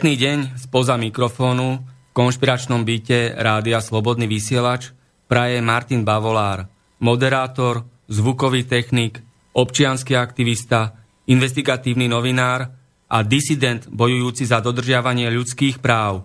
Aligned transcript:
Pekný 0.00 0.16
deň 0.16 0.56
spoza 0.56 0.96
mikrofónu 0.96 1.76
v 1.76 2.12
konšpiračnom 2.16 2.88
byte 2.88 3.36
Rádia 3.36 3.84
Slobodný 3.84 4.24
vysielač 4.24 4.96
praje 5.28 5.60
Martin 5.60 6.08
Bavolár, 6.08 6.72
moderátor, 7.04 7.84
zvukový 8.08 8.64
technik, 8.64 9.20
občianský 9.52 10.16
aktivista, 10.16 10.96
investigatívny 11.28 12.08
novinár 12.08 12.72
a 13.12 13.20
disident 13.20 13.92
bojujúci 13.92 14.48
za 14.48 14.64
dodržiavanie 14.64 15.28
ľudských 15.28 15.84
práv. 15.84 16.24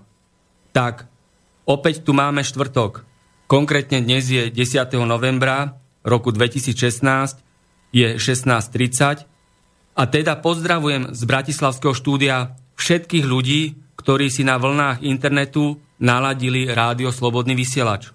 Tak, 0.72 1.12
opäť 1.68 2.08
tu 2.08 2.16
máme 2.16 2.48
štvrtok. 2.48 3.04
Konkrétne 3.44 4.00
dnes 4.00 4.24
je 4.24 4.56
10. 4.56 4.88
novembra 5.04 5.84
roku 6.08 6.32
2016, 6.32 7.44
je 7.92 8.08
16.30 8.24 9.28
a 10.00 10.04
teda 10.08 10.40
pozdravujem 10.40 11.12
z 11.12 11.22
Bratislavského 11.28 11.92
štúdia 11.92 12.56
všetkých 12.76 13.26
ľudí, 13.26 13.62
ktorí 13.98 14.30
si 14.30 14.46
na 14.46 14.60
vlnách 14.62 15.02
internetu 15.02 15.82
naladili 16.00 16.70
rádio 16.70 17.10
Slobodný 17.10 17.56
vysielač. 17.56 18.12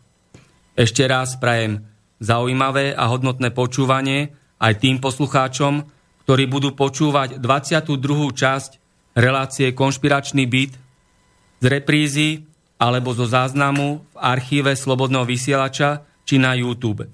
Ešte 0.76 1.04
raz 1.08 1.36
prajem 1.40 1.82
zaujímavé 2.20 2.92
a 2.94 3.08
hodnotné 3.08 3.50
počúvanie 3.50 4.36
aj 4.60 4.84
tým 4.84 5.00
poslucháčom, 5.00 5.82
ktorí 6.28 6.46
budú 6.46 6.76
počúvať 6.76 7.40
22. 7.42 8.30
časť 8.30 8.70
relácie 9.16 9.72
Konšpiračný 9.74 10.44
byt 10.46 10.72
z 11.60 11.64
reprízy 11.66 12.46
alebo 12.80 13.12
zo 13.12 13.26
záznamu 13.26 14.04
v 14.14 14.16
archíve 14.16 14.72
Slobodného 14.72 15.26
vysielača 15.26 16.06
či 16.24 16.38
na 16.38 16.54
YouTube. 16.54 17.08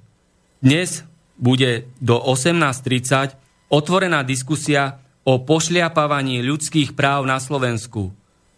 Dnes 0.60 1.02
bude 1.38 1.90
do 2.02 2.20
18.30 2.20 3.72
otvorená 3.72 4.22
diskusia 4.22 5.00
o 5.26 5.42
pošliapávaní 5.42 6.38
ľudských 6.46 6.94
práv 6.94 7.26
na 7.26 7.42
Slovensku, 7.42 8.14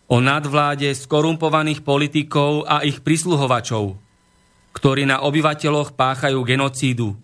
o 0.08 0.16
nadvláde 0.20 0.92
skorumpovaných 0.92 1.80
politikov 1.80 2.68
a 2.68 2.84
ich 2.84 3.00
prisluhovačov, 3.00 3.96
ktorí 4.76 5.08
na 5.08 5.24
obyvateľoch 5.24 5.96
páchajú 5.96 6.44
genocídu, 6.44 7.16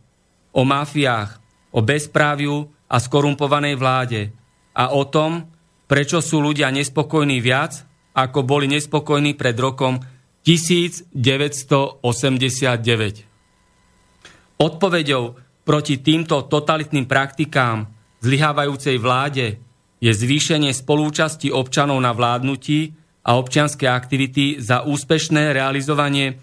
o 0.56 0.62
mafiách, 0.64 1.36
o 1.76 1.84
bezpráviu 1.84 2.72
a 2.88 2.96
skorumpovanej 2.96 3.76
vláde 3.76 4.32
a 4.72 4.96
o 4.96 5.04
tom, 5.04 5.52
prečo 5.84 6.24
sú 6.24 6.40
ľudia 6.40 6.72
nespokojní 6.72 7.44
viac, 7.44 7.84
ako 8.16 8.48
boli 8.48 8.64
nespokojní 8.72 9.36
pred 9.36 9.60
rokom 9.60 10.00
1989. 10.40 13.28
Odpovedou 14.56 15.36
proti 15.66 15.98
týmto 16.00 16.48
totalitným 16.48 17.04
praktikám 17.04 17.93
zlyhávajúcej 18.24 18.96
vláde 18.96 19.60
je 20.00 20.12
zvýšenie 20.12 20.72
spolúčasti 20.72 21.52
občanov 21.52 22.00
na 22.00 22.16
vládnutí 22.16 22.96
a 23.24 23.36
občianské 23.36 23.84
aktivity 23.84 24.60
za 24.60 24.84
úspešné 24.84 25.52
realizovanie 25.52 26.40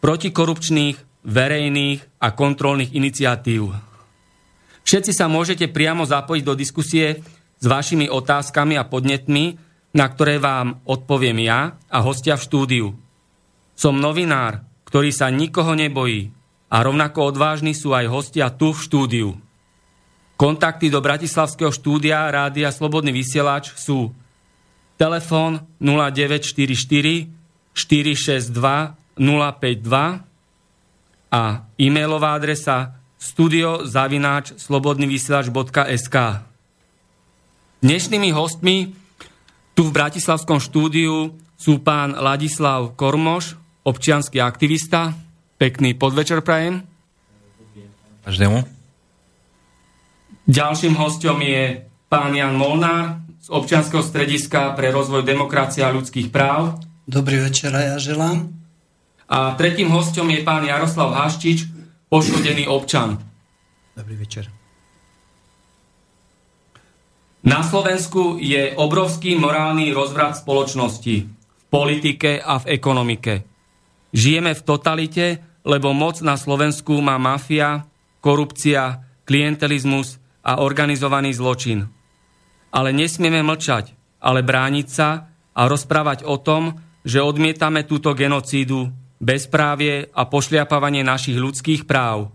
protikorupčných, 0.00 1.24
verejných 1.24 2.00
a 2.20 2.28
kontrolných 2.32 2.96
iniciatív. 2.96 3.72
Všetci 4.82 5.12
sa 5.14 5.30
môžete 5.30 5.70
priamo 5.70 6.02
zapojiť 6.02 6.42
do 6.42 6.58
diskusie 6.58 7.22
s 7.62 7.64
vašimi 7.64 8.10
otázkami 8.10 8.74
a 8.74 8.88
podnetmi, 8.88 9.54
na 9.94 10.06
ktoré 10.10 10.42
vám 10.42 10.82
odpoviem 10.88 11.38
ja 11.46 11.78
a 11.86 11.98
hostia 12.02 12.34
v 12.34 12.44
štúdiu. 12.44 12.86
Som 13.78 14.02
novinár, 14.02 14.66
ktorý 14.88 15.14
sa 15.14 15.30
nikoho 15.30 15.78
nebojí 15.78 16.34
a 16.72 16.82
rovnako 16.82 17.30
odvážni 17.30 17.76
sú 17.76 17.94
aj 17.94 18.10
hostia 18.10 18.50
tu 18.50 18.74
v 18.74 18.82
štúdiu. 18.82 19.30
Kontakty 20.42 20.90
do 20.90 20.98
Bratislavského 20.98 21.70
štúdia 21.70 22.26
Rádia 22.26 22.74
Slobodný 22.74 23.14
vysielač 23.14 23.78
sú 23.78 24.10
telefón 24.98 25.62
0944 25.78 27.30
462 27.70 28.50
052 29.22 31.30
a 31.30 31.42
e-mailová 31.78 32.34
adresa 32.34 32.98
studiozavináč 33.22 34.58
slobodnyvysielač.sk 34.58 36.16
Dnešnými 37.78 38.34
hostmi 38.34 38.98
tu 39.78 39.86
v 39.86 39.94
Bratislavskom 39.94 40.58
štúdiu 40.58 41.38
sú 41.54 41.78
pán 41.86 42.18
Ladislav 42.18 42.98
Kormoš, 42.98 43.54
občianský 43.86 44.42
aktivista. 44.42 45.14
Pekný 45.54 45.94
podvečer 45.94 46.42
prajem. 46.42 46.82
Každému. 48.26 48.81
Ďalším 50.42 50.98
hostom 50.98 51.38
je 51.38 51.86
pán 52.10 52.34
Jan 52.34 52.58
Molnár 52.58 53.22
z 53.38 53.46
občianského 53.46 54.02
strediska 54.02 54.74
pre 54.74 54.90
rozvoj 54.90 55.22
demokracie 55.22 55.86
a 55.86 55.94
ľudských 55.94 56.34
práv. 56.34 56.82
Dobrý 57.06 57.38
večer 57.38 57.70
ja 57.70 57.94
želám. 58.02 58.50
A 59.30 59.54
tretím 59.54 59.94
hostom 59.94 60.26
je 60.34 60.42
pán 60.42 60.66
Jaroslav 60.66 61.14
Haščič, 61.14 61.70
poškodený 62.10 62.66
občan. 62.66 63.22
Dobrý 63.94 64.18
večer. 64.18 64.50
Na 67.46 67.62
Slovensku 67.62 68.38
je 68.38 68.74
obrovský 68.74 69.38
morálny 69.38 69.94
rozvrat 69.94 70.42
spoločnosti 70.42 71.16
v 71.30 71.64
politike 71.70 72.42
a 72.42 72.58
v 72.62 72.78
ekonomike. 72.78 73.46
Žijeme 74.10 74.58
v 74.58 74.62
totalite, 74.66 75.26
lebo 75.62 75.94
moc 75.94 76.18
na 76.22 76.34
Slovensku 76.34 76.98
má 76.98 77.14
mafia, 77.18 77.86
korupcia, 78.22 79.06
klientelizmus 79.26 80.21
a 80.42 80.60
organizovaný 80.62 81.32
zločin. 81.34 81.86
Ale 82.74 82.90
nesmieme 82.90 83.42
mlčať, 83.46 83.94
ale 84.18 84.42
brániť 84.42 84.86
sa 84.90 85.32
a 85.54 85.60
rozprávať 85.66 86.26
o 86.26 86.38
tom, 86.38 86.78
že 87.02 87.22
odmietame 87.22 87.82
túto 87.82 88.14
genocídu, 88.14 88.90
bezprávie 89.22 90.10
a 90.14 90.26
pošliapávanie 90.26 91.06
našich 91.06 91.38
ľudských 91.38 91.86
práv. 91.86 92.34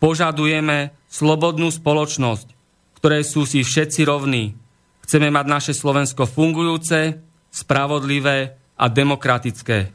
Požadujeme 0.00 0.96
slobodnú 1.10 1.68
spoločnosť, 1.68 2.48
ktoré 2.96 3.20
sú 3.24 3.44
si 3.44 3.64
všetci 3.64 4.08
rovní. 4.08 4.56
Chceme 5.04 5.32
mať 5.32 5.46
naše 5.48 5.72
Slovensko 5.72 6.28
fungujúce, 6.28 7.20
spravodlivé 7.48 8.60
a 8.78 8.86
demokratické. 8.86 9.90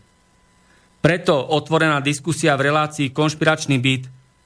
Preto 1.03 1.35
otvorená 1.35 1.99
diskusia 1.99 2.55
v 2.55 2.71
relácii 2.71 3.11
Konšpiračný 3.11 3.77
byt 3.79 4.03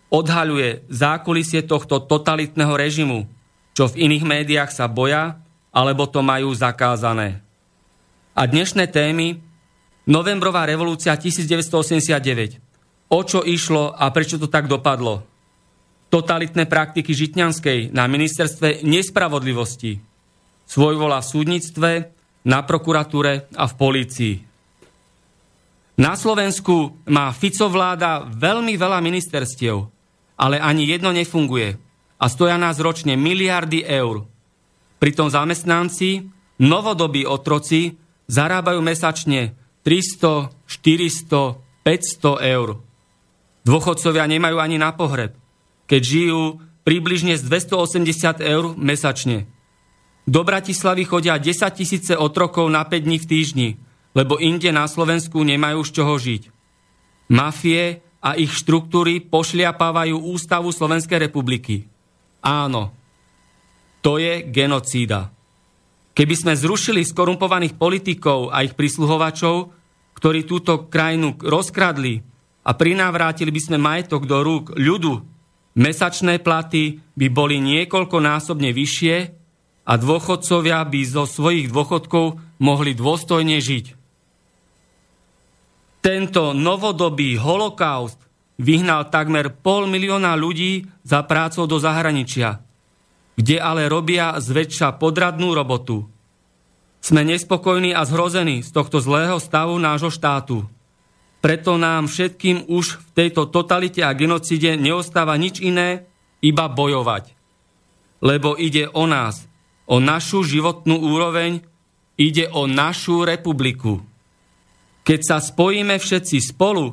odhaľuje 0.07 0.88
zákulisie 0.88 1.68
tohto 1.68 2.00
totalitného 2.00 2.74
režimu, 2.74 3.27
čo 3.75 3.92
v 3.92 4.09
iných 4.09 4.24
médiách 4.24 4.71
sa 4.71 4.88
boja, 4.88 5.38
alebo 5.69 6.07
to 6.07 6.24
majú 6.25 6.50
zakázané. 6.56 7.44
A 8.33 8.45
dnešné 8.45 8.89
témy 8.89 9.44
Novembrová 10.07 10.63
revolúcia 10.63 11.12
1989, 11.19 13.12
o 13.12 13.19
čo 13.27 13.44
išlo 13.44 13.92
a 13.92 14.07
prečo 14.15 14.39
to 14.39 14.48
tak 14.48 14.71
dopadlo. 14.71 15.27
Totalitné 16.07 16.63
praktiky 16.63 17.12
Žitňanskej 17.12 17.92
na 17.92 18.07
ministerstve 18.07 18.88
nespravodlivosti, 18.88 20.00
svojvola 20.63 21.19
v 21.19 21.27
súdnictve, 21.27 21.92
na 22.48 22.63
prokuratúre 22.63 23.51
a 23.59 23.68
v 23.68 23.74
polícii. 23.75 24.36
Na 26.00 26.15
Slovensku 26.15 27.04
má 27.12 27.27
Fico 27.36 27.68
vláda 27.68 28.24
veľmi 28.24 28.80
veľa 28.80 29.04
ministerstiev, 29.04 29.96
ale 30.38 30.62
ani 30.62 30.86
jedno 30.86 31.10
nefunguje 31.12 31.75
a 32.18 32.25
stoja 32.30 32.57
nás 32.57 32.78
ročne 32.78 33.18
miliardy 33.18 33.86
eur. 33.86 34.25
Pritom 34.98 35.30
zamestnanci, 35.30 36.30
novodobí 36.62 37.25
otroci, 37.25 37.98
zarábajú 38.30 38.81
mesačne 38.81 39.54
300, 39.86 40.54
400, 40.66 41.57
500 41.86 42.54
eur. 42.54 42.69
Dôchodcovia 43.66 44.25
nemajú 44.25 44.57
ani 44.57 44.78
na 44.80 44.95
pohreb, 44.95 45.36
keď 45.86 46.01
žijú 46.01 46.42
približne 46.88 47.36
z 47.36 47.44
280 47.44 48.40
eur 48.40 48.74
mesačne. 48.80 49.45
Do 50.28 50.44
Bratislavy 50.44 51.07
chodia 51.07 51.40
10 51.40 51.72
tisíce 51.72 52.13
otrokov 52.16 52.68
na 52.68 52.83
5 52.83 53.07
dní 53.07 53.18
v 53.19 53.30
týždni, 53.30 53.69
lebo 54.12 54.40
inde 54.40 54.72
na 54.75 54.88
Slovensku 54.88 55.40
nemajú 55.40 55.80
z 55.88 55.92
čoho 55.94 56.16
žiť. 56.19 56.44
Mafie 57.31 58.06
a 58.22 58.34
ich 58.38 58.54
štruktúry 58.54 59.22
pošliapávajú 59.22 60.18
ústavu 60.18 60.74
Slovenskej 60.74 61.30
republiky. 61.30 61.86
Áno, 62.42 62.94
to 64.02 64.18
je 64.18 64.46
genocída. 64.48 65.34
Keby 66.18 66.34
sme 66.34 66.54
zrušili 66.58 67.06
skorumpovaných 67.06 67.78
politikov 67.78 68.50
a 68.50 68.66
ich 68.66 68.74
prisluhovačov, 68.74 69.69
ktorí 70.18 70.50
túto 70.50 70.90
krajinu 70.90 71.38
rozkradli 71.38 72.25
a 72.66 72.74
prinávrátili 72.74 73.54
by 73.54 73.62
sme 73.62 73.78
majetok 73.78 74.25
do 74.25 74.42
rúk 74.42 74.74
ľudu, 74.74 75.22
mesačné 75.78 76.42
platy 76.42 76.98
by 77.14 77.28
boli 77.30 77.62
niekoľkonásobne 77.62 78.74
vyššie 78.74 79.16
a 79.88 79.94
dôchodcovia 79.94 80.81
by 80.90 81.02
zo 81.06 81.30
svojich 81.30 81.69
dôchodkov 81.69 82.42
mohli 82.58 82.98
dôstojne 82.98 83.62
žiť. 83.62 83.96
Tento 86.07 86.56
novodobý 86.56 87.36
holokaust 87.36 88.15
vyhnal 88.56 89.12
takmer 89.12 89.51
pol 89.51 89.92
milióna 89.92 90.39
ľudí 90.39 90.88
za 91.04 91.19
prácou 91.27 91.68
do 91.68 91.83
zahraničia, 91.83 92.63
kde 93.36 93.59
ale 93.59 93.92
robia 93.92 94.39
zväčša 94.39 94.95
podradnú 95.04 95.51
robotu. 95.51 96.07
Sme 97.04 97.27
nespokojní 97.27 97.92
a 97.92 98.07
zhrození 98.07 98.63
z 98.63 98.71
tohto 98.71 99.04
zlého 99.04 99.36
stavu 99.36 99.75
nášho 99.83 100.07
štátu. 100.07 100.63
Preto 101.44 101.75
nám 101.75 102.07
všetkým 102.07 102.71
už 102.71 103.04
v 103.04 103.09
tejto 103.12 103.51
totalite 103.51 104.00
a 104.00 104.15
genocide 104.15 104.80
neostáva 104.80 105.36
nič 105.36 105.59
iné, 105.59 106.07
iba 106.39 106.71
bojovať. 106.71 107.36
Lebo 108.24 108.56
ide 108.56 108.88
o 108.95 109.04
nás, 109.12 109.44
o 109.83 110.00
našu 110.00 110.48
životnú 110.48 111.04
úroveň, 111.04 111.68
ide 112.15 112.48
o 112.56 112.63
našu 112.63 113.27
republiku. 113.27 114.06
Keď 115.07 115.19
sa 115.24 115.39
spojíme 115.39 115.95
všetci 115.95 116.51
spolu, 116.51 116.92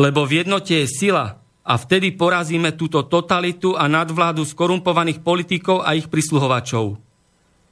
lebo 0.00 0.24
v 0.24 0.40
jednote 0.40 0.72
je 0.80 0.88
sila 0.88 1.44
a 1.60 1.74
vtedy 1.76 2.16
porazíme 2.16 2.72
túto 2.72 3.04
totalitu 3.04 3.76
a 3.76 3.84
nadvládu 3.84 4.48
skorumpovaných 4.48 5.20
politikov 5.20 5.84
a 5.84 5.92
ich 5.92 6.08
prisluhovačov. 6.08 6.96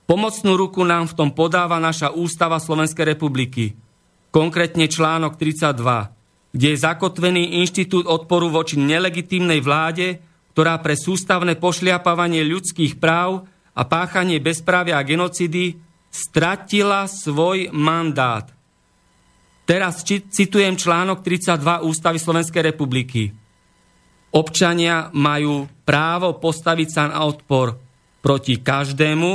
Pomocnú 0.05 0.53
ruku 0.61 0.85
nám 0.85 1.09
v 1.09 1.17
tom 1.17 1.31
podáva 1.33 1.81
naša 1.81 2.13
ústava 2.13 2.61
Slovenskej 2.61 3.17
republiky– 3.17 3.73
konkrétne 4.33 4.89
článok 4.89 5.37
32, 5.37 6.57
kde 6.57 6.67
je 6.73 6.79
zakotvený 6.81 7.61
inštitút 7.61 8.09
odporu 8.09 8.49
voči 8.49 8.81
nelegitímnej 8.81 9.61
vláde, 9.61 10.19
ktorá 10.57 10.81
pre 10.81 10.97
sústavné 10.97 11.61
pošliapávanie 11.61 12.41
ľudských 12.49 12.97
práv 12.97 13.45
a 13.77 13.83
páchanie 13.85 14.41
bezprávia 14.41 14.99
a 14.99 15.07
genocidy 15.07 15.77
stratila 16.09 17.05
svoj 17.09 17.73
mandát. 17.77 18.49
Teraz 19.63 20.03
citujem 20.07 20.75
článok 20.75 21.23
32 21.23 21.87
Ústavy 21.87 22.19
Slovenskej 22.19 22.63
republiky. 22.75 23.31
Občania 24.33 25.13
majú 25.15 25.71
právo 25.87 26.41
postaviť 26.43 26.89
sa 26.91 27.03
na 27.07 27.23
odpor 27.23 27.79
proti 28.25 28.59
každému, 28.59 29.31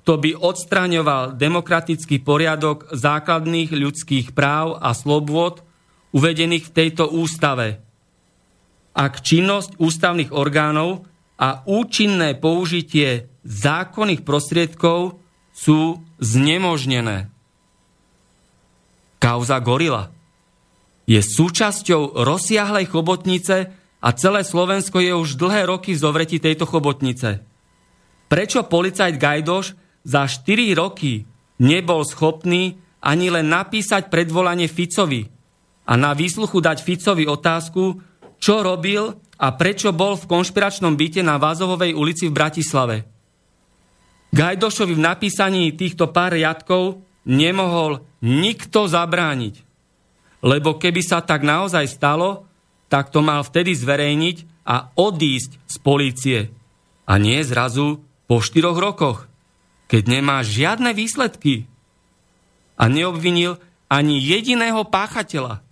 kto 0.00 0.12
by 0.16 0.30
odstraňoval 0.32 1.36
demokratický 1.36 2.24
poriadok 2.24 2.88
základných 2.90 3.70
ľudských 3.70 4.32
práv 4.32 4.80
a 4.80 4.96
slobôd 4.96 5.62
uvedených 6.10 6.66
v 6.66 6.74
tejto 6.74 7.06
ústave. 7.12 7.78
Ak 8.90 9.22
činnosť 9.22 9.78
ústavných 9.78 10.34
orgánov 10.34 11.06
a 11.38 11.62
účinné 11.68 12.34
použitie 12.36 13.30
zákonných 13.46 14.26
prostriedkov 14.26 15.22
sú 15.54 16.02
znemožnené. 16.18 17.29
Kauza 19.20 19.60
Gorila 19.60 20.08
je 21.04 21.20
súčasťou 21.20 22.24
rozsiahlej 22.24 22.88
chobotnice 22.88 23.56
a 24.00 24.08
celé 24.16 24.40
Slovensko 24.40 25.04
je 25.04 25.12
už 25.12 25.36
dlhé 25.36 25.68
roky 25.68 25.92
v 25.92 26.02
zovretí 26.02 26.40
tejto 26.40 26.64
chobotnice. 26.64 27.44
Prečo 28.32 28.64
policajt 28.64 29.20
Gajdoš 29.20 29.76
za 30.06 30.24
4 30.24 30.72
roky 30.72 31.28
nebol 31.60 32.00
schopný 32.08 32.80
ani 33.04 33.28
len 33.28 33.52
napísať 33.52 34.08
predvolanie 34.08 34.70
Ficovi 34.70 35.28
a 35.84 35.92
na 36.00 36.16
výsluchu 36.16 36.62
dať 36.62 36.80
Ficovi 36.80 37.28
otázku, 37.28 38.00
čo 38.40 38.64
robil 38.64 39.12
a 39.36 39.46
prečo 39.52 39.92
bol 39.92 40.16
v 40.16 40.28
konšpiračnom 40.30 40.96
byte 40.96 41.20
na 41.20 41.36
Vázovovej 41.36 41.92
ulici 41.92 42.30
v 42.30 42.36
Bratislave. 42.36 42.96
Gajdošovi 44.30 44.94
v 44.94 45.04
napísaní 45.04 45.74
týchto 45.74 46.08
pár 46.14 46.38
riadkov 46.38 47.02
nemohol 47.26 48.04
nikto 48.24 48.86
zabrániť. 48.88 49.66
Lebo 50.40 50.80
keby 50.80 51.04
sa 51.04 51.20
tak 51.20 51.44
naozaj 51.44 51.84
stalo, 51.88 52.48
tak 52.88 53.12
to 53.12 53.20
mal 53.20 53.44
vtedy 53.44 53.76
zverejniť 53.76 54.66
a 54.66 54.92
odísť 54.96 55.50
z 55.68 55.76
polície. 55.80 56.38
A 57.04 57.20
nie 57.20 57.40
zrazu 57.44 58.00
po 58.24 58.40
štyroch 58.40 58.78
rokoch 58.78 59.30
keď 59.90 60.02
nemá 60.06 60.38
žiadne 60.46 60.94
výsledky 60.94 61.66
a 62.78 62.86
neobvinil 62.86 63.58
ani 63.90 64.22
jediného 64.22 64.86
páchateľa. 64.86 65.66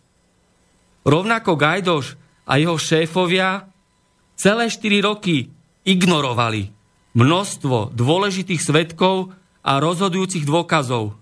Rovnako 1.07 1.55
Gajdoš 1.55 2.19
a 2.43 2.59
jeho 2.59 2.75
šéfovia 2.75 3.71
celé 4.35 4.67
4 4.67 5.07
roky 5.07 5.55
ignorovali 5.87 6.75
množstvo 7.14 7.95
dôležitých 7.95 8.59
svetkov 8.59 9.31
a 9.62 9.78
rozhodujúcich 9.78 10.43
dôkazov. 10.43 11.14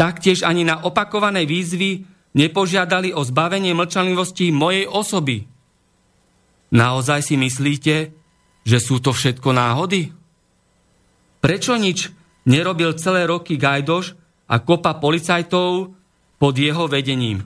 Taktiež 0.00 0.48
ani 0.48 0.64
na 0.64 0.80
opakované 0.80 1.44
výzvy 1.44 2.08
nepožiadali 2.32 3.12
o 3.12 3.20
zbavenie 3.20 3.76
mlčanlivosti 3.76 4.48
mojej 4.48 4.88
osoby. 4.88 5.44
Naozaj 6.72 7.20
si 7.20 7.36
myslíte, 7.36 7.94
že 8.64 8.78
sú 8.80 9.04
to 9.04 9.12
všetko 9.12 9.52
náhody? 9.52 10.08
Prečo 11.44 11.76
nič 11.76 12.08
nerobil 12.48 12.96
celé 12.96 13.28
roky 13.28 13.60
Gajdoš 13.60 14.16
a 14.48 14.56
kopa 14.64 14.96
policajtov 14.96 15.92
pod 16.40 16.54
jeho 16.56 16.88
vedením? 16.88 17.44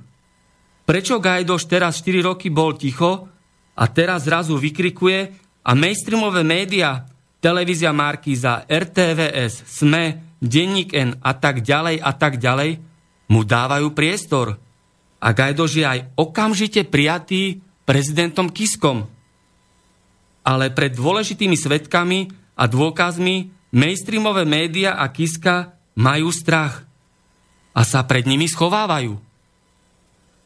Prečo 0.87 1.19
Gajdoš 1.19 1.67
teraz 1.67 1.99
4 2.07 2.23
roky 2.23 2.55
bol 2.55 2.79
ticho 2.79 3.35
a 3.75 3.85
teraz 3.91 4.31
zrazu 4.31 4.55
vykrikuje 4.55 5.19
a 5.67 5.71
mainstreamové 5.75 6.47
médiá, 6.47 7.03
televízia 7.43 7.91
Markíza, 7.91 8.63
RTVS, 8.69 9.67
SME, 9.67 10.34
Denník 10.45 10.93
N 10.93 11.17
a 11.25 11.33
tak 11.33 11.65
ďalej 11.65 12.05
a 12.05 12.13
tak 12.13 12.37
ďalej 12.37 12.77
mu 13.33 13.41
dávajú 13.43 13.97
priestor. 13.97 14.61
A 15.25 15.33
Gajdoš 15.33 15.73
je 15.81 15.85
aj 15.89 16.01
okamžite 16.21 16.85
prijatý 16.85 17.65
prezidentom 17.89 18.53
Kiskom. 18.53 19.09
Ale 20.45 20.69
pred 20.77 20.93
dôležitými 20.93 21.57
svetkami 21.57 22.29
a 22.61 22.69
dôkazmi 22.69 23.49
mainstreamové 23.73 24.45
média 24.45 25.01
a 25.01 25.09
Kiska 25.09 25.73
majú 25.97 26.29
strach 26.29 26.85
a 27.73 27.81
sa 27.83 28.05
pred 28.05 28.29
nimi 28.29 28.45
schovávajú. 28.45 29.17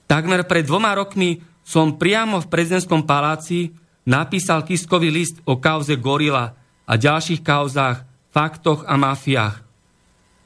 Takmer 0.08 0.46
pred 0.48 0.64
dvoma 0.64 0.96
rokmi 0.96 1.42
som 1.66 2.00
priamo 2.00 2.40
v 2.40 2.48
prezidentskom 2.48 3.04
paláci 3.04 3.76
napísal 4.08 4.64
Kiskový 4.64 5.12
list 5.12 5.42
o 5.44 5.60
kauze 5.60 6.00
Gorila 6.00 6.56
a 6.88 6.92
ďalších 6.96 7.44
kauzách, 7.44 8.08
faktoch 8.32 8.88
a 8.88 8.96
mafiách. 8.96 9.67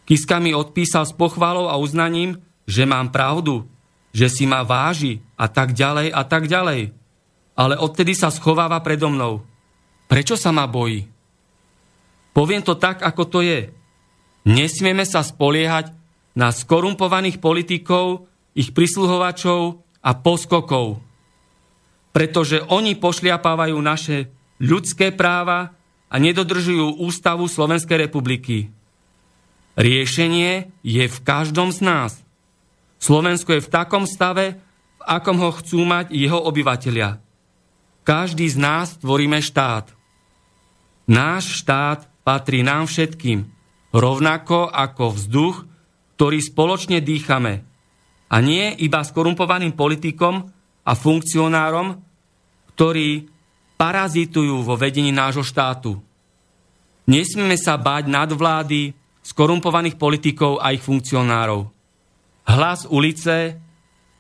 Kiska 0.03 0.43
mi 0.43 0.51
odpísal 0.53 1.07
s 1.07 1.15
pochválou 1.15 1.71
a 1.71 1.79
uznaním, 1.79 2.43
že 2.67 2.87
mám 2.87 3.11
pravdu, 3.15 3.67
že 4.11 4.29
si 4.29 4.45
ma 4.45 4.67
váži 4.67 5.23
a 5.39 5.47
tak 5.47 5.73
ďalej 5.73 6.11
a 6.11 6.23
tak 6.27 6.47
ďalej. 6.51 6.93
Ale 7.55 7.75
odtedy 7.77 8.17
sa 8.17 8.33
schováva 8.33 8.81
predo 8.83 9.13
mnou. 9.13 9.45
Prečo 10.09 10.37
sa 10.37 10.51
ma 10.51 10.67
bojí? 10.67 11.09
Poviem 12.33 12.65
to 12.65 12.77
tak, 12.77 13.05
ako 13.05 13.23
to 13.29 13.39
je. 13.45 13.71
Nesmieme 14.49 15.05
sa 15.05 15.21
spoliehať 15.21 15.93
na 16.33 16.49
skorumpovaných 16.49 17.39
politikov, 17.39 18.27
ich 18.57 18.73
prisluhovačov 18.73 19.85
a 20.03 20.11
poskokov. 20.17 21.01
pretože 22.13 22.61
oni 22.69 22.93
pošliapávajú 23.01 23.77
naše 23.81 24.29
ľudské 24.61 25.11
práva 25.11 25.73
a 26.13 26.17
nedodržujú 26.21 27.01
ústavu 27.01 27.49
Slovenskej 27.49 28.07
republiky. 28.07 28.69
Riešenie 29.73 30.69
je 30.85 31.05
v 31.09 31.19
každom 31.25 31.73
z 31.73 31.81
nás. 31.81 32.13
Slovensko 33.01 33.57
je 33.57 33.65
v 33.65 33.73
takom 33.73 34.05
stave, 34.05 34.61
v 35.01 35.03
akom 35.03 35.41
ho 35.41 35.51
chcú 35.57 35.83
mať 35.83 36.13
jeho 36.13 36.39
obyvateľia. 36.39 37.19
Každý 38.05 38.47
z 38.53 38.59
nás 38.61 39.01
tvoríme 39.01 39.41
štát. 39.41 39.91
Náš 41.09 41.65
štát 41.65 42.07
patrí 42.23 42.63
nám 42.63 42.87
všetkým, 42.87 43.49
rovnako 43.91 44.71
ako 44.71 45.17
vzduch, 45.17 45.57
ktorý 46.15 46.39
spoločne 46.39 47.03
dýchame. 47.03 47.65
A 48.33 48.37
nie 48.39 48.77
iba 48.79 49.03
skorumpovaným 49.03 49.75
politikom 49.75 50.47
a 50.87 50.93
funkcionárom, 50.95 51.99
ktorí 52.77 53.29
parazitujú 53.77 54.63
vo 54.63 54.79
vedení 54.79 55.11
nášho 55.11 55.43
štátu. 55.43 55.99
Nesmieme 57.11 57.59
sa 57.59 57.75
báť 57.75 58.07
nadvlády 58.07 59.02
skorumpovaných 59.23 59.97
politikov 59.99 60.59
a 60.59 60.75
ich 60.75 60.83
funkcionárov. 60.83 61.71
Hlas 62.47 62.91
ulice 62.91 63.59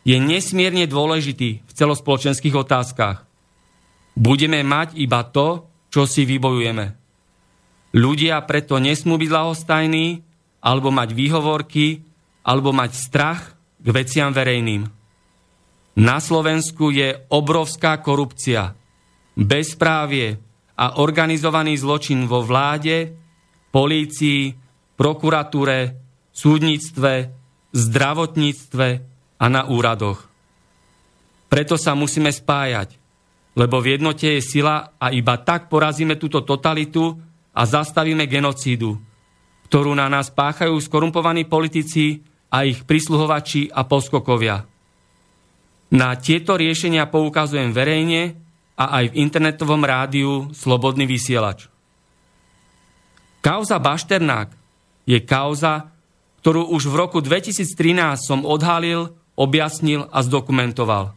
je 0.07 0.17
nesmierne 0.19 0.87
dôležitý 0.87 1.63
v 1.63 1.73
celospoločenských 1.75 2.55
otázkach. 2.55 3.27
Budeme 4.15 4.63
mať 4.63 4.99
iba 4.99 5.27
to, 5.27 5.67
čo 5.91 6.07
si 6.07 6.23
vybojujeme. 6.27 6.87
Ľudia 7.93 8.41
preto 8.49 8.81
nesmú 8.81 9.21
byť 9.21 9.31
lahostajní, 9.31 10.07
alebo 10.63 10.95
mať 10.95 11.11
výhovorky, 11.13 12.01
alebo 12.47 12.71
mať 12.71 12.91
strach 12.95 13.59
k 13.83 13.89
veciam 13.91 14.31
verejným. 14.31 14.87
Na 15.99 16.17
Slovensku 16.23 16.95
je 16.95 17.27
obrovská 17.29 18.01
korupcia– 18.01 18.73
bezprávie 19.37 20.37
a 20.77 21.01
organizovaný 21.01 21.77
zločin 21.81 22.29
vo 22.29 22.45
vláde, 22.45 23.13
polícii, 23.73 24.53
prokuratúre, 25.03 25.99
súdnictve, 26.31 27.35
zdravotníctve 27.75 28.89
a 29.43 29.47
na 29.51 29.67
úradoch. 29.67 30.31
Preto 31.51 31.75
sa 31.75 31.99
musíme 31.99 32.31
spájať, 32.31 33.03
lebo 33.59 33.83
v 33.83 33.99
jednote 33.99 34.39
je 34.39 34.47
sila 34.47 34.95
a 35.03 35.11
iba 35.11 35.43
tak 35.43 35.67
porazíme 35.67 36.15
túto 36.23 36.47
totalitu 36.47 37.19
a 37.51 37.67
zastavíme 37.67 38.31
genocídu, 38.31 38.95
ktorú 39.67 39.91
na 39.99 40.07
nás 40.07 40.31
páchajú 40.31 40.79
skorumpovaní 40.79 41.51
politici 41.51 42.23
a 42.55 42.63
ich 42.63 42.87
prisluhovači 42.87 43.75
a 43.75 43.83
poskokovia. 43.83 44.63
Na 45.99 46.15
tieto 46.15 46.55
riešenia 46.55 47.11
poukazujem 47.11 47.75
verejne 47.75 48.39
a 48.79 49.03
aj 49.03 49.11
v 49.11 49.19
internetovom 49.19 49.83
rádiu 49.83 50.55
Slobodný 50.55 51.11
vysielač. 51.11 51.67
Kauza 53.43 53.83
Bašternák 53.83 54.62
je 55.13 55.19
kauza, 55.21 55.93
ktorú 56.41 56.73
už 56.73 56.89
v 56.89 56.95
roku 56.97 57.19
2013 57.21 58.17
som 58.17 58.49
odhalil, 58.49 59.13
objasnil 59.37 60.09
a 60.09 60.25
zdokumentoval. 60.25 61.13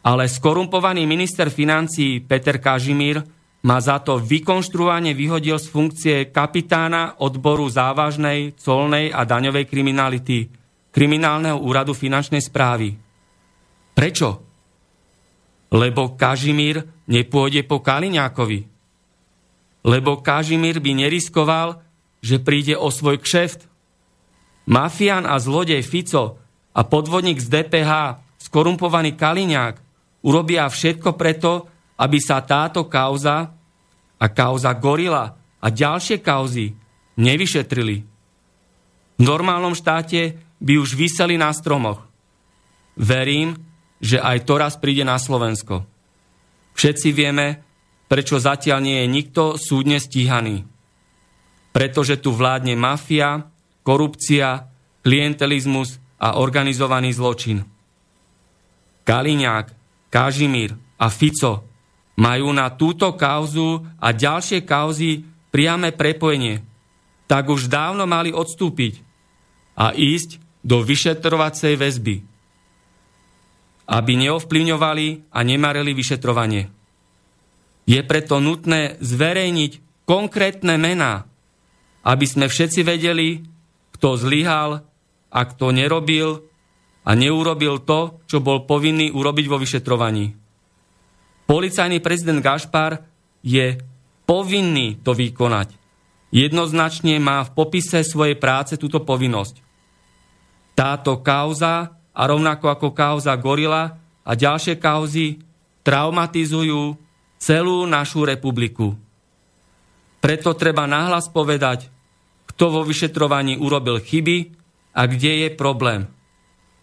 Ale 0.00 0.24
skorumpovaný 0.24 1.04
minister 1.04 1.52
financí 1.52 2.24
Peter 2.24 2.56
Kažimír 2.56 3.20
ma 3.60 3.76
za 3.76 4.00
to 4.00 4.16
vykonštruovane 4.16 5.12
vyhodil 5.12 5.60
z 5.60 5.68
funkcie 5.68 6.16
kapitána 6.32 7.20
odboru 7.20 7.68
závažnej, 7.68 8.56
colnej 8.56 9.12
a 9.12 9.28
daňovej 9.28 9.68
kriminality 9.68 10.48
Kriminálneho 10.90 11.60
úradu 11.62 11.94
finančnej 11.94 12.42
správy. 12.42 12.98
Prečo? 13.94 14.50
lebo 15.70 16.18
Kažimír 16.18 16.82
nepôjde 17.06 17.62
po 17.62 17.78
Kaliňákovi. 17.78 18.66
Lebo 19.86 20.20
Kažimír 20.20 20.82
by 20.82 21.06
neriskoval, 21.06 21.78
že 22.20 22.40
príde 22.40 22.76
o 22.76 22.92
svoj 22.92 23.20
kšeft. 23.20 23.66
Mafián 24.68 25.24
a 25.26 25.40
zlodej 25.40 25.82
Fico 25.82 26.38
a 26.76 26.80
podvodník 26.86 27.40
z 27.40 27.48
DPH, 27.48 27.92
skorumpovaný 28.38 29.18
Kaliňák, 29.18 29.74
urobia 30.24 30.68
všetko 30.68 31.16
preto, 31.16 31.66
aby 32.00 32.18
sa 32.20 32.40
táto 32.44 32.86
kauza 32.86 33.50
a 34.20 34.26
kauza 34.28 34.72
Gorila 34.76 35.36
a 35.60 35.66
ďalšie 35.68 36.20
kauzy 36.20 36.72
nevyšetrili. 37.20 37.96
V 39.20 39.22
normálnom 39.22 39.76
štáte 39.76 40.40
by 40.60 40.80
už 40.80 40.96
vyseli 40.96 41.36
na 41.36 41.52
stromoch. 41.52 42.04
Verím, 42.96 43.56
že 44.00 44.20
aj 44.20 44.48
to 44.48 44.54
raz 44.56 44.80
príde 44.80 45.04
na 45.04 45.20
Slovensko. 45.20 45.84
Všetci 46.72 47.12
vieme, 47.12 47.60
prečo 48.08 48.40
zatiaľ 48.40 48.80
nie 48.80 48.96
je 49.04 49.08
nikto 49.12 49.42
súdne 49.60 50.00
stíhaný. 50.00 50.64
Pretože 51.70 52.18
tu 52.18 52.34
vládne 52.34 52.74
mafia, 52.74 53.46
korupcia, 53.86 54.66
klientelizmus 55.06 56.02
a 56.20 56.38
organizovaný 56.42 57.14
zločin. 57.14 57.62
Kaliňák, 59.06 59.66
Kažimír 60.10 60.74
a 60.98 61.06
Fico 61.06 61.64
majú 62.18 62.50
na 62.50 62.68
túto 62.74 63.14
kauzu 63.14 63.86
a 64.02 64.10
ďalšie 64.10 64.66
kauzy 64.66 65.22
priame 65.54 65.94
prepojenie, 65.94 66.60
tak 67.30 67.46
už 67.46 67.70
dávno 67.70 68.10
mali 68.10 68.34
odstúpiť 68.34 68.98
a 69.78 69.94
ísť 69.94 70.42
do 70.66 70.82
vyšetrovacej 70.82 71.78
väzby 71.78 72.16
aby 73.90 74.12
neovplyvňovali 74.14 75.34
a 75.34 75.38
nemarili 75.42 75.90
vyšetrovanie. 75.90 76.70
Je 77.90 77.98
preto 78.06 78.38
nutné 78.38 78.94
zverejniť 79.02 80.06
konkrétne 80.06 80.78
mená, 80.78 81.26
aby 82.04 82.26
sme 82.26 82.46
všetci 82.48 82.80
vedeli, 82.84 83.44
kto 83.96 84.16
zlyhal 84.16 84.80
a 85.30 85.40
kto 85.44 85.70
nerobil 85.70 86.40
a 87.04 87.10
neurobil 87.16 87.80
to, 87.84 88.20
čo 88.28 88.40
bol 88.40 88.64
povinný 88.64 89.12
urobiť 89.12 89.46
vo 89.48 89.56
vyšetrovaní. 89.60 90.32
Policajný 91.48 91.98
prezident 91.98 92.38
Gašpar 92.38 93.02
je 93.42 93.80
povinný 94.28 95.02
to 95.02 95.16
vykonať. 95.16 95.74
Jednoznačne 96.30 97.18
má 97.18 97.42
v 97.42 97.50
popise 97.58 98.06
svojej 98.06 98.38
práce 98.38 98.78
túto 98.78 99.02
povinnosť. 99.02 99.58
Táto 100.78 101.18
kauza 101.20 101.98
a 102.14 102.22
rovnako 102.22 102.70
ako 102.70 102.88
kauza 102.94 103.34
Gorila 103.34 103.98
a 104.22 104.32
ďalšie 104.38 104.78
kauzy 104.78 105.42
traumatizujú 105.82 106.94
celú 107.40 107.82
našu 107.90 108.22
republiku. 108.22 108.94
Preto 110.20 110.52
treba 110.52 110.84
nahlas 110.84 111.32
povedať, 111.32 111.88
kto 112.52 112.64
vo 112.68 112.82
vyšetrovaní 112.84 113.56
urobil 113.56 114.04
chyby 114.04 114.52
a 114.92 115.08
kde 115.08 115.46
je 115.46 115.48
problém. 115.56 116.06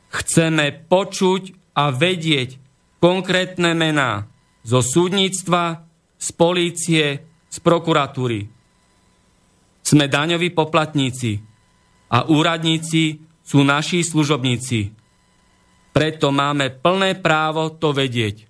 Chceme 0.10 0.74
počuť 0.90 1.74
a 1.78 1.94
vedieť 1.94 2.58
konkrétne 2.98 3.78
mená 3.78 4.26
zo 4.66 4.82
súdnictva, 4.82 5.86
z 6.18 6.30
polície, 6.34 7.06
z 7.48 7.58
prokuratúry. 7.62 8.50
Sme 9.86 10.10
daňoví 10.10 10.52
poplatníci 10.52 11.40
a 12.10 12.26
úradníci 12.26 13.22
sú 13.46 13.62
naši 13.64 14.02
služobníci. 14.02 14.92
Preto 15.94 16.34
máme 16.34 16.74
plné 16.74 17.22
právo 17.22 17.72
to 17.78 17.94
vedieť. 17.94 18.50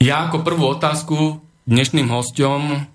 Ja 0.00 0.32
ako 0.32 0.40
prvú 0.40 0.80
otázku 0.80 1.44
dnešným 1.68 2.08
hostom 2.08 2.88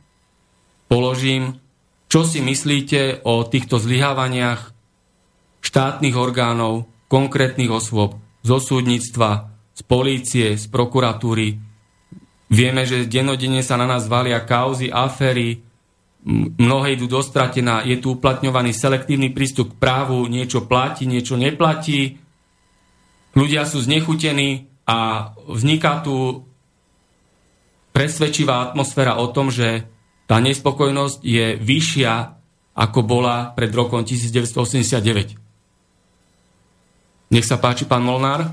položím, 0.89 1.61
čo 2.09 2.25
si 2.25 2.41
myslíte 2.41 3.21
o 3.21 3.45
týchto 3.45 3.77
zlyhávaniach 3.77 4.73
štátnych 5.61 6.17
orgánov, 6.17 6.89
konkrétnych 7.05 7.69
osôb, 7.69 8.17
zo 8.41 8.57
súdnictva, 8.57 9.53
z 9.77 9.81
polície, 9.85 10.57
z 10.57 10.65
prokuratúry. 10.65 11.61
Vieme, 12.49 12.89
že 12.89 13.05
denodene 13.05 13.61
sa 13.61 13.77
na 13.77 13.85
nás 13.85 14.09
valia 14.09 14.41
kauzy, 14.41 14.89
aféry, 14.89 15.61
mnohé 16.57 16.97
idú 16.97 17.05
dostratená, 17.05 17.85
je 17.85 18.01
tu 18.01 18.17
uplatňovaný 18.17 18.73
selektívny 18.73 19.29
prístup 19.29 19.77
k 19.77 19.79
právu, 19.79 20.25
niečo 20.25 20.65
platí, 20.65 21.05
niečo 21.05 21.37
neplatí, 21.37 22.17
ľudia 23.37 23.61
sú 23.69 23.77
znechutení 23.85 24.73
a 24.89 25.29
vzniká 25.45 26.01
tu 26.01 26.41
presvedčivá 27.95 28.67
atmosféra 28.67 29.15
o 29.15 29.31
tom, 29.31 29.47
že 29.47 29.87
tá 30.27 30.43
nespokojnosť 30.43 31.23
je 31.23 31.55
vyššia, 31.55 32.13
ako 32.75 32.99
bola 33.07 33.55
pred 33.55 33.71
rokom 33.71 34.03
1989. 34.03 35.39
Nech 37.31 37.47
sa 37.47 37.55
páči, 37.55 37.87
pán 37.87 38.03
Molnár. 38.03 38.51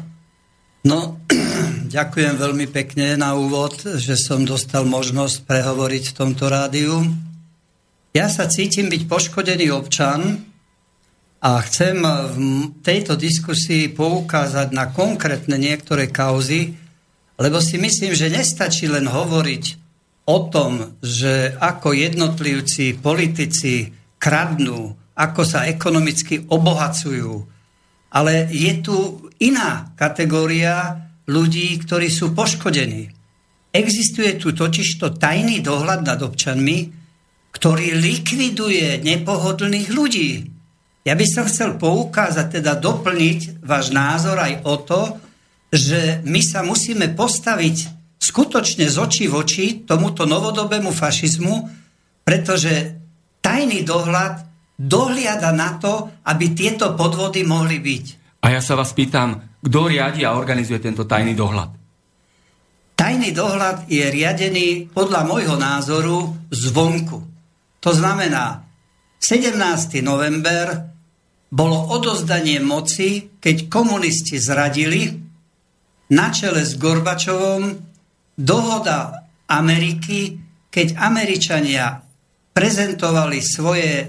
No, 0.86 1.18
ďakujem 1.98 2.38
veľmi 2.38 2.70
pekne 2.70 3.18
na 3.18 3.34
úvod, 3.34 3.82
že 3.98 4.14
som 4.14 4.46
dostal 4.46 4.86
možnosť 4.86 5.42
prehovoriť 5.42 6.14
v 6.14 6.16
tomto 6.16 6.46
rádiu. 6.46 7.02
Ja 8.14 8.30
sa 8.30 8.46
cítim 8.46 8.86
byť 8.86 9.10
poškodený 9.10 9.74
občan, 9.74 10.52
A 11.42 11.58
chcem 11.66 11.98
v 11.98 12.70
tejto 12.86 13.18
diskusii 13.18 13.90
poukázať 13.90 14.70
na 14.70 14.94
konkrétne 14.94 15.58
niektoré 15.58 16.06
kauzy, 16.06 16.78
lebo 17.42 17.58
si 17.58 17.74
myslím, 17.74 18.14
že 18.14 18.30
nestačí 18.30 18.86
len 18.86 19.10
hovoriť 19.10 19.64
o 20.30 20.46
tom, 20.46 21.02
že 21.02 21.58
ako 21.58 21.90
jednotlivci, 21.90 23.02
politici 23.02 23.90
kradnú, 24.22 24.94
ako 25.18 25.42
sa 25.42 25.66
ekonomicky 25.66 26.46
obohacujú, 26.46 27.42
ale 28.14 28.46
je 28.46 28.72
tu 28.78 29.26
iná 29.42 29.90
kategória 29.98 31.02
ľudí, 31.26 31.74
ktorí 31.82 32.06
sú 32.06 32.30
poškodení. 32.30 33.10
Existuje 33.74 34.38
tu 34.38 34.54
totižto 34.54 35.18
tajný 35.18 35.58
dohľad 35.64 36.06
nad 36.06 36.20
občanmi, 36.22 36.92
ktorý 37.50 37.98
likviduje 37.98 39.02
nepohodlných 39.02 39.88
ľudí. 39.90 40.30
Ja 41.02 41.18
by 41.18 41.26
som 41.26 41.50
chcel 41.50 41.74
poukázať, 41.74 42.62
teda 42.62 42.78
doplniť 42.78 43.64
váš 43.66 43.90
názor 43.90 44.38
aj 44.38 44.62
o 44.62 44.74
to, 44.86 45.00
že 45.72 46.20
my 46.28 46.40
sa 46.44 46.60
musíme 46.60 47.16
postaviť 47.16 47.76
skutočne 48.20 48.84
z 48.86 48.96
očí 49.00 49.24
v 49.24 49.40
oči 49.40 49.66
tomuto 49.88 50.28
novodobému 50.28 50.92
fašizmu, 50.92 51.54
pretože 52.22 53.00
tajný 53.40 53.80
dohľad 53.82 54.44
dohliada 54.76 55.50
na 55.56 55.80
to, 55.80 56.12
aby 56.28 56.52
tieto 56.52 56.92
podvody 56.92 57.42
mohli 57.48 57.80
byť. 57.80 58.04
A 58.44 58.52
ja 58.52 58.60
sa 58.60 58.76
vás 58.76 58.92
pýtam, 58.92 59.58
kto 59.62 59.88
riadi 59.88 60.28
a 60.28 60.36
organizuje 60.36 60.78
tento 60.82 61.08
tajný 61.08 61.32
dohľad? 61.32 61.70
Tajný 62.98 63.30
dohľad 63.32 63.88
je 63.88 64.04
riadený 64.06 64.68
podľa 64.92 65.26
môjho 65.26 65.56
názoru 65.56 66.30
zvonku. 66.52 67.18
To 67.82 67.90
znamená, 67.90 68.62
17. 69.18 69.58
november 70.02 70.90
bolo 71.50 71.94
odozdanie 71.94 72.62
moci, 72.62 73.38
keď 73.38 73.70
komunisti 73.70 74.38
zradili 74.38 75.21
na 76.12 76.28
čele 76.28 76.60
s 76.60 76.76
Gorbačovom 76.76 77.72
dohoda 78.36 79.24
Ameriky, 79.48 80.36
keď 80.68 81.00
Američania 81.00 82.04
prezentovali 82.52 83.40
svoje, 83.40 83.90
e, 83.96 84.06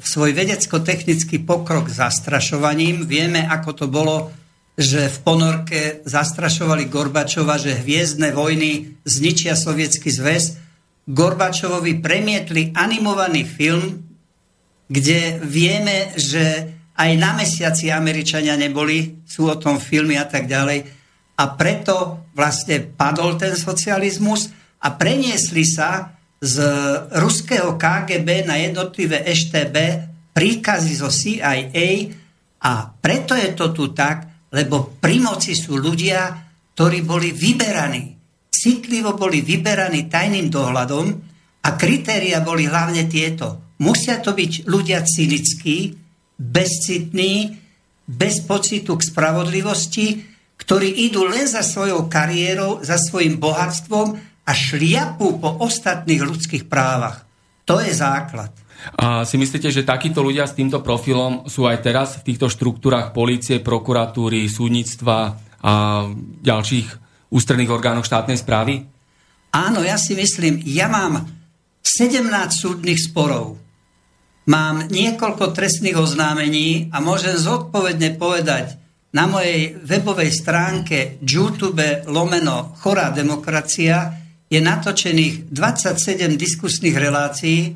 svoj 0.00 0.36
vedecko-technický 0.36 1.40
pokrok 1.48 1.88
zastrašovaním. 1.88 3.08
Vieme, 3.08 3.48
ako 3.48 3.70
to 3.72 3.86
bolo, 3.88 4.28
že 4.76 5.08
v 5.08 5.18
ponorke 5.24 5.80
zastrašovali 6.04 6.92
Gorbačova, 6.92 7.56
že 7.56 7.80
hviezdne 7.80 8.36
vojny 8.36 9.00
zničia 9.08 9.56
sovietský 9.56 10.12
zväz. 10.12 10.60
Gorbačovovi 11.08 12.04
premietli 12.04 12.76
animovaný 12.76 13.48
film, 13.48 14.04
kde 14.92 15.40
vieme, 15.40 16.12
že 16.20 16.76
aj 16.96 17.10
na 17.16 17.36
mesiaci 17.36 17.88
Američania 17.92 18.56
neboli, 18.56 19.24
sú 19.24 19.48
o 19.48 19.56
tom 19.56 19.80
filmy 19.80 20.16
a 20.20 20.24
tak 20.28 20.48
ďalej. 20.48 20.96
A 21.36 21.44
preto 21.52 22.26
vlastne 22.32 22.80
padol 22.80 23.36
ten 23.36 23.52
socializmus 23.52 24.48
a 24.80 24.92
preniesli 24.96 25.64
sa 25.68 26.16
z 26.40 26.56
ruského 27.16 27.76
KGB 27.80 28.44
na 28.44 28.60
jednotlivé 28.60 29.24
EŠTB 29.24 29.76
príkazy 30.36 30.92
zo 31.00 31.08
CIA 31.08 32.12
a 32.60 32.72
preto 32.92 33.32
je 33.32 33.56
to 33.56 33.72
tu 33.72 33.96
tak, 33.96 34.48
lebo 34.52 34.96
pri 35.00 35.16
moci 35.20 35.56
sú 35.56 35.80
ľudia, 35.80 36.28
ktorí 36.76 37.04
boli 37.04 37.32
vyberaní. 37.32 38.12
Citlivo 38.52 39.16
boli 39.16 39.40
vyberaní 39.40 40.08
tajným 40.12 40.52
dohľadom 40.52 41.06
a 41.64 41.68
kritéria 41.76 42.44
boli 42.44 42.68
hlavne 42.68 43.08
tieto. 43.08 43.76
Musia 43.80 44.20
to 44.20 44.32
byť 44.32 44.68
ľudia 44.68 45.04
cynickí, 45.04 45.92
bezcitní, 46.36 47.56
bez 48.06 48.44
pocitu 48.44 48.96
k 48.96 49.02
spravodlivosti, 49.02 50.35
ktorí 50.66 51.08
idú 51.08 51.24
len 51.30 51.46
za 51.46 51.62
svojou 51.62 52.10
kariérou, 52.10 52.82
za 52.82 52.98
svojim 52.98 53.38
bohatstvom 53.38 54.18
a 54.46 54.52
šliapú 54.52 55.38
po 55.38 55.62
ostatných 55.62 56.22
ľudských 56.22 56.66
právach. 56.66 57.22
To 57.70 57.78
je 57.78 57.94
základ. 57.94 58.50
A 58.98 59.24
si 59.26 59.40
myslíte, 59.40 59.72
že 59.72 59.86
takíto 59.86 60.20
ľudia 60.22 60.46
s 60.46 60.54
týmto 60.54 60.84
profilom 60.84 61.46
sú 61.46 61.66
aj 61.66 61.82
teraz 61.82 62.08
v 62.20 62.34
týchto 62.34 62.50
štruktúrach 62.50 63.10
policie, 63.14 63.62
prokuratúry, 63.62 64.46
súdnictva 64.46 65.38
a 65.62 66.06
ďalších 66.44 66.88
ústredných 67.32 67.72
orgánov 67.72 68.06
štátnej 68.06 68.38
správy? 68.38 68.86
Áno, 69.56 69.80
ja 69.82 69.96
si 69.96 70.14
myslím, 70.14 70.62
ja 70.68 70.86
mám 70.86 71.26
17 71.82 72.22
súdnych 72.52 73.00
sporov 73.00 73.66
Mám 74.46 74.94
niekoľko 74.94 75.50
trestných 75.50 75.98
oznámení 75.98 76.86
a 76.94 77.02
môžem 77.02 77.34
zodpovedne 77.34 78.14
povedať, 78.14 78.78
na 79.16 79.24
mojej 79.24 79.80
webovej 79.80 80.28
stránke 80.28 81.16
YouTube 81.24 82.04
lomeno 82.04 82.76
Chorá 82.84 83.08
demokracia 83.16 84.12
je 84.44 84.60
natočených 84.60 85.48
27 85.48 86.36
diskusných 86.36 86.92
relácií. 86.92 87.72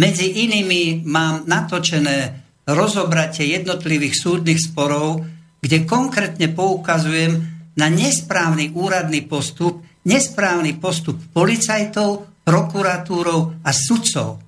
Medzi 0.00 0.48
inými 0.48 1.04
mám 1.04 1.44
natočené 1.44 2.40
rozobratie 2.64 3.52
jednotlivých 3.52 4.16
súdnych 4.16 4.56
sporov, 4.56 5.20
kde 5.60 5.84
konkrétne 5.84 6.48
poukazujem 6.56 7.36
na 7.76 7.92
nesprávny 7.92 8.72
úradný 8.72 9.28
postup, 9.28 9.84
nesprávny 10.08 10.80
postup 10.80 11.20
policajtov, 11.36 12.40
prokuratúrov 12.48 13.60
a 13.60 13.70
sudcov. 13.76 14.40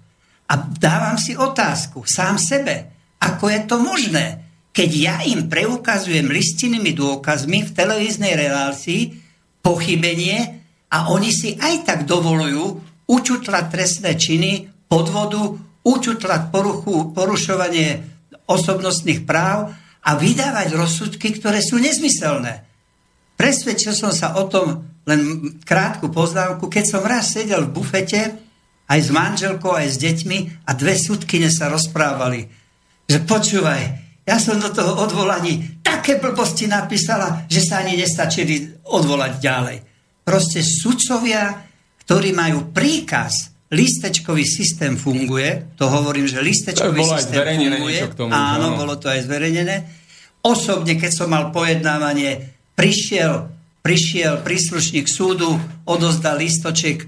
A 0.48 0.54
dávam 0.56 1.20
si 1.20 1.36
otázku 1.36 2.08
sám 2.08 2.40
sebe, 2.40 2.88
ako 3.20 3.44
je 3.52 3.60
to 3.68 3.76
možné, 3.76 4.49
keď 4.70 4.90
ja 4.94 5.16
im 5.26 5.50
preukazujem 5.50 6.30
listinnými 6.30 6.94
dôkazmi 6.94 7.66
v 7.66 7.74
televíznej 7.74 8.38
relácii 8.38 9.18
pochybenie 9.60 10.62
a 10.90 11.10
oni 11.10 11.30
si 11.34 11.58
aj 11.58 11.86
tak 11.86 12.00
dovolujú 12.06 12.78
učutlať 13.10 13.64
trestné 13.70 14.14
činy, 14.14 14.70
podvodu, 14.86 15.58
učutlať 15.82 16.54
poruchu, 16.54 17.10
porušovanie 17.10 18.02
osobnostných 18.46 19.26
práv 19.26 19.74
a 20.06 20.10
vydávať 20.16 20.74
rozsudky, 20.74 21.34
ktoré 21.38 21.62
sú 21.62 21.78
nezmyselné. 21.78 22.66
Presvedčil 23.34 23.94
som 23.94 24.14
sa 24.14 24.38
o 24.38 24.46
tom 24.46 24.86
len 25.08 25.54
krátku 25.64 26.12
poznámku, 26.12 26.70
keď 26.70 26.84
som 26.86 27.02
raz 27.02 27.34
sedel 27.34 27.66
v 27.66 27.74
bufete 27.74 28.38
aj 28.90 28.98
s 29.00 29.10
manželkou, 29.10 29.70
aj 29.74 29.86
s 29.86 29.96
deťmi 30.02 30.38
a 30.66 30.70
dve 30.74 30.94
súdkyne 30.98 31.48
sa 31.48 31.70
rozprávali, 31.70 32.50
že 33.06 33.22
počúvaj, 33.22 34.09
ja 34.30 34.38
som 34.38 34.62
do 34.62 34.70
toho 34.70 34.94
odvolaní 35.02 35.82
také 35.82 36.22
blbosti 36.22 36.70
napísala, 36.70 37.50
že 37.50 37.66
sa 37.66 37.82
ani 37.82 37.98
nestačili 37.98 38.86
odvolať 38.86 39.32
ďalej. 39.42 39.78
Proste 40.22 40.62
sudcovia, 40.62 41.50
ktorí 42.06 42.30
majú 42.30 42.70
príkaz, 42.70 43.50
listečkový 43.74 44.46
systém 44.46 44.94
funguje, 44.94 45.74
to 45.74 45.90
hovorím, 45.90 46.30
že 46.30 46.38
listečkový 46.38 47.02
to 47.02 47.10
systém 47.18 47.42
funguje. 47.42 47.98
K 48.06 48.14
tomu, 48.14 48.30
áno, 48.30 48.78
bolo 48.78 48.94
to 49.02 49.10
aj 49.10 49.26
zverejnené. 49.26 49.76
Osobne, 50.46 50.94
keď 50.94 51.10
som 51.10 51.28
mal 51.34 51.50
pojednávanie, 51.50 52.54
prišiel, 52.78 53.50
prišiel 53.82 54.46
príslušník 54.46 55.10
súdu, 55.10 55.58
odozdal 55.90 56.38
listoček 56.38 57.02
e, 57.02 57.06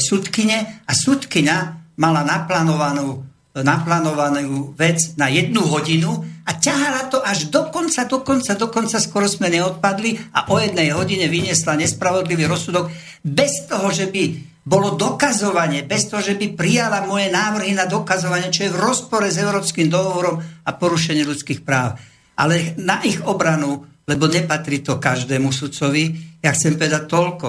sudkyne 0.00 0.88
a 0.88 0.92
sudkyňa 0.96 1.56
mala 2.00 2.24
naplánovanú, 2.24 3.33
naplánovanú 3.54 4.74
vec 4.74 5.14
na 5.14 5.30
jednu 5.30 5.62
hodinu 5.62 6.26
a 6.42 6.58
ťahala 6.58 7.06
to 7.06 7.22
až 7.22 7.54
do 7.54 7.70
konca, 7.70 8.02
do 8.10 8.18
konca, 8.26 8.58
do 8.58 8.66
konca, 8.66 8.98
skoro 8.98 9.30
sme 9.30 9.46
neodpadli 9.46 10.34
a 10.34 10.50
o 10.50 10.58
jednej 10.58 10.90
hodine 10.90 11.30
vyniesla 11.30 11.78
nespravodlivý 11.78 12.50
rozsudok 12.50 12.90
bez 13.22 13.70
toho, 13.70 13.94
že 13.94 14.10
by 14.10 14.22
bolo 14.64 14.98
dokazovanie, 14.98 15.86
bez 15.86 16.10
toho, 16.10 16.24
že 16.24 16.34
by 16.34 16.58
prijala 16.58 17.06
moje 17.06 17.30
návrhy 17.30 17.76
na 17.78 17.86
dokazovanie, 17.86 18.50
čo 18.50 18.66
je 18.66 18.74
v 18.74 18.80
rozpore 18.80 19.30
s 19.30 19.38
Európskym 19.38 19.86
dohovorom 19.86 20.40
a 20.40 20.70
porušenie 20.74 21.22
ľudských 21.22 21.62
práv. 21.62 22.00
Ale 22.34 22.74
na 22.80 23.04
ich 23.06 23.22
obranu, 23.22 23.86
lebo 24.08 24.26
nepatrí 24.26 24.82
to 24.82 24.98
každému 24.98 25.54
sudcovi, 25.54 26.10
ja 26.42 26.50
chcem 26.50 26.74
povedať 26.74 27.06
toľko 27.06 27.48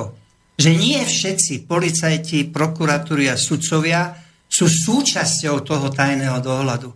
že 0.56 0.72
nie 0.72 1.00
všetci 1.04 1.68
policajti, 1.68 2.48
prokuratúry 2.48 3.28
a 3.28 3.36
sudcovia 3.36 4.16
sú 4.56 4.72
súčasťou 4.72 5.68
toho 5.68 5.92
tajného 5.92 6.40
dohľadu. 6.40 6.88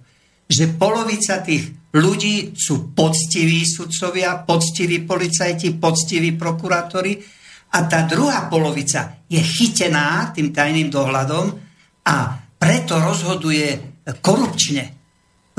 Že 0.47 0.79
polovica 0.79 1.43
tých 1.43 1.91
ľudí 1.91 2.55
sú 2.55 2.95
poctiví 2.95 3.67
sudcovia, 3.67 4.47
poctiví 4.47 5.03
policajti, 5.03 5.75
poctiví 5.75 6.39
prokurátori 6.39 7.19
a 7.75 7.83
tá 7.83 8.07
druhá 8.07 8.47
polovica 8.47 9.27
je 9.27 9.43
chytená 9.43 10.31
tým 10.31 10.55
tajným 10.55 10.87
dohľadom 10.87 11.45
a 12.07 12.15
preto 12.55 12.95
rozhoduje 12.97 13.99
korupčne. 14.23 14.95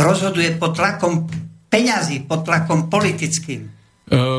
Rozhoduje 0.01 0.57
pod 0.57 0.73
tlakom 0.81 1.29
peňazí, 1.69 2.25
pod 2.25 2.49
tlakom 2.49 2.89
politickým. 2.89 3.61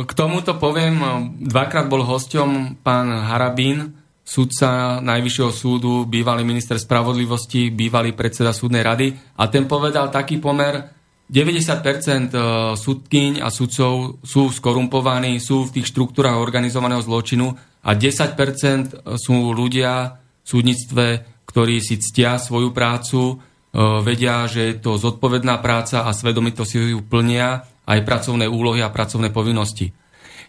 K 0.03 0.11
tomuto 0.11 0.57
poviem, 0.59 0.99
dvakrát 1.47 1.87
bol 1.87 2.03
hosťom 2.03 2.81
pán 2.83 3.07
Harabín, 3.07 4.00
sudca 4.31 5.03
Najvyššieho 5.03 5.51
súdu, 5.51 6.07
bývalý 6.07 6.47
minister 6.47 6.79
spravodlivosti, 6.79 7.67
bývalý 7.67 8.15
predseda 8.15 8.55
súdnej 8.55 8.79
rady 8.79 9.11
a 9.35 9.51
ten 9.51 9.67
povedal 9.67 10.07
taký 10.07 10.39
pomer 10.39 10.79
90% 11.27 12.31
sudkyň 12.79 13.43
a 13.43 13.51
sudcov 13.51 14.23
sú 14.23 14.47
skorumpovaní, 14.47 15.35
sú 15.43 15.67
v 15.67 15.79
tých 15.79 15.91
štruktúrach 15.91 16.39
organizovaného 16.39 17.03
zločinu 17.03 17.51
a 17.83 17.91
10% 17.91 19.19
sú 19.19 19.51
ľudia 19.51 20.15
v 20.15 20.47
súdnictve, 20.47 21.05
ktorí 21.43 21.83
si 21.83 21.99
ctia 21.99 22.39
svoju 22.39 22.71
prácu, 22.71 23.35
vedia, 24.03 24.47
že 24.51 24.71
je 24.71 24.75
to 24.83 24.99
zodpovedná 24.99 25.59
práca 25.63 26.03
a 26.03 26.11
svedomito 26.11 26.67
si 26.67 26.79
ju 26.79 26.99
plnia 27.03 27.63
aj 27.87 27.99
pracovné 28.03 28.47
úlohy 28.47 28.83
a 28.83 28.91
pracovné 28.91 29.31
povinnosti. 29.31 29.91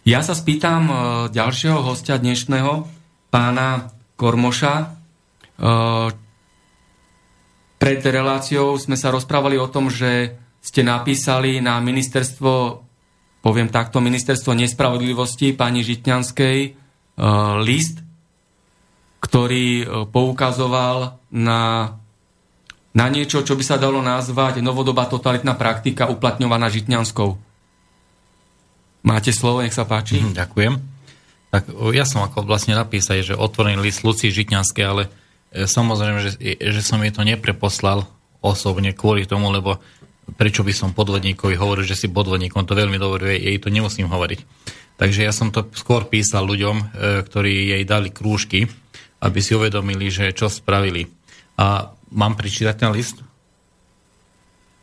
Ja 0.03 0.23
sa 0.27 0.35
spýtam 0.35 0.91
ďalšieho 1.31 1.79
hostia 1.83 2.19
dnešného, 2.19 3.02
pána 3.33 3.89
Kormoša, 4.21 5.03
pred 7.83 7.99
reláciou 7.99 8.79
sme 8.79 8.95
sa 8.95 9.11
rozprávali 9.11 9.59
o 9.59 9.67
tom, 9.67 9.91
že 9.91 10.39
ste 10.63 10.87
napísali 10.87 11.59
na 11.59 11.83
ministerstvo, 11.83 12.79
poviem 13.43 13.67
takto, 13.67 13.99
ministerstvo 13.99 14.55
nespravodlivosti 14.55 15.51
pani 15.59 15.83
Žitňanskej 15.83 16.59
e, 16.63 16.71
list, 17.67 17.99
ktorý 19.19 19.67
e, 19.83 19.85
poukazoval 20.07 21.19
na, 21.35 21.99
na 22.95 23.07
niečo, 23.11 23.43
čo 23.43 23.59
by 23.59 23.65
sa 23.67 23.83
dalo 23.83 23.99
nazvať 23.99 24.63
novodobá 24.63 25.11
totalitná 25.11 25.59
praktika 25.59 26.07
uplatňovaná 26.07 26.71
Žitňanskou. 26.71 27.35
Máte 29.03 29.35
slovo, 29.35 29.67
nech 29.67 29.75
sa 29.75 29.83
páči. 29.83 30.23
Mhm, 30.23 30.39
ďakujem. 30.39 30.92
Tak 31.53 31.69
ja 31.93 32.09
som 32.09 32.25
ako 32.25 32.49
vlastne 32.49 32.73
napísal, 32.73 33.21
že 33.21 33.37
otvorený 33.37 33.77
list 33.77 34.01
Lucí 34.01 34.33
Žitňanskej, 34.33 34.85
ale 34.89 35.13
E, 35.53 35.69
samozrejme, 35.69 36.19
že, 36.25 36.31
že 36.57 36.81
som 36.81 36.99
jej 37.05 37.13
to 37.13 37.23
nepreposlal 37.23 38.09
osobne 38.41 38.97
kvôli 38.97 39.29
tomu, 39.29 39.53
lebo 39.53 39.79
prečo 40.41 40.65
by 40.65 40.73
som 40.73 40.97
podvodníkovi 40.97 41.55
hovoril, 41.61 41.85
že 41.85 41.95
si 41.95 42.09
podvodníkom, 42.09 42.65
to 42.65 42.73
veľmi 42.73 42.97
dobre 42.97 43.37
jej 43.37 43.61
to 43.61 43.69
nemusím 43.69 44.09
hovoriť. 44.09 44.41
Takže 44.97 45.21
ja 45.21 45.33
som 45.35 45.53
to 45.53 45.69
skôr 45.77 46.09
písal 46.09 46.49
ľuďom, 46.49 46.77
e, 46.81 46.85
ktorí 47.29 47.77
jej 47.77 47.85
dali 47.85 48.09
krúžky, 48.09 48.65
aby 49.21 49.39
si 49.45 49.53
uvedomili, 49.53 50.09
že 50.09 50.33
čo 50.33 50.49
spravili. 50.49 51.07
A 51.61 51.93
mám 52.11 52.35
prečítať 52.35 52.75
ten 52.75 52.91
list? 52.91 53.21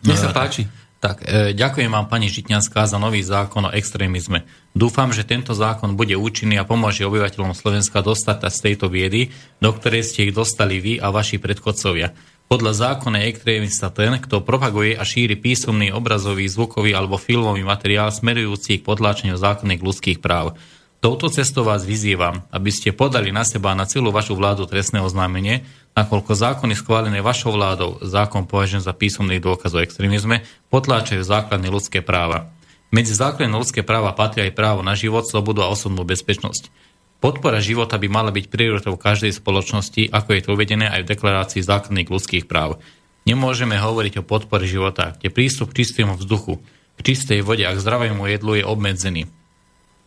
Nech 0.05 0.21
sa 0.21 0.31
páči. 0.31 0.69
Tak, 0.99 1.23
e, 1.23 1.55
ďakujem 1.55 1.87
vám 1.87 2.11
pani 2.11 2.27
Žitňanská 2.27 2.83
za 2.83 2.99
nový 2.99 3.23
zákon 3.23 3.71
o 3.71 3.71
extrémizme. 3.71 4.43
Dúfam, 4.75 5.15
že 5.15 5.23
tento 5.23 5.55
zákon 5.55 5.95
bude 5.95 6.19
účinný 6.19 6.59
a 6.59 6.67
pomôže 6.67 7.07
obyvateľom 7.07 7.55
Slovenska 7.55 8.03
dostať 8.03 8.51
z 8.51 8.59
tejto 8.59 8.91
biedy, 8.91 9.31
do 9.63 9.71
ktorej 9.71 10.03
ste 10.03 10.27
ich 10.27 10.35
dostali 10.35 10.83
vy 10.83 10.99
a 10.99 11.07
vaši 11.15 11.39
predchodcovia. 11.39 12.11
Podľa 12.51 12.73
zákona 12.75 13.23
je 13.23 13.29
extrémista 13.31 13.87
ten, 13.93 14.19
kto 14.19 14.43
propaguje 14.43 14.97
a 14.99 15.05
šíri 15.07 15.39
písomný, 15.39 15.95
obrazový, 15.95 16.49
zvukový 16.51 16.91
alebo 16.91 17.15
filmový 17.15 17.63
materiál 17.63 18.11
smerujúci 18.11 18.81
k 18.81 18.85
potláčeniu 18.89 19.39
zákonných 19.39 19.79
ľudských 19.79 20.19
práv. 20.19 20.59
Touto 20.99 21.31
cestou 21.31 21.63
vás 21.63 21.87
vyzývam, 21.87 22.43
aby 22.51 22.75
ste 22.75 22.91
podali 22.91 23.31
na 23.31 23.47
seba 23.47 23.71
na 23.71 23.87
celú 23.87 24.11
vašu 24.11 24.35
vládu 24.35 24.67
trestné 24.67 24.99
oznámenie, 24.99 25.63
nakoľko 25.97 26.31
zákony 26.35 26.73
schválené 26.77 27.19
vašou 27.23 27.55
vládou, 27.55 28.01
zákon 28.03 28.45
považujem 28.45 28.83
za 28.83 28.93
písomný 28.93 29.41
dôkaz 29.41 29.73
o 29.75 29.83
extrémizme, 29.83 30.45
potláčajú 30.73 31.21
základné 31.21 31.67
ľudské 31.69 32.03
práva. 32.05 32.51
Medzi 32.89 33.13
základné 33.13 33.53
ľudské 33.53 33.85
práva 33.85 34.13
patrí 34.17 34.49
aj 34.49 34.57
právo 34.57 34.81
na 34.81 34.97
život, 34.97 35.21
slobodu 35.25 35.65
a 35.65 35.71
osobnú 35.71 36.01
bezpečnosť. 36.05 36.73
Podpora 37.19 37.59
života 37.59 37.99
by 37.99 38.07
mala 38.07 38.31
byť 38.31 38.47
prioritou 38.47 38.95
každej 38.95 39.35
spoločnosti, 39.35 40.07
ako 40.09 40.29
je 40.33 40.41
to 40.41 40.49
uvedené 40.55 40.87
aj 40.87 41.03
v 41.03 41.09
deklarácii 41.13 41.61
základných 41.61 42.07
ľudských 42.07 42.47
práv. 42.47 42.79
Nemôžeme 43.27 43.75
hovoriť 43.75 44.23
o 44.23 44.27
podpore 44.27 44.63
života, 44.63 45.19
kde 45.19 45.29
prístup 45.29 45.75
k 45.75 45.83
čistému 45.83 46.15
vzduchu, 46.15 46.63
k 46.95 46.99
čistej 47.03 47.43
vode 47.43 47.67
a 47.67 47.75
k 47.75 47.81
zdravému 47.83 48.23
jedlu 48.25 48.57
je 48.57 48.63
obmedzený. 48.63 49.27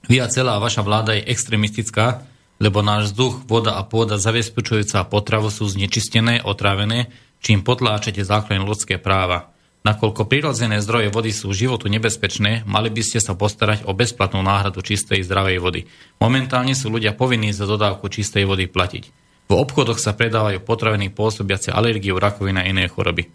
Vy 0.09 0.19
a 0.19 0.27
celá 0.27 0.59
vaša 0.59 0.83
vláda 0.83 1.15
je 1.15 1.29
extremistická, 1.29 2.27
lebo 2.63 2.79
náš 2.79 3.11
vzduch, 3.11 3.43
voda 3.51 3.75
a 3.75 3.83
pôda 3.83 4.23
zabezpečujúca 4.23 5.03
potravu 5.11 5.51
sú 5.51 5.67
znečistené, 5.67 6.47
otrávené, 6.47 7.11
čím 7.43 7.67
potláčate 7.67 8.23
základné 8.23 8.63
ľudské 8.63 9.03
práva. 9.03 9.51
Nakoľko 9.83 10.31
prirodzené 10.31 10.79
zdroje 10.79 11.11
vody 11.11 11.35
sú 11.35 11.51
životu 11.51 11.91
nebezpečné, 11.91 12.63
mali 12.63 12.87
by 12.87 13.03
ste 13.03 13.19
sa 13.19 13.35
postarať 13.35 13.83
o 13.83 13.99
bezplatnú 13.99 14.39
náhradu 14.39 14.79
čistej 14.79 15.27
zdravej 15.27 15.59
vody. 15.59 15.91
Momentálne 16.23 16.79
sú 16.79 16.87
ľudia 16.87 17.19
povinní 17.19 17.51
za 17.51 17.67
dodávku 17.67 18.07
čistej 18.07 18.47
vody 18.47 18.71
platiť. 18.71 19.11
V 19.51 19.53
obchodoch 19.59 19.99
sa 19.99 20.15
predávajú 20.15 20.63
potraviny 20.63 21.11
pôsobiace 21.11 21.75
alergiu, 21.75 22.15
rakovina 22.23 22.63
a 22.63 22.71
iné 22.71 22.87
choroby. 22.87 23.27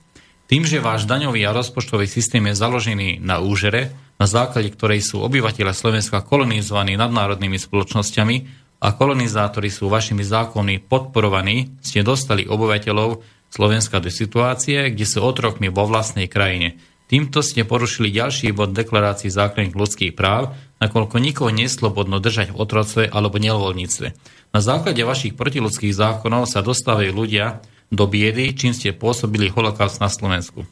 Tým, 0.48 0.64
že 0.64 0.80
váš 0.80 1.04
daňový 1.04 1.44
a 1.44 1.52
rozpočtový 1.52 2.08
systém 2.08 2.40
je 2.48 2.56
založený 2.56 3.20
na 3.20 3.44
úžere, 3.44 3.92
na 4.16 4.24
základe 4.24 4.72
ktorej 4.72 5.04
sú 5.04 5.20
obyvateľe 5.20 5.76
Slovenska 5.76 6.24
kolonizovaní 6.24 6.96
nadnárodnými 6.96 7.60
spoločnosťami 7.60 8.36
a 8.78 8.88
kolonizátori 8.94 9.74
sú 9.74 9.90
vašimi 9.90 10.22
zákonmi 10.22 10.86
podporovaní, 10.86 11.82
ste 11.82 12.06
dostali 12.06 12.46
obyvateľov 12.46 13.22
Slovenska 13.50 13.98
do 13.98 14.14
situácie, 14.14 14.94
kde 14.94 15.06
sú 15.08 15.24
otrokmi 15.24 15.74
vo 15.74 15.90
vlastnej 15.90 16.30
krajine. 16.30 16.78
Týmto 17.08 17.40
ste 17.40 17.64
porušili 17.64 18.12
ďalší 18.12 18.52
bod 18.52 18.76
deklarácií 18.76 19.32
základných 19.32 19.74
ľudských 19.74 20.14
práv, 20.14 20.54
nakoľko 20.84 21.16
nikoho 21.24 21.50
neslobodno 21.56 22.20
držať 22.20 22.52
v 22.52 22.60
otroctve 22.60 23.04
alebo 23.08 23.40
nevoľníctve. 23.40 24.08
Na 24.52 24.60
základe 24.60 25.00
vašich 25.02 25.34
protiludských 25.40 25.96
zákonov 25.96 26.52
sa 26.52 26.60
dostávajú 26.60 27.16
ľudia, 27.16 27.64
do 27.88 28.04
biedy, 28.04 28.52
čím 28.52 28.76
ste 28.76 28.92
pôsobili 28.92 29.48
holokaust 29.48 30.04
na 30.04 30.12
Slovensku. 30.12 30.68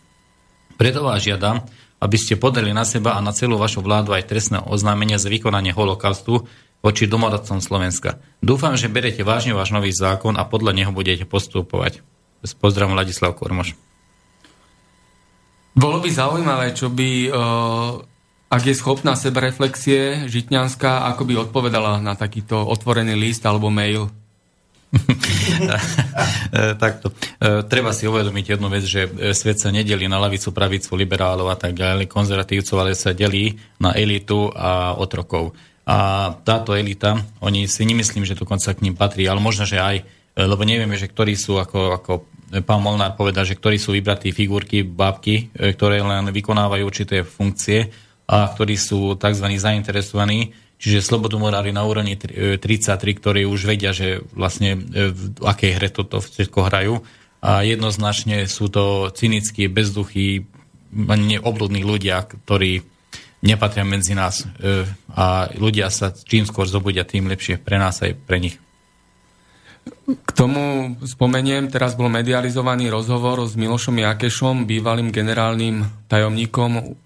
Preto 0.76 1.08
vás 1.08 1.24
žiadam, 1.24 1.64
aby 2.04 2.18
ste 2.20 2.36
podali 2.36 2.76
na 2.76 2.84
seba 2.84 3.16
a 3.16 3.24
na 3.24 3.32
celú 3.32 3.56
vašu 3.56 3.80
vládu 3.80 4.12
aj 4.12 4.28
trestné 4.28 4.60
oznámenie 4.60 5.16
za 5.16 5.32
vykonanie 5.32 5.72
holokaustu 5.72 6.44
voči 6.86 7.10
domorodcom 7.10 7.58
Slovenska. 7.58 8.22
Dúfam, 8.46 8.78
že 8.78 8.94
berete 8.94 9.26
vážne 9.26 9.58
váš 9.58 9.74
nový 9.74 9.90
zákon 9.90 10.38
a 10.38 10.46
podľa 10.46 10.78
neho 10.78 10.94
budete 10.94 11.26
postupovať. 11.26 12.06
S 12.46 12.54
pozdravom 12.54 12.94
Ladislav 12.94 13.34
Kormoš. 13.34 13.74
Bolo 15.74 15.98
by 15.98 16.10
zaujímavé, 16.14 16.78
čo 16.78 16.94
by, 16.94 17.10
uh, 17.34 17.98
ak 18.54 18.64
je 18.70 18.78
schopná 18.78 19.18
sebereflexie 19.18 20.30
Žitňanská, 20.30 21.10
ako 21.10 21.26
by 21.26 21.34
odpovedala 21.50 21.98
na 22.06 22.14
takýto 22.14 22.62
otvorený 22.62 23.18
list 23.18 23.42
alebo 23.50 23.74
mail 23.74 24.14
Takto. 26.84 27.12
E, 27.12 27.68
treba 27.68 27.92
si 27.92 28.08
uvedomiť 28.08 28.56
jednu 28.56 28.68
vec, 28.72 28.84
že 28.88 29.12
svet 29.36 29.60
sa 29.60 29.70
nedelí 29.74 30.08
na 30.08 30.22
lavicu, 30.22 30.56
pravicu, 30.56 30.96
liberálov 30.96 31.52
a 31.52 31.58
tak 31.60 31.76
ďalej, 31.76 32.08
konzervatívcov, 32.08 32.76
ale 32.80 32.96
sa 32.96 33.12
delí 33.12 33.60
na 33.82 33.92
elitu 33.92 34.48
a 34.56 34.96
otrokov. 34.96 35.52
A 35.86 35.98
táto 36.42 36.74
elita, 36.74 37.22
oni 37.46 37.70
si 37.70 37.86
nemyslím, 37.86 38.26
že 38.26 38.34
dokonca 38.34 38.74
k 38.74 38.82
ním 38.82 38.98
patrí, 38.98 39.30
ale 39.30 39.38
možno, 39.38 39.70
že 39.70 39.78
aj, 39.78 40.02
e, 40.02 40.42
lebo 40.42 40.66
nevieme, 40.66 40.98
že 40.98 41.10
ktorí 41.10 41.38
sú, 41.38 41.62
ako, 41.62 41.80
ako 42.02 42.12
pán 42.66 42.82
Molnár 42.82 43.14
povedal, 43.14 43.46
že 43.46 43.58
ktorí 43.58 43.78
sú 43.78 43.94
vybratí 43.94 44.34
figurky, 44.34 44.82
bábky, 44.82 45.54
ktoré 45.54 46.02
len 46.02 46.30
vykonávajú 46.30 46.84
určité 46.86 47.22
funkcie 47.22 47.90
a 48.26 48.50
ktorí 48.50 48.74
sú 48.78 49.14
tzv. 49.18 49.46
zainteresovaní 49.58 50.54
Čiže 50.76 51.08
slobodomorári 51.08 51.72
na 51.72 51.88
úrovni 51.88 52.20
33, 52.20 52.60
e, 52.60 53.14
ktorí 53.16 53.42
už 53.48 53.64
vedia, 53.64 53.96
že 53.96 54.20
vlastne 54.36 54.76
e, 54.76 55.10
v 55.16 55.40
akej 55.40 55.72
hre 55.80 55.90
toto 55.90 56.20
všetko 56.20 56.60
hrajú. 56.68 57.00
A 57.40 57.64
jednoznačne 57.64 58.44
sú 58.50 58.68
to 58.68 59.10
cynickí, 59.16 59.72
bezduchí, 59.72 60.44
neobludní 60.96 61.84
ľudia, 61.84 62.28
ktorí 62.28 62.84
nepatria 63.46 63.86
medzi 63.86 64.18
nás. 64.18 64.42
E, 64.42 64.90
a 65.14 65.46
ľudia 65.54 65.94
sa 65.94 66.10
čím 66.12 66.50
skôr 66.50 66.66
zobudia, 66.66 67.06
tým 67.06 67.30
lepšie 67.30 67.62
pre 67.62 67.78
nás 67.78 68.02
aj 68.02 68.18
pre 68.26 68.42
nich. 68.42 68.58
K 70.06 70.32
tomu 70.34 70.96
spomeniem, 71.06 71.70
teraz 71.70 71.94
bol 71.94 72.10
medializovaný 72.10 72.90
rozhovor 72.90 73.46
s 73.46 73.54
Milošom 73.54 74.02
Jakešom, 74.02 74.66
bývalým 74.66 75.14
generálnym 75.14 75.86
tajomníkom 76.10 76.98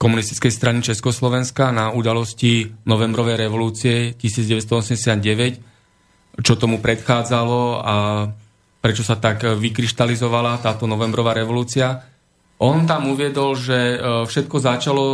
komunistickej 0.00 0.52
strany 0.52 0.80
Československa 0.80 1.68
na 1.68 1.92
udalosti 1.92 2.72
novembrovej 2.88 3.36
revolúcie 3.36 4.16
1989, 4.16 6.40
čo 6.40 6.54
tomu 6.56 6.80
predchádzalo 6.80 7.60
a 7.82 7.94
prečo 8.78 9.02
sa 9.02 9.18
tak 9.18 9.42
vykryštalizovala 9.42 10.62
táto 10.62 10.86
novembrová 10.86 11.34
revolúcia. 11.34 12.06
On 12.62 12.86
tam 12.86 13.10
uviedol, 13.10 13.58
že 13.58 13.74
e, 13.74 13.96
všetko 14.26 14.56
začalo 14.62 15.04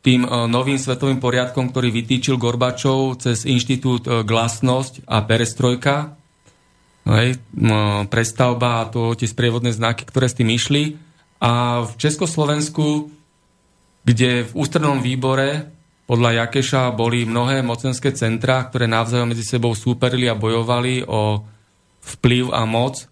tým 0.00 0.24
e, 0.24 0.28
novým 0.48 0.80
svetovým 0.80 1.20
poriadkom, 1.20 1.70
ktorý 1.70 1.92
vytýčil 1.92 2.40
Gorbačov 2.40 3.20
cez 3.20 3.44
inštitút 3.44 4.08
e, 4.08 4.24
Glasnosť 4.24 5.04
a 5.04 5.20
Perestrojka, 5.24 6.16
hej, 7.08 7.40
prestavba 8.12 8.84
a 8.84 8.88
to 8.88 9.16
tie 9.16 9.26
sprievodné 9.26 9.72
znaky, 9.72 10.04
ktoré 10.04 10.28
s 10.28 10.36
tým 10.36 10.52
išli. 10.52 11.00
A 11.40 11.82
v 11.88 11.92
Československu 11.96 13.08
kde 14.04 14.48
v 14.48 14.52
ústrednom 14.56 15.04
výbore 15.04 15.68
podľa 16.08 16.44
Jakeša 16.44 16.90
boli 16.90 17.22
mnohé 17.22 17.62
mocenské 17.62 18.10
centra, 18.16 18.66
ktoré 18.66 18.90
navzájom 18.90 19.30
medzi 19.30 19.46
sebou 19.46 19.76
súperili 19.78 20.26
a 20.26 20.34
bojovali 20.34 21.06
o 21.06 21.46
vplyv 22.00 22.50
a 22.50 22.66
moc. 22.66 23.06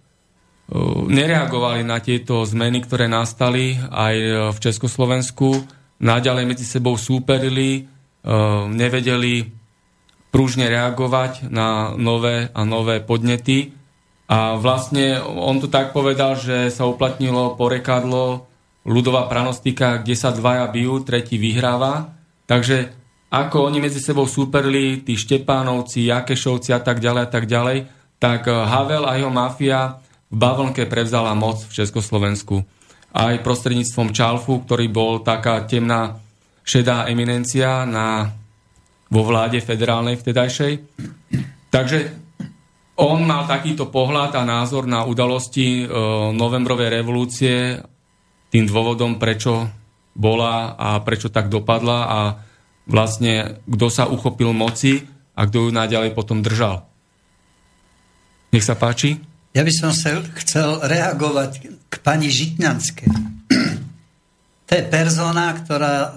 nereagovali 1.06 1.86
na 1.86 2.02
tieto 2.02 2.42
zmeny, 2.42 2.82
ktoré 2.82 3.06
nastali 3.06 3.78
aj 3.78 4.16
v 4.50 4.58
Československu, 4.58 5.48
naďalej 5.98 6.44
medzi 6.46 6.66
sebou 6.66 6.94
súperili, 6.98 7.86
nevedeli 8.68 9.50
prúžne 10.28 10.68
reagovať 10.68 11.48
na 11.48 11.94
nové 11.96 12.52
a 12.52 12.60
nové 12.62 13.00
podnety. 13.00 13.74
A 14.28 14.60
vlastne 14.60 15.18
on 15.24 15.56
to 15.56 15.72
tak 15.72 15.96
povedal, 15.96 16.36
že 16.36 16.68
sa 16.68 16.84
uplatnilo 16.84 17.56
porekadlo 17.56 18.44
ľudová 18.84 19.24
pranostika, 19.24 20.04
kde 20.04 20.14
sa 20.14 20.30
dvaja 20.36 20.68
bijú, 20.68 21.00
tretí 21.00 21.40
vyhráva. 21.40 22.12
Takže 22.44 22.92
ako 23.32 23.72
oni 23.72 23.80
medzi 23.80 24.00
sebou 24.00 24.28
súperli, 24.28 25.00
tí 25.04 25.16
Štepánovci, 25.16 26.08
Jakešovci 26.08 26.76
a 26.76 26.80
tak 26.80 27.00
ďalej 27.00 27.22
a 27.24 27.30
tak 27.32 27.44
ďalej, 27.48 27.78
tak 28.20 28.48
Havel 28.48 29.08
a 29.08 29.16
jeho 29.16 29.32
mafia 29.32 30.00
v 30.28 30.36
Bavlnke 30.36 30.84
prevzala 30.84 31.32
moc 31.32 31.64
v 31.64 31.72
Československu. 31.72 32.68
Aj 33.08 33.34
prostredníctvom 33.40 34.12
Čalfu, 34.12 34.64
ktorý 34.64 34.86
bol 34.92 35.24
taká 35.24 35.64
temná 35.64 36.20
šedá 36.60 37.08
eminencia 37.08 37.88
na, 37.88 38.28
vo 39.08 39.22
vláde 39.24 39.64
federálnej 39.64 40.20
vtedajšej. 40.20 40.72
Takže 41.72 41.98
on 42.98 43.24
mal 43.24 43.48
takýto 43.48 43.88
pohľad 43.88 44.36
a 44.36 44.42
názor 44.44 44.84
na 44.84 45.06
udalosti 45.06 45.84
e, 45.84 45.94
novembrovej 46.34 46.88
revolúcie 46.90 47.78
tým 48.50 48.64
dôvodom, 48.66 49.16
prečo 49.16 49.70
bola 50.18 50.74
a 50.74 50.98
prečo 51.00 51.30
tak 51.30 51.46
dopadla 51.46 51.98
a 52.10 52.20
vlastne 52.90 53.62
kto 53.70 53.86
sa 53.86 54.10
uchopil 54.10 54.50
moci 54.50 54.98
a 55.38 55.46
kto 55.46 55.68
ju 55.68 55.70
naďalej 55.70 56.10
potom 56.16 56.42
držal. 56.42 56.82
Nech 58.50 58.66
sa 58.66 58.74
páči. 58.74 59.27
Ja 59.56 59.64
by 59.64 59.72
som 59.72 59.90
sa 59.96 60.20
chcel 60.44 60.84
reagovať 60.84 61.52
k 61.88 61.94
pani 62.04 62.28
Žitňanskej. 62.28 63.10
to 64.68 64.72
je 64.76 64.84
persona, 64.92 65.56
ktorá 65.56 65.94
e, 65.96 66.08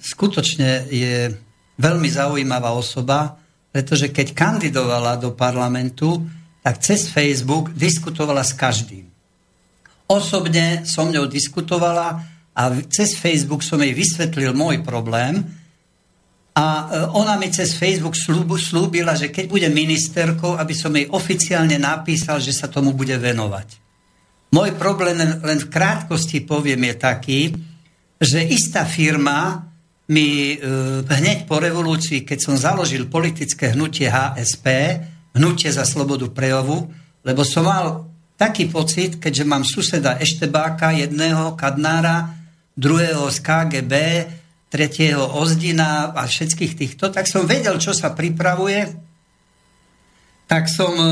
skutočne 0.00 0.88
je 0.88 1.28
veľmi 1.76 2.08
zaujímavá 2.08 2.72
osoba, 2.72 3.36
pretože 3.70 4.08
keď 4.10 4.32
kandidovala 4.32 5.20
do 5.20 5.36
parlamentu, 5.36 6.24
tak 6.60 6.80
cez 6.80 7.08
Facebook 7.08 7.72
diskutovala 7.76 8.44
s 8.44 8.56
každým. 8.56 9.08
Osobne 10.10 10.82
som 10.88 11.12
ňou 11.12 11.30
diskutovala 11.30 12.20
a 12.50 12.62
cez 12.90 13.14
Facebook 13.14 13.62
som 13.62 13.78
jej 13.78 13.94
vysvetlil 13.94 14.52
môj 14.52 14.82
problém, 14.82 15.46
a 16.60 16.66
e, 16.68 17.08
ona 17.16 17.40
mi 17.40 17.48
cez 17.48 17.72
Facebook 17.72 18.12
slúbila, 18.60 19.16
že 19.16 19.32
keď 19.32 19.44
bude 19.48 19.68
ministerkou, 19.72 20.60
aby 20.60 20.76
som 20.76 20.92
jej 20.92 21.08
oficiálne 21.08 21.80
napísal, 21.80 22.36
že 22.36 22.52
sa 22.52 22.68
tomu 22.68 22.92
bude 22.92 23.16
venovať. 23.16 23.80
Môj 24.52 24.76
problém 24.76 25.16
len 25.16 25.58
v 25.62 25.70
krátkosti 25.72 26.44
poviem 26.44 26.92
je 26.92 26.94
taký, 27.00 27.40
že 28.20 28.44
istá 28.44 28.84
firma 28.84 29.72
mi 30.12 30.52
e, 30.52 30.56
hneď 31.00 31.48
po 31.48 31.62
revolúcii, 31.62 32.28
keď 32.28 32.38
som 32.44 32.60
založil 32.60 33.08
politické 33.08 33.72
hnutie 33.72 34.12
HSP, 34.12 34.66
hnutie 35.40 35.72
za 35.72 35.88
slobodu 35.88 36.28
prejavu, 36.28 36.92
lebo 37.24 37.40
som 37.40 37.64
mal 37.64 38.10
taký 38.36 38.68
pocit, 38.68 39.16
keďže 39.16 39.48
mám 39.48 39.64
suseda 39.64 40.20
Eštebáka, 40.20 40.92
jedného 40.92 41.56
Kadnára, 41.56 42.36
druhého 42.76 43.32
z 43.32 43.38
KGB, 43.38 43.92
tretieho 44.70 45.26
Ozdina 45.34 46.14
a 46.14 46.22
všetkých 46.30 46.72
týchto, 46.78 47.10
tak 47.10 47.26
som 47.26 47.44
vedel, 47.44 47.76
čo 47.82 47.90
sa 47.90 48.14
pripravuje, 48.14 48.86
tak 50.46 50.70
som 50.70 50.94
e, 50.94 51.06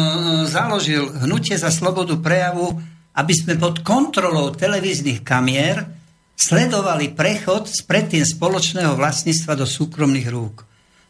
založil 0.46 1.10
hnutie 1.26 1.58
za 1.58 1.74
slobodu 1.74 2.14
prejavu, 2.22 2.78
aby 3.18 3.34
sme 3.34 3.58
pod 3.58 3.82
kontrolou 3.82 4.54
televíznych 4.54 5.26
kamier 5.26 5.82
sledovali 6.38 7.18
prechod 7.18 7.66
z 7.66 7.82
predtým 7.82 8.22
spoločného 8.22 8.94
vlastníctva 8.94 9.58
do 9.58 9.66
súkromných 9.66 10.28
rúk. 10.30 10.62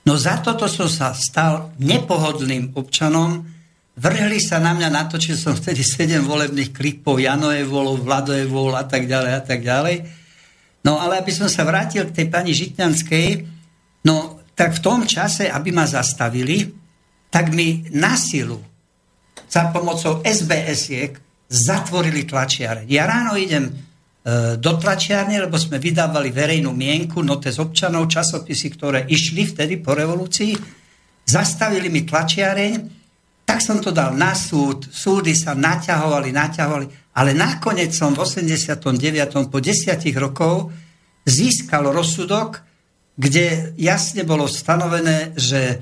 No 0.08 0.16
za 0.16 0.40
toto 0.40 0.64
som 0.72 0.88
sa 0.88 1.12
stal 1.12 1.76
nepohodlným 1.76 2.72
občanom, 2.80 3.44
vrhli 3.92 4.40
sa 4.40 4.56
na 4.56 4.72
mňa, 4.72 4.88
natočil 4.88 5.36
som 5.36 5.52
vtedy 5.52 5.84
7 5.84 6.24
volebných 6.24 6.72
klipov, 6.72 7.20
Vladové 7.20 8.48
vol 8.48 8.72
a 8.72 8.88
tak 8.88 9.04
ďalej 9.04 9.32
a 9.36 9.42
tak 9.44 9.60
ďalej 9.60 10.17
No 10.88 10.96
ale 10.96 11.20
aby 11.20 11.28
som 11.28 11.52
sa 11.52 11.68
vrátil 11.68 12.08
k 12.08 12.16
tej 12.16 12.26
pani 12.32 12.56
Žitňanskej, 12.56 13.44
no 14.08 14.40
tak 14.56 14.80
v 14.80 14.80
tom 14.80 15.04
čase, 15.04 15.44
aby 15.52 15.68
ma 15.68 15.84
zastavili, 15.84 16.64
tak 17.28 17.52
mi 17.52 17.84
na 17.92 18.16
silu 18.16 18.56
za 19.44 19.68
pomocou 19.68 20.24
SBS-iek 20.24 21.20
zatvorili 21.44 22.24
tlačiare. 22.24 22.88
Ja 22.88 23.04
ráno 23.04 23.36
idem 23.36 23.68
e, 23.68 23.72
do 24.56 24.72
tlačiarne, 24.80 25.36
lebo 25.44 25.60
sme 25.60 25.76
vydávali 25.76 26.32
verejnú 26.32 26.72
mienku, 26.72 27.20
note 27.20 27.52
z 27.52 27.60
občanov, 27.60 28.08
časopisy, 28.08 28.72
ktoré 28.72 29.04
išli 29.12 29.44
vtedy 29.44 29.84
po 29.84 29.92
revolúcii, 29.92 30.56
zastavili 31.28 31.92
mi 31.92 32.08
tlačiareň, 32.08 32.72
tak 33.44 33.60
som 33.60 33.76
to 33.80 33.92
dal 33.92 34.16
na 34.16 34.32
súd, 34.32 34.88
súdy 34.88 35.36
sa 35.36 35.52
naťahovali, 35.52 36.32
naťahovali 36.32 37.07
ale 37.18 37.34
nakoniec 37.34 37.90
som 37.90 38.14
v 38.14 38.22
89. 38.22 38.78
po 39.50 39.58
desiatich 39.58 40.14
rokov 40.14 40.70
získal 41.26 41.90
rozsudok, 41.90 42.62
kde 43.18 43.74
jasne 43.74 44.22
bolo 44.22 44.46
stanovené, 44.46 45.34
že 45.34 45.60
e, 45.66 45.76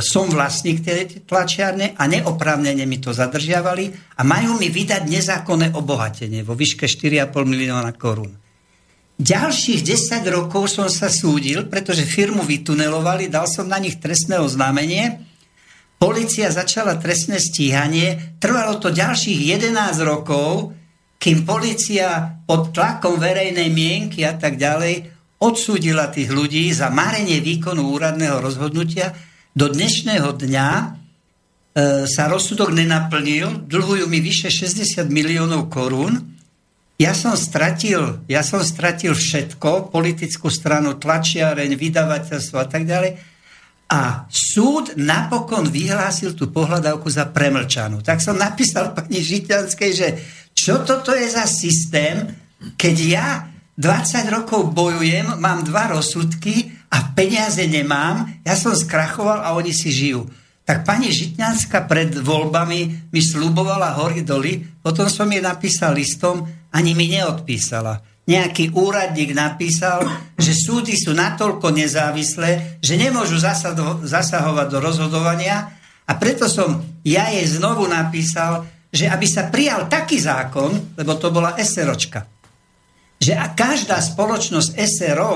som 0.00 0.32
vlastník 0.32 0.80
tej 0.80 1.28
tlačiarne 1.28 1.92
a 2.00 2.08
neoprávnene 2.08 2.88
mi 2.88 2.96
to 2.96 3.12
zadržiavali 3.12 4.16
a 4.16 4.24
majú 4.24 4.56
mi 4.56 4.72
vydať 4.72 5.04
nezákonné 5.04 5.76
obohatenie 5.76 6.40
vo 6.40 6.56
výške 6.56 6.88
4,5 6.88 7.28
milióna 7.44 7.92
korún. 8.00 8.32
Ďalších 9.20 9.84
10 9.84 10.24
rokov 10.32 10.72
som 10.72 10.88
sa 10.88 11.12
súdil, 11.12 11.68
pretože 11.68 12.08
firmu 12.08 12.40
vytunelovali, 12.40 13.28
dal 13.28 13.44
som 13.44 13.68
na 13.68 13.76
nich 13.76 14.00
trestné 14.00 14.40
oznámenie, 14.40 15.29
Polícia 16.00 16.48
začala 16.48 16.96
trestné 16.96 17.36
stíhanie, 17.36 18.40
trvalo 18.40 18.80
to 18.80 18.88
ďalších 18.88 19.36
11 19.60 20.00
rokov, 20.00 20.72
kým 21.20 21.44
policia 21.44 22.40
pod 22.48 22.72
tlakom 22.72 23.20
verejnej 23.20 23.68
mienky 23.68 24.24
a 24.24 24.32
tak 24.32 24.56
ďalej 24.56 25.12
odsúdila 25.36 26.08
tých 26.08 26.32
ľudí 26.32 26.72
za 26.72 26.88
marenie 26.88 27.44
výkonu 27.44 27.92
úradného 27.92 28.40
rozhodnutia. 28.40 29.12
Do 29.52 29.68
dnešného 29.68 30.40
dňa 30.40 30.68
e, 30.72 30.84
sa 32.08 32.32
rozsudok 32.32 32.72
nenaplnil, 32.72 33.68
dlhujú 33.68 34.08
mi 34.08 34.24
vyše 34.24 34.48
60 34.48 35.04
miliónov 35.12 35.68
korún. 35.68 36.32
Ja 36.96 37.12
som 37.12 37.36
stratil, 37.36 38.24
ja 38.24 38.40
som 38.40 38.64
stratil 38.64 39.12
všetko, 39.12 39.92
politickú 39.92 40.48
stranu, 40.48 40.96
tlačiareň, 40.96 41.76
vydavateľstvo 41.76 42.56
a 42.56 42.64
tak 42.64 42.88
ďalej 42.88 43.29
a 43.90 44.30
súd 44.30 44.94
napokon 44.94 45.66
vyhlásil 45.66 46.38
tú 46.38 46.54
pohľadávku 46.54 47.10
za 47.10 47.26
premlčanú. 47.26 48.06
Tak 48.06 48.22
som 48.22 48.38
napísal 48.38 48.94
pani 48.94 49.18
Žitianskej, 49.18 49.90
že 49.90 50.08
čo 50.54 50.86
toto 50.86 51.10
je 51.10 51.26
za 51.26 51.42
systém, 51.50 52.30
keď 52.78 52.96
ja 53.02 53.28
20 53.74 54.30
rokov 54.30 54.70
bojujem, 54.70 55.42
mám 55.42 55.66
dva 55.66 55.90
rozsudky 55.90 56.70
a 56.94 57.10
peniaze 57.16 57.66
nemám, 57.66 58.30
ja 58.46 58.54
som 58.54 58.78
skrachoval 58.78 59.42
a 59.42 59.58
oni 59.58 59.74
si 59.74 59.90
žijú. 59.90 60.22
Tak 60.62 60.86
pani 60.86 61.10
Žitňanská 61.10 61.90
pred 61.90 62.14
voľbami 62.14 63.10
mi 63.10 63.20
slubovala 63.24 63.98
hory 63.98 64.22
doly, 64.22 64.62
potom 64.78 65.10
som 65.10 65.26
jej 65.26 65.42
napísal 65.42 65.98
listom, 65.98 66.46
ani 66.70 66.94
mi 66.94 67.10
neodpísala 67.10 68.09
nejaký 68.30 68.70
úradník 68.78 69.34
napísal, 69.34 70.06
že 70.38 70.54
súdy 70.54 70.94
sú 70.94 71.10
natoľko 71.10 71.74
nezávislé, 71.74 72.78
že 72.78 72.94
nemôžu 72.94 73.42
zasahovať 74.06 74.66
do 74.70 74.78
rozhodovania 74.78 75.74
a 76.06 76.12
preto 76.14 76.46
som 76.46 76.78
ja 77.02 77.26
jej 77.34 77.46
znovu 77.50 77.90
napísal, 77.90 78.70
že 78.90 79.10
aby 79.10 79.26
sa 79.26 79.50
prijal 79.50 79.90
taký 79.90 80.22
zákon, 80.22 80.94
lebo 80.94 81.18
to 81.18 81.34
bola 81.34 81.58
SROčka, 81.58 82.26
že 83.18 83.34
a 83.34 83.50
každá 83.54 83.98
spoločnosť 83.98 84.70
SRO, 84.86 85.34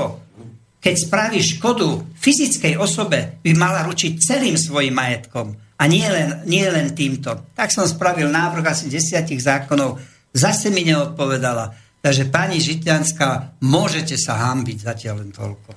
keď 0.83 0.94
spraví 0.94 1.38
škodu 1.42 2.16
fyzickej 2.18 2.74
osobe, 2.78 3.38
by 3.42 3.50
mala 3.54 3.87
ručiť 3.87 4.18
celým 4.18 4.59
svojim 4.59 4.94
majetkom 4.94 5.54
a 5.54 5.85
nie 5.90 6.07
len, 6.07 6.42
nie 6.46 6.66
len 6.66 6.94
týmto. 6.94 7.54
Tak 7.54 7.70
som 7.70 7.87
spravil 7.87 8.30
návrh 8.30 8.64
asi 8.66 8.87
desiatich 8.90 9.42
zákonov, 9.42 9.98
zase 10.35 10.70
mi 10.74 10.83
neodpovedala. 10.87 11.84
Takže 12.04 12.28
pani 12.28 12.60
Žitňanská, 12.60 13.56
môžete 13.64 14.20
sa 14.20 14.36
hambiť 14.36 14.76
zatiaľ 14.76 15.24
len 15.24 15.32
toľko. 15.32 15.72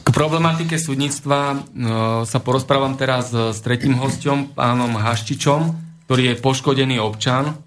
K 0.00 0.08
problematike 0.08 0.80
súdnictva 0.80 1.52
e, 1.52 1.56
sa 2.24 2.38
porozprávam 2.40 2.96
teraz 2.96 3.28
s 3.28 3.60
tretím 3.60 4.00
hostom, 4.00 4.56
pánom 4.56 4.96
Haščičom, 4.96 5.60
ktorý 6.08 6.32
je 6.32 6.40
poškodený 6.40 6.96
občan 6.96 7.60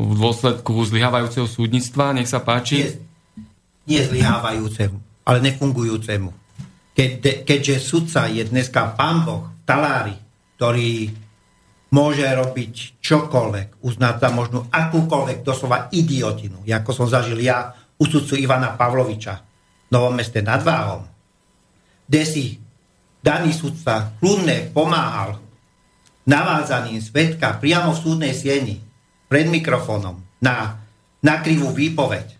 v 0.00 0.10
dôsledku 0.16 0.72
zlyhávajúceho 0.88 1.44
súdnictva. 1.44 2.16
Nech 2.16 2.32
sa 2.32 2.40
páči. 2.40 2.80
Nie, 2.80 2.96
nie 3.84 4.00
zlyhávajúcemu, 4.00 4.96
ale 5.28 5.38
nefungujúcemu. 5.44 6.32
Keď, 6.96 7.44
keďže 7.44 7.76
sudca 7.76 8.24
je 8.32 8.40
dneska 8.40 8.96
pán 8.96 9.28
Boh, 9.28 9.52
talári, 9.68 10.16
ktorý 10.56 11.12
môže 11.94 12.26
robiť 12.26 12.98
čokoľvek, 12.98 13.86
uznať 13.86 14.14
za 14.18 14.28
možnú 14.34 14.66
akúkoľvek 14.66 15.46
doslova 15.46 15.86
idiotinu, 15.94 16.66
ako 16.66 16.90
som 16.90 17.06
zažil 17.06 17.38
ja 17.38 17.70
u 17.94 18.04
sudcu 18.04 18.34
Ivana 18.34 18.74
Pavloviča 18.74 19.34
v 19.38 19.90
Novom 19.94 20.18
meste 20.18 20.42
nad 20.42 20.58
Váhom, 20.66 21.06
kde 22.10 22.22
si 22.26 22.58
daný 23.22 23.54
sudca 23.54 24.18
kľudne 24.18 24.74
pomáhal 24.74 25.38
navádzaním 26.26 26.98
svetka 26.98 27.62
priamo 27.62 27.94
v 27.94 28.02
súdnej 28.02 28.34
sieni 28.34 28.82
pred 29.30 29.46
mikrofónom 29.46 30.18
na, 30.42 30.82
na 31.22 31.34
krivú 31.38 31.70
výpoveď 31.70 32.34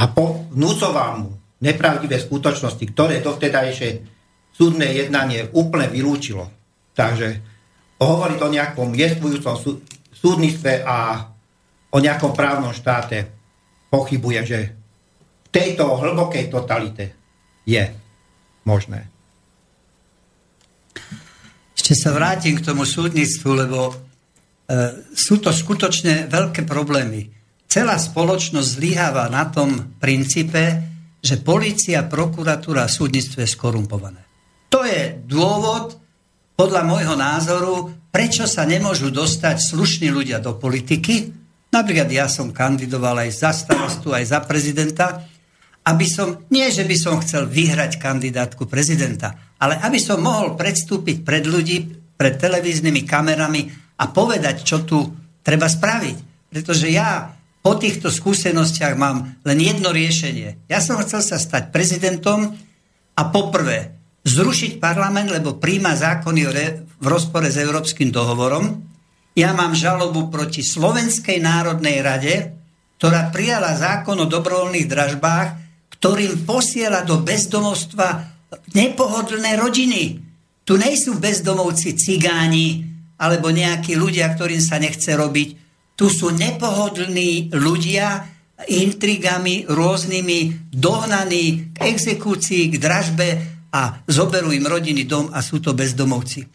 a 0.00 0.08
po, 0.08 0.48
vnúcoval 0.48 1.10
mu 1.20 1.30
nepravdivé 1.60 2.16
skutočnosti, 2.20 2.84
ktoré 2.92 3.20
dovtedajšie 3.20 3.88
súdne 4.52 4.88
jednanie 4.92 5.48
úplne 5.56 5.88
vylúčilo. 5.88 6.48
Takže 6.96 7.55
hovoriť 7.96 8.38
o 8.40 8.52
nejakom 8.52 8.88
jestvujúcom 8.92 9.56
súdnictve 10.12 10.84
a 10.84 11.28
o 11.92 11.98
nejakom 11.98 12.36
právnom 12.36 12.76
štáte 12.76 13.24
pochybuje, 13.88 14.40
že 14.44 14.58
v 15.46 15.48
tejto 15.48 15.96
hlbokej 15.96 16.52
totalite 16.52 17.16
je 17.64 17.88
možné. 18.68 19.08
Ešte 21.72 21.94
sa 21.96 22.10
vrátim 22.12 22.58
k 22.58 22.66
tomu 22.66 22.82
súdnictvu, 22.82 23.50
lebo 23.54 23.80
e, 23.88 23.94
sú 25.14 25.38
to 25.38 25.54
skutočne 25.54 26.26
veľké 26.26 26.66
problémy. 26.66 27.30
Celá 27.70 27.96
spoločnosť 27.96 28.68
zlyháva 28.76 29.30
na 29.30 29.46
tom 29.48 29.96
princípe, 30.02 30.82
že 31.22 31.42
policia, 31.42 32.06
prokuratúra 32.06 32.86
a 32.86 32.92
súdnictvo 32.92 33.42
je 33.42 33.48
skorumpované. 33.50 34.22
To 34.70 34.82
je 34.82 35.14
dôvod, 35.26 36.05
podľa 36.56 36.82
môjho 36.88 37.14
názoru, 37.14 37.92
prečo 38.08 38.48
sa 38.48 38.64
nemôžu 38.64 39.12
dostať 39.12 39.60
slušní 39.60 40.08
ľudia 40.08 40.40
do 40.40 40.56
politiky. 40.56 41.28
Napríklad 41.68 42.08
ja 42.08 42.26
som 42.32 42.50
kandidoval 42.50 43.28
aj 43.28 43.30
za 43.36 43.52
starostu, 43.52 44.16
aj 44.16 44.24
za 44.24 44.40
prezidenta, 44.40 45.20
aby 45.86 46.06
som, 46.08 46.48
nie 46.48 46.66
že 46.72 46.88
by 46.88 46.96
som 46.96 47.20
chcel 47.20 47.44
vyhrať 47.46 48.00
kandidátku 48.00 48.64
prezidenta, 48.66 49.54
ale 49.60 49.76
aby 49.84 50.00
som 50.00 50.18
mohol 50.18 50.56
predstúpiť 50.56 51.22
pred 51.22 51.44
ľudí, 51.44 51.76
pred 52.16 52.40
televíznymi 52.40 53.04
kamerami 53.04 53.68
a 54.00 54.08
povedať, 54.08 54.64
čo 54.64 54.82
tu 54.82 55.04
treba 55.44 55.68
spraviť. 55.68 56.48
Pretože 56.48 56.88
ja 56.88 57.36
po 57.60 57.76
týchto 57.76 58.08
skúsenostiach 58.08 58.94
mám 58.96 59.42
len 59.44 59.58
jedno 59.60 59.92
riešenie. 59.92 60.70
Ja 60.70 60.80
som 60.80 60.96
chcel 61.04 61.20
sa 61.20 61.36
stať 61.36 61.68
prezidentom 61.74 62.56
a 63.12 63.22
poprvé 63.28 63.95
zrušiť 64.26 64.82
parlament, 64.82 65.30
lebo 65.30 65.62
príjma 65.62 65.94
zákony 65.94 66.42
v 66.98 67.06
rozpore 67.06 67.46
s 67.46 67.62
Európskym 67.62 68.10
dohovorom. 68.10 68.82
Ja 69.38 69.54
mám 69.54 69.78
žalobu 69.78 70.26
proti 70.26 70.66
Slovenskej 70.66 71.38
národnej 71.38 72.02
rade, 72.02 72.34
ktorá 72.98 73.30
prijala 73.30 73.78
zákon 73.78 74.18
o 74.18 74.26
dobrovoľných 74.26 74.88
dražbách, 74.90 75.48
ktorým 75.94 76.42
posiela 76.42 77.06
do 77.06 77.22
bezdomovstva 77.22 78.08
nepohodlné 78.74 79.54
rodiny. 79.60 80.02
Tu 80.66 80.74
nejsú 80.74 81.22
bezdomovci 81.22 81.94
cigáni 81.94 82.82
alebo 83.22 83.54
nejakí 83.54 83.94
ľudia, 83.94 84.34
ktorým 84.34 84.60
sa 84.60 84.82
nechce 84.82 85.14
robiť. 85.14 85.48
Tu 85.94 86.06
sú 86.10 86.34
nepohodlní 86.34 87.54
ľudia, 87.54 88.26
intrigami 88.68 89.68
rôznymi 89.68 90.72
dohnaní 90.72 91.76
k 91.76 91.92
exekúcii, 91.92 92.72
k 92.72 92.74
dražbe, 92.80 93.55
a 93.76 94.00
zoberú 94.08 94.56
im 94.56 94.64
rodiny 94.64 95.04
dom 95.04 95.28
a 95.28 95.44
sú 95.44 95.60
to 95.60 95.76
bezdomovci. 95.76 96.48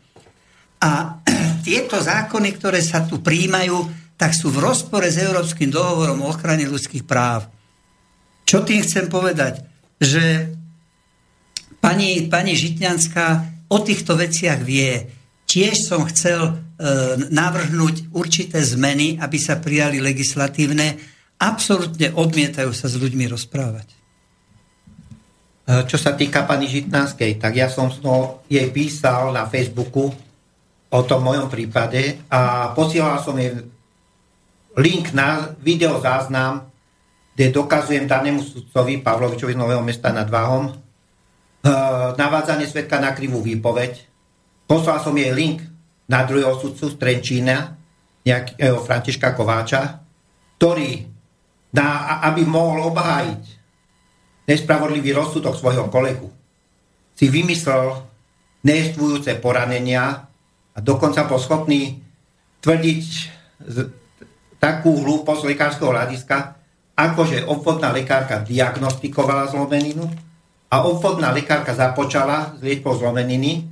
A 0.82 1.22
tieto 1.68 2.02
zákony, 2.02 2.50
ktoré 2.58 2.82
sa 2.82 3.06
tu 3.06 3.22
príjmajú, 3.22 3.78
tak 4.18 4.34
sú 4.34 4.50
v 4.50 4.62
rozpore 4.62 5.06
s 5.06 5.22
Európskym 5.22 5.70
dohovorom 5.70 6.26
o 6.26 6.30
ochrane 6.30 6.66
ľudských 6.66 7.06
práv. 7.06 7.46
Čo 8.46 8.66
tým 8.66 8.82
chcem 8.82 9.06
povedať? 9.10 9.66
Že 10.02 10.54
pani, 11.78 12.26
pani 12.26 12.58
Žitňanská 12.58 13.26
o 13.70 13.78
týchto 13.82 14.18
veciach 14.18 14.62
vie. 14.62 15.10
Tiež 15.46 15.90
som 15.90 16.06
chcel 16.10 16.42
e, 16.42 16.52
navrhnúť 17.34 18.14
určité 18.14 18.62
zmeny, 18.62 19.18
aby 19.22 19.38
sa 19.38 19.58
prijali 19.62 20.02
legislatívne. 20.02 20.98
Absolutne 21.42 22.14
odmietajú 22.14 22.70
sa 22.74 22.86
s 22.90 22.98
ľuďmi 22.98 23.26
rozprávať. 23.30 24.01
E, 25.62 25.86
čo 25.86 25.98
sa 26.02 26.18
týka 26.18 26.50
pani 26.50 26.66
Žitnánskej, 26.66 27.38
tak 27.38 27.54
ja 27.54 27.70
som 27.70 27.94
jej 28.50 28.68
písal 28.74 29.30
na 29.30 29.46
Facebooku 29.46 30.10
o 30.92 31.02
tom 31.06 31.22
mojom 31.22 31.48
prípade 31.48 32.26
a 32.28 32.74
posielal 32.74 33.22
som 33.22 33.38
jej 33.38 33.54
link 34.76 35.14
na 35.14 35.54
videozáznam, 35.62 36.68
kde 37.38 37.54
dokazujem 37.54 38.10
danému 38.10 38.42
sudcovi 38.42 39.00
Pavlovičovi 39.00 39.54
z 39.56 39.62
Nového 39.62 39.86
mesta 39.86 40.10
nad 40.10 40.28
Váhom 40.28 40.68
e, 40.68 40.74
navádzanie 42.18 42.66
svetka 42.66 42.98
na 42.98 43.14
krivú 43.14 43.40
výpoveď. 43.46 44.10
Poslal 44.66 45.00
som 45.00 45.14
jej 45.14 45.32
link 45.32 45.62
na 46.10 46.26
druhého 46.26 46.58
sudcu 46.58 46.90
z 46.90 46.96
Trenčína, 46.98 47.78
nejakého 48.26 48.82
Františka 48.82 49.34
Kováča, 49.34 50.02
ktorý, 50.58 51.06
na, 51.74 52.20
aby 52.28 52.46
mohol 52.46 52.94
obhájiť 52.94 53.61
nespravodlivý 54.50 55.14
rozsudok 55.14 55.58
svojho 55.58 55.90
kolegu, 55.94 56.30
si 57.14 57.30
vymyslel 57.30 58.02
nejestvujúce 58.66 59.38
poranenia 59.42 60.26
a 60.72 60.80
dokonca 60.80 61.26
bol 61.28 61.38
schopný 61.38 62.02
tvrdiť 62.62 63.06
takú 64.62 65.02
hlúposť 65.02 65.42
lekárskeho 65.50 65.90
hľadiska, 65.90 66.38
akože 66.94 67.50
obvodná 67.50 67.90
lekárka 67.90 68.46
diagnostikovala 68.46 69.50
zlomeninu 69.50 70.06
a 70.70 70.86
obvodná 70.86 71.34
lekárka 71.34 71.74
započala 71.74 72.58
s 72.58 72.60
liečbou 72.62 72.94
zlomeniny. 72.94 73.68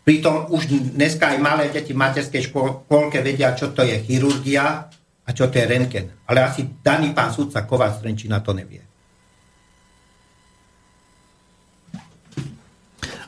Pritom 0.00 0.48
už 0.48 0.96
dneska 0.96 1.36
aj 1.36 1.38
malé 1.44 1.64
deti 1.68 1.92
v 1.92 2.00
materskej 2.00 2.48
škôlke 2.48 3.20
vedia, 3.20 3.52
čo 3.52 3.76
to 3.76 3.84
je 3.84 4.00
chirurgia 4.00 4.88
a 5.24 5.30
čo 5.30 5.52
to 5.52 5.60
je 5.60 5.68
rentgen. 5.68 6.08
Ale 6.24 6.40
asi 6.40 6.80
daný 6.80 7.12
pán 7.12 7.30
sudca 7.30 7.68
Kováč 7.68 8.00
Trenčina 8.00 8.40
to 8.40 8.56
nevie. 8.56 8.89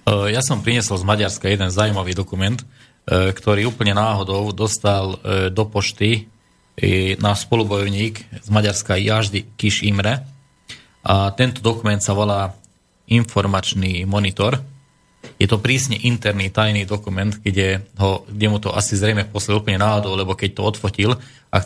Ja 0.07 0.43
som 0.43 0.63
priniesol 0.63 0.99
z 0.99 1.07
Maďarska 1.07 1.47
jeden 1.47 1.71
zaujímavý 1.71 2.15
dokument, 2.19 2.59
e, 2.59 2.67
ktorý 3.31 3.71
úplne 3.71 3.95
náhodou 3.95 4.51
dostal 4.51 5.19
e, 5.23 5.49
do 5.51 5.67
pošty 5.67 6.33
náš 7.21 7.45
spolubojovník 7.45 8.41
z 8.41 8.49
Maďarska 8.49 8.97
Jaždy 8.97 9.45
Kiš 9.61 9.85
Imre. 9.85 10.25
A 11.05 11.29
tento 11.37 11.61
dokument 11.61 12.01
sa 12.01 12.17
volá 12.17 12.57
informačný 13.11 14.09
monitor. 14.09 14.57
Je 15.37 15.47
to 15.47 15.61
prísne 15.61 16.01
interný, 16.01 16.49
tajný 16.49 16.89
dokument, 16.89 17.31
kde, 17.31 17.85
ho, 18.01 18.25
kde 18.25 18.47
mu 18.49 18.59
to 18.59 18.73
asi 18.73 18.97
zrejme 18.97 19.29
poslal 19.29 19.61
úplne 19.61 19.83
náhodou, 19.85 20.17
lebo 20.17 20.33
keď 20.33 20.59
to 20.59 20.63
odfotil 20.65 21.11
a 21.53 21.57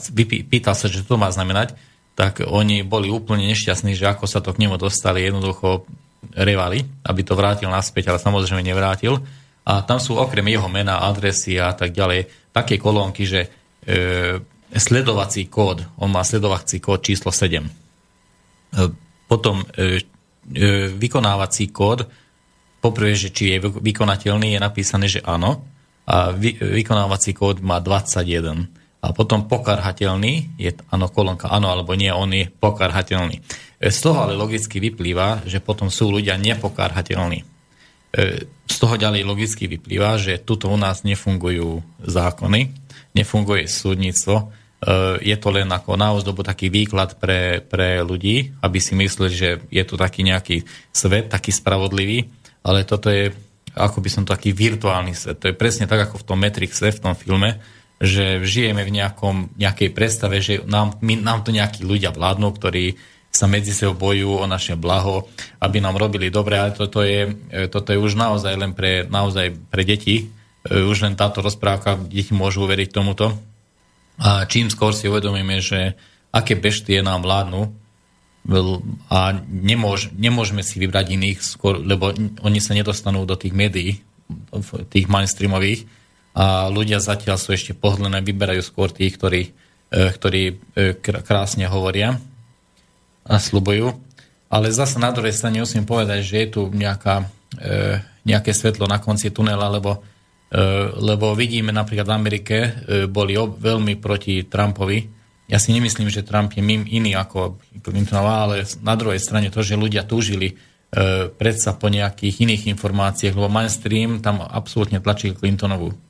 pýtal 0.51 0.75
sa, 0.75 0.91
že 0.91 1.07
to 1.07 1.15
má 1.15 1.31
znamenať, 1.31 1.79
tak 2.17 2.41
oni 2.43 2.81
boli 2.81 3.13
úplne 3.13 3.45
nešťastní, 3.53 3.93
že 3.93 4.09
ako 4.09 4.25
sa 4.25 4.41
to 4.41 4.57
k 4.57 4.65
nemu 4.65 4.81
dostali. 4.81 5.23
Jednoducho 5.23 5.85
revali, 6.37 6.85
aby 7.09 7.21
to 7.25 7.33
vrátil 7.33 7.73
naspäť, 7.73 8.13
ale 8.13 8.21
samozrejme 8.21 8.61
nevrátil. 8.61 9.19
A 9.67 9.83
tam 9.83 9.99
sú 9.99 10.15
okrem 10.15 10.47
jeho 10.47 10.69
mena, 10.69 11.03
adresy 11.03 11.59
a 11.59 11.75
tak 11.75 11.91
ďalej 11.91 12.53
také 12.55 12.79
kolónky, 12.79 13.27
že 13.27 13.41
e, 13.43 13.49
sledovací 14.71 15.49
kód, 15.51 15.83
on 15.99 16.13
má 16.13 16.23
sledovací 16.23 16.79
kód 16.79 17.03
číslo 17.03 17.33
7. 17.33 17.67
E, 17.67 17.71
potom 19.27 19.65
e, 19.75 20.05
e, 20.55 20.93
vykonávací 20.95 21.75
kód, 21.75 22.07
poprvé, 22.79 23.19
že 23.19 23.35
či 23.35 23.57
je 23.57 23.67
vykonateľný, 23.67 24.55
je 24.55 24.61
napísané, 24.63 25.07
že 25.11 25.25
áno. 25.27 25.67
A 26.07 26.31
vy, 26.31 26.55
vykonávací 26.55 27.35
kód 27.35 27.59
má 27.59 27.83
21 27.83 28.71
a 29.07 29.15
potom 29.15 29.47
pokarhateľný, 29.47 30.59
je 30.59 30.75
áno, 30.91 31.07
kolónka 31.07 31.47
áno 31.47 31.71
alebo 31.71 31.95
nie, 31.95 32.11
on 32.11 32.35
je 32.35 32.51
pokarhateľný. 32.51 33.39
E, 33.39 33.87
z 33.87 33.99
toho 34.03 34.27
ale 34.27 34.35
logicky 34.35 34.83
vyplýva, 34.83 35.47
že 35.47 35.63
potom 35.63 35.95
sú 35.95 36.11
ľudia 36.11 36.35
nepokarhateľní. 36.35 37.39
E, 37.39 37.45
z 38.67 38.77
toho 38.83 38.99
ďalej 38.99 39.23
logicky 39.23 39.71
vyplýva, 39.71 40.19
že 40.19 40.43
tuto 40.43 40.67
u 40.67 40.75
nás 40.75 41.07
nefungujú 41.07 41.87
zákony, 42.03 42.75
nefunguje 43.15 43.71
súdnictvo, 43.71 44.35
e, 44.43 44.45
je 45.23 45.37
to 45.39 45.55
len 45.55 45.71
ako 45.71 45.95
na 45.95 46.11
ozdobu 46.11 46.43
taký 46.43 46.67
výklad 46.67 47.23
pre, 47.23 47.63
pre 47.63 48.03
ľudí, 48.03 48.59
aby 48.59 48.79
si 48.83 48.99
mysleli, 48.99 49.31
že 49.31 49.51
je 49.71 49.83
tu 49.87 49.95
taký 49.95 50.27
nejaký 50.27 50.67
svet, 50.91 51.31
taký 51.31 51.55
spravodlivý, 51.55 52.27
ale 52.67 52.83
toto 52.83 53.07
je, 53.07 53.31
ako 53.79 54.03
by 54.03 54.11
som 54.11 54.23
to 54.27 54.35
taký 54.35 54.51
virtuálny 54.51 55.15
svet. 55.15 55.39
To 55.39 55.47
je 55.47 55.55
presne 55.55 55.87
tak, 55.87 56.11
ako 56.11 56.19
v 56.19 56.27
tom 56.27 56.43
Matrixe, 56.43 56.91
v 56.91 57.03
tom 57.07 57.15
filme, 57.15 57.63
že 57.97 58.45
žijeme 58.45 58.85
v 58.85 59.01
nejakom, 59.01 59.57
nejakej 59.57 59.91
predstave, 59.97 60.45
že 60.45 60.61
nám, 60.69 61.01
my, 61.01 61.17
nám 61.17 61.49
to 61.49 61.51
nejakí 61.53 61.81
ľudia 61.81 62.13
vládnu, 62.13 62.53
ktorí 62.53 62.97
sa 63.33 63.49
medzi 63.49 63.77
sebou 63.77 64.09
bojujú 64.09 64.41
o 64.41 64.47
naše 64.49 64.77
blaho, 64.81 65.29
aby 65.61 65.81
nám 65.81 66.01
robili 66.01 66.33
dobre, 66.33 66.57
ale 66.57 66.73
toto 66.73 67.05
je, 67.05 67.37
toto 67.69 67.93
je 67.93 68.01
už 68.01 68.17
naozaj 68.17 68.57
len 68.57 68.73
pre, 68.73 69.05
naozaj 69.05 69.53
pre 69.69 69.85
deti, 69.85 70.33
už 70.65 71.05
len 71.05 71.15
táto 71.17 71.45
rozprávka, 71.45 72.01
deti 72.09 72.33
môžu 72.33 72.65
uveriť 72.65 72.89
tomuto. 72.93 73.37
A 74.17 74.49
čím 74.49 74.73
skôr 74.73 74.97
si 74.97 75.09
uvedomíme, 75.13 75.61
že 75.61 75.93
aké 76.33 76.57
beštie 76.57 77.05
nám 77.05 77.25
vládnu 77.25 77.69
a 79.13 79.37
nemôž, 79.45 80.09
nemôžeme 80.17 80.65
si 80.65 80.81
vybrať 80.81 81.13
iných, 81.13 81.39
skôr, 81.45 81.77
lebo 81.77 82.17
oni 82.41 82.61
sa 82.61 82.73
nedostanú 82.73 83.29
do 83.29 83.37
tých 83.37 83.53
médií, 83.53 84.01
tých 84.89 85.07
mainstreamových 85.13 85.85
a 86.37 86.69
ľudia 86.69 87.01
zatiaľ 87.01 87.41
sú 87.41 87.57
ešte 87.57 87.73
pohodlné, 87.73 88.21
vyberajú 88.21 88.61
skôr 88.61 88.93
tých, 88.93 89.17
ktorí, 89.17 89.57
e, 89.89 90.13
ktorí 90.13 90.43
e, 90.53 90.55
krásne 91.01 91.65
hovoria 91.65 92.21
a 93.25 93.41
slubujú. 93.41 93.97
Ale 94.53 94.69
zase 94.69 95.01
na 95.01 95.17
druhej 95.17 95.33
strane 95.33 95.65
musím 95.65 95.89
povedať, 95.89 96.21
že 96.21 96.37
je 96.45 96.49
tu 96.53 96.63
nejaká, 96.69 97.25
e, 97.57 98.05
nejaké 98.29 98.53
svetlo 98.53 98.85
na 98.85 99.01
konci 99.01 99.33
tunela, 99.33 99.67
lebo, 99.73 100.05
lebo 101.03 101.35
vidíme 101.35 101.75
napríklad 101.75 102.07
v 102.07 102.17
Amerike 102.23 102.57
boli 103.11 103.35
veľmi 103.35 103.99
proti 103.99 104.47
Trumpovi. 104.47 105.03
Ja 105.51 105.59
si 105.59 105.75
nemyslím, 105.75 106.07
že 106.07 106.23
Trump 106.23 106.55
je 106.55 106.63
mým 106.63 106.87
iný 106.87 107.19
ako 107.19 107.59
Clintonová, 107.83 108.47
ale 108.47 108.63
na 108.79 108.95
druhej 108.95 109.19
strane 109.19 109.51
to, 109.51 109.67
že 109.67 109.75
ľudia 109.75 110.07
túžili 110.07 110.55
predsa 111.35 111.75
po 111.75 111.91
nejakých 111.91 112.47
iných 112.47 112.79
informáciách, 112.79 113.35
lebo 113.35 113.51
mainstream 113.51 114.23
tam 114.23 114.39
absolútne 114.39 115.03
tlačil 115.03 115.35
Clintonovú 115.35 116.06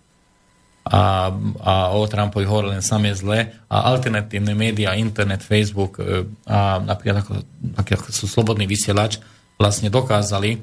a, 0.87 1.34
a 1.66 1.72
o 1.99 2.07
Trumpovi 2.07 2.47
hovorí 2.47 2.78
len 2.78 2.82
samé 2.82 3.11
zle. 3.11 3.51
A 3.66 3.91
alternatívne 3.91 4.55
médiá, 4.55 4.95
internet, 4.95 5.43
Facebook 5.43 5.99
e, 5.99 6.30
a 6.47 6.78
napríklad 6.78 7.26
ako, 7.26 7.32
ako 7.74 8.11
sú 8.14 8.30
slobodný 8.30 8.70
vysielač 8.70 9.18
vlastne 9.59 9.91
dokázali 9.91 10.51
e, 10.55 10.59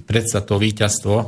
predsa 0.00 0.40
to 0.40 0.56
víťazstvo 0.56 1.16
e, 1.20 1.26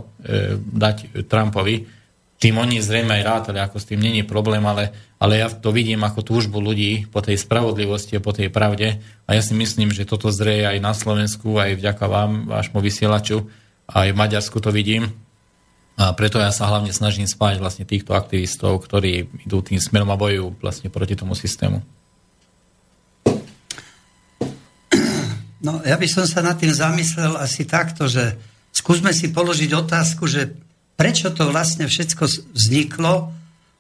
dať 0.57 1.28
Trumpovi, 1.28 2.01
tým 2.40 2.57
oni 2.57 2.80
zrejme 2.80 3.20
aj 3.20 3.26
rátali, 3.28 3.61
ako 3.61 3.76
s 3.76 3.84
tým 3.84 4.01
není 4.01 4.24
problém, 4.24 4.64
ale, 4.64 5.12
ale 5.20 5.44
ja 5.44 5.53
to 5.53 5.76
vidím 5.76 6.01
ako 6.01 6.24
túžbu 6.24 6.57
ľudí 6.57 7.05
po 7.12 7.20
tej 7.20 7.36
spravodlivosti 7.36 8.16
a 8.16 8.24
po 8.24 8.32
tej 8.32 8.48
pravde. 8.48 8.96
A 9.28 9.36
ja 9.36 9.44
si 9.44 9.53
myslím, 9.53 9.92
že 9.92 10.09
toto 10.09 10.32
zreje 10.32 10.64
aj 10.64 10.80
na 10.80 10.96
Slovensku, 10.96 11.61
aj 11.61 11.76
vďaka 11.76 12.05
vám, 12.09 12.48
vášmu 12.48 12.80
vysielaču, 12.80 13.44
aj 13.92 14.16
v 14.16 14.16
Maďarsku 14.16 14.57
to 14.57 14.72
vidím, 14.72 15.12
a 16.01 16.16
preto 16.16 16.40
ja 16.40 16.48
sa 16.48 16.64
hlavne 16.64 16.96
snažím 16.96 17.28
spájať 17.28 17.61
vlastne 17.61 17.84
týchto 17.84 18.16
aktivistov, 18.16 18.80
ktorí 18.80 19.28
idú 19.44 19.61
tým 19.61 19.76
smerom 19.76 20.09
a 20.09 20.16
bojujú 20.16 20.57
vlastne 20.57 20.88
proti 20.88 21.12
tomu 21.12 21.36
systému. 21.36 21.84
No, 25.61 25.84
ja 25.84 26.01
by 26.01 26.09
som 26.09 26.24
sa 26.24 26.40
nad 26.40 26.57
tým 26.57 26.72
zamyslel 26.72 27.36
asi 27.36 27.68
takto, 27.68 28.09
že 28.09 28.32
skúsme 28.72 29.12
si 29.12 29.28
položiť 29.28 29.76
otázku, 29.76 30.24
že 30.24 30.57
prečo 30.96 31.28
to 31.36 31.53
vlastne 31.53 31.84
všetko 31.84 32.57
vzniklo 32.57 33.28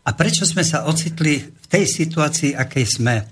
a 0.04 0.10
prečo 0.12 0.44
sme 0.44 0.60
sa 0.60 0.84
ocitli 0.84 1.40
v 1.40 1.66
tej 1.72 1.88
situácii, 1.88 2.52
akej 2.52 3.00
sme. 3.00 3.24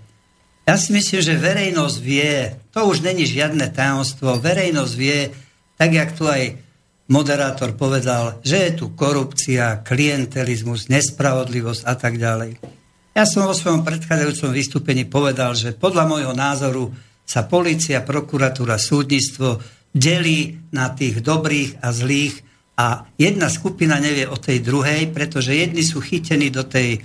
Ja 0.65 0.81
si 0.81 0.97
myslím, 0.97 1.21
že 1.21 1.37
verejnosť 1.37 1.97
vie, 2.01 2.57
to 2.73 2.89
už 2.89 3.05
není 3.05 3.29
žiadne 3.29 3.69
tajomstvo, 3.69 4.41
verejnosť 4.41 4.93
vie, 4.97 5.29
tak 5.77 5.93
jak 5.93 6.17
tu 6.17 6.25
aj 6.25 6.57
moderátor 7.09 7.73
povedal, 7.75 8.39
že 8.45 8.69
je 8.69 8.85
tu 8.85 8.87
korupcia, 8.93 9.81
klientelizmus, 9.81 10.93
nespravodlivosť 10.93 11.83
a 11.89 11.95
tak 11.97 12.21
ďalej. 12.21 12.61
Ja 13.17 13.25
som 13.27 13.49
vo 13.49 13.57
svojom 13.57 13.83
predchádzajúcom 13.83 14.51
vystúpení 14.55 15.09
povedal, 15.09 15.57
že 15.57 15.75
podľa 15.75 16.05
môjho 16.07 16.35
názoru 16.37 16.95
sa 17.27 17.49
policia, 17.49 18.05
prokuratúra, 18.05 18.79
súdnictvo 18.79 19.59
delí 19.91 20.55
na 20.71 20.93
tých 20.95 21.25
dobrých 21.25 21.83
a 21.83 21.91
zlých 21.91 22.45
a 22.79 23.11
jedna 23.19 23.51
skupina 23.51 23.99
nevie 23.99 24.29
o 24.29 24.39
tej 24.39 24.63
druhej, 24.63 25.11
pretože 25.11 25.51
jedni 25.51 25.83
sú 25.83 25.99
chytení 25.99 26.55
do, 26.55 26.63
tej, 26.63 27.03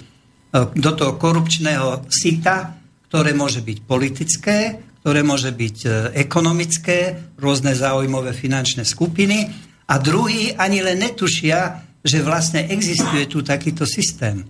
e, 0.54 0.60
do 0.78 0.92
toho 0.94 1.18
korupčného 1.18 2.06
sita, 2.14 2.78
ktoré 3.10 3.34
môže 3.34 3.66
byť 3.66 3.78
politické, 3.82 4.58
ktoré 5.02 5.26
môže 5.26 5.50
byť 5.50 5.78
e, 5.82 5.90
ekonomické, 6.14 7.18
rôzne 7.42 7.74
záujmové 7.74 8.38
finančné 8.38 8.86
skupiny 8.86 9.50
a 9.88 9.94
druhí 10.00 10.56
ani 10.56 10.80
len 10.80 11.00
netušia, 11.04 11.84
že 12.04 12.20
vlastne 12.20 12.68
existuje 12.68 13.28
tu 13.28 13.40
takýto 13.44 13.88
systém. 13.88 14.44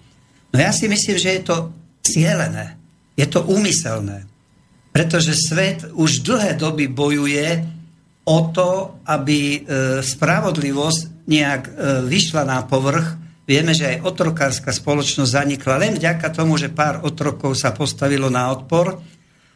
No 0.53 0.57
ja 0.57 0.73
si 0.73 0.89
myslím, 0.89 1.17
že 1.17 1.29
je 1.37 1.41
to 1.45 1.57
cieľené, 2.01 2.77
je 3.17 3.25
to 3.29 3.45
úmyselné, 3.45 4.25
pretože 4.93 5.37
svet 5.37 5.85
už 5.93 6.25
dlhé 6.25 6.57
doby 6.57 6.89
bojuje 6.89 7.65
o 8.23 8.39
to, 8.53 9.01
aby 9.09 9.39
e, 9.39 9.59
spravodlivosť 10.01 11.27
nejak 11.29 11.61
e, 11.65 11.71
vyšla 12.07 12.43
na 12.45 12.63
povrch. 12.65 13.19
Vieme, 13.43 13.75
že 13.75 13.97
aj 13.97 14.07
otrokárska 14.07 14.71
spoločnosť 14.71 15.29
zanikla 15.29 15.75
len 15.75 15.99
vďaka 15.99 16.31
tomu, 16.31 16.55
že 16.55 16.71
pár 16.71 17.03
otrokov 17.03 17.59
sa 17.59 17.75
postavilo 17.75 18.31
na 18.31 18.53
odpor 18.55 18.95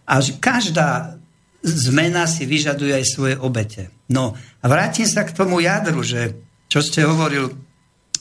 a 0.04 0.16
každá 0.20 1.17
zmena 1.64 2.30
si 2.30 2.46
vyžaduje 2.46 2.94
aj 2.94 3.06
svoje 3.08 3.36
obete. 3.38 3.90
No 4.12 4.38
a 4.38 4.66
vrátim 4.66 5.10
sa 5.10 5.26
k 5.26 5.36
tomu 5.36 5.60
jadru, 5.60 6.04
že 6.06 6.38
čo 6.68 6.84
ste 6.84 7.08
hovoril 7.08 7.52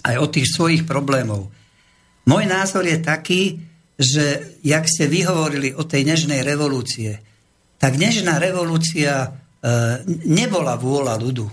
aj 0.06 0.16
o 0.22 0.26
tých 0.30 0.48
svojich 0.54 0.82
problémov. 0.86 1.50
Môj 2.26 2.44
názor 2.46 2.86
je 2.86 2.98
taký, 2.98 3.42
že 3.96 4.56
jak 4.62 4.84
ste 4.86 5.08
vyhovorili 5.08 5.72
o 5.72 5.86
tej 5.86 6.04
nežnej 6.04 6.42
revolúcie, 6.42 7.22
tak 7.80 7.96
nežná 7.96 8.36
revolúcia 8.36 9.12
e, 9.24 9.28
nebola 10.26 10.76
vôľa 10.76 11.14
ľudu. 11.16 11.46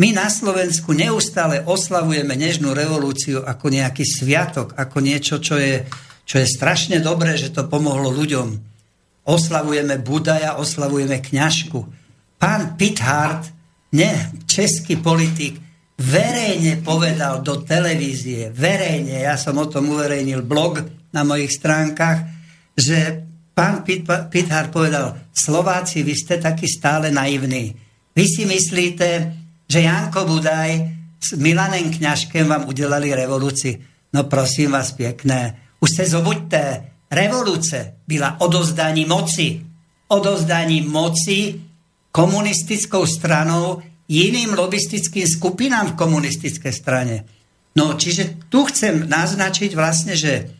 My 0.00 0.10
na 0.10 0.26
Slovensku 0.26 0.96
neustále 0.96 1.62
oslavujeme 1.62 2.34
nežnú 2.34 2.74
revolúciu 2.74 3.44
ako 3.44 3.70
nejaký 3.70 4.02
sviatok, 4.02 4.74
ako 4.74 4.98
niečo, 4.98 5.38
čo 5.38 5.60
je, 5.60 5.86
čo 6.26 6.42
je 6.42 6.46
strašne 6.48 6.98
dobré, 6.98 7.38
že 7.38 7.54
to 7.54 7.68
pomohlo 7.68 8.10
ľuďom 8.10 8.71
oslavujeme 9.24 9.98
Budaja, 10.02 10.58
oslavujeme 10.58 11.22
kňažku. 11.22 11.78
Pán 12.38 12.74
Pithard, 12.74 13.46
ne, 13.94 14.34
český 14.46 14.98
politik, 14.98 15.62
verejne 15.98 16.82
povedal 16.82 17.46
do 17.46 17.62
televízie, 17.62 18.50
verejne, 18.50 19.22
ja 19.22 19.38
som 19.38 19.54
o 19.58 19.66
tom 19.70 19.94
uverejnil 19.94 20.42
blog 20.42 20.82
na 21.14 21.22
mojich 21.22 21.54
stránkach, 21.54 22.26
že 22.74 23.22
pán 23.54 23.86
Pithard 24.32 24.74
povedal, 24.74 25.30
Slováci, 25.30 26.02
vy 26.02 26.14
ste 26.18 26.42
takí 26.42 26.66
stále 26.66 27.14
naivní. 27.14 27.76
Vy 28.16 28.24
si 28.26 28.42
myslíte, 28.44 29.08
že 29.68 29.86
Janko 29.86 30.26
Budaj 30.26 30.70
s 31.22 31.38
Milanem 31.38 31.88
Kňažkem 31.88 32.48
vám 32.48 32.66
udelali 32.66 33.14
revolúcii. 33.14 33.78
No 34.12 34.26
prosím 34.26 34.74
vás 34.74 34.92
pekné, 34.92 35.56
už 35.80 35.90
se 35.96 36.04
zobuďte, 36.12 36.62
revolúce 37.08 38.01
byla 38.12 38.40
odozdaní 38.40 39.08
moci. 39.08 39.64
Odozdaní 40.12 40.84
moci 40.84 41.60
komunistickou 42.12 43.08
stranou 43.08 43.80
jiným 44.08 44.52
lobistickým 44.52 45.24
skupinám 45.24 45.96
v 45.96 45.98
komunistické 45.98 46.68
strane. 46.68 47.24
No, 47.72 47.96
čiže 47.96 48.44
tu 48.52 48.68
chcem 48.68 49.08
naznačiť 49.08 49.72
vlastne, 49.72 50.12
že 50.12 50.52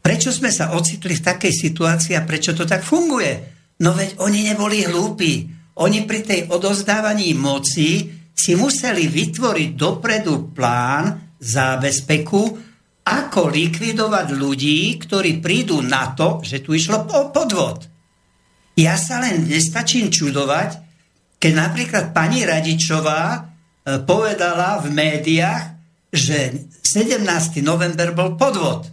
prečo 0.00 0.32
sme 0.32 0.48
sa 0.48 0.72
ocitli 0.72 1.12
v 1.12 1.26
takej 1.28 1.52
situácii 1.52 2.16
a 2.16 2.24
prečo 2.24 2.56
to 2.56 2.64
tak 2.64 2.80
funguje? 2.80 3.32
No 3.84 3.92
veď 3.92 4.16
oni 4.24 4.48
neboli 4.48 4.88
hlúpi. 4.88 5.44
Oni 5.78 6.08
pri 6.08 6.24
tej 6.24 6.40
odozdávaní 6.48 7.36
moci 7.36 8.08
si 8.32 8.52
museli 8.56 9.06
vytvoriť 9.06 9.68
dopredu 9.76 10.56
plán 10.56 11.36
zábezpeku, 11.38 12.67
ako 13.08 13.48
likvidovať 13.48 14.36
ľudí, 14.36 15.00
ktorí 15.00 15.40
prídu 15.40 15.80
na 15.80 16.12
to, 16.12 16.44
že 16.44 16.60
tu 16.60 16.76
išlo 16.76 17.08
o 17.08 17.32
podvod. 17.32 17.88
Ja 18.76 19.00
sa 19.00 19.24
len 19.24 19.48
nestačím 19.48 20.12
čudovať, 20.12 20.70
keď 21.40 21.52
napríklad 21.56 22.04
pani 22.12 22.44
Radičová 22.44 23.22
e, 23.34 23.40
povedala 24.04 24.78
v 24.84 24.92
médiách, 24.92 25.64
že 26.12 26.68
17. 26.84 27.64
november 27.64 28.12
bol 28.12 28.36
podvod. 28.36 28.86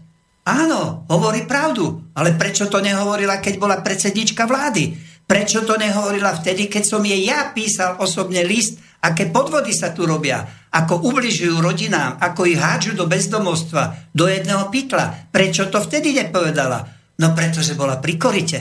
Áno, 0.46 1.10
hovorí 1.10 1.44
pravdu, 1.50 2.14
ale 2.14 2.38
prečo 2.38 2.70
to 2.70 2.78
nehovorila, 2.78 3.42
keď 3.42 3.56
bola 3.58 3.82
predsednička 3.82 4.46
vlády? 4.46 4.94
Prečo 5.26 5.66
to 5.66 5.74
nehovorila 5.74 6.38
vtedy, 6.38 6.70
keď 6.70 6.84
som 6.86 7.02
jej 7.02 7.26
ja 7.26 7.50
písal 7.50 7.98
osobne 7.98 8.46
list, 8.46 8.78
aké 9.02 9.30
podvody 9.30 9.76
sa 9.76 9.92
tu 9.92 10.08
robia, 10.08 10.44
ako 10.76 11.08
ubližujú 11.08 11.64
rodinám, 11.64 12.20
ako 12.20 12.48
ich 12.50 12.60
hádžu 12.60 13.00
do 13.00 13.08
bezdomovstva, 13.08 14.12
do 14.12 14.28
jedného 14.28 14.68
pytla. 14.68 15.32
Prečo 15.32 15.72
to 15.72 15.80
vtedy 15.80 16.12
nepovedala? 16.12 16.84
No 17.22 17.32
pretože 17.32 17.80
bola 17.80 18.00
pri 18.04 18.14
korite. 18.20 18.60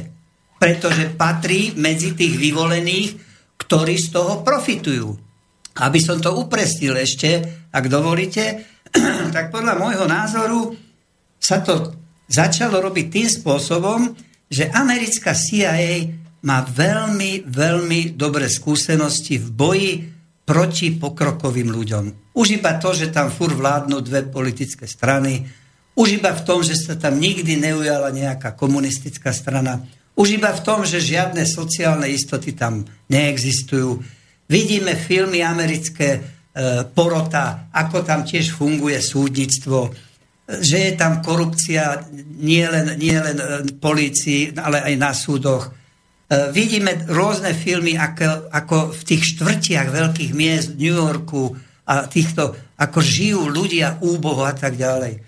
Pretože 0.54 1.10
patrí 1.10 1.74
medzi 1.74 2.14
tých 2.14 2.38
vyvolených, 2.38 3.10
ktorí 3.58 3.98
z 3.98 4.08
toho 4.14 4.46
profitujú. 4.46 5.10
Aby 5.82 5.98
som 5.98 6.22
to 6.22 6.38
upresnil 6.38 6.94
ešte, 6.94 7.42
ak 7.74 7.84
dovolíte, 7.90 8.62
tak 9.34 9.50
podľa 9.50 9.74
môjho 9.74 10.06
názoru 10.06 10.70
sa 11.42 11.58
to 11.66 11.98
začalo 12.30 12.78
robiť 12.78 13.06
tým 13.10 13.28
spôsobom, 13.28 14.14
že 14.46 14.70
americká 14.70 15.34
CIA 15.34 16.14
má 16.46 16.62
veľmi, 16.62 17.48
veľmi 17.48 18.14
dobré 18.14 18.46
skúsenosti 18.46 19.42
v 19.42 19.48
boji 19.50 19.92
proti 20.44 20.92
pokrokovým 20.92 21.72
ľuďom. 21.72 22.36
Už 22.36 22.60
iba 22.60 22.76
to, 22.76 22.92
že 22.92 23.08
tam 23.08 23.32
fur 23.32 23.56
vládnu 23.56 24.00
dve 24.04 24.28
politické 24.28 24.84
strany, 24.84 25.44
už 25.96 26.20
iba 26.20 26.34
v 26.36 26.44
tom, 26.44 26.60
že 26.60 26.76
sa 26.76 26.98
tam 27.00 27.16
nikdy 27.16 27.56
neujala 27.56 28.12
nejaká 28.12 28.52
komunistická 28.52 29.32
strana, 29.32 29.80
už 30.14 30.38
iba 30.38 30.50
v 30.54 30.62
tom, 30.62 30.86
že 30.86 31.02
žiadne 31.02 31.42
sociálne 31.42 32.06
istoty 32.06 32.54
tam 32.54 32.86
neexistujú. 33.10 33.98
Vidíme 34.46 34.94
filmy 34.94 35.42
americké, 35.42 36.08
e, 36.14 36.20
porota, 36.94 37.70
ako 37.74 38.06
tam 38.06 38.22
tiež 38.22 38.54
funguje 38.54 39.02
súdnictvo, 39.02 39.90
že 40.46 40.76
je 40.76 40.92
tam 40.94 41.24
korupcia 41.24 42.04
nie 42.38 42.62
len, 42.68 42.94
nie 43.00 43.16
len 43.16 43.38
e, 43.38 43.46
polícii, 43.74 44.54
ale 44.54 44.82
aj 44.86 44.94
na 44.98 45.10
súdoch. 45.10 45.72
E, 46.34 46.50
vidíme 46.50 47.06
rôzne 47.06 47.54
filmy, 47.54 47.94
ako, 47.94 48.50
ako 48.50 48.76
v 48.90 49.02
tých 49.06 49.22
štvrtiach 49.34 49.88
veľkých 49.94 50.32
miest 50.34 50.74
New 50.74 50.94
Yorku 50.94 51.54
a 51.86 52.08
týchto, 52.10 52.74
ako 52.74 52.98
žijú 52.98 53.46
ľudia 53.46 54.02
úboho 54.02 54.42
a 54.42 54.54
tak 54.56 54.74
ďalej. 54.74 55.20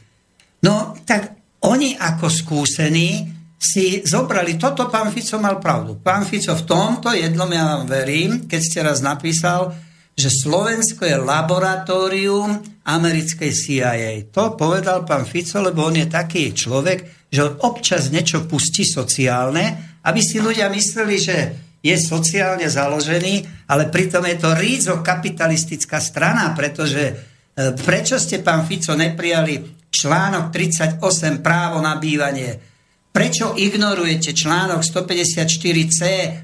No 0.66 0.98
tak 1.06 1.36
oni 1.62 1.94
ako 1.94 2.26
skúsení 2.26 3.30
si 3.56 4.02
zobrali, 4.04 4.58
toto 4.60 4.88
pán 4.90 5.14
Fico 5.14 5.38
mal 5.38 5.62
pravdu. 5.62 5.96
Pán 6.00 6.26
Fico 6.26 6.52
v 6.52 6.66
tomto 6.66 7.14
jednom 7.14 7.48
ja 7.48 7.76
vám 7.76 7.84
verím, 7.88 8.44
keď 8.44 8.60
ste 8.60 8.78
raz 8.84 9.00
napísal, 9.00 9.72
že 10.16 10.32
Slovensko 10.32 11.04
je 11.04 11.16
laboratórium 11.16 12.56
americkej 12.88 13.52
CIA. 13.52 14.12
To 14.32 14.56
povedal 14.56 15.04
pán 15.04 15.28
Fico, 15.28 15.60
lebo 15.60 15.84
on 15.84 16.00
je 16.00 16.08
taký 16.08 16.56
človek, 16.56 17.28
že 17.28 17.42
občas 17.64 18.08
niečo 18.08 18.48
pustí 18.48 18.88
sociálne, 18.88 19.95
aby 20.06 20.20
si 20.22 20.38
ľudia 20.38 20.70
mysleli, 20.70 21.16
že 21.18 21.36
je 21.82 21.96
sociálne 21.98 22.66
založený, 22.66 23.66
ale 23.70 23.90
pritom 23.90 24.26
je 24.26 24.36
to 24.38 24.50
rízo 24.58 24.94
kapitalistická 25.02 26.02
strana, 26.02 26.50
pretože 26.54 27.02
e, 27.06 27.14
prečo 27.74 28.18
ste, 28.18 28.42
pán 28.42 28.66
Fico, 28.66 28.94
neprijali 28.94 29.86
článok 29.90 30.50
38 30.50 30.98
právo 31.42 31.78
na 31.78 31.94
bývanie. 31.98 32.58
Prečo 33.14 33.56
ignorujete 33.56 34.36
článok 34.36 34.84
154c 34.84 36.00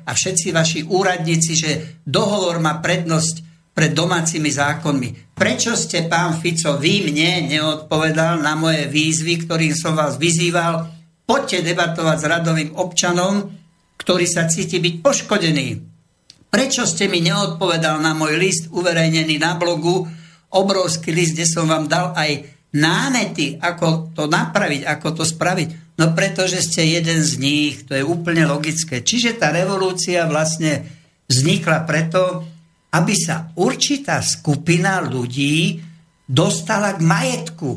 a 0.07 0.11
všetci 0.15 0.47
vaši 0.55 0.81
úradníci, 0.87 1.53
že 1.53 1.71
dohovor 2.01 2.65
má 2.65 2.81
prednosť 2.81 3.35
pred 3.77 3.93
domácimi 3.93 4.49
zákonmi? 4.49 5.37
Prečo 5.37 5.75
ste, 5.77 6.09
pán 6.09 6.39
Fico, 6.39 6.79
vy 6.79 7.13
mne 7.13 7.51
neodpovedal 7.51 8.41
na 8.41 8.57
moje 8.57 8.89
výzvy, 8.89 9.45
ktorým 9.45 9.75
som 9.77 9.93
vás 9.93 10.17
vyzýval? 10.17 11.02
Poďte 11.33 11.65
debatovať 11.65 12.17
s 12.21 12.29
radovým 12.29 12.71
občanom, 12.77 13.49
ktorý 13.97 14.29
sa 14.29 14.45
cíti 14.53 14.85
byť 14.85 15.01
poškodený. 15.01 15.67
Prečo 16.53 16.85
ste 16.85 17.09
mi 17.09 17.25
neodpovedal 17.25 18.05
na 18.05 18.13
môj 18.13 18.37
list 18.37 18.69
uverejnený 18.69 19.41
na 19.41 19.57
blogu, 19.57 20.05
obrovský 20.53 21.09
list, 21.17 21.33
kde 21.33 21.49
som 21.49 21.65
vám 21.65 21.89
dal 21.89 22.13
aj 22.13 22.45
námety, 22.77 23.57
ako 23.57 24.13
to 24.13 24.29
napraviť, 24.29 24.85
ako 24.85 25.09
to 25.17 25.25
spraviť. 25.25 25.97
No 25.97 26.13
pretože 26.13 26.61
ste 26.61 27.01
jeden 27.01 27.25
z 27.25 27.41
nich, 27.41 27.89
to 27.89 27.97
je 27.97 28.05
úplne 28.05 28.45
logické. 28.45 29.01
Čiže 29.01 29.41
tá 29.41 29.57
revolúcia 29.57 30.29
vlastne 30.29 30.85
vznikla 31.33 31.89
preto, 31.89 32.45
aby 32.93 33.17
sa 33.17 33.49
určitá 33.57 34.21
skupina 34.21 35.01
ľudí 35.01 35.81
dostala 36.29 36.93
k 36.93 37.01
majetku. 37.01 37.71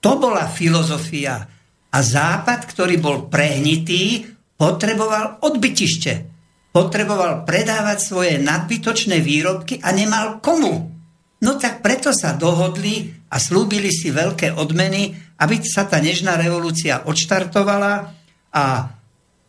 To 0.00 0.10
bola 0.16 0.48
filozofia. 0.48 1.55
A 1.92 1.98
Západ, 2.02 2.66
ktorý 2.66 2.98
bol 2.98 3.30
prehnitý, 3.30 4.26
potreboval 4.56 5.42
odbytište. 5.44 6.12
Potreboval 6.72 7.48
predávať 7.48 7.98
svoje 8.04 8.34
nadbytočné 8.36 9.20
výrobky 9.20 9.80
a 9.80 9.92
nemal 9.96 10.40
komu. 10.44 10.92
No 11.40 11.50
tak 11.60 11.84
preto 11.84 12.12
sa 12.12 12.36
dohodli 12.36 13.12
a 13.28 13.36
slúbili 13.36 13.92
si 13.92 14.12
veľké 14.12 14.56
odmeny, 14.56 15.12
aby 15.40 15.60
sa 15.64 15.84
tá 15.84 16.00
nežná 16.00 16.36
revolúcia 16.40 17.04
odštartovala 17.04 17.92
a 18.56 18.64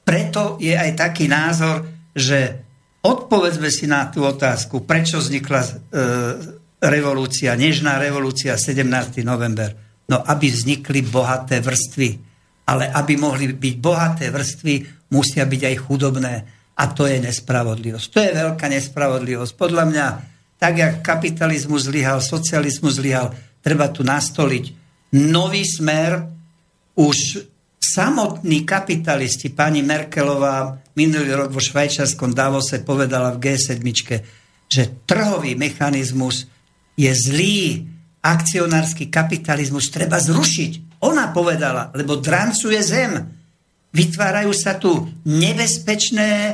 preto 0.03 0.59
je 0.59 0.75
aj 0.75 0.99
taký 0.99 1.31
názor, 1.31 1.83
že 2.15 2.63
odpovedzme 3.03 3.67
si 3.71 3.87
na 3.87 4.07
tú 4.11 4.23
otázku, 4.23 4.83
prečo 4.83 5.19
vznikla 5.19 5.61
e, 5.63 5.71
revolúcia, 6.83 7.55
nežná 7.55 7.99
revolúcia 7.99 8.55
17. 8.55 9.23
november. 9.23 9.75
No, 10.07 10.23
aby 10.23 10.47
vznikli 10.47 11.03
bohaté 11.03 11.59
vrstvy. 11.59 12.26
Ale 12.67 12.91
aby 12.91 13.15
mohli 13.15 13.47
byť 13.51 13.75
bohaté 13.79 14.27
vrstvy, 14.27 15.07
musia 15.15 15.47
byť 15.47 15.61
aj 15.63 15.75
chudobné. 15.87 16.33
A 16.77 16.83
to 16.91 17.07
je 17.07 17.17
nespravodlivosť. 17.23 18.07
To 18.11 18.19
je 18.21 18.31
veľká 18.35 18.65
nespravodlivosť. 18.69 19.53
Podľa 19.55 19.83
mňa 19.87 20.05
tak 20.57 20.73
jak 20.77 21.05
kapitalizmus 21.05 21.85
zlyhal, 21.85 22.17
socializmus 22.17 22.97
zlyhal, 22.97 23.29
treba 23.61 23.93
tu 23.93 24.01
nastoliť 24.01 24.65
nový 25.29 25.63
smer. 25.63 26.25
Už 26.97 27.45
samotní 27.77 28.65
kapitalisti, 28.65 29.53
pani 29.53 29.85
Merkelová 29.85 30.81
minulý 30.97 31.37
rok 31.37 31.53
vo 31.53 31.61
švajčiarskom 31.61 32.33
Davose 32.33 32.81
povedala 32.81 33.37
v 33.37 33.53
G7, 33.53 33.77
že 34.65 34.83
trhový 35.05 35.53
mechanizmus 35.53 36.49
je 36.97 37.13
zlý, 37.13 37.85
akcionársky 38.25 39.13
kapitalizmus 39.13 39.93
treba 39.93 40.17
zrušiť. 40.17 40.86
Ona 41.05 41.29
povedala, 41.29 41.93
lebo 41.93 42.17
drancuje 42.17 42.79
zem. 42.81 43.17
Vytvárajú 43.93 44.51
sa 44.53 44.77
tu 44.81 45.05
nebezpečné 45.25 46.29
e, 46.49 46.53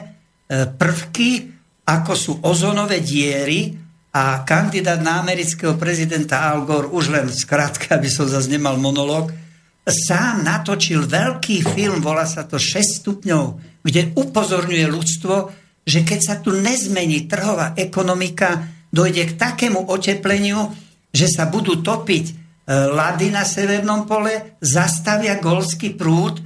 prvky, 0.68 1.52
ako 1.88 2.14
sú 2.16 2.32
ozonové 2.44 3.04
diery, 3.04 3.84
a 4.14 4.46
kandidát 4.46 5.02
na 5.02 5.26
amerického 5.26 5.74
prezidenta 5.74 6.46
Al 6.54 6.70
Gore, 6.70 6.94
už 6.94 7.10
len 7.10 7.34
skrátka, 7.34 7.98
aby 7.98 8.06
som 8.06 8.30
zase 8.30 8.46
nemal 8.46 8.78
monolog, 8.78 9.34
sám 9.82 10.46
natočil 10.46 11.10
veľký 11.10 11.66
film, 11.74 11.98
volá 11.98 12.30
sa 12.30 12.46
to 12.46 12.62
6 12.62 13.02
stupňov, 13.02 13.44
kde 13.82 14.14
upozorňuje 14.14 14.86
ľudstvo, 14.86 15.36
že 15.84 16.06
keď 16.06 16.20
sa 16.22 16.36
tu 16.40 16.54
nezmení 16.54 17.26
trhová 17.26 17.74
ekonomika, 17.74 18.70
dojde 18.94 19.34
k 19.34 19.38
takému 19.42 19.90
otepleniu, 19.90 20.72
že 21.10 21.28
sa 21.28 21.50
budú 21.50 21.82
topiť 21.82 22.43
lady 22.68 23.28
na 23.28 23.44
severnom 23.44 24.08
pole, 24.08 24.56
zastavia 24.64 25.36
golský 25.40 25.96
prúd 26.00 26.40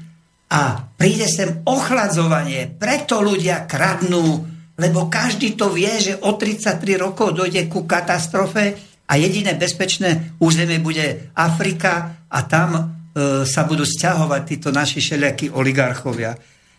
a 0.50 0.82
príde 0.98 1.30
sem 1.30 1.62
ochladzovanie. 1.68 2.74
Preto 2.74 3.22
ľudia 3.22 3.70
kradnú, 3.70 4.48
lebo 4.80 5.12
každý 5.12 5.54
to 5.54 5.70
vie, 5.70 5.90
že 6.02 6.14
o 6.26 6.34
33 6.34 6.98
rokov 6.98 7.38
dojde 7.38 7.70
ku 7.70 7.86
katastrofe 7.86 8.78
a 9.08 9.14
jediné 9.16 9.54
bezpečné 9.54 10.40
územie 10.42 10.82
bude 10.82 11.32
Afrika 11.38 12.26
a 12.28 12.40
tam 12.44 12.70
e, 12.76 12.82
sa 13.46 13.64
budú 13.70 13.86
stiahovať 13.86 14.42
títo 14.46 14.70
naši 14.74 15.04
všelijakí 15.04 15.54
oligarchovia. 15.54 16.34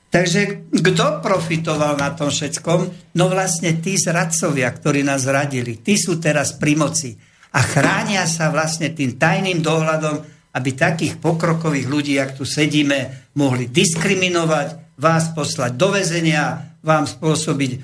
Takže 0.09 0.73
kto 0.73 1.21
profitoval 1.21 2.01
na 2.01 2.17
tom 2.17 2.33
všetkom? 2.33 3.13
No 3.13 3.29
vlastne 3.29 3.77
tí 3.77 4.01
zradcovia, 4.01 4.73
ktorí 4.73 5.05
nás 5.05 5.29
zradili. 5.29 5.85
Tí 5.85 6.01
sú 6.01 6.17
teraz 6.17 6.57
pri 6.57 6.81
moci 6.81 7.13
a 7.53 7.61
chránia 7.65 8.29
sa 8.29 8.53
vlastne 8.53 8.93
tým 8.93 9.17
tajným 9.17 9.65
dohľadom, 9.65 10.21
aby 10.53 10.71
takých 10.75 11.17
pokrokových 11.23 11.87
ľudí, 11.89 12.13
jak 12.19 12.37
tu 12.37 12.45
sedíme, 12.45 13.31
mohli 13.37 13.71
diskriminovať, 13.71 14.99
vás 14.99 15.31
poslať 15.33 15.79
do 15.79 15.95
väzenia, 15.95 16.77
vám 16.83 17.07
spôsobiť 17.07 17.71
e, 17.75 17.79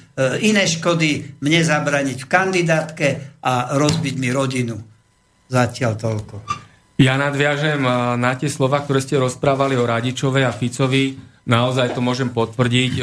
iné 0.50 0.66
škody, 0.66 1.38
mne 1.42 1.60
zabraniť 1.62 2.18
v 2.24 2.30
kandidátke 2.30 3.08
a 3.42 3.78
rozbiť 3.78 4.14
mi 4.18 4.30
rodinu. 4.30 4.74
Zatiaľ 5.50 5.92
toľko. 5.98 6.36
Ja 6.98 7.18
nadviažem 7.18 7.82
e, 7.82 7.90
na 8.18 8.32
tie 8.38 8.50
slova, 8.50 8.82
ktoré 8.82 9.02
ste 9.02 9.18
rozprávali 9.18 9.74
o 9.74 9.86
Radičovej 9.86 10.44
a 10.46 10.54
Ficovi. 10.54 11.18
Naozaj 11.44 11.94
to 11.94 12.00
môžem 12.00 12.30
potvrdiť. 12.30 12.92
E, 12.98 13.02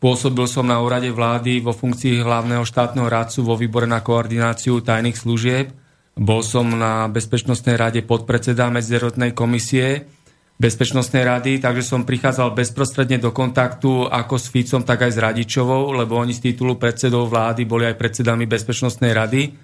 pôsobil 0.00 0.44
som 0.48 0.64
na 0.64 0.80
úrade 0.80 1.08
vlády 1.12 1.60
vo 1.60 1.76
funkcii 1.76 2.24
hlavného 2.24 2.64
štátneho 2.64 3.08
radcu 3.08 3.38
vo 3.44 3.54
výbore 3.56 3.88
na 3.88 4.00
koordináciu 4.00 4.80
tajných 4.80 5.16
služieb. 5.16 5.72
Bol 6.18 6.42
som 6.42 6.66
na 6.74 7.06
Bezpečnostnej 7.06 7.78
rade 7.78 8.02
podpredseda 8.02 8.66
Medzinárodnej 8.74 9.38
komisie 9.38 10.10
Bezpečnostnej 10.58 11.22
rady, 11.22 11.62
takže 11.62 11.86
som 11.86 12.02
prichádzal 12.02 12.50
bezprostredne 12.50 13.22
do 13.22 13.30
kontaktu 13.30 14.10
ako 14.10 14.34
s 14.34 14.50
Ficom, 14.50 14.82
tak 14.82 15.06
aj 15.06 15.14
s 15.14 15.22
Radičovou, 15.22 15.94
lebo 15.94 16.18
oni 16.18 16.34
z 16.34 16.50
titulu 16.50 16.74
predsedov 16.74 17.30
vlády 17.30 17.62
boli 17.62 17.86
aj 17.86 17.94
predsedami 17.94 18.50
Bezpečnostnej 18.50 19.14
rady. 19.14 19.54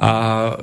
A 0.00 0.12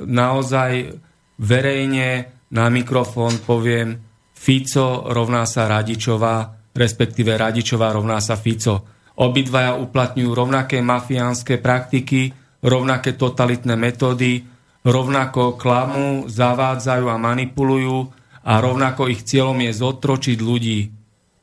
naozaj 0.02 0.98
verejne 1.38 2.26
na 2.50 2.66
mikrofón 2.74 3.38
poviem 3.46 4.02
Fico 4.34 5.06
rovná 5.06 5.46
sa 5.46 5.70
Radičová, 5.70 6.58
respektíve 6.74 7.38
Radičová 7.38 7.94
rovná 7.94 8.18
sa 8.18 8.34
Fico. 8.34 8.82
Obidvaja 9.22 9.78
uplatňujú 9.78 10.30
rovnaké 10.34 10.82
mafiánske 10.82 11.62
praktiky, 11.62 12.34
rovnaké 12.66 13.14
totalitné 13.14 13.78
metódy, 13.78 14.57
rovnako 14.86 15.58
klamu, 15.58 16.28
zavádzajú 16.30 17.06
a 17.08 17.16
manipulujú, 17.16 18.12
a 18.48 18.64
rovnako 18.64 19.12
ich 19.12 19.28
cieľom 19.28 19.60
je 19.60 19.72
zotročiť 19.76 20.38
ľudí 20.40 20.88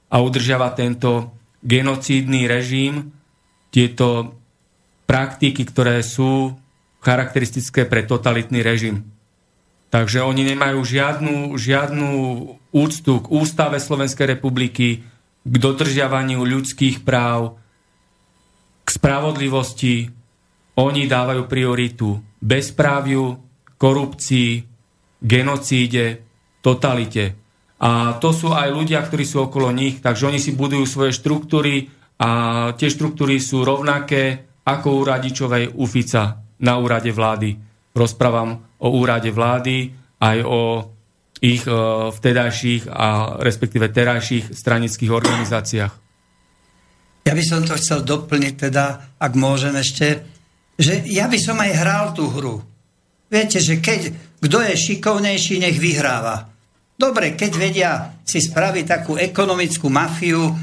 a 0.10 0.26
udržiavať 0.26 0.74
tento 0.74 1.38
genocídny 1.62 2.50
režim, 2.50 3.14
tieto 3.70 4.34
praktiky, 5.06 5.62
ktoré 5.70 6.02
sú 6.02 6.58
charakteristické 7.06 7.86
pre 7.86 8.02
totalitný 8.02 8.66
režim. 8.66 9.06
Takže 9.94 10.26
oni 10.26 10.50
nemajú 10.50 10.82
žiadnu, 10.82 11.54
žiadnu 11.54 12.10
úctu 12.74 13.14
k 13.22 13.28
ústave 13.30 13.78
Slovenskej 13.78 14.34
republiky, 14.34 15.06
k 15.46 15.56
dodržiavaniu 15.62 16.42
ľudských 16.42 17.06
práv, 17.06 17.62
k 18.82 18.90
spravodlivosti. 18.90 20.10
Oni 20.76 21.06
dávajú 21.06 21.46
prioritu 21.46 22.20
bezpráviu, 22.46 23.42
korupcii, 23.82 24.62
genocíde, 25.18 26.06
totalite. 26.62 27.34
A 27.82 28.22
to 28.22 28.30
sú 28.30 28.54
aj 28.54 28.70
ľudia, 28.70 29.02
ktorí 29.02 29.26
sú 29.26 29.50
okolo 29.50 29.74
nich, 29.74 30.00
takže 30.00 30.30
oni 30.30 30.38
si 30.38 30.54
budujú 30.54 30.86
svoje 30.86 31.12
štruktúry 31.18 31.90
a 32.22 32.30
tie 32.78 32.88
štruktúry 32.88 33.42
sú 33.42 33.66
rovnaké 33.66 34.46
ako 34.64 34.88
u 34.98 35.02
Radičovej 35.04 35.76
u 35.76 35.86
Fica 35.90 36.40
na 36.62 36.74
úrade 36.80 37.12
vlády. 37.12 37.58
Rozprávam 37.92 38.78
o 38.80 38.88
úrade 38.96 39.30
vlády 39.34 39.92
aj 40.22 40.38
o 40.46 40.62
ich 41.44 41.68
e, 41.68 41.72
vtedajších 42.16 42.88
a 42.88 43.38
respektíve 43.44 43.92
terajších 43.92 44.56
stranických 44.56 45.12
organizáciách. 45.12 45.94
Ja 47.26 47.34
by 47.34 47.44
som 47.44 47.66
to 47.66 47.76
chcel 47.76 48.06
doplniť 48.06 48.54
teda, 48.70 49.18
ak 49.20 49.34
môžem 49.36 49.76
ešte, 49.76 50.24
že 50.76 51.08
ja 51.08 51.32
by 51.32 51.38
som 51.40 51.58
aj 51.60 51.72
hral 51.76 52.06
tú 52.12 52.28
hru. 52.32 52.60
Viete, 53.32 53.60
že 53.64 53.80
keď 53.80 54.14
kto 54.46 54.62
je 54.62 54.76
šikovnejší, 54.78 55.58
nech 55.58 55.82
vyhráva. 55.82 56.46
Dobre, 56.96 57.34
keď 57.34 57.52
vedia 57.58 57.92
si 58.22 58.40
spraviť 58.40 58.86
takú 58.86 59.18
ekonomickú 59.18 59.90
mafiu 59.90 60.48
e, 60.48 60.54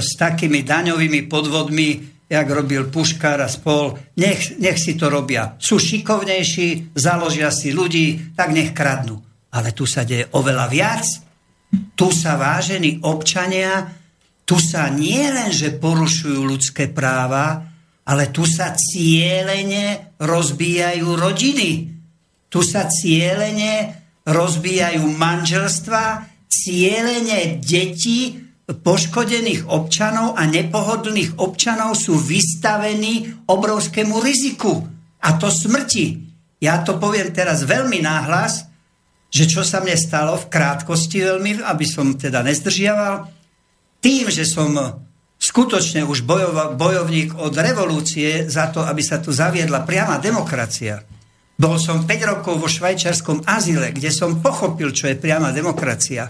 s 0.00 0.16
takými 0.18 0.64
daňovými 0.64 1.28
podvodmi, 1.28 1.88
jak 2.26 2.46
robil 2.48 2.90
Puškár 2.90 3.44
a 3.44 3.48
spol, 3.50 3.94
nech, 4.18 4.58
nech 4.58 4.78
si 4.80 4.98
to 4.98 5.06
robia. 5.06 5.54
Sú 5.62 5.78
šikovnejší, 5.78 6.96
založia 6.96 7.54
si 7.54 7.70
ľudí, 7.70 8.34
tak 8.34 8.50
nech 8.50 8.74
kradnú. 8.74 9.20
Ale 9.54 9.70
tu 9.70 9.86
sa 9.86 10.02
deje 10.02 10.26
oveľa 10.34 10.66
viac. 10.66 11.06
Tu 11.94 12.08
sa, 12.10 12.34
vážení 12.34 12.98
občania, 13.04 13.86
tu 14.42 14.58
sa 14.58 14.90
nie 14.90 15.22
len, 15.28 15.50
že 15.52 15.76
porušujú 15.76 16.40
ľudské 16.40 16.90
práva, 16.90 17.65
ale 18.06 18.30
tu 18.30 18.46
sa 18.46 18.72
cieľene 18.78 20.14
rozbíjajú 20.22 21.06
rodiny. 21.18 21.70
Tu 22.46 22.60
sa 22.62 22.86
cieľene 22.86 24.06
rozbijajú 24.22 25.02
manželstva, 25.10 26.02
cieľene 26.46 27.58
deti 27.58 28.46
poškodených 28.66 29.70
občanov 29.70 30.34
a 30.34 30.42
nepohodlných 30.46 31.38
občanov 31.38 31.94
sú 31.94 32.18
vystavení 32.18 33.46
obrovskému 33.46 34.18
riziku. 34.18 34.82
A 35.22 35.38
to 35.38 35.50
smrti. 35.50 36.26
Ja 36.62 36.82
to 36.82 36.98
poviem 36.98 37.30
teraz 37.30 37.62
veľmi 37.62 38.02
náhlas, 38.02 38.66
že 39.30 39.46
čo 39.46 39.62
sa 39.62 39.82
mne 39.82 39.94
stalo 39.98 40.34
v 40.38 40.50
krátkosti 40.50 41.22
veľmi, 41.22 41.62
aby 41.62 41.86
som 41.86 42.14
teda 42.14 42.42
nezdržiaval, 42.42 43.30
tým, 44.02 44.30
že 44.30 44.46
som 44.46 44.74
skutočne 45.56 46.04
už 46.04 46.28
bojova, 46.28 46.76
bojovník 46.76 47.40
od 47.40 47.56
revolúcie 47.56 48.44
za 48.44 48.68
to, 48.68 48.84
aby 48.84 49.00
sa 49.00 49.24
tu 49.24 49.32
zaviedla 49.32 49.88
priama 49.88 50.20
demokracia, 50.20 51.00
bol 51.56 51.80
som 51.80 52.04
5 52.04 52.12
rokov 52.28 52.60
vo 52.60 52.68
švajčiarskom 52.68 53.48
azile, 53.48 53.88
kde 53.88 54.12
som 54.12 54.44
pochopil, 54.44 54.92
čo 54.92 55.08
je 55.08 55.16
priama 55.16 55.56
demokracia. 55.56 56.28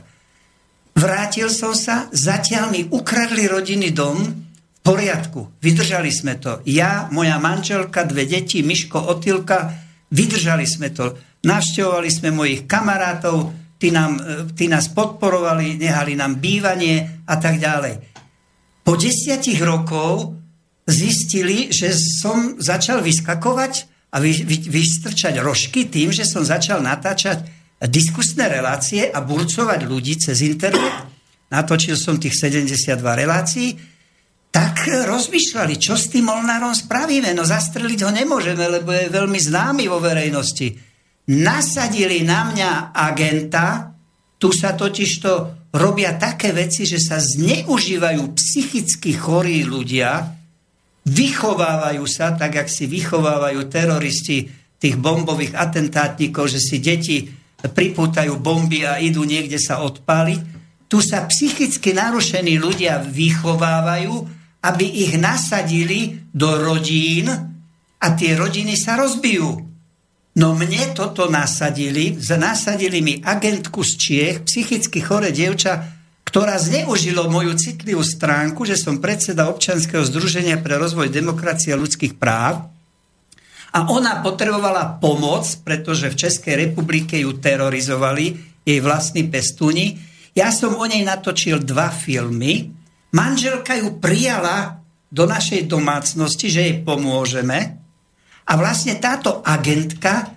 Vrátil 0.95 1.51
som 1.51 1.75
sa, 1.75 2.07
zatiaľ 2.15 2.71
mi 2.71 2.87
ukradli 2.87 3.51
rodiny 3.51 3.91
dom, 3.91 4.15
v 4.23 4.79
poriadku, 4.87 5.59
vydržali 5.59 6.15
sme 6.15 6.39
to. 6.39 6.63
Ja, 6.63 7.11
moja 7.11 7.43
manželka, 7.43 8.07
dve 8.07 8.31
deti, 8.31 8.63
Miško, 8.63 9.11
Otilka, 9.11 9.75
vydržali 10.07 10.63
sme 10.63 10.95
to. 10.95 11.19
Navštevovali 11.43 12.07
sme 12.15 12.31
mojich 12.31 12.71
kamarátov, 12.71 13.51
tí, 13.83 13.91
nám, 13.91 14.23
tí 14.55 14.71
nás 14.71 14.87
podporovali, 14.95 15.83
nehali 15.83 16.15
nám 16.15 16.39
bývanie 16.39 17.27
a 17.27 17.35
tak 17.43 17.59
ďalej. 17.59 18.16
Po 18.87 18.95
desiatich 18.95 19.59
rokov 19.67 20.39
zistili, 20.87 21.75
že 21.75 21.91
som 21.91 22.55
začal 22.63 23.03
vyskakovať 23.03 23.91
a 24.15 24.23
vy, 24.23 24.47
vy, 24.47 24.57
vystrčať 24.71 25.43
rožky 25.43 25.91
tým, 25.91 26.15
že 26.15 26.23
som 26.23 26.47
začal 26.47 26.79
natáčať 26.79 27.43
diskusné 27.91 28.47
relácie 28.47 29.11
a 29.11 29.19
burcovať 29.27 29.91
ľudí 29.91 30.15
cez 30.23 30.47
internet. 30.47 31.03
Natočil 31.51 31.99
som 31.99 32.15
tých 32.15 32.39
72 32.39 33.03
relácií. 33.03 33.75
Tak 34.55 34.87
rozmýšľali, 35.11 35.75
čo 35.83 35.99
s 35.99 36.07
tým 36.07 36.31
Molnárom 36.31 36.71
spravíme. 36.71 37.35
No 37.35 37.43
zastreliť 37.43 38.07
ho 38.07 38.11
nemôžeme, 38.15 38.71
lebo 38.71 38.95
je 38.95 39.11
veľmi 39.11 39.37
známy 39.43 39.91
vo 39.91 39.99
verejnosti. 39.99 40.79
Nasadili 41.27 42.23
na 42.23 42.55
mňa 42.55 42.71
agenta, 42.95 43.91
tu 44.39 44.55
sa 44.55 44.79
totižto 44.79 45.56
robia 45.77 46.17
také 46.17 46.51
veci, 46.57 46.89
že 46.89 46.99
sa 46.99 47.21
zneužívajú 47.21 48.35
psychicky 48.35 49.15
chorí 49.15 49.63
ľudia, 49.63 50.35
vychovávajú 51.07 52.05
sa, 52.09 52.35
tak 52.35 52.59
jak 52.59 52.69
si 52.69 52.91
vychovávajú 52.91 53.61
teroristi 53.71 54.51
tých 54.77 54.97
bombových 54.99 55.55
atentátnikov, 55.55 56.51
že 56.51 56.61
si 56.61 56.83
deti 56.83 57.31
pripútajú 57.63 58.37
bomby 58.39 58.85
a 58.85 59.01
idú 59.01 59.25
niekde 59.25 59.57
sa 59.57 59.83
odpáliť. 59.83 60.41
Tu 60.87 60.99
sa 61.03 61.27
psychicky 61.27 61.97
narušení 61.97 62.59
ľudia 62.63 63.03
vychovávajú, 63.03 64.15
aby 64.63 64.87
ich 65.07 65.19
nasadili 65.19 66.27
do 66.31 66.59
rodín 66.59 67.27
a 67.97 68.07
tie 68.15 68.39
rodiny 68.39 68.75
sa 68.79 68.99
rozbijú. 68.99 69.67
No 70.37 70.53
mne 70.53 70.93
toto 70.93 71.33
nasadili, 71.33 72.21
nasadili 72.21 73.01
mi 73.01 73.15
agentku 73.25 73.81
z 73.81 73.93
Čiech, 73.97 74.37
psychicky 74.45 75.01
chore 75.01 75.33
dievča, 75.33 75.81
ktorá 76.29 76.61
zneužilo 76.61 77.33
moju 77.33 77.57
citlivú 77.57 78.05
stránku, 78.05 78.69
že 78.69 78.77
som 78.77 79.01
predseda 79.01 79.49
občanského 79.49 80.05
združenia 80.05 80.61
pre 80.61 80.77
rozvoj 80.77 81.09
demokracie 81.09 81.73
a 81.73 81.81
ľudských 81.81 82.21
práv 82.21 82.77
a 83.77 83.93
ona 83.93 84.25
potrebovala 84.25 84.97
pomoc, 84.97 85.45
pretože 85.61 86.09
v 86.09 86.17
Českej 86.17 86.55
republike 86.57 87.21
ju 87.21 87.37
terorizovali 87.37 88.33
jej 88.65 88.81
vlastní 88.81 89.29
pestúni. 89.29 90.01
Ja 90.33 90.49
som 90.49 90.81
o 90.81 90.85
nej 90.89 91.05
natočil 91.05 91.61
dva 91.61 91.93
filmy. 91.93 92.73
Manželka 93.13 93.77
ju 93.77 94.01
prijala 94.01 94.81
do 95.13 95.29
našej 95.29 95.69
domácnosti, 95.69 96.49
že 96.49 96.61
jej 96.65 96.77
pomôžeme. 96.81 97.85
A 98.47 98.53
vlastne 98.55 98.95
táto 99.03 99.43
agentka 99.43 100.31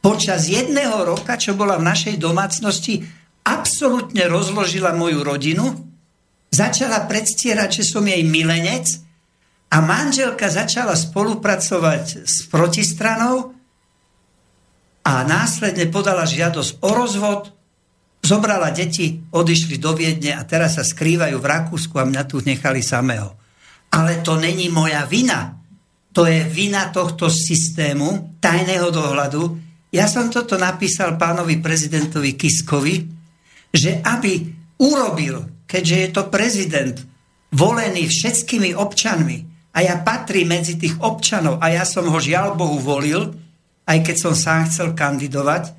počas 0.00 0.48
jedného 0.48 1.04
roka, 1.04 1.36
čo 1.36 1.52
bola 1.52 1.76
v 1.76 1.86
našej 1.86 2.16
domácnosti, 2.16 3.04
absolútne 3.44 4.24
rozložila 4.28 4.96
moju 4.96 5.20
rodinu, 5.20 5.64
začala 6.48 7.04
predstierať, 7.04 7.80
že 7.80 7.84
som 7.84 8.04
jej 8.04 8.24
milenec 8.24 8.88
a 9.70 9.84
manželka 9.84 10.48
začala 10.48 10.96
spolupracovať 10.96 12.26
s 12.26 12.48
protistranou 12.48 13.52
a 15.04 15.12
následne 15.24 15.88
podala 15.92 16.24
žiadosť 16.24 16.80
o 16.80 16.90
rozvod, 16.96 17.42
zobrala 18.24 18.72
deti, 18.72 19.20
odišli 19.32 19.76
do 19.76 19.96
Viedne 19.96 20.36
a 20.36 20.44
teraz 20.44 20.76
sa 20.80 20.84
skrývajú 20.84 21.36
v 21.40 21.46
Rakúsku 21.46 21.96
a 21.96 22.08
mňa 22.08 22.22
tu 22.24 22.40
nechali 22.40 22.80
samého. 22.84 23.36
Ale 23.90 24.24
to 24.24 24.36
není 24.36 24.68
moja 24.68 25.04
vina. 25.04 25.59
To 26.10 26.26
je 26.26 26.42
vina 26.50 26.90
tohto 26.90 27.30
systému 27.30 28.38
tajného 28.42 28.90
dohľadu. 28.90 29.42
Ja 29.94 30.10
som 30.10 30.30
toto 30.30 30.58
napísal 30.58 31.14
pánovi 31.14 31.62
prezidentovi 31.62 32.34
Kiskovi, 32.34 32.94
že 33.70 34.02
aby 34.02 34.50
urobil, 34.82 35.66
keďže 35.66 35.96
je 35.96 36.08
to 36.10 36.22
prezident 36.26 36.96
volený 37.54 38.06
všetkými 38.06 38.74
občanmi 38.74 39.50
a 39.70 39.78
ja 39.86 40.02
patrím 40.02 40.50
medzi 40.50 40.78
tých 40.78 40.98
občanov 40.98 41.62
a 41.62 41.70
ja 41.70 41.86
som 41.86 42.06
ho 42.06 42.18
žiaľ 42.18 42.58
Bohu 42.58 42.78
volil, 42.82 43.30
aj 43.86 43.98
keď 44.02 44.16
som 44.18 44.34
sám 44.34 44.66
chcel 44.70 44.94
kandidovať 44.94 45.74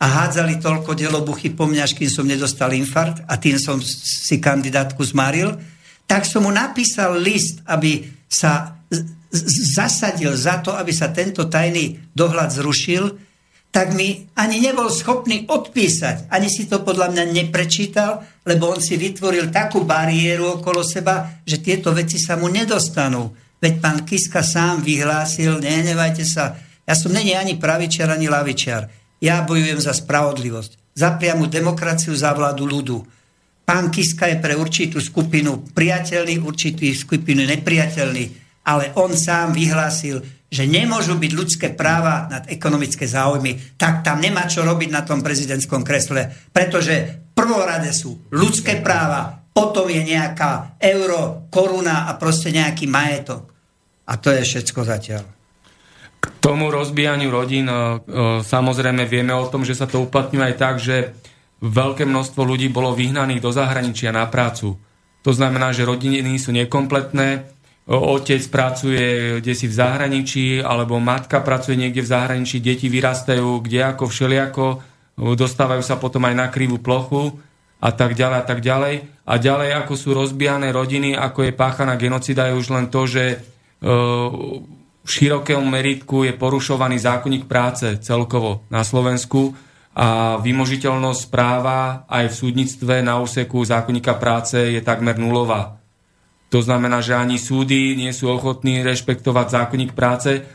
a 0.00 0.04
hádzali 0.04 0.60
toľko 0.60 0.96
delobuchy 0.96 1.52
po 1.52 1.64
mňa, 1.68 1.88
kým 1.88 2.08
som 2.08 2.28
nedostal 2.28 2.72
infarkt 2.72 3.24
a 3.24 3.36
tým 3.36 3.56
som 3.56 3.80
si 3.84 4.36
kandidátku 4.40 5.00
zmaril, 5.04 5.56
tak 6.04 6.28
som 6.28 6.44
mu 6.44 6.52
napísal 6.52 7.16
list, 7.16 7.64
aby 7.64 8.04
sa 8.28 8.76
zasadil 9.74 10.32
za 10.38 10.62
to, 10.62 10.70
aby 10.70 10.94
sa 10.94 11.10
tento 11.10 11.50
tajný 11.50 11.98
dohľad 12.14 12.54
zrušil, 12.54 13.04
tak 13.74 13.90
mi 13.90 14.30
ani 14.38 14.62
nebol 14.62 14.86
schopný 14.86 15.50
odpísať. 15.50 16.30
Ani 16.30 16.46
si 16.46 16.70
to 16.70 16.86
podľa 16.86 17.10
mňa 17.10 17.24
neprečítal, 17.34 18.22
lebo 18.46 18.70
on 18.70 18.78
si 18.78 18.94
vytvoril 18.94 19.50
takú 19.50 19.82
bariéru 19.82 20.62
okolo 20.62 20.86
seba, 20.86 21.42
že 21.42 21.58
tieto 21.58 21.90
veci 21.90 22.22
sa 22.22 22.38
mu 22.38 22.46
nedostanú. 22.46 23.34
Veď 23.58 23.82
pán 23.82 24.06
Kiska 24.06 24.46
sám 24.46 24.86
vyhlásil, 24.86 25.58
nenevajte 25.58 26.22
sa, 26.22 26.54
ja 26.86 26.94
som 26.94 27.10
není 27.10 27.34
ani 27.34 27.58
pravičiar, 27.58 28.14
ani 28.14 28.30
lavičiar. 28.30 28.86
Ja 29.18 29.42
bojujem 29.42 29.80
za 29.82 29.90
spravodlivosť, 29.90 30.94
za 30.94 31.18
priamu 31.18 31.50
demokraciu, 31.50 32.14
za 32.14 32.30
vládu 32.30 32.70
ľudu. 32.70 33.02
Pán 33.64 33.88
Kiska 33.88 34.28
je 34.28 34.38
pre 34.38 34.54
určitú 34.54 35.00
skupinu 35.00 35.64
priateľný, 35.72 36.38
určitú 36.44 36.84
skupinu 36.92 37.42
nepriateľný, 37.48 38.43
ale 38.64 38.96
on 38.96 39.12
sám 39.12 39.52
vyhlásil, 39.52 40.24
že 40.48 40.70
nemôžu 40.70 41.18
byť 41.18 41.32
ľudské 41.34 41.68
práva 41.74 42.30
nad 42.30 42.46
ekonomické 42.46 43.04
záujmy, 43.10 43.76
tak 43.76 44.06
tam 44.06 44.22
nemá 44.22 44.46
čo 44.46 44.62
robiť 44.62 44.90
na 44.90 45.02
tom 45.02 45.20
prezidentskom 45.20 45.82
kresle, 45.82 46.30
pretože 46.54 47.26
prvorade 47.34 47.90
sú 47.90 48.30
ľudské 48.30 48.78
práva, 48.78 49.44
potom 49.50 49.90
je 49.90 50.02
nejaká 50.02 50.78
euro, 50.78 51.50
koruna 51.50 52.06
a 52.06 52.14
proste 52.14 52.54
nejaký 52.54 52.86
majetok. 52.86 53.50
A 54.06 54.14
to 54.18 54.30
je 54.30 54.46
všetko 54.46 54.80
zatiaľ. 54.86 55.24
K 56.22 56.26
tomu 56.40 56.72
rozbijaniu 56.72 57.28
rodín 57.28 57.68
e, 57.68 57.72
e, 57.72 57.78
samozrejme 58.40 59.04
vieme 59.04 59.36
o 59.36 59.48
tom, 59.48 59.66
že 59.66 59.76
sa 59.76 59.84
to 59.84 60.04
uplatňuje 60.08 60.44
aj 60.44 60.54
tak, 60.56 60.76
že 60.80 61.12
veľké 61.60 62.04
množstvo 62.04 62.40
ľudí 62.44 62.68
bolo 62.68 62.96
vyhnaných 62.96 63.40
do 63.40 63.50
zahraničia 63.52 64.12
na 64.12 64.28
prácu. 64.28 64.76
To 65.24 65.30
znamená, 65.32 65.72
že 65.72 65.88
rodiny 65.88 66.36
sú 66.36 66.52
nekompletné, 66.52 67.53
otec 67.84 68.42
pracuje 68.48 69.38
kde 69.44 69.52
si 69.52 69.68
v 69.68 69.76
zahraničí, 69.76 70.46
alebo 70.64 70.96
matka 70.96 71.44
pracuje 71.44 71.76
niekde 71.76 72.00
v 72.00 72.12
zahraničí, 72.16 72.64
deti 72.64 72.88
vyrastajú 72.88 73.60
kde 73.60 73.92
ako 73.92 74.04
všeliako, 74.08 74.66
dostávajú 75.14 75.84
sa 75.84 76.00
potom 76.00 76.24
aj 76.24 76.34
na 76.34 76.46
krivú 76.48 76.80
plochu 76.80 77.36
a 77.84 77.92
tak 77.92 78.16
ďalej 78.16 78.36
a 78.40 78.44
tak 78.48 78.60
ďalej. 78.64 78.94
A 79.28 79.34
ďalej, 79.36 79.70
ako 79.84 79.92
sú 80.00 80.08
rozbijané 80.16 80.72
rodiny, 80.72 81.12
ako 81.12 81.44
je 81.44 81.52
páchaná 81.52 82.00
genocida, 82.00 82.48
je 82.48 82.56
už 82.56 82.72
len 82.72 82.88
to, 82.88 83.04
že 83.04 83.44
v 85.04 85.08
širokom 85.08 85.68
meritku 85.68 86.24
je 86.24 86.32
porušovaný 86.32 86.96
zákonník 86.96 87.44
práce 87.44 88.00
celkovo 88.00 88.64
na 88.72 88.80
Slovensku 88.80 89.52
a 89.92 90.40
vymožiteľnosť 90.40 91.22
práva 91.28 92.08
aj 92.08 92.32
v 92.32 92.38
súdnictve 92.40 92.94
na 93.04 93.20
úseku 93.20 93.60
zákonníka 93.60 94.16
práce 94.16 94.56
je 94.56 94.80
takmer 94.80 95.20
nulová. 95.20 95.83
To 96.54 96.62
znamená, 96.62 97.02
že 97.02 97.18
ani 97.18 97.34
súdy 97.34 97.98
nie 97.98 98.14
sú 98.14 98.30
ochotní 98.30 98.86
rešpektovať 98.86 99.46
zákonník 99.50 99.90
práce. 99.90 100.46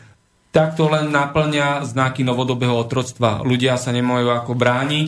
Tak 0.56 0.80
to 0.80 0.88
len 0.88 1.12
naplňa 1.12 1.84
znaky 1.84 2.24
novodobého 2.24 2.72
otroctva. 2.72 3.43
Ľudia 3.43 3.76
sa 3.76 3.91
nemajú 3.91 4.32
ako 4.32 4.56
brániť 4.56 5.08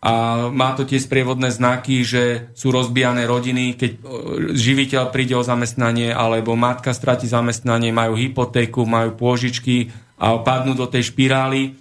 a 0.00 0.48
má 0.48 0.72
to 0.72 0.88
tie 0.88 0.96
sprievodné 0.96 1.52
znaky, 1.52 2.08
že 2.08 2.48
sú 2.56 2.72
rozbijané 2.72 3.28
rodiny, 3.28 3.76
keď 3.76 3.90
živiteľ 4.56 5.12
príde 5.12 5.36
o 5.36 5.44
zamestnanie 5.44 6.08
alebo 6.08 6.56
matka 6.56 6.96
stratí 6.96 7.28
zamestnanie, 7.28 7.92
majú 7.92 8.16
hypotéku, 8.16 8.88
majú 8.88 9.20
pôžičky 9.20 9.92
a 10.16 10.40
padnú 10.40 10.72
do 10.72 10.88
tej 10.88 11.12
špirály 11.12 11.76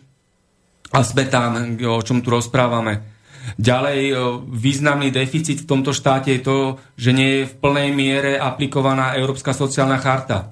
a 0.91 0.99
sme 0.99 1.31
tam, 1.31 1.79
o 1.79 2.01
čom 2.03 2.19
tu 2.19 2.27
rozprávame. 2.27 3.12
Ďalej 3.59 4.01
e, 4.09 4.13
významný 4.49 5.11
deficit 5.11 5.63
v 5.63 5.69
tomto 5.69 5.91
štáte 5.91 6.31
je 6.33 6.41
to, 6.41 6.57
že 6.95 7.11
nie 7.11 7.29
je 7.43 7.49
v 7.51 7.57
plnej 7.59 7.89
miere 7.91 8.33
aplikovaná 8.39 9.13
Európska 9.19 9.51
sociálna 9.51 9.99
charta. 9.99 10.51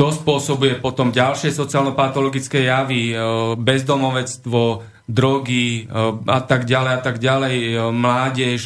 To 0.00 0.08
spôsobuje 0.08 0.80
potom 0.80 1.12
ďalšie 1.12 1.52
sociálno-patologické 1.52 2.64
javy, 2.64 3.12
e, 3.12 3.16
bezdomovectvo, 3.60 4.88
drogy 5.06 5.84
e, 5.84 5.92
a 6.26 6.40
tak 6.42 6.64
ďalej 6.64 6.92
a 6.96 7.00
tak 7.04 7.16
ďalej. 7.20 7.56
Mládež 7.92 8.62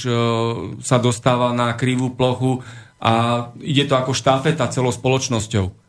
sa 0.81 0.97
dostáva 1.03 1.51
na 1.51 1.75
krivú 1.75 2.15
plochu 2.15 2.63
a 3.03 3.49
ide 3.61 3.85
to 3.85 3.99
ako 3.99 4.17
štafeta 4.17 4.71
celou 4.73 4.95
spoločnosťou. 4.95 5.86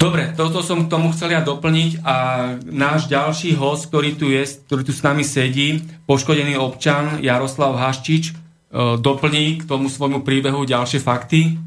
Dobre, 0.00 0.32
toto 0.32 0.64
som 0.64 0.88
k 0.88 0.88
tomu 0.88 1.12
chcel 1.12 1.36
ja 1.36 1.44
doplniť 1.44 2.00
a 2.00 2.16
náš 2.64 3.04
ďalší 3.04 3.52
host, 3.52 3.92
ktorý 3.92 4.16
tu 4.16 4.32
je, 4.32 4.48
ktorý 4.64 4.80
tu 4.80 4.96
s 4.96 5.04
nami 5.04 5.20
sedí, 5.20 5.76
poškodený 6.08 6.56
občan 6.56 7.20
Jaroslav 7.20 7.76
Haščič, 7.76 8.32
e, 8.32 8.34
doplní 8.96 9.60
k 9.60 9.68
tomu 9.68 9.92
svojmu 9.92 10.24
príbehu 10.24 10.64
ďalšie 10.64 11.04
fakty. 11.04 11.60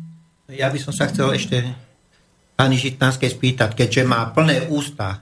Ja 0.49 0.73
by 0.73 0.79
som 0.81 0.97
sa 0.97 1.13
chcel 1.13 1.29
ešte 1.37 1.61
pani 2.57 2.73
Žitnánskej 2.73 3.37
spýtať, 3.37 3.77
keďže 3.77 4.01
má 4.01 4.25
plné 4.33 4.65
ústa 4.73 5.21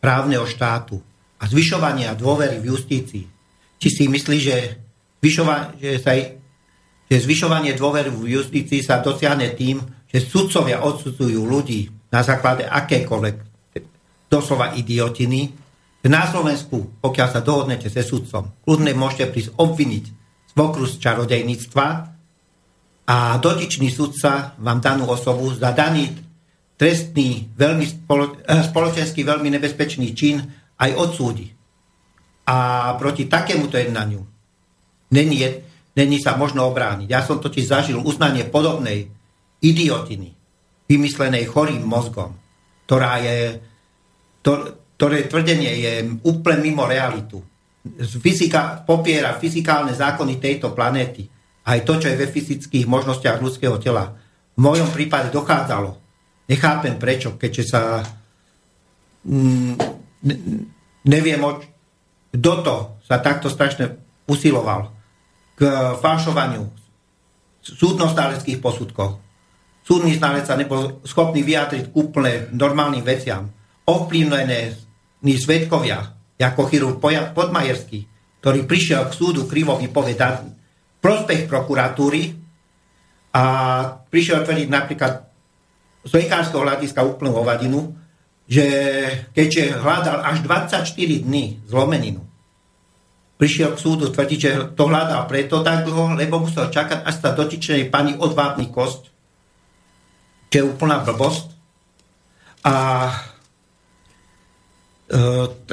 právneho 0.00 0.48
štátu 0.48 0.96
a 1.36 1.44
zvyšovania 1.44 2.16
dôvery 2.16 2.56
v 2.56 2.72
justícii, 2.72 3.24
či 3.76 3.88
si 3.92 4.08
myslí, 4.08 4.38
že, 4.40 4.56
zvyšova, 5.20 5.76
že, 5.76 6.00
sa, 6.00 6.16
že 7.04 7.16
zvyšovanie 7.20 7.76
dôvery 7.76 8.08
v 8.08 8.40
justícii 8.40 8.80
sa 8.80 9.04
dosiahne 9.04 9.52
tým, 9.52 9.84
že 10.08 10.24
sudcovia 10.24 10.80
odsudzujú 10.80 11.44
ľudí 11.44 11.95
na 12.16 12.24
základe 12.24 12.64
akékoľvek 12.64 13.36
doslova 14.32 14.72
idiotiny, 14.72 15.52
na 16.06 16.22
Slovensku, 16.22 17.02
pokiaľ 17.02 17.28
sa 17.28 17.42
dohodnete 17.42 17.90
se 17.90 18.00
sudcom, 18.00 18.62
kľudne 18.62 18.94
môžete 18.94 19.26
prísť 19.26 19.50
obviniť 19.58 20.04
z 20.46 20.52
z 20.56 20.94
čarodejníctva 21.02 21.86
a 23.10 23.16
dotyčný 23.42 23.90
sudca 23.90 24.54
vám 24.56 24.78
danú 24.80 25.10
osobu 25.10 25.50
za 25.50 25.74
daný 25.74 26.14
trestný, 26.78 27.50
veľmi 27.52 27.84
eh, 27.84 28.62
spoločenský 28.64 29.26
veľmi 29.26 29.50
nebezpečný 29.58 30.14
čin 30.14 30.40
aj 30.78 30.90
odsúdi. 30.94 31.50
A 32.46 32.56
proti 32.94 33.26
takémuto 33.26 33.74
jednaniu 33.74 34.22
není, 35.10 35.42
není 35.98 36.18
sa 36.22 36.38
možno 36.38 36.70
obrániť. 36.70 37.08
Ja 37.10 37.26
som 37.26 37.42
totiž 37.42 37.66
zažil 37.66 37.98
uznanie 37.98 38.46
podobnej 38.46 39.10
idiotiny 39.58 40.35
vymyslenej 40.86 41.50
chorým 41.50 41.82
mozgom, 41.82 42.34
ktorá 42.86 43.18
je, 43.22 43.58
to, 44.40 44.78
ktoré 44.96 45.26
tvrdenie 45.26 45.72
je 45.82 45.92
úplne 46.22 46.62
mimo 46.62 46.86
realitu. 46.86 47.42
Fyzika, 48.00 48.82
popiera 48.82 49.34
fyzikálne 49.38 49.94
zákony 49.94 50.38
tejto 50.38 50.74
planéty, 50.74 51.26
aj 51.66 51.82
to, 51.82 51.98
čo 51.98 52.06
je 52.10 52.18
ve 52.18 52.30
fyzických 52.30 52.86
možnostiach 52.86 53.42
ľudského 53.42 53.78
tela. 53.82 54.14
V 54.54 54.60
mojom 54.62 54.94
prípade 54.94 55.34
dochádzalo. 55.34 55.98
Nechápem 56.46 56.94
prečo, 56.94 57.34
keďže 57.34 57.64
sa 57.66 58.06
mm, 59.26 59.74
neviem, 61.06 61.42
kto 62.34 62.52
to 62.62 62.76
sa 63.02 63.18
takto 63.22 63.50
strašne 63.50 63.98
usiloval 64.26 64.94
k 65.58 65.66
falšovaniu 65.98 66.66
súdnostáleckých 67.62 68.62
posudkov 68.62 69.25
súdny 69.86 70.18
znalec 70.18 70.50
sa 70.50 70.58
nebol 70.58 70.98
schopný 71.06 71.46
vyjadriť 71.46 71.94
úplne 71.94 72.50
normálnym 72.50 73.06
veciam. 73.06 73.46
Ovplyvnené 73.86 74.74
svetkovia, 75.22 76.02
ako 76.42 76.66
chirurg 76.66 76.98
Podmajerský, 77.34 78.02
ktorý 78.42 78.66
prišiel 78.66 79.06
k 79.10 79.14
súdu 79.14 79.46
krivo 79.46 79.78
vypovedať 79.78 80.42
prospech 80.98 81.46
prokuratúry 81.46 82.34
a 83.30 83.44
prišiel 84.10 84.42
tvrdiť 84.42 84.68
napríklad 84.70 85.12
z 86.06 86.10
lekárskeho 86.14 86.62
hľadiska 86.62 87.02
úplnú 87.02 87.34
hovadinu, 87.42 87.94
že 88.46 88.66
keďže 89.34 89.82
hľadal 89.82 90.22
až 90.22 90.46
24 90.46 90.86
dní 91.26 91.62
zlomeninu, 91.66 92.22
prišiel 93.38 93.74
k 93.74 93.82
súdu 93.82 94.14
tvrdiť, 94.14 94.38
že 94.38 94.50
to 94.78 94.86
hľadal 94.86 95.26
preto 95.26 95.66
tak 95.66 95.82
dlho, 95.82 96.14
lebo 96.14 96.38
musel 96.42 96.70
čakať, 96.70 97.02
až 97.02 97.14
sa 97.18 97.34
dotyčnej 97.34 97.90
pani 97.90 98.14
odvápni 98.14 98.70
kosť 98.70 99.10
čo 100.50 100.56
je 100.62 100.68
úplná 100.68 101.02
blbosť. 101.02 101.52
A 102.66 102.74
e, 105.10 105.18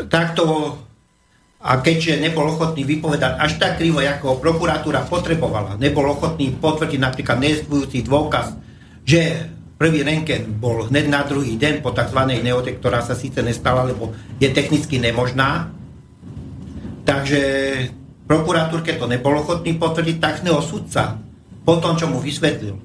takto 0.08 0.78
a 1.64 1.80
keďže 1.80 2.20
nebol 2.20 2.52
ochotný 2.52 2.84
vypovedať 2.84 3.40
až 3.40 3.56
tak 3.56 3.80
krivo, 3.80 4.04
ako 4.04 4.44
prokuratúra 4.44 5.08
potrebovala, 5.08 5.80
nebol 5.80 6.12
ochotný 6.12 6.52
potvrdiť 6.60 7.00
napríklad 7.00 7.40
neestvujúci 7.40 8.04
dôkaz, 8.04 8.52
že 9.08 9.48
prvý 9.80 10.04
renken 10.04 10.60
bol 10.60 10.92
hneď 10.92 11.08
na 11.08 11.24
druhý 11.24 11.56
deň 11.56 11.80
po 11.80 11.96
tzv. 11.96 12.20
neote, 12.44 12.76
ktorá 12.76 13.00
sa 13.00 13.16
síce 13.16 13.40
nestala, 13.40 13.88
lebo 13.88 14.12
je 14.44 14.52
technicky 14.52 15.00
nemožná. 15.00 15.72
Takže 17.08 17.40
prokuratúrke 18.28 19.00
to 19.00 19.08
nebol 19.08 19.32
ochotný 19.40 19.80
potvrdiť, 19.80 20.20
tak 20.20 20.44
sudca 20.44 21.16
po 21.64 21.80
tom, 21.80 21.96
čo 21.96 22.12
mu 22.12 22.20
vysvetlil, 22.20 22.76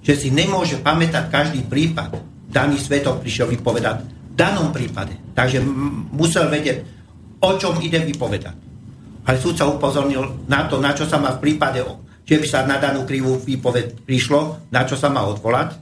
že 0.00 0.16
si 0.16 0.28
nemôže 0.32 0.80
pamätať 0.80 1.28
každý 1.28 1.60
prípad. 1.64 2.16
Daný 2.50 2.80
svetok 2.80 3.22
prišiel 3.22 3.46
vypovedať 3.52 3.96
v 4.04 4.34
danom 4.34 4.74
prípade. 4.74 5.14
Takže 5.36 5.62
musel 6.10 6.50
vedieť, 6.50 6.82
o 7.40 7.50
čom 7.56 7.78
ide 7.78 8.02
vypovedať. 8.02 8.56
Ale 9.28 9.36
súd 9.38 9.54
sa 9.60 9.68
upozornil 9.68 10.48
na 10.48 10.66
to, 10.66 10.80
na 10.80 10.96
čo 10.96 11.04
sa 11.06 11.20
má 11.20 11.36
v 11.36 11.42
prípade, 11.44 11.84
že 12.26 12.36
by 12.40 12.46
sa 12.48 12.66
na 12.66 12.80
danú 12.80 13.04
krivú 13.06 13.38
výpoved 13.38 14.02
prišlo, 14.02 14.70
na 14.72 14.82
čo 14.88 14.96
sa 14.96 15.12
má 15.12 15.22
odvolať. 15.28 15.78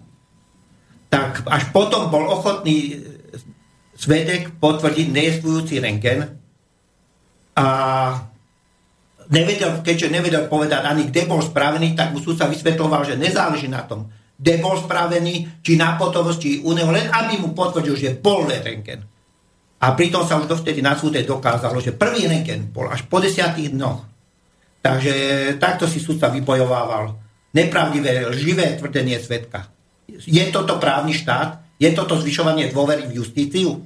Tak 1.08 1.48
až 1.48 1.72
potom 1.72 2.12
bol 2.12 2.28
ochotný 2.28 3.00
svedek 3.96 4.54
potvrdiť 4.60 5.06
nejestvujúci 5.08 5.80
rengen 5.80 6.38
a 7.58 7.66
nevedel, 9.32 9.80
keďže 9.84 10.12
nevedel 10.12 10.44
povedať 10.48 10.84
ani 10.84 11.08
kde 11.08 11.28
bol 11.28 11.40
spravený, 11.40 11.94
tak 11.94 12.12
mu 12.12 12.18
súdca 12.20 12.48
vysvetloval, 12.48 13.04
že 13.04 13.20
nezáleží 13.20 13.68
na 13.68 13.84
tom, 13.84 14.08
kde 14.38 14.60
bol 14.62 14.78
spravený, 14.78 15.64
či 15.64 15.76
na 15.78 15.98
potovosti 16.00 16.62
u 16.62 16.72
neho, 16.72 16.88
len 16.88 17.10
aby 17.10 17.40
mu 17.42 17.52
potvrdil, 17.52 17.94
že 17.94 18.16
bol 18.18 18.46
rengen. 18.48 19.04
A 19.78 19.94
pritom 19.94 20.26
sa 20.26 20.42
už 20.42 20.50
dovtedy 20.50 20.82
na 20.82 20.98
súde 20.98 21.22
dokázalo, 21.22 21.78
že 21.78 21.94
prvý 21.94 22.26
rengen 22.26 22.70
bol 22.74 22.90
až 22.90 23.06
po 23.06 23.22
desiatých 23.22 23.74
dnoch. 23.74 24.02
Takže 24.82 25.14
takto 25.58 25.86
si 25.86 26.02
súdca 26.02 26.30
vybojovával 26.30 27.14
nepravdivé, 27.54 28.26
živé 28.34 28.74
tvrdenie 28.78 29.18
svetka. 29.18 29.70
Je 30.08 30.42
toto 30.50 30.78
právny 30.82 31.14
štát, 31.14 31.68
Je 31.78 31.94
toto 31.94 32.18
zvyšovanie 32.18 32.74
dôvery 32.74 33.06
v 33.06 33.22
justíciu? 33.22 33.78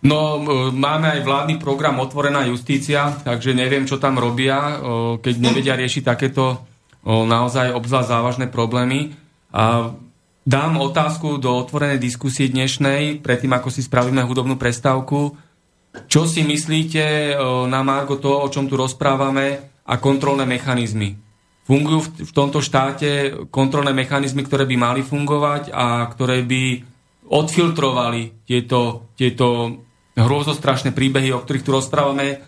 No, 0.00 0.40
máme 0.72 1.12
aj 1.12 1.28
vládny 1.28 1.60
program 1.60 2.00
Otvorená 2.00 2.48
justícia, 2.48 3.20
takže 3.20 3.52
neviem, 3.52 3.84
čo 3.84 4.00
tam 4.00 4.16
robia, 4.16 4.80
keď 5.20 5.34
nevedia 5.36 5.76
riešiť 5.76 6.02
takéto 6.08 6.64
naozaj 7.04 7.76
obzvlášť 7.76 8.08
závažné 8.08 8.46
problémy. 8.48 9.12
A 9.52 9.92
dám 10.40 10.80
otázku 10.80 11.36
do 11.36 11.52
otvorenej 11.52 12.00
diskusie 12.00 12.48
dnešnej, 12.48 13.20
predtým 13.20 13.52
ako 13.52 13.68
si 13.68 13.84
spravíme 13.84 14.24
hudobnú 14.24 14.56
prestávku. 14.56 15.36
Čo 16.08 16.24
si 16.24 16.48
myslíte 16.48 17.36
na 17.68 17.80
Margo 17.84 18.16
to, 18.16 18.40
o 18.40 18.48
čom 18.48 18.72
tu 18.72 18.80
rozprávame 18.80 19.76
a 19.84 20.00
kontrolné 20.00 20.48
mechanizmy? 20.48 21.12
Fungujú 21.68 22.24
v 22.24 22.32
tomto 22.32 22.64
štáte 22.64 23.36
kontrolné 23.52 23.92
mechanizmy, 23.92 24.48
ktoré 24.48 24.64
by 24.64 24.76
mali 24.80 25.02
fungovať 25.04 25.68
a 25.76 26.08
ktoré 26.08 26.40
by 26.40 26.62
odfiltrovali 27.30 28.48
tieto, 28.48 29.12
tieto 29.12 29.46
hrozostrašné 30.24 30.92
príbehy, 30.92 31.32
o 31.32 31.42
ktorých 31.42 31.64
tu 31.66 31.70
rozprávame, 31.72 32.44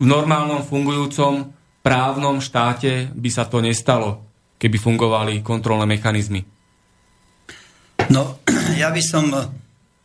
v 0.00 0.04
normálnom 0.08 0.64
fungujúcom 0.64 1.52
právnom 1.84 2.40
štáte 2.40 3.12
by 3.12 3.30
sa 3.32 3.44
to 3.44 3.60
nestalo, 3.60 4.24
keby 4.56 4.76
fungovali 4.80 5.44
kontrolné 5.44 5.84
mechanizmy. 5.84 6.44
No, 8.08 8.40
ja 8.80 8.88
by 8.88 9.02
som 9.04 9.28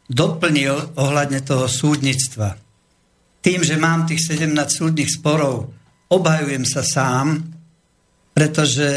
doplnil 0.05 0.99
ohľadne 0.99 1.41
toho 1.41 1.65
súdnictva. 1.65 2.59
Tým, 3.39 3.61
že 3.63 3.79
mám 3.79 4.05
tých 4.05 4.25
17 4.35 4.51
súdnych 4.69 5.09
sporov, 5.09 5.71
obhajujem 6.11 6.65
sa 6.65 6.81
sám, 6.85 7.41
pretože 8.35 8.89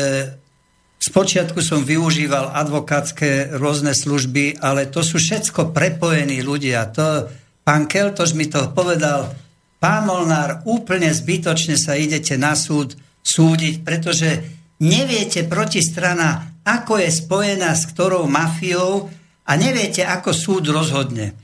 Spočiatku 0.99 1.63
som 1.63 1.87
využíval 1.87 2.51
advokátske 2.59 3.55
rôzne 3.55 3.95
služby, 3.95 4.59
ale 4.59 4.91
to 4.91 5.07
sú 5.07 5.23
všetko 5.23 5.71
prepojení 5.71 6.43
ľudia. 6.43 6.91
To, 6.91 7.31
Pán 7.69 7.85
Keltoš 7.85 8.33
mi 8.33 8.49
to 8.49 8.73
povedal, 8.73 9.29
pán 9.77 10.09
Molnár, 10.09 10.65
úplne 10.65 11.13
zbytočne 11.13 11.77
sa 11.77 12.01
idete 12.01 12.41
na 12.41 12.57
súd 12.57 12.97
súdiť, 13.21 13.85
pretože 13.85 14.41
neviete 14.81 15.45
protistrana, 15.45 16.65
ako 16.65 16.97
je 16.97 17.13
spojená 17.13 17.77
s 17.77 17.85
ktorou 17.93 18.25
mafiou 18.25 19.13
a 19.45 19.53
neviete, 19.61 20.01
ako 20.01 20.33
súd 20.33 20.73
rozhodne. 20.73 21.37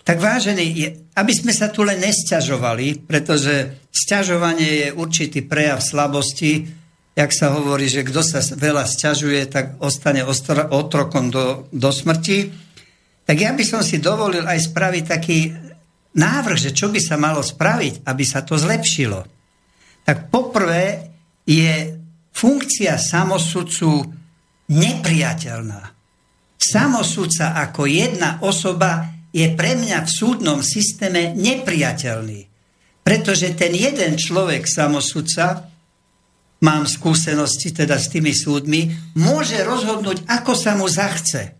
Tak 0.00 0.16
vážený, 0.16 0.64
aby 1.12 1.32
sme 1.36 1.52
sa 1.52 1.68
tu 1.68 1.84
len 1.84 2.00
nesťažovali, 2.00 3.04
pretože 3.04 3.84
sťažovanie 3.92 4.70
je 4.80 4.88
určitý 4.96 5.44
prejav 5.44 5.84
slabosti, 5.84 6.72
jak 7.12 7.28
sa 7.36 7.52
hovorí, 7.52 7.92
že 7.92 8.00
kto 8.00 8.24
sa 8.24 8.40
veľa 8.40 8.88
sťažuje, 8.88 9.52
tak 9.52 9.76
ostane 9.84 10.24
otrokom 10.24 11.28
do, 11.28 11.68
do 11.68 11.92
smrti. 11.92 12.64
Tak 13.28 13.36
ja 13.36 13.52
by 13.52 13.64
som 13.66 13.84
si 13.84 14.00
dovolil 14.00 14.48
aj 14.48 14.72
spraviť 14.72 15.04
taký 15.04 15.65
návrh, 16.16 16.58
že 16.58 16.70
čo 16.72 16.88
by 16.88 17.00
sa 17.00 17.20
malo 17.20 17.44
spraviť, 17.44 18.08
aby 18.08 18.24
sa 18.24 18.40
to 18.42 18.56
zlepšilo, 18.56 19.20
tak 20.02 20.32
poprvé 20.32 21.12
je 21.44 21.92
funkcia 22.32 22.96
samosudcu 22.96 23.90
nepriateľná. 24.72 25.82
Samosudca 26.56 27.54
ako 27.62 27.86
jedna 27.86 28.40
osoba 28.42 29.12
je 29.30 29.52
pre 29.52 29.76
mňa 29.76 30.08
v 30.08 30.10
súdnom 30.10 30.64
systéme 30.64 31.36
nepriateľný. 31.36 32.48
Pretože 33.04 33.54
ten 33.54 33.76
jeden 33.76 34.16
človek 34.18 34.66
samosudca, 34.66 35.68
mám 36.64 36.88
skúsenosti 36.88 37.70
teda 37.70 38.00
s 38.00 38.08
tými 38.08 38.32
súdmi, 38.32 39.14
môže 39.20 39.60
rozhodnúť, 39.62 40.24
ako 40.26 40.52
sa 40.56 40.74
mu 40.74 40.88
zachce. 40.88 41.54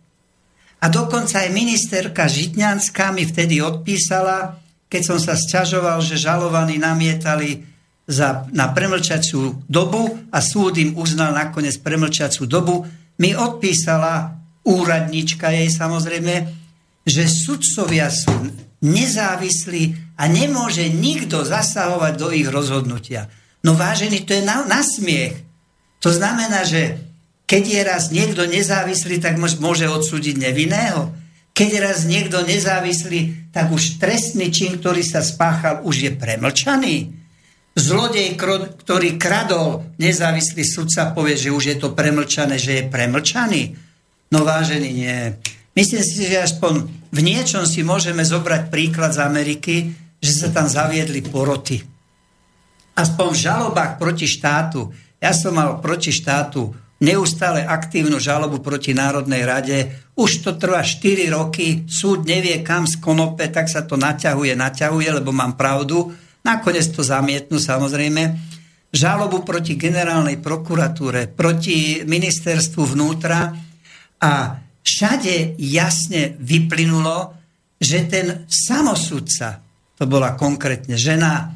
A 0.81 0.87
dokonca 0.93 1.43
aj 1.43 1.51
ministerka 1.57 2.29
Žitňanská 2.29 3.11
mi 3.11 3.25
vtedy 3.25 3.65
odpísala, 3.65 4.61
keď 4.87 5.03
som 5.03 5.19
sa 5.19 5.35
sťažoval, 5.35 5.99
že 6.05 6.21
žalovaní 6.21 6.77
namietali 6.79 7.65
za, 8.07 8.47
na 8.55 8.71
premlčaciu 8.71 9.67
dobu 9.67 10.15
a 10.31 10.39
súd 10.39 10.79
im 10.79 10.95
uznal 10.95 11.35
nakoniec 11.35 11.75
premlčaciu 11.83 12.47
dobu, 12.47 12.87
mi 13.19 13.35
odpísala 13.35 14.37
úradnička 14.63 15.51
jej 15.51 15.71
samozrejme, 15.73 16.35
že 17.07 17.25
sudcovia 17.27 18.11
sú 18.11 18.35
nezávislí 18.83 20.15
a 20.19 20.29
nemôže 20.29 20.87
nikto 20.91 21.43
zasahovať 21.43 22.13
do 22.19 22.29
ich 22.31 22.47
rozhodnutia. 22.47 23.31
No 23.65 23.75
vážený, 23.75 24.23
to 24.27 24.37
je 24.37 24.43
na, 24.47 24.63
na 24.67 24.85
smiech. 24.85 25.43
To 26.05 26.13
znamená, 26.13 26.63
že 26.63 26.99
keď 27.47 27.63
je 27.63 27.81
raz 27.87 28.11
niekto 28.11 28.43
nezávislý, 28.43 29.23
tak 29.23 29.39
môže 29.39 29.87
odsúdiť 29.87 30.35
nevinného. 30.35 31.15
Keď 31.57 31.69
je 31.73 31.81
raz 31.81 31.99
niekto 32.05 32.43
nezávislý, 32.43 33.49
tak 33.55 33.73
už 33.73 34.03
trestný 34.03 34.53
čin, 34.53 34.77
ktorý 34.77 35.01
sa 35.01 35.23
spáchal, 35.23 35.87
už 35.87 35.97
je 36.05 36.13
premlčaný. 36.13 37.17
Zlodej, 37.79 38.37
ktorý 38.83 39.17
kradol, 39.17 39.95
nezávislý 39.97 40.67
sudca 40.67 41.15
povie, 41.15 41.39
že 41.39 41.55
už 41.55 41.65
je 41.73 41.77
to 41.79 41.95
premlčané, 41.95 42.61
že 42.61 42.83
je 42.83 42.85
premlčaný. 42.91 43.79
No 44.35 44.43
vážený, 44.43 44.89
nie. 44.91 45.19
Myslím 45.77 46.03
si, 46.03 46.27
že 46.27 46.43
aspoň 46.43 46.89
v 47.15 47.21
niečom 47.21 47.63
si 47.69 47.87
môžeme 47.87 48.25
zobrať 48.27 48.73
príklad 48.73 49.15
z 49.15 49.23
Ameriky, 49.23 49.75
že 50.19 50.33
sa 50.35 50.49
tam 50.51 50.67
zaviedli 50.67 51.23
poroty. 51.23 51.85
Aspoň 52.97 53.27
v 53.33 53.43
žalobách 53.45 53.93
proti 54.01 54.25
štátu. 54.25 54.89
Ja 55.21 55.37
som 55.37 55.61
mal 55.61 55.79
proti 55.85 56.11
štátu 56.11 56.73
neustále 57.01 57.61
aktívnu 57.61 58.17
žalobu 58.17 58.65
proti 58.65 58.97
Národnej 58.97 59.45
rade. 59.45 59.79
Už 60.17 60.41
to 60.41 60.57
trvá 60.57 60.81
4 60.81 61.29
roky, 61.29 61.85
súd 61.85 62.25
nevie 62.25 62.65
kam 62.65 62.89
z 62.89 62.97
konope, 62.97 63.45
tak 63.53 63.69
sa 63.69 63.85
to 63.85 64.01
naťahuje, 64.01 64.57
naťahuje, 64.57 65.09
lebo 65.21 65.29
mám 65.33 65.61
pravdu. 65.61 66.09
Nakoniec 66.41 66.89
to 66.95 67.05
zamietnú 67.05 67.61
samozrejme. 67.61 68.23
Žalobu 68.97 69.45
proti 69.45 69.77
generálnej 69.77 70.41
prokuratúre, 70.41 71.29
proti 71.29 72.01
ministerstvu 72.07 72.97
vnútra 72.97 73.53
a 74.23 74.33
všade 74.81 75.61
jasne 75.61 76.39
vyplynulo, 76.41 77.37
že 77.77 78.09
ten 78.09 78.49
samosudca, 78.49 79.61
to 80.01 80.09
bola 80.09 80.33
konkrétne 80.33 80.97
žena, 80.97 81.53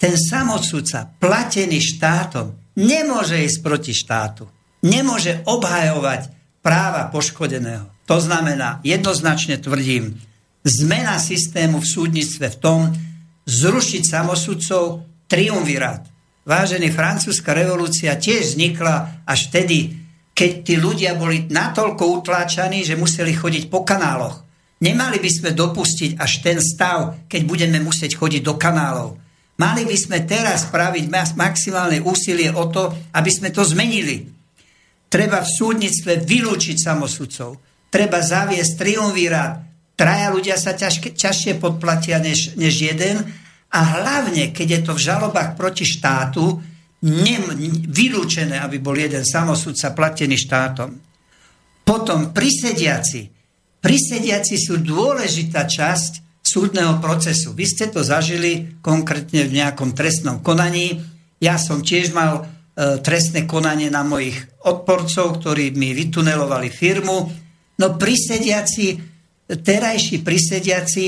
ten 0.00 0.16
samosudca 0.16 1.04
platený 1.20 1.84
štátom 1.84 2.63
nemôže 2.74 3.38
ísť 3.40 3.58
proti 3.62 3.94
štátu 3.94 4.46
nemôže 4.84 5.40
obhajovať 5.48 6.28
práva 6.60 7.08
poškodeného. 7.08 7.88
To 8.04 8.20
znamená, 8.20 8.84
jednoznačne 8.84 9.56
tvrdím, 9.56 10.20
zmena 10.60 11.16
systému 11.16 11.80
v 11.80 11.88
súdnictve 11.88 12.52
v 12.52 12.60
tom, 12.60 12.80
zrušiť 13.48 14.02
samosudcov, 14.04 15.08
triumvirát. 15.24 16.04
Vážený, 16.44 16.92
francúzska 16.92 17.56
revolúcia 17.56 18.12
tiež 18.20 18.52
vznikla 18.52 19.24
až 19.24 19.48
vtedy, 19.48 19.96
keď 20.36 20.50
tí 20.60 20.74
ľudia 20.76 21.16
boli 21.16 21.48
natoľko 21.48 22.20
utláčaní, 22.20 22.84
že 22.84 23.00
museli 23.00 23.32
chodiť 23.32 23.72
po 23.72 23.80
kanáloch. 23.80 24.44
Nemali 24.84 25.16
by 25.16 25.30
sme 25.32 25.50
dopustiť 25.56 26.20
až 26.20 26.44
ten 26.44 26.60
stav, 26.60 27.24
keď 27.24 27.40
budeme 27.48 27.80
musieť 27.80 28.20
chodiť 28.20 28.42
do 28.44 28.60
kanálov. 28.60 29.16
Mali 29.54 29.86
by 29.86 29.94
sme 29.94 30.18
teraz 30.26 30.66
spraviť 30.66 31.06
maximálne 31.38 32.02
úsilie 32.02 32.50
o 32.50 32.66
to, 32.66 32.90
aby 33.14 33.30
sme 33.30 33.54
to 33.54 33.62
zmenili. 33.62 34.26
Treba 35.06 35.46
v 35.46 35.52
súdnictve 35.54 36.26
vylúčiť 36.26 36.74
samosudcov. 36.74 37.50
Treba 37.86 38.18
zaviesť 38.18 38.72
triumvirát. 38.74 39.62
Traja 39.94 40.34
ľudia 40.34 40.58
sa 40.58 40.74
ťažke, 40.74 41.14
ťažšie 41.14 41.62
podplatia 41.62 42.18
než, 42.18 42.58
než 42.58 42.82
jeden. 42.82 43.22
A 43.70 43.80
hlavne, 44.02 44.50
keď 44.50 44.66
je 44.66 44.80
to 44.90 44.92
v 44.98 45.04
žalobách 45.06 45.54
proti 45.54 45.86
štátu, 45.86 46.58
nem, 47.06 47.46
vylúčené, 47.86 48.58
aby 48.58 48.82
bol 48.82 48.98
jeden 48.98 49.22
samosudca 49.22 49.94
platený 49.94 50.34
štátom. 50.34 50.90
Potom 51.86 52.34
prisediaci. 52.34 53.30
Prisediaci 53.78 54.58
sú 54.58 54.82
dôležitá 54.82 55.68
časť 55.68 56.23
súdneho 56.54 57.02
procesu. 57.02 57.50
Vy 57.50 57.66
ste 57.66 57.90
to 57.90 58.06
zažili 58.06 58.78
konkrétne 58.78 59.42
v 59.50 59.58
nejakom 59.58 59.90
trestnom 59.90 60.38
konaní. 60.38 61.02
Ja 61.42 61.58
som 61.58 61.82
tiež 61.82 62.14
mal 62.14 62.46
E, 62.74 62.98
trestné 62.98 63.46
konanie 63.46 63.86
na 63.86 64.02
mojich 64.02 64.34
odporcov, 64.66 65.38
ktorí 65.38 65.78
mi 65.78 65.94
vytunelovali 65.94 66.74
firmu. 66.74 67.30
No 67.78 67.86
prisediaci, 67.94 68.98
terajší 69.46 70.26
prisediaci, 70.26 71.04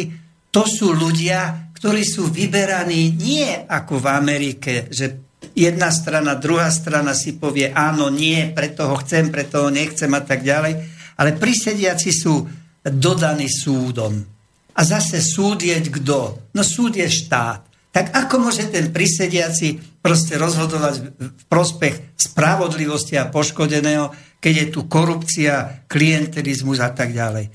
to 0.55 0.62
sú 0.62 0.94
ľudia, 0.94 1.74
ktorí 1.74 2.07
sú 2.07 2.30
vyberaní 2.30 3.18
nie 3.18 3.51
ako 3.66 3.99
v 3.99 4.07
Amerike, 4.07 4.72
že 4.94 5.18
jedna 5.59 5.90
strana, 5.90 6.38
druhá 6.38 6.70
strana 6.70 7.18
si 7.18 7.34
povie 7.34 7.74
áno, 7.74 8.14
nie, 8.14 8.47
preto 8.55 8.86
ho 8.86 9.03
chcem, 9.03 9.34
preto 9.34 9.66
ho 9.66 9.68
nechcem 9.68 10.11
a 10.14 10.22
tak 10.22 10.47
ďalej. 10.47 10.78
Ale 11.18 11.34
prisediaci 11.34 12.14
sú 12.14 12.47
dodaní 12.86 13.51
súdom. 13.51 14.36
A 14.77 14.81
zase 14.85 15.24
súd 15.24 15.64
je 15.64 15.77
kto? 15.81 16.53
No 16.53 16.61
súd 16.61 17.01
je 17.01 17.09
štát. 17.09 17.64
Tak 17.97 18.12
ako 18.12 18.45
môže 18.45 18.68
ten 18.68 18.93
prisediaci 18.93 19.81
proste 20.05 20.37
rozhodovať 20.37 20.95
v 21.16 21.45
prospech 21.49 22.12
spravodlivosti 22.12 23.16
a 23.16 23.33
poškodeného, 23.33 24.37
keď 24.37 24.55
je 24.55 24.66
tu 24.68 24.85
korupcia, 24.85 25.89
klientelizmus 25.89 26.85
a 26.85 26.93
tak 26.93 27.16
ďalej. 27.16 27.49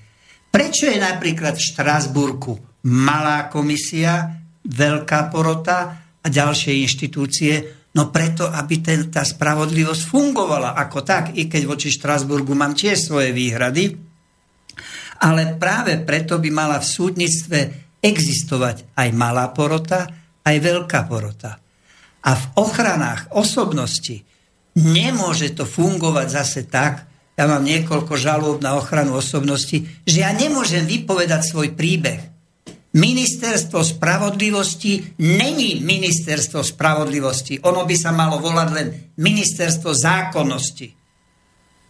Prečo 0.50 0.90
je 0.90 0.98
napríklad 0.98 1.56
v 1.56 1.68
Štrásburku 1.70 2.54
malá 2.90 3.54
komisia, 3.54 4.42
veľká 4.66 5.30
porota 5.30 5.80
a 6.20 6.28
ďalšie 6.28 6.82
inštitúcie? 6.82 7.54
No 7.94 8.10
preto, 8.10 8.50
aby 8.50 8.82
ten, 8.82 9.14
tá 9.14 9.22
spravodlivosť 9.22 10.02
fungovala 10.10 10.74
ako 10.74 11.06
tak, 11.06 11.38
i 11.38 11.46
keď 11.46 11.70
voči 11.70 11.94
Štrásburgu 11.94 12.58
mám 12.58 12.74
tiež 12.74 12.98
svoje 12.98 13.30
výhrady, 13.30 14.11
ale 15.22 15.56
práve 15.62 16.02
preto 16.02 16.42
by 16.42 16.50
mala 16.50 16.82
v 16.82 16.90
súdnictve 16.90 17.60
existovať 18.02 18.98
aj 18.98 19.10
malá 19.14 19.54
porota, 19.54 20.10
aj 20.42 20.56
veľká 20.58 21.06
porota. 21.06 21.62
A 22.26 22.32
v 22.34 22.46
ochranách 22.58 23.30
osobnosti 23.38 24.26
nemôže 24.82 25.54
to 25.54 25.70
fungovať 25.70 26.28
zase 26.28 26.62
tak, 26.66 27.06
ja 27.38 27.48
mám 27.48 27.64
niekoľko 27.64 28.14
žalôb 28.18 28.58
na 28.62 28.78
ochranu 28.78 29.18
osobnosti, 29.18 29.78
že 30.06 30.18
ja 30.22 30.30
nemôžem 30.34 30.86
vypovedať 30.86 31.42
svoj 31.54 31.74
príbeh. 31.74 32.22
Ministerstvo 32.92 33.80
spravodlivosti 33.88 35.16
není 35.24 35.80
ministerstvo 35.80 36.60
spravodlivosti. 36.60 37.64
Ono 37.64 37.88
by 37.88 37.96
sa 37.96 38.12
malo 38.12 38.36
volať 38.44 38.70
len 38.76 38.88
ministerstvo 39.16 39.96
zákonnosti. 39.96 40.92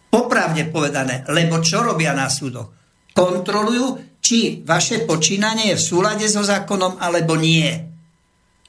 Popravde 0.08 0.70
povedané, 0.70 1.26
lebo 1.26 1.58
čo 1.58 1.82
robia 1.82 2.14
na 2.14 2.30
súdoch? 2.30 2.81
Kontrolujú, 3.12 4.18
či 4.22 4.62
vaše 4.64 5.04
počínanie 5.04 5.74
je 5.74 5.78
v 5.78 5.86
súlade 5.86 6.26
so 6.30 6.40
zákonom, 6.40 6.96
alebo 7.00 7.36
nie. 7.36 7.68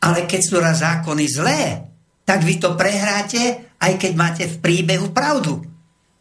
Ale 0.03 0.27
keď 0.27 0.41
sú 0.43 0.55
raz 0.59 0.83
zákony 0.83 1.25
zlé, 1.29 1.61
tak 2.23 2.43
vy 2.43 2.59
to 2.59 2.75
prehráte, 2.75 3.75
aj 3.79 3.93
keď 3.99 4.11
máte 4.15 4.43
v 4.47 4.59
príbehu 4.59 5.11
pravdu. 5.15 5.63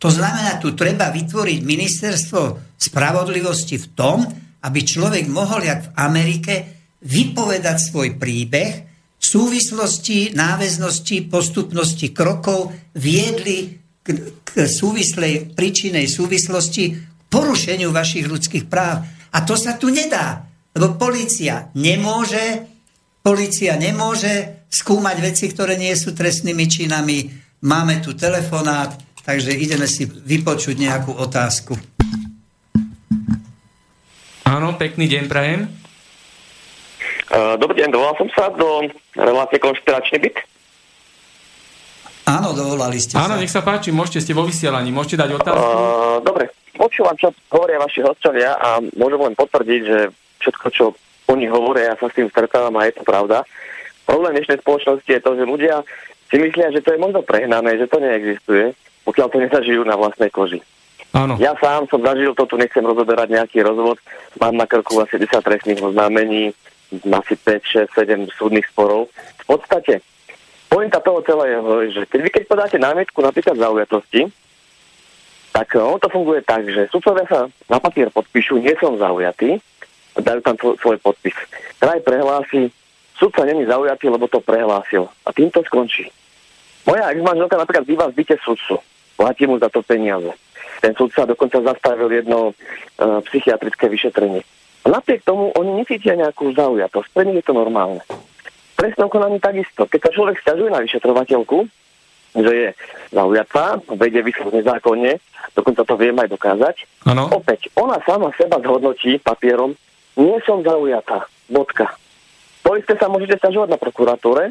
To 0.02 0.10
znamená, 0.10 0.58
tu 0.58 0.74
treba 0.74 1.14
vytvoriť 1.14 1.58
ministerstvo 1.62 2.40
spravodlivosti 2.74 3.78
v 3.78 3.86
tom, 3.94 4.26
aby 4.62 4.80
človek 4.82 5.30
mohol, 5.30 5.66
jak 5.66 5.90
v 5.90 5.92
Amerike, 5.94 6.54
vypovedať 7.02 7.78
svoj 7.90 8.18
príbeh, 8.18 8.72
v 9.22 9.24
súvislosti, 9.24 10.34
náväznosti, 10.34 11.30
postupnosti 11.30 12.10
krokov 12.10 12.74
viedli 12.98 13.78
k, 14.02 14.06
k 14.42 14.66
súvislej 14.66 15.54
príčinej 15.54 16.10
súvislosti 16.10 17.11
porušeniu 17.32 17.88
vašich 17.88 18.28
ľudských 18.28 18.68
práv. 18.68 19.08
A 19.32 19.40
to 19.40 19.56
sa 19.56 19.80
tu 19.80 19.88
nedá, 19.88 20.44
lebo 20.76 21.00
policia 21.00 21.72
nemôže, 21.72 22.68
policia 23.24 23.80
nemôže 23.80 24.68
skúmať 24.68 25.16
veci, 25.24 25.48
ktoré 25.48 25.80
nie 25.80 25.96
sú 25.96 26.12
trestnými 26.12 26.68
činami. 26.68 27.32
Máme 27.64 28.04
tu 28.04 28.12
telefonát, 28.12 28.92
Takže 29.22 29.54
ideme 29.54 29.86
si 29.86 30.02
vypočuť 30.06 30.74
nejakú 30.82 31.14
otázku. 31.14 31.78
Áno, 34.42 34.74
pekný 34.74 35.06
deň 35.06 35.24
prajem. 35.30 35.70
Uh, 37.32 37.56
dobrý 37.56 37.80
deň, 37.80 37.94
dovolal 37.94 38.18
som 38.18 38.28
sa 38.34 38.50
do 38.52 38.90
relácie 39.14 39.62
konšpiračný 39.62 40.18
byt. 40.26 40.36
Áno, 42.22 42.54
dovolali 42.54 43.02
ste 43.02 43.18
Áno, 43.18 43.34
sa. 43.34 43.40
nech 43.40 43.50
sa 43.50 43.62
páči, 43.66 43.90
môžete, 43.90 44.22
ste 44.22 44.32
vo 44.32 44.46
vysielaní, 44.46 44.94
môžete 44.94 45.26
dať 45.26 45.30
otázku. 45.42 45.58
Uh, 45.58 46.18
dobre, 46.22 46.54
počúvam, 46.78 47.18
čo 47.18 47.34
hovoria 47.50 47.82
vaši 47.82 48.00
hostovia 48.06 48.54
a 48.56 48.78
môžem 48.94 49.20
len 49.20 49.34
potvrdiť, 49.34 49.80
že 49.82 49.98
všetko, 50.38 50.66
čo 50.70 50.84
oni 51.30 51.50
hovoria, 51.50 51.92
ja 51.92 51.96
sa 51.98 52.06
s 52.06 52.16
tým 52.16 52.30
stretávam 52.30 52.78
a 52.78 52.86
je 52.86 52.94
to 52.94 53.02
pravda. 53.02 53.42
Problém 54.06 54.38
dnešnej 54.38 54.62
spoločnosti 54.62 55.10
je 55.10 55.22
to, 55.22 55.30
že 55.34 55.44
ľudia 55.46 55.82
si 56.30 56.36
myslia, 56.38 56.70
že 56.70 56.82
to 56.82 56.94
je 56.94 57.02
možno 57.02 57.26
prehnané, 57.26 57.78
že 57.78 57.90
to 57.90 57.98
neexistuje 57.98 58.74
pokiaľ 59.04 59.26
to 59.30 59.38
nezažijú 59.42 59.82
na 59.82 59.98
vlastnej 59.98 60.30
koži. 60.30 60.62
Áno. 61.12 61.36
Ja 61.36 61.52
sám 61.60 61.84
som 61.92 62.00
zažil 62.00 62.32
to, 62.32 62.48
tu 62.48 62.56
nechcem 62.56 62.80
rozoberať 62.80 63.28
nejaký 63.36 63.60
rozvod, 63.60 64.00
mám 64.40 64.56
na 64.56 64.64
krku 64.64 64.96
asi 65.04 65.20
10 65.20 65.44
trestných 65.44 65.82
oznámení, 65.84 66.56
asi 67.04 67.34
5, 67.36 67.92
6, 67.92 68.32
7 68.32 68.32
súdnych 68.32 68.64
sporov. 68.72 69.12
V 69.12 69.44
podstate, 69.44 70.00
pointa 70.72 71.04
toho 71.04 71.20
celého 71.20 71.60
je, 71.84 72.00
že 72.00 72.02
keď 72.08 72.20
vy 72.24 72.30
keď 72.32 72.44
podáte 72.48 72.76
námietku 72.80 73.20
napríklad 73.20 73.60
zaujatosti, 73.60 74.32
tak 75.52 75.68
ono 75.76 76.00
to 76.00 76.08
funguje 76.08 76.40
tak, 76.40 76.64
že 76.64 76.88
sudcovia 76.88 77.28
sa 77.28 77.40
na 77.68 77.76
papier 77.76 78.08
podpíšu, 78.08 78.56
nie 78.56 78.72
som 78.80 78.96
zaujatý, 78.96 79.60
dajú 80.16 80.40
tam 80.40 80.56
svoj 80.56 80.96
podpis. 81.04 81.36
Kraj 81.76 82.00
prehlási, 82.00 82.72
sudca 83.20 83.44
není 83.44 83.68
zaujatý, 83.68 84.08
lebo 84.08 84.24
to 84.32 84.40
prehlásil. 84.40 85.12
A 85.28 85.36
tým 85.36 85.52
to 85.52 85.60
skončí. 85.68 86.08
Moja 86.88 87.12
ex-manželka 87.12 87.60
napríklad 87.60 87.84
býva 87.84 88.08
v 88.08 88.24
byte 88.24 88.40
sudcu 88.40 88.80
platí 89.22 89.46
mu 89.46 89.54
za 89.62 89.70
to 89.70 89.86
peniaze. 89.86 90.34
Ten 90.82 90.98
sa 90.98 91.22
dokonca 91.22 91.62
zastavil 91.62 92.10
jedno 92.10 92.50
uh, 92.50 93.22
psychiatrické 93.30 93.86
vyšetrenie. 93.86 94.42
A 94.82 94.86
napriek 94.90 95.22
tomu 95.22 95.54
oni 95.54 95.78
necítia 95.78 96.18
nejakú 96.18 96.50
zaujatosť. 96.58 97.08
Pre 97.14 97.22
nich 97.22 97.38
je 97.38 97.46
to 97.46 97.54
normálne. 97.54 98.02
Trestnom 98.82 99.06
konaní 99.06 99.38
takisto. 99.38 99.86
Keď 99.86 100.00
sa 100.02 100.10
človek 100.10 100.42
stiažuje 100.42 100.74
na 100.74 100.82
vyšetrovateľku, 100.82 101.70
že 102.34 102.50
je 102.50 102.68
zaujatá, 103.14 103.78
vedie 103.94 104.26
vyslovne 104.26 104.58
nezákonne, 104.58 105.22
dokonca 105.54 105.86
to 105.86 105.94
viem 105.94 106.18
aj 106.18 106.34
dokázať. 106.34 106.76
Ano. 107.06 107.30
Opäť, 107.30 107.70
ona 107.78 108.02
sama 108.02 108.34
seba 108.34 108.58
zhodnotí 108.58 109.22
papierom, 109.22 109.78
nie 110.18 110.34
som 110.42 110.66
zaujatá, 110.66 111.30
bodka. 111.46 111.94
To 112.66 112.74
isté 112.74 112.98
sa 112.98 113.06
môžete 113.06 113.38
stiažovať 113.38 113.70
na 113.70 113.78
prokuratúre, 113.78 114.50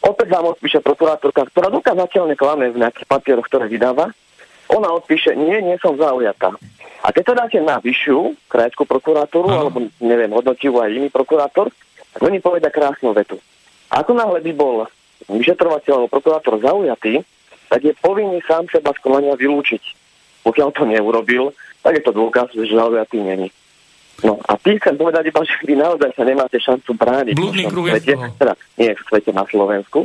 Opäť 0.00 0.32
vám 0.32 0.56
odpíše 0.56 0.80
prokurátorka, 0.80 1.44
ktorá 1.52 1.68
dokázateľne 1.68 2.32
klame 2.32 2.72
v 2.72 2.80
nejakých 2.80 3.04
papieroch, 3.04 3.44
ktoré 3.44 3.68
vydáva. 3.68 4.08
Ona 4.72 4.88
odpíše, 4.96 5.36
nie, 5.36 5.60
nie 5.60 5.76
som 5.76 5.92
zaujatá. 6.00 6.56
A 7.04 7.08
keď 7.12 7.24
to 7.28 7.34
dáte 7.36 7.58
na 7.60 7.76
vyššiu 7.84 8.48
krajskú 8.48 8.88
prokuratúru, 8.88 9.52
Aha. 9.52 9.58
alebo 9.66 9.92
neviem, 10.00 10.32
hodnotivú 10.32 10.80
aj 10.80 10.96
iný 10.96 11.08
prokurátor, 11.12 11.68
tak 12.16 12.20
oni 12.24 12.40
povedia 12.40 12.72
krásnu 12.72 13.12
vetu. 13.12 13.36
Ako 13.90 14.14
náhle 14.14 14.38
by 14.40 14.52
bol 14.54 14.86
vyšetrovateľ 15.26 15.92
alebo 15.94 16.14
prokurátor 16.14 16.62
zaujatý, 16.62 17.22
tak 17.70 17.80
je 17.86 17.94
povinný 17.98 18.42
sám 18.46 18.66
seba 18.70 18.90
z 18.94 19.02
konania 19.02 19.34
vylúčiť. 19.38 19.82
Pokiaľ 20.46 20.68
to 20.72 20.88
neurobil, 20.88 21.52
tak 21.82 22.00
je 22.00 22.02
to 22.02 22.12
dôkaz, 22.14 22.54
že 22.54 22.70
zaujatý 22.70 23.20
není. 23.22 23.50
No 24.20 24.36
a 24.44 24.56
tým 24.60 24.76
chcem 24.76 24.96
povedať 25.00 25.32
iba, 25.32 25.40
že 25.44 25.56
vy 25.64 25.74
naozaj 25.80 26.12
sa 26.12 26.24
nemáte 26.28 26.60
šancu 26.60 26.92
brániť 26.92 27.34
Blúdny 27.36 27.64
v 27.66 27.96
svete, 27.96 28.14
teda 28.36 28.52
nie 28.76 28.92
v 28.92 29.02
svete 29.08 29.32
na 29.32 29.44
Slovensku. 29.48 30.04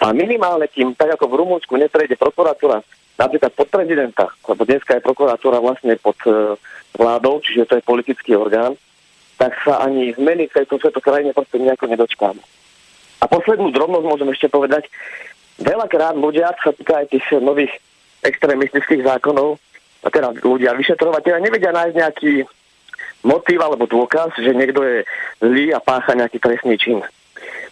A 0.00 0.12
minimálne 0.12 0.68
tým, 0.68 0.92
tak 0.96 1.16
ako 1.16 1.24
v 1.28 1.38
Rumúnsku 1.44 1.72
neprejde 1.76 2.16
prokuratúra 2.16 2.80
napríklad 3.16 3.52
pod 3.56 3.68
prezidenta, 3.72 4.28
lebo 4.44 4.68
dneska 4.68 4.96
je 4.96 5.04
prokuratúra 5.04 5.56
vlastne 5.60 5.96
pod 5.96 6.16
uh, 6.28 6.52
vládou, 6.96 7.40
čiže 7.40 7.64
to 7.64 7.74
je 7.80 7.88
politický 7.88 8.36
orgán, 8.36 8.76
tak 9.40 9.56
sa 9.64 9.84
ani 9.84 10.12
zmeny 10.16 10.48
v 10.48 10.54
tejto, 10.56 10.80
tejto 10.80 11.00
krajine 11.00 11.32
proste 11.32 11.60
nejako 11.60 11.92
nedočkáme. 11.92 12.40
A 13.20 13.24
poslednú 13.26 13.72
drobnosť 13.72 14.06
môžem 14.06 14.28
ešte 14.32 14.52
povedať. 14.52 14.88
Veľakrát 15.56 16.14
ľudia, 16.16 16.52
čo 16.60 16.70
sa 16.70 16.72
týka 16.76 17.00
aj 17.00 17.06
tých 17.12 17.26
nových 17.40 17.72
extrémistických 18.20 19.06
zákonov, 19.06 19.56
a 20.04 20.08
teda 20.12 20.36
ľudia, 20.38 20.76
vyšetrovateľia 20.76 21.42
nevedia 21.42 21.72
nájsť 21.74 21.94
nejaký 21.96 22.32
motív 23.26 23.58
alebo 23.58 23.90
dôkaz, 23.90 24.38
že 24.38 24.54
niekto 24.54 24.86
je 24.86 24.96
zlý 25.42 25.74
a 25.74 25.82
pácha 25.82 26.14
nejaký 26.14 26.38
trestný 26.38 26.78
čin. 26.78 27.02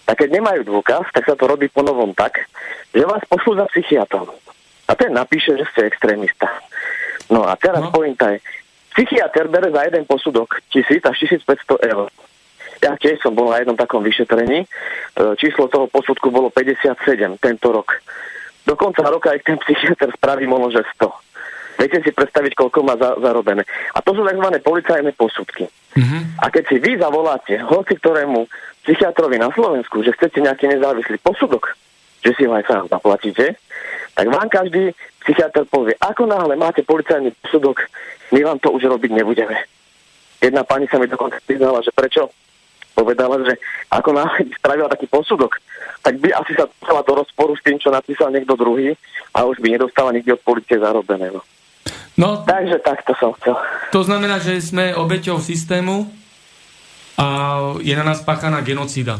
Tak 0.05 0.21
keď 0.21 0.37
nemajú 0.37 0.67
dôkaz, 0.67 1.09
tak 1.15 1.25
sa 1.25 1.39
to 1.39 1.47
robí 1.47 1.71
po 1.71 1.87
novom 1.87 2.13
tak, 2.13 2.45
že 2.93 3.07
vás 3.07 3.23
pošlú 3.31 3.57
za 3.57 3.67
psychiatrom. 3.73 4.29
A 4.85 4.93
ten 4.99 5.15
napíše, 5.15 5.57
že 5.57 5.65
ste 5.73 5.89
extrémista. 5.89 6.51
No 7.33 7.47
a 7.49 7.57
teraz 7.57 7.89
no. 7.89 7.95
pointa 7.95 8.37
je, 8.37 8.43
psychiatr 8.93 9.49
bere 9.49 9.73
za 9.73 9.89
jeden 9.89 10.05
posudok 10.05 10.61
1000 10.75 11.09
až 11.09 11.17
1500 11.41 11.89
eur. 11.89 12.13
Ja 12.85 13.01
tiež 13.01 13.25
som 13.25 13.33
bol 13.33 13.49
na 13.49 13.65
jednom 13.65 13.81
takom 13.81 14.05
vyšetrení. 14.05 14.61
E, 14.61 14.67
číslo 15.41 15.73
toho 15.73 15.89
posudku 15.89 16.29
bolo 16.29 16.53
57 16.53 17.01
tento 17.41 17.73
rok. 17.73 17.97
Do 18.69 18.77
konca 18.77 19.01
roka 19.09 19.33
aj 19.33 19.41
ten 19.41 19.57
psychiatr 19.57 20.13
spraví 20.13 20.45
možno, 20.45 20.77
že 20.77 20.85
100. 21.01 21.81
Viete 21.81 21.99
si 22.05 22.13
predstaviť, 22.13 22.53
koľko 22.53 22.79
má 22.85 22.95
za, 23.01 23.17
zarobené. 23.19 23.65
A 23.97 24.05
to 24.05 24.13
sú 24.13 24.21
tzv. 24.21 24.49
policajné 24.61 25.11
posudky. 25.17 25.65
Mm-hmm. 25.97 26.45
A 26.45 26.47
keď 26.53 26.65
si 26.69 26.77
vy 26.77 27.01
zavoláte 27.01 27.57
hoci 27.65 27.97
ktorému 27.97 28.47
psychiatrovi 28.85 29.41
na 29.41 29.49
Slovensku, 29.49 30.05
že 30.05 30.13
chcete 30.15 30.45
nejaký 30.45 30.69
nezávislý 30.69 31.19
posudok, 31.25 31.73
že 32.21 32.37
si 32.37 32.45
ho 32.45 32.53
aj 32.53 32.69
sám 32.69 32.85
zaplatíte, 32.93 33.57
tak 34.13 34.27
vám 34.29 34.47
každý 34.53 34.93
psychiatr 35.25 35.65
povie, 35.67 35.97
ako 35.99 36.29
náhle 36.29 36.55
máte 36.55 36.85
policajný 36.85 37.33
posudok, 37.43 37.89
my 38.31 38.41
vám 38.45 38.59
to 38.61 38.71
už 38.71 38.87
robiť 38.93 39.11
nebudeme. 39.11 39.57
Jedna 40.39 40.63
pani 40.63 40.85
sa 40.87 41.01
mi 41.01 41.09
dokonca 41.09 41.41
priznala, 41.49 41.81
že 41.81 41.91
prečo? 41.91 42.29
Povedala, 42.95 43.43
že 43.43 43.59
ako 43.91 44.11
náhle 44.15 44.47
by 44.47 44.53
spravila 44.55 44.89
taký 44.89 45.11
posudok, 45.11 45.59
tak 46.01 46.19
by 46.23 46.31
asi 46.31 46.55
sa 46.55 46.71
dostala 46.71 47.03
do 47.03 47.13
rozporu 47.19 47.59
s 47.59 47.63
tým, 47.67 47.77
čo 47.83 47.91
napísal 47.91 48.31
niekto 48.31 48.55
druhý 48.55 48.95
a 49.35 49.43
už 49.45 49.59
by 49.59 49.75
nedostala 49.75 50.15
nikde 50.15 50.39
od 50.39 50.43
policie 50.47 50.79
zarobené. 50.79 51.35
No. 51.35 51.43
No, 52.15 52.47
Takže 52.47 52.79
takto 52.79 53.11
som 53.19 53.35
chcel. 53.43 53.59
To 53.91 54.07
znamená, 54.07 54.39
že 54.39 54.63
sme 54.63 54.95
obeťou 54.95 55.43
systému 55.43 56.07
a 57.19 57.27
je 57.83 57.95
na 57.95 58.07
nás 58.07 58.23
páchaná 58.23 58.63
genocída. 58.63 59.19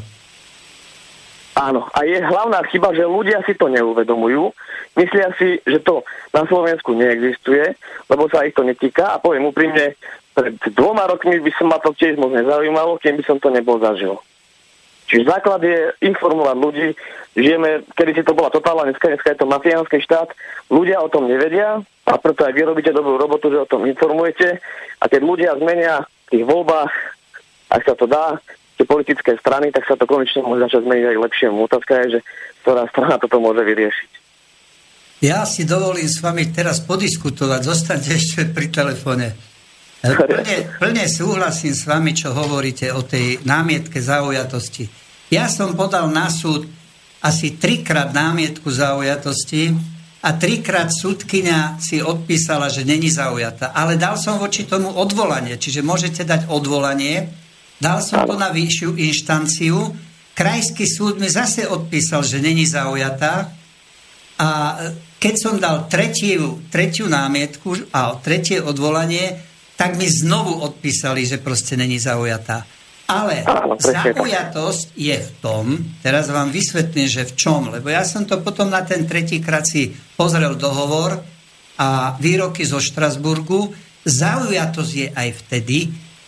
Áno, 1.55 1.87
a 1.95 2.03
je 2.03 2.19
hlavná 2.19 2.67
chyba, 2.71 2.91
že 2.95 3.07
ľudia 3.07 3.39
si 3.47 3.55
to 3.55 3.71
neuvedomujú. 3.71 4.51
Myslia 4.99 5.31
si, 5.39 5.63
že 5.63 5.79
to 5.83 6.03
na 6.35 6.43
Slovensku 6.51 6.95
neexistuje, 6.99 7.79
lebo 8.11 8.27
sa 8.27 8.43
ich 8.43 8.55
to 8.59 8.67
netýka 8.67 9.15
a 9.15 9.23
poviem 9.23 9.51
úprimne, 9.51 9.95
pred 10.35 10.59
dvoma 10.75 11.07
rokmi 11.07 11.39
by 11.39 11.53
som 11.55 11.71
ma 11.71 11.79
to 11.79 11.95
tiež 11.95 12.19
moc 12.19 12.35
nezaujímalo, 12.35 12.99
kým 12.99 13.17
by 13.17 13.25
som 13.25 13.39
to 13.39 13.49
nebol 13.55 13.79
zažil. 13.79 14.19
Čiže 15.07 15.31
základ 15.31 15.61
je 15.63 15.95
informovať 16.03 16.57
ľudí. 16.59 16.89
Žijeme, 17.39 17.87
kedy 17.93 18.11
si 18.19 18.23
to 18.25 18.33
bola 18.33 18.51
totálna, 18.51 18.89
dneska, 18.89 19.11
dneska 19.11 19.31
je 19.31 19.39
to 19.39 19.47
mafiánsky 19.47 20.01
štát. 20.01 20.33
Ľudia 20.73 20.99
o 21.03 21.13
tom 21.13 21.29
nevedia 21.29 21.83
a 22.09 22.13
preto 22.19 22.47
aj 22.47 22.53
vy 22.57 22.63
robíte 22.65 22.91
dobrú 22.91 23.21
robotu, 23.21 23.53
že 23.53 23.63
o 23.63 23.69
tom 23.69 23.85
informujete. 23.85 24.59
A 24.99 25.05
keď 25.07 25.21
ľudia 25.23 25.51
zmenia 25.61 26.03
v 26.03 26.29
tých 26.35 26.45
voľbách, 26.49 26.93
ak 27.69 27.83
sa 27.85 27.95
to 27.95 28.09
dá, 28.09 28.41
tie 28.75 28.87
politické 28.89 29.37
strany, 29.39 29.71
tak 29.71 29.87
sa 29.87 29.95
to 29.95 30.09
konečne 30.09 30.43
môže 30.43 30.67
začať 30.67 30.83
zmeniť 30.89 31.07
aj 31.15 31.19
lepšie. 31.21 31.47
Otázka 31.53 31.93
je, 32.05 32.07
že 32.19 32.21
ktorá 32.65 32.89
strana 32.91 33.21
toto 33.21 33.39
môže 33.39 33.63
vyriešiť. 33.63 34.11
Ja 35.23 35.47
si 35.47 35.63
dovolím 35.65 36.11
s 36.11 36.21
vami 36.21 36.51
teraz 36.51 36.83
podiskutovať, 36.83 37.61
zostaňte 37.61 38.11
ešte 38.13 38.41
pri 38.51 38.67
telefóne. 38.69 39.54
Plne, 40.05 40.77
plne 40.77 41.09
súhlasím 41.09 41.73
s 41.73 41.89
vami, 41.89 42.13
čo 42.13 42.37
hovoríte 42.37 42.93
o 42.93 43.01
tej 43.01 43.41
námietke 43.49 44.05
zaujatosti. 44.05 44.85
Ja 45.33 45.49
som 45.49 45.73
podal 45.73 46.13
na 46.13 46.29
súd 46.29 46.69
asi 47.25 47.57
trikrát 47.57 48.13
námietku 48.13 48.69
zaujatosti 48.69 49.73
a 50.21 50.37
trikrát 50.37 50.93
súdkynia 50.93 51.81
si 51.81 52.05
odpísala, 52.05 52.69
že 52.69 52.85
není 52.85 53.09
zaujata. 53.09 53.73
Ale 53.73 53.97
dal 53.97 54.21
som 54.21 54.37
voči 54.37 54.69
tomu 54.69 54.93
odvolanie, 54.93 55.57
čiže 55.57 55.81
môžete 55.81 56.29
dať 56.29 56.53
odvolanie. 56.53 57.33
Dal 57.81 58.05
som 58.05 58.29
to 58.29 58.37
na 58.37 58.53
vyššiu 58.53 59.01
inštanciu. 59.01 59.89
Krajský 60.37 60.85
súd 60.85 61.17
mi 61.17 61.33
zase 61.33 61.65
odpísal, 61.65 62.29
že 62.29 62.45
není 62.45 62.69
zaujatá. 62.69 63.57
A 64.37 64.49
keď 65.17 65.35
som 65.41 65.57
dal 65.57 65.89
tretiu, 65.89 66.61
tretiu 66.69 67.09
námietku 67.09 67.89
a 67.89 68.13
tretie 68.21 68.61
odvolanie, 68.61 69.54
tak 69.75 69.99
mi 69.99 70.07
znovu 70.07 70.63
odpísali, 70.63 71.27
že 71.27 71.43
proste 71.43 71.75
není 71.75 71.99
zaujatá. 71.99 72.63
Ale 73.05 73.45
zaujatosť 73.77 74.97
je 74.97 75.17
v 75.21 75.31
tom, 75.45 75.77
teraz 76.01 76.33
vám 76.33 76.49
vysvetlím, 76.49 77.05
že 77.05 77.29
v 77.29 77.37
čom, 77.37 77.69
lebo 77.69 77.93
ja 77.93 78.01
som 78.01 78.25
to 78.25 78.41
potom 78.41 78.73
na 78.73 78.81
ten 78.81 79.05
tretíkrát 79.05 79.69
si 79.69 79.93
pozrel 80.17 80.57
dohovor 80.57 81.21
a 81.77 82.17
výroky 82.17 82.65
zo 82.65 82.81
Štrasburgu, 82.81 83.77
zaujatosť 84.09 84.93
je 84.97 85.09
aj 85.13 85.29
vtedy, 85.45 85.79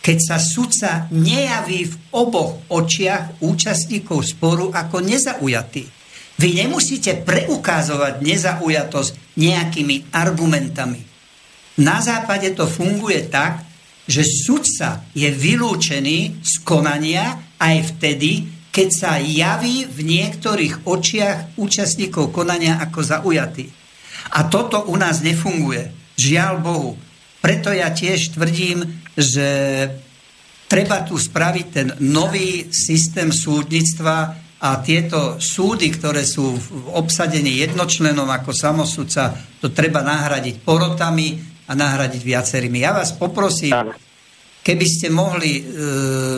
keď 0.05 0.17
sa 0.21 0.37
sudca 0.37 1.09
nejaví 1.09 1.89
v 1.89 1.95
oboch 2.13 2.61
očiach 2.69 3.41
účastníkov 3.41 4.37
sporu 4.37 4.69
ako 4.69 5.01
nezaujatý. 5.01 5.83
Vy 6.37 6.49
nemusíte 6.61 7.25
preukázovať 7.25 8.21
nezaujatosť 8.21 9.41
nejakými 9.41 10.13
argumentami. 10.13 11.06
Na 11.77 12.01
západe 12.01 12.51
to 12.57 12.65
funguje 12.65 13.29
tak, 13.29 13.61
že 14.07 14.23
sudca 14.23 15.03
je 15.13 15.29
vylúčený 15.29 16.41
z 16.41 16.53
konania 16.63 17.37
aj 17.59 17.97
vtedy, 17.97 18.49
keď 18.71 18.89
sa 18.93 19.11
javí 19.19 19.89
v 19.89 19.99
niektorých 20.05 20.85
očiach 20.85 21.57
účastníkov 21.57 22.29
konania 22.29 22.77
ako 22.81 22.99
zaujatý. 23.03 23.67
A 24.37 24.45
toto 24.47 24.85
u 24.89 24.95
nás 24.95 25.21
nefunguje. 25.21 26.13
Žiaľ 26.17 26.53
Bohu. 26.61 26.91
Preto 27.41 27.69
ja 27.69 27.93
tiež 27.93 28.33
tvrdím, 28.33 28.81
že 29.13 29.47
treba 30.65 31.05
tu 31.05 31.17
spraviť 31.17 31.65
ten 31.69 31.87
nový 32.01 32.69
systém 32.73 33.29
súdnictva 33.29 34.35
a 34.57 34.69
tieto 34.81 35.37
súdy, 35.37 35.93
ktoré 35.93 36.25
sú 36.25 36.57
obsadení 36.97 37.61
jednočlenom 37.61 38.25
ako 38.25 38.51
samosudca, 38.51 39.37
to 39.61 39.69
treba 39.69 40.01
nahradiť 40.01 40.65
porotami, 40.65 41.46
a 41.67 41.71
nahradiť 41.75 42.23
viacerými. 42.23 42.79
Ja 42.79 42.95
vás 42.95 43.11
poprosím, 43.11 43.75
keby 44.63 44.85
ste 44.87 45.07
mohli 45.11 45.59
e, 45.59 45.63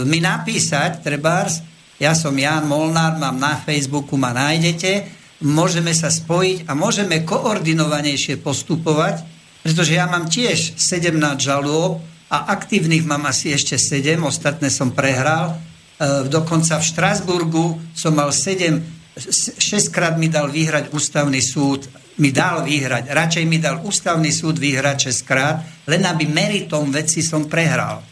mi 0.10 0.18
napísať, 0.18 1.06
trebárs, 1.06 1.62
ja 2.02 2.18
som 2.18 2.34
Jan 2.34 2.66
Molnár, 2.66 3.20
mám 3.22 3.38
na 3.38 3.60
Facebooku, 3.60 4.18
ma 4.18 4.34
nájdete, 4.34 5.06
môžeme 5.46 5.94
sa 5.94 6.10
spojiť 6.10 6.66
a 6.66 6.74
môžeme 6.74 7.24
koordinovanejšie 7.28 8.42
postupovať, 8.42 9.24
pretože 9.62 9.94
ja 9.94 10.08
mám 10.08 10.32
tiež 10.32 10.80
17 10.80 11.20
žalôb 11.38 12.00
a 12.32 12.54
aktívnych 12.56 13.04
mám 13.06 13.28
asi 13.28 13.52
ešte 13.54 13.76
7, 13.76 14.22
ostatné 14.26 14.74
som 14.74 14.94
prehral. 14.94 15.56
E, 16.00 16.26
dokonca 16.30 16.82
v 16.82 16.88
Štrasburgu 16.88 17.66
som 17.94 18.16
mal 18.16 18.34
7, 18.34 18.99
6 19.18 19.90
krát 19.90 20.16
mi 20.20 20.30
dal 20.30 20.52
vyhrať 20.52 20.94
ústavný 20.94 21.42
súd 21.42 21.90
mi 22.20 22.36
dal 22.36 22.68
vyhrať. 22.68 23.10
Radšej 23.10 23.46
mi 23.48 23.58
dal 23.58 23.80
ústavný 23.82 24.30
súd 24.30 24.60
vyhrať 24.60 25.10
6 25.10 25.24
krát, 25.24 25.64
len 25.88 26.04
aby 26.04 26.28
meritom 26.28 26.92
veci 26.92 27.24
som 27.24 27.48
prehral. 27.48 28.04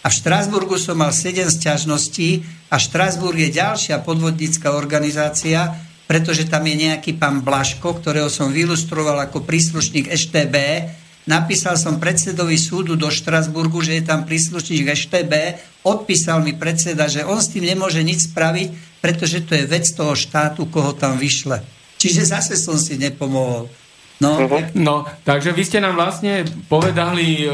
A 0.00 0.08
v 0.08 0.16
Štrásburgu 0.16 0.80
som 0.80 0.96
mal 0.96 1.12
7 1.12 1.44
sťažností 1.52 2.40
a 2.72 2.80
Štrásburg 2.80 3.36
je 3.36 3.52
ďalšia 3.52 4.00
podvodnícka 4.00 4.72
organizácia, 4.72 5.76
pretože 6.08 6.48
tam 6.48 6.64
je 6.64 6.88
nejaký 6.88 7.20
pán 7.20 7.44
Blaško, 7.44 8.00
ktorého 8.00 8.32
som 8.32 8.48
vylustroval 8.48 9.20
ako 9.28 9.44
príslušník 9.44 10.08
EŠTB. 10.08 10.56
Napísal 11.30 11.78
som 11.78 12.02
predsedovi 12.02 12.58
súdu 12.58 12.98
do 12.98 13.06
Štrasburgu, 13.06 13.78
že 13.86 14.02
je 14.02 14.02
tam 14.02 14.26
príslušník 14.26 14.90
EŠTB. 14.90 15.62
Odpísal 15.86 16.42
mi 16.42 16.58
predseda, 16.58 17.06
že 17.06 17.22
on 17.22 17.38
s 17.38 17.54
tým 17.54 17.70
nemôže 17.70 18.02
nič 18.02 18.34
spraviť, 18.34 18.98
pretože 18.98 19.46
to 19.46 19.54
je 19.54 19.62
vec 19.62 19.86
toho 19.94 20.18
štátu, 20.18 20.66
koho 20.66 20.90
tam 20.90 21.14
vyšle. 21.14 21.62
Čiže 22.02 22.34
zase 22.34 22.58
som 22.58 22.74
si 22.74 22.98
nepomohol. 22.98 23.70
No. 24.20 24.36
Uh-huh. 24.36 24.60
no, 24.76 25.08
takže 25.24 25.54
vy 25.56 25.64
ste 25.64 25.80
nám 25.80 25.96
vlastne 25.96 26.44
povedali 26.68 27.40
e, 27.40 27.44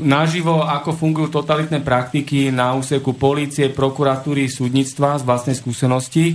naživo, 0.00 0.64
ako 0.64 0.96
fungujú 0.96 1.28
totalitné 1.28 1.84
praktiky 1.84 2.48
na 2.48 2.72
úseku 2.72 3.12
polície, 3.12 3.68
prokuratúry, 3.68 4.48
súdnictva 4.48 5.20
z 5.20 5.28
vlastnej 5.28 5.56
skúsenosti. 5.60 6.32
E, 6.32 6.34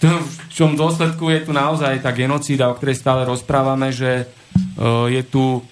v 0.00 0.46
čom 0.48 0.72
dôsledku 0.72 1.28
je 1.28 1.44
tu 1.44 1.52
naozaj 1.52 2.00
tá 2.00 2.16
genocída, 2.16 2.72
o 2.72 2.76
ktorej 2.80 2.96
stále 2.96 3.28
rozprávame, 3.28 3.92
že 3.92 4.24
je 5.10 5.22
tu 5.28 5.62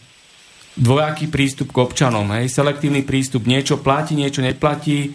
dvojaký 0.79 1.27
prístup 1.27 1.75
k 1.75 1.83
občanom, 1.83 2.27
hej, 2.39 2.47
selektívny 2.53 3.03
prístup, 3.03 3.49
niečo 3.49 3.83
platí, 3.83 4.15
niečo 4.15 4.45
neplatí. 4.45 5.11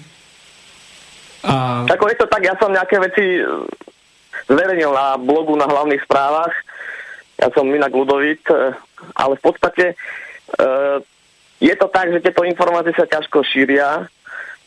A... 1.48 1.88
Ako 1.88 2.12
je 2.12 2.18
to 2.20 2.28
tak, 2.28 2.44
ja 2.44 2.56
som 2.60 2.72
nejaké 2.72 3.00
veci 3.00 3.40
zverejnil 4.48 4.92
na 4.92 5.16
blogu 5.16 5.56
na 5.56 5.68
hlavných 5.68 6.04
správach. 6.04 6.52
Ja 7.40 7.48
som 7.56 7.68
inak 7.72 7.96
Ludovit, 7.96 8.44
e, 8.52 8.76
ale 9.16 9.40
v 9.40 9.42
podstate 9.42 9.96
je 11.64 11.76
to 11.80 11.88
tak, 11.88 12.12
že 12.12 12.20
tieto 12.20 12.44
informácie 12.44 12.92
sa 12.94 13.08
ťažko 13.08 13.42
šíria. 13.48 14.06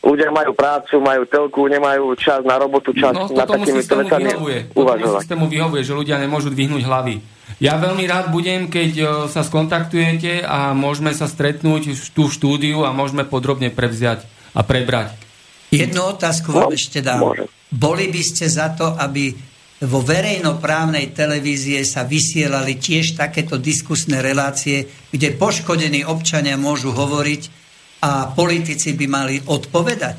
Ľudia 0.01 0.29
majú 0.29 0.53
prácu, 0.53 1.01
majú 1.01 1.25
telku, 1.25 1.65
nemajú 1.69 2.13
čas 2.17 2.45
na 2.45 2.57
robotu, 2.57 2.93
čas 2.93 3.13
no, 3.17 3.29
na 3.33 3.45
takými 3.49 3.81
vecami 3.81 4.29
uvažovať. 4.77 5.25
systému 5.25 5.49
vyhovuje, 5.49 5.81
že 5.81 5.93
ľudia 5.93 6.21
nemôžu 6.21 6.53
dvihnúť 6.53 6.85
hlavy. 6.85 7.15
Ja 7.57 7.81
veľmi 7.81 8.05
rád 8.05 8.29
budem, 8.29 8.69
keď 8.69 8.91
e, 8.93 9.05
sa 9.33 9.41
skontaktujete 9.41 10.45
a 10.45 10.77
môžeme 10.77 11.09
sa 11.17 11.25
stretnúť 11.25 12.13
tu 12.13 12.29
v 12.29 12.35
štúdiu 12.35 12.85
a 12.85 12.93
môžeme 12.93 13.25
podrobne 13.25 13.73
prevziať 13.73 14.29
a 14.53 14.61
prebrať. 14.61 15.17
Jednu 15.73 16.13
otázku 16.13 16.53
vám 16.53 16.69
no, 16.69 16.77
ešte 16.77 17.01
dám. 17.01 17.33
Boli 17.73 18.05
by 18.13 18.21
ste 18.21 18.45
za 18.45 18.77
to, 18.77 18.93
aby 18.93 19.33
vo 19.83 20.01
verejnoprávnej 20.01 21.13
televízie 21.13 21.85
sa 21.85 22.01
vysielali 22.05 22.81
tiež 22.81 23.13
takéto 23.13 23.61
diskusné 23.61 24.25
relácie, 24.25 24.89
kde 25.13 25.37
poškodení 25.37 26.01
občania 26.01 26.57
môžu 26.57 26.93
hovoriť 26.93 27.41
a 28.01 28.33
politici 28.33 28.93
by 28.93 29.05
mali 29.05 29.35
odpovedať. 29.45 30.17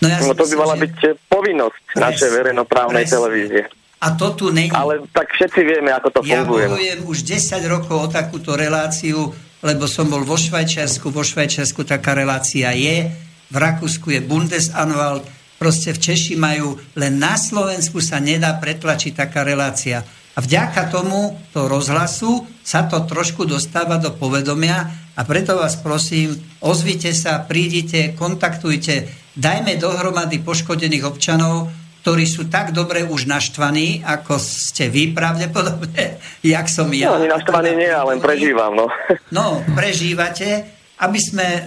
No, 0.00 0.06
ja 0.08 0.18
no 0.24 0.34
to 0.36 0.48
by 0.48 0.56
mala 0.56 0.76
že... 0.76 0.82
byť 0.88 0.96
povinnosť 1.28 1.82
pres, 1.94 2.00
našej 2.00 2.30
verejnoprávnej 2.32 3.04
pres. 3.04 3.12
televízie. 3.12 3.62
A 4.02 4.18
to 4.18 4.34
tu 4.34 4.50
není. 4.50 4.74
Ale 4.74 5.06
tak 5.14 5.30
všetci 5.30 5.60
vieme, 5.62 5.94
ako 5.94 6.08
to 6.10 6.20
ja 6.26 6.42
funguje. 6.42 6.66
Ja 6.66 6.74
bojujem 6.74 7.00
už 7.06 7.18
10 7.22 7.62
rokov 7.70 7.96
o 8.02 8.08
takúto 8.10 8.58
reláciu, 8.58 9.30
lebo 9.62 9.86
som 9.86 10.10
bol 10.10 10.26
vo 10.26 10.34
Švajčiarsku. 10.34 11.14
Vo 11.14 11.22
Švajčiarsku 11.22 11.86
taká 11.86 12.18
relácia 12.18 12.74
je. 12.74 13.14
V 13.46 13.56
Rakúsku 13.56 14.10
je 14.10 14.18
Bundesanwalt 14.18 15.22
Proste 15.62 15.94
v 15.94 16.02
Češi 16.02 16.34
majú, 16.34 16.74
len 16.98 17.22
na 17.22 17.38
Slovensku 17.38 18.02
sa 18.02 18.18
nedá 18.18 18.58
pretlačiť 18.58 19.14
taká 19.14 19.46
relácia. 19.46 20.02
A 20.34 20.42
vďaka 20.42 20.90
tomu, 20.90 21.38
to 21.54 21.70
rozhlasu, 21.70 22.50
sa 22.66 22.90
to 22.90 23.06
trošku 23.06 23.46
dostáva 23.46 24.02
do 24.02 24.10
povedomia 24.10 24.90
a 25.14 25.22
preto 25.22 25.54
vás 25.54 25.78
prosím, 25.78 26.34
ozvite 26.58 27.14
sa, 27.14 27.46
prídite, 27.46 28.10
kontaktujte, 28.18 29.06
dajme 29.38 29.78
dohromady 29.78 30.42
poškodených 30.42 31.06
občanov, 31.06 31.70
ktorí 32.02 32.26
sú 32.26 32.50
tak 32.50 32.74
dobre 32.74 33.06
už 33.06 33.30
naštvaní, 33.30 34.02
ako 34.02 34.34
ste 34.42 34.90
vy 34.90 35.14
pravdepodobne, 35.14 36.18
jak 36.42 36.66
som 36.66 36.90
ja. 36.90 37.14
No, 37.14 37.22
ani 37.22 37.30
naštvaný 37.30 37.70
nie, 37.78 37.90
ale 37.90 38.18
len 38.18 38.20
prežívam, 38.20 38.74
no. 38.74 38.90
No, 39.30 39.62
prežívate 39.78 40.81
aby 41.02 41.18
sme 41.18 41.42
e, 41.42 41.62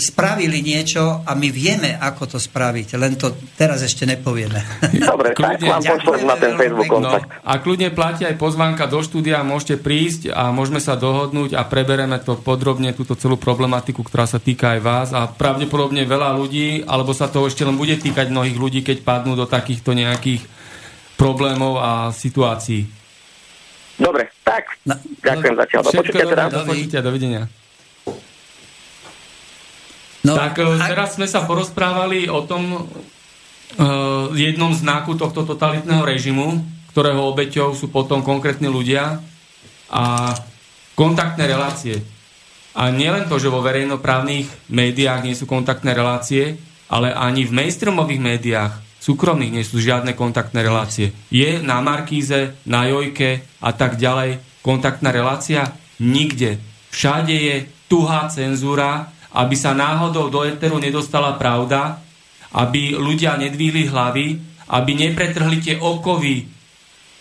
spravili 0.00 0.64
niečo 0.64 1.20
a 1.20 1.36
my 1.36 1.52
vieme, 1.52 2.00
ako 2.00 2.36
to 2.36 2.38
spraviť, 2.40 2.96
len 2.96 3.12
to 3.20 3.36
teraz 3.52 3.84
ešte 3.84 4.08
nepovieme. 4.08 4.56
Dobre, 5.12 5.36
tak 5.36 5.60
vám 5.60 5.84
na 6.24 6.36
ten 6.40 6.56
Facebook 6.56 6.88
kontakt. 6.88 7.28
No, 7.28 7.44
a 7.44 7.52
kľudne 7.60 7.92
platí 7.92 8.24
aj 8.24 8.40
pozvanka 8.40 8.88
do 8.88 9.04
štúdia, 9.04 9.44
môžete 9.44 9.76
prísť 9.76 10.32
a 10.32 10.48
môžeme 10.48 10.80
sa 10.80 10.96
dohodnúť 10.96 11.60
a 11.60 11.68
prebereme 11.68 12.16
to 12.24 12.40
podrobne, 12.40 12.96
túto 12.96 13.12
celú 13.20 13.36
problematiku, 13.36 14.00
ktorá 14.00 14.24
sa 14.24 14.40
týka 14.40 14.72
aj 14.76 14.80
vás 14.80 15.08
a 15.12 15.28
pravdepodobne 15.28 16.08
veľa 16.08 16.32
ľudí, 16.40 16.88
alebo 16.88 17.12
sa 17.12 17.28
to 17.28 17.44
ešte 17.44 17.68
len 17.68 17.76
bude 17.76 18.00
týkať 18.00 18.32
mnohých 18.32 18.56
ľudí, 18.56 18.80
keď 18.80 19.04
padnú 19.04 19.36
do 19.36 19.44
takýchto 19.44 19.92
nejakých 19.92 20.40
problémov 21.20 21.76
a 21.76 22.08
situácií. 22.16 22.88
Dobre, 24.00 24.32
tak, 24.40 24.80
no, 24.88 24.96
ďakujem 25.20 25.52
no, 25.52 25.60
zatiaľ. 25.60 25.80
Do 25.84 25.92
počutia 25.92 26.24
teda. 26.24 27.04
Dovidenia. 27.04 27.59
No, 30.24 30.36
tak 30.36 30.60
e, 30.60 30.66
a... 30.66 30.86
teraz 30.88 31.16
sme 31.16 31.24
sa 31.24 31.48
porozprávali 31.48 32.28
o 32.28 32.44
tom 32.44 32.76
uh, 32.76 34.28
jednom 34.36 34.72
znaku 34.76 35.16
tohto 35.16 35.48
totalitného 35.48 36.04
režimu, 36.04 36.60
ktorého 36.92 37.24
obeťou 37.30 37.72
sú 37.72 37.88
potom 37.88 38.20
konkrétni 38.20 38.68
ľudia 38.68 39.22
a 39.88 40.34
kontaktné 40.98 41.48
relácie. 41.48 42.02
A 42.76 42.92
nielen 42.94 43.26
to, 43.26 43.40
že 43.40 43.50
vo 43.50 43.64
verejnoprávnych 43.64 44.70
médiách 44.70 45.20
nie 45.26 45.34
sú 45.34 45.48
kontaktné 45.48 45.90
relácie, 45.96 46.60
ale 46.90 47.10
ani 47.10 47.46
v 47.46 47.54
mainstreamových 47.54 48.22
médiách 48.22 48.72
súkromných 49.00 49.54
nie 49.58 49.64
sú 49.64 49.80
žiadne 49.80 50.12
kontaktné 50.14 50.60
relácie. 50.60 51.10
Je 51.32 51.58
na 51.62 51.80
Markíze, 51.80 52.54
na 52.68 52.86
Jojke 52.86 53.42
a 53.58 53.70
tak 53.72 53.96
ďalej 53.96 54.38
kontaktná 54.60 55.10
relácia? 55.10 55.72
Nikde. 55.98 56.60
Všade 56.92 57.34
je 57.34 57.56
tuhá 57.88 58.28
cenzúra, 58.28 59.10
aby 59.34 59.54
sa 59.54 59.76
náhodou 59.76 60.28
do 60.28 60.42
eteru 60.42 60.82
nedostala 60.82 61.38
pravda, 61.38 62.02
aby 62.50 62.98
ľudia 62.98 63.38
nedvíhli 63.38 63.86
hlavy, 63.86 64.26
aby 64.70 64.92
nepretrhli 64.94 65.58
tie 65.62 65.76
okovy 65.78 66.46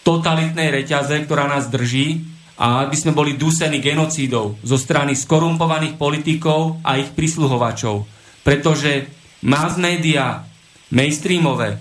totalitnej 0.02 0.74
reťaze, 0.74 1.14
ktorá 1.26 1.46
nás 1.46 1.70
drží 1.70 2.26
a 2.60 2.84
aby 2.84 2.96
sme 2.98 3.14
boli 3.14 3.38
dusení 3.38 3.78
genocídou 3.80 4.58
zo 4.66 4.78
strany 4.78 5.14
skorumpovaných 5.14 5.96
politikov 5.96 6.82
a 6.82 6.98
ich 6.98 7.14
prisluhovačov. 7.14 8.04
Pretože 8.42 9.08
mass 9.46 9.78
media, 9.78 10.44
mainstreamové, 10.92 11.78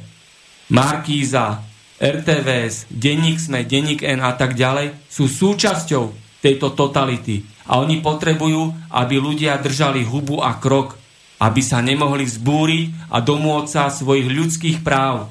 Markíza, 0.69 1.65
RTVS, 1.99 2.93
Denník 2.93 3.41
Sme, 3.41 3.65
Denník 3.65 4.05
N 4.05 4.21
a 4.21 4.37
tak 4.37 4.55
ďalej 4.55 5.09
sú 5.09 5.27
súčasťou 5.27 6.05
tejto 6.39 6.77
totality. 6.77 7.43
A 7.69 7.78
oni 7.78 8.01
potrebujú, 8.01 8.73
aby 8.89 9.20
ľudia 9.20 9.61
držali 9.61 10.03
hubu 10.03 10.40
a 10.40 10.57
krok, 10.57 10.97
aby 11.39 11.61
sa 11.62 11.85
nemohli 11.85 12.24
vzbúriť 12.24 13.12
a 13.12 13.20
domôcť 13.23 13.69
sa 13.70 13.93
svojich 13.93 14.27
ľudských 14.27 14.78
práv. 14.82 15.31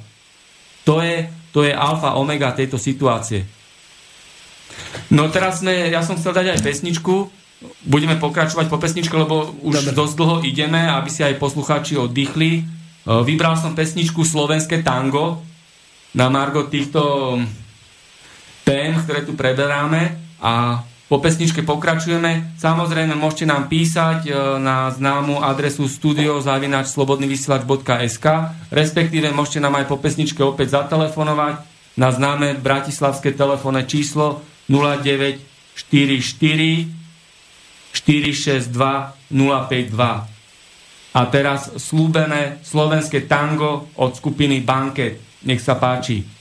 To 0.87 1.03
je, 1.03 1.27
to 1.51 1.67
je 1.67 1.73
alfa 1.75 2.15
omega 2.15 2.55
tejto 2.55 2.79
situácie. 2.79 3.43
No 5.11 5.27
teraz 5.27 5.59
sme, 5.59 5.91
ja 5.91 5.99
som 6.05 6.15
chcel 6.15 6.31
dať 6.31 6.47
aj 6.55 6.63
pesničku, 6.63 7.27
budeme 7.83 8.15
pokračovať 8.21 8.69
po 8.69 8.77
pesničke, 8.77 9.15
lebo 9.17 9.57
už 9.65 9.81
Dobre. 9.81 9.97
dosť 9.97 10.13
dlho 10.15 10.35
ideme, 10.45 10.77
aby 10.77 11.09
si 11.09 11.25
aj 11.25 11.41
poslucháči 11.41 11.97
oddychli. 11.97 12.61
E, 12.61 12.63
vybral 13.03 13.57
som 13.57 13.73
pesničku 13.73 14.21
Slovenské 14.21 14.85
tango 14.85 15.41
na 16.13 16.29
margo 16.29 16.69
týchto 16.69 17.35
tém, 18.61 18.93
ktoré 19.03 19.25
tu 19.25 19.33
preberáme 19.33 20.19
a 20.37 20.83
po 21.07 21.23
pesničke 21.23 21.63
pokračujeme. 21.63 22.59
Samozrejme, 22.59 23.15
môžete 23.15 23.47
nám 23.47 23.71
písať 23.71 24.27
e, 24.27 24.35
na 24.59 24.91
známu 24.91 25.39
adresu 25.39 25.87
studiozavinačslobodnyvysielač.sk 25.87 28.27
respektíve 28.67 29.31
môžete 29.31 29.63
nám 29.63 29.79
aj 29.79 29.87
po 29.87 30.03
pesničke 30.03 30.43
opäť 30.43 30.83
zatelefonovať 30.83 31.63
na 31.95 32.11
známe 32.11 32.59
bratislavské 32.59 33.31
telefónne 33.33 33.87
číslo 33.87 34.43
0944 34.67 36.91
462 37.95 38.67
052. 39.31 40.27
A 41.17 41.25
teraz 41.31 41.71
slúbené 41.81 42.61
slovenské 42.61 43.25
tango 43.25 43.89
od 43.97 44.13
skupiny 44.13 44.61
Banket. 44.61 45.17
Nech 45.47 45.63
sa 45.63 45.79
páči. 45.79 46.36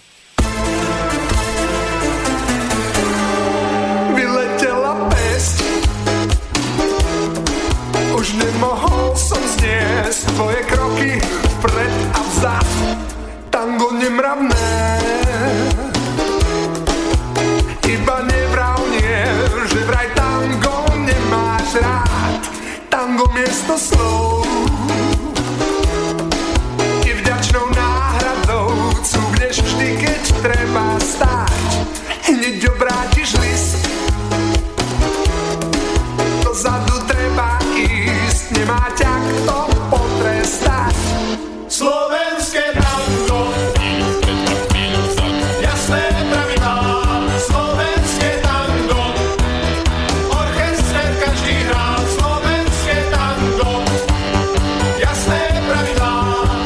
Už 8.47 8.55
nemohol 8.55 9.10
som 9.18 9.43
zniesť 9.43 10.39
tvoje 10.39 10.62
kroky 10.70 11.18
vpred 11.59 11.94
a 12.14 12.20
vzad. 12.31 12.68
Tango 13.51 13.90
nemravné. 13.90 14.70
Iba 17.82 18.23
nevrav 18.23 18.78
nie, 18.94 19.18
že 19.66 19.82
vraj 19.90 20.06
tango 20.14 20.78
nemáš 20.94 21.74
rád. 21.82 22.39
Tango 22.86 23.27
miesto 23.35 23.74
slov 23.74 24.36
Nemá 38.66 38.90
ťa 38.98 39.14
kto 39.22 39.59
potrestať. 39.94 40.97
Slovenské 41.70 42.74
tango. 42.74 43.55
Jasné 45.62 46.02
pravidlá 46.26 46.74
Slovenské 47.47 48.43
tango. 48.43 49.14
Orchester 50.34 51.06
každý 51.14 51.55
hrá 51.70 51.94
Slovenské 52.10 52.97
tango. 53.14 53.86
Jasné 54.98 55.43
pravidlá 55.70 56.14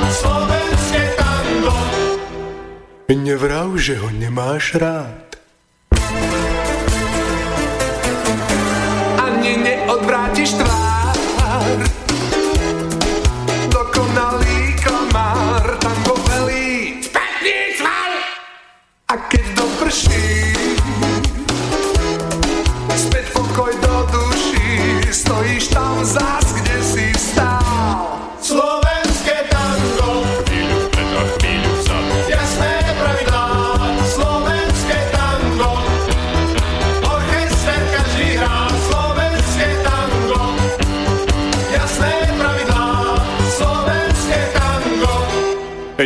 Slovenské 0.08 1.02
tango. 1.20 1.76
Nevrav, 3.12 3.76
že 3.76 4.00
ho 4.00 4.08
nemáš 4.08 4.72
rád. 4.72 5.29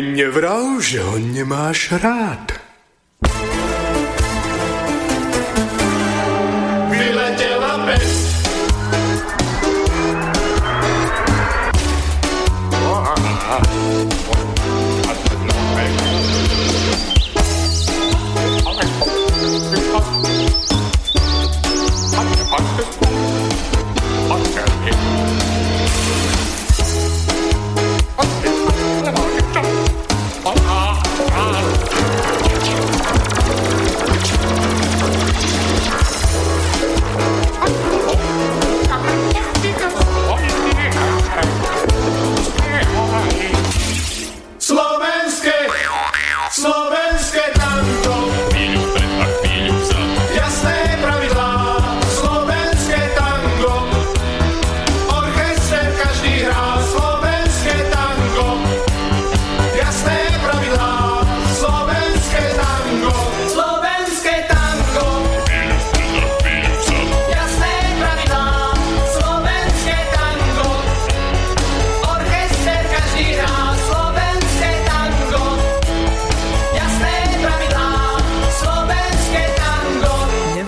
Nevrav, 0.01 0.81
že 0.83 1.03
ho 1.03 1.19
nemáš 1.19 1.93
rád. 1.93 2.54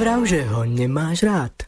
Že 0.07 0.47
ho 0.47 0.63
nemáš 0.63 1.27
rád. 1.27 1.67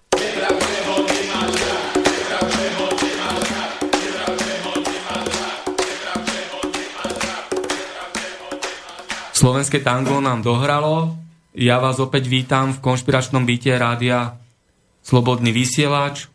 Slovenské 9.34 9.82
tango 9.82 10.22
nám 10.22 10.46
dohralo. 10.46 11.18
Ja 11.50 11.82
vás 11.82 11.98
opäť 11.98 12.30
vítam 12.30 12.70
v 12.70 12.78
konšpiračnom 12.78 13.42
byte 13.42 13.74
rádia 13.74 14.38
Slobodný 15.02 15.50
vysielač. 15.50 16.30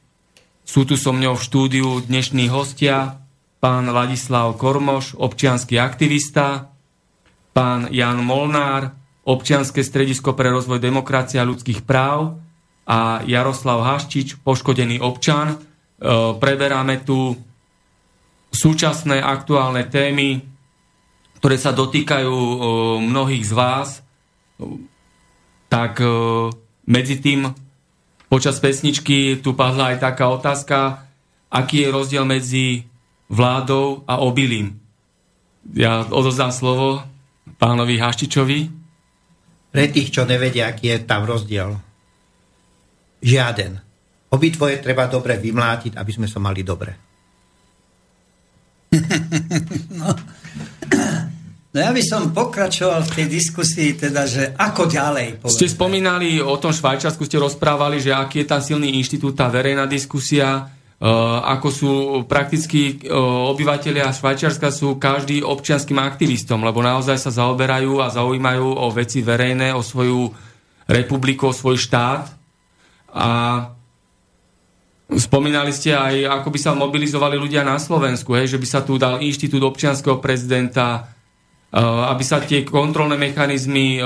Sú 0.68 0.84
tu 0.84 1.00
so 1.00 1.16
mňou 1.16 1.40
v 1.40 1.46
štúdiu 1.48 1.88
dnešní 2.04 2.52
hostia, 2.52 3.24
pán 3.64 3.88
Ladislav 3.88 4.60
Kormoš, 4.60 5.16
občianský 5.16 5.80
aktivista, 5.80 6.68
pán 7.56 7.88
Jan 7.96 8.20
Molnár, 8.24 9.03
občianske 9.24 9.84
stredisko 9.84 10.36
pre 10.36 10.52
rozvoj 10.52 10.84
demokracie 10.84 11.40
a 11.40 11.48
ľudských 11.48 11.88
práv 11.88 12.40
a 12.84 13.24
Jaroslav 13.24 13.84
Haščič, 13.84 14.44
poškodený 14.44 15.00
občan. 15.00 15.56
E, 15.56 15.58
preberáme 16.36 17.00
tu 17.08 17.36
súčasné 18.52 19.24
aktuálne 19.24 19.88
témy, 19.88 20.44
ktoré 21.40 21.56
sa 21.56 21.72
dotýkajú 21.72 22.36
e, 22.36 22.58
mnohých 23.08 23.46
z 23.48 23.54
vás. 23.56 23.90
Tak 25.72 26.04
e, 26.04 26.08
medzi 26.84 27.24
tým 27.24 27.64
Počas 28.34 28.58
pesničky 28.58 29.46
tu 29.46 29.54
padla 29.54 29.94
aj 29.94 30.10
taká 30.10 30.26
otázka, 30.34 31.06
aký 31.54 31.86
je 31.86 31.94
rozdiel 31.94 32.26
medzi 32.26 32.90
vládou 33.30 34.02
a 34.10 34.26
obilím. 34.26 34.82
Ja 35.78 36.02
odozdám 36.02 36.50
slovo 36.50 37.06
pánovi 37.62 38.02
Haštičovi. 38.02 38.83
Pre 39.74 39.90
tých, 39.90 40.14
čo 40.14 40.30
nevedia, 40.30 40.70
aký 40.70 40.94
je 40.94 40.98
tam 41.02 41.26
rozdiel. 41.26 41.74
Žiaden. 43.26 43.74
Obidvoje 44.30 44.78
treba 44.78 45.10
dobre 45.10 45.42
vymlátiť, 45.42 45.98
aby 45.98 46.12
sme 46.14 46.30
sa 46.30 46.38
mali 46.38 46.62
dobre. 46.62 46.94
no. 50.00 50.14
No 51.74 51.82
ja 51.82 51.90
by 51.90 52.04
som 52.06 52.30
pokračoval 52.30 53.02
v 53.02 53.14
tej 53.18 53.28
diskusii, 53.34 53.98
teda, 53.98 54.30
že 54.30 54.54
ako 54.54 54.86
ďalej. 54.86 55.42
Povedzme. 55.42 55.58
Ste 55.58 55.74
spomínali 55.74 56.38
o 56.38 56.54
tom 56.62 56.70
Švajčiarsku, 56.70 57.26
ste 57.26 57.42
rozprávali, 57.42 57.98
že 57.98 58.14
aký 58.14 58.46
je 58.46 58.48
tam 58.54 58.62
silný 58.62 58.94
inštitút, 59.02 59.34
tá 59.34 59.50
verejná 59.50 59.90
diskusia, 59.90 60.70
ako 61.44 61.68
sú 61.68 61.92
prakticky 62.32 63.04
uh, 63.08 63.52
obyvateľia 63.52 64.14
Švajčiarska 64.16 64.72
sú 64.72 64.96
každý 64.96 65.44
občianským 65.44 66.00
aktivistom, 66.00 66.64
lebo 66.64 66.80
naozaj 66.80 67.20
sa 67.20 67.32
zaoberajú 67.34 68.00
a 68.00 68.08
zaujímajú 68.08 68.68
o 68.80 68.88
veci 68.94 69.20
verejné, 69.20 69.76
o 69.76 69.84
svoju 69.84 70.32
republiku, 70.88 71.52
o 71.52 71.56
svoj 71.56 71.76
štát. 71.76 72.24
A 73.14 73.30
spomínali 75.12 75.76
ste 75.76 75.92
aj, 75.92 76.40
ako 76.40 76.48
by 76.50 76.60
sa 76.60 76.72
mobilizovali 76.72 77.36
ľudia 77.36 77.68
na 77.68 77.76
Slovensku, 77.76 78.32
hej, 78.40 78.56
že 78.56 78.62
by 78.62 78.68
sa 78.68 78.80
tu 78.80 78.96
dal 78.96 79.20
inštitút 79.20 79.60
občianského 79.60 80.24
prezidenta, 80.24 81.13
Eh, 81.13 81.13
aby 81.74 82.22
sa 82.22 82.38
tie 82.38 82.62
kontrolné 82.62 83.18
mechanizmy 83.18 83.98
eh, 83.98 84.06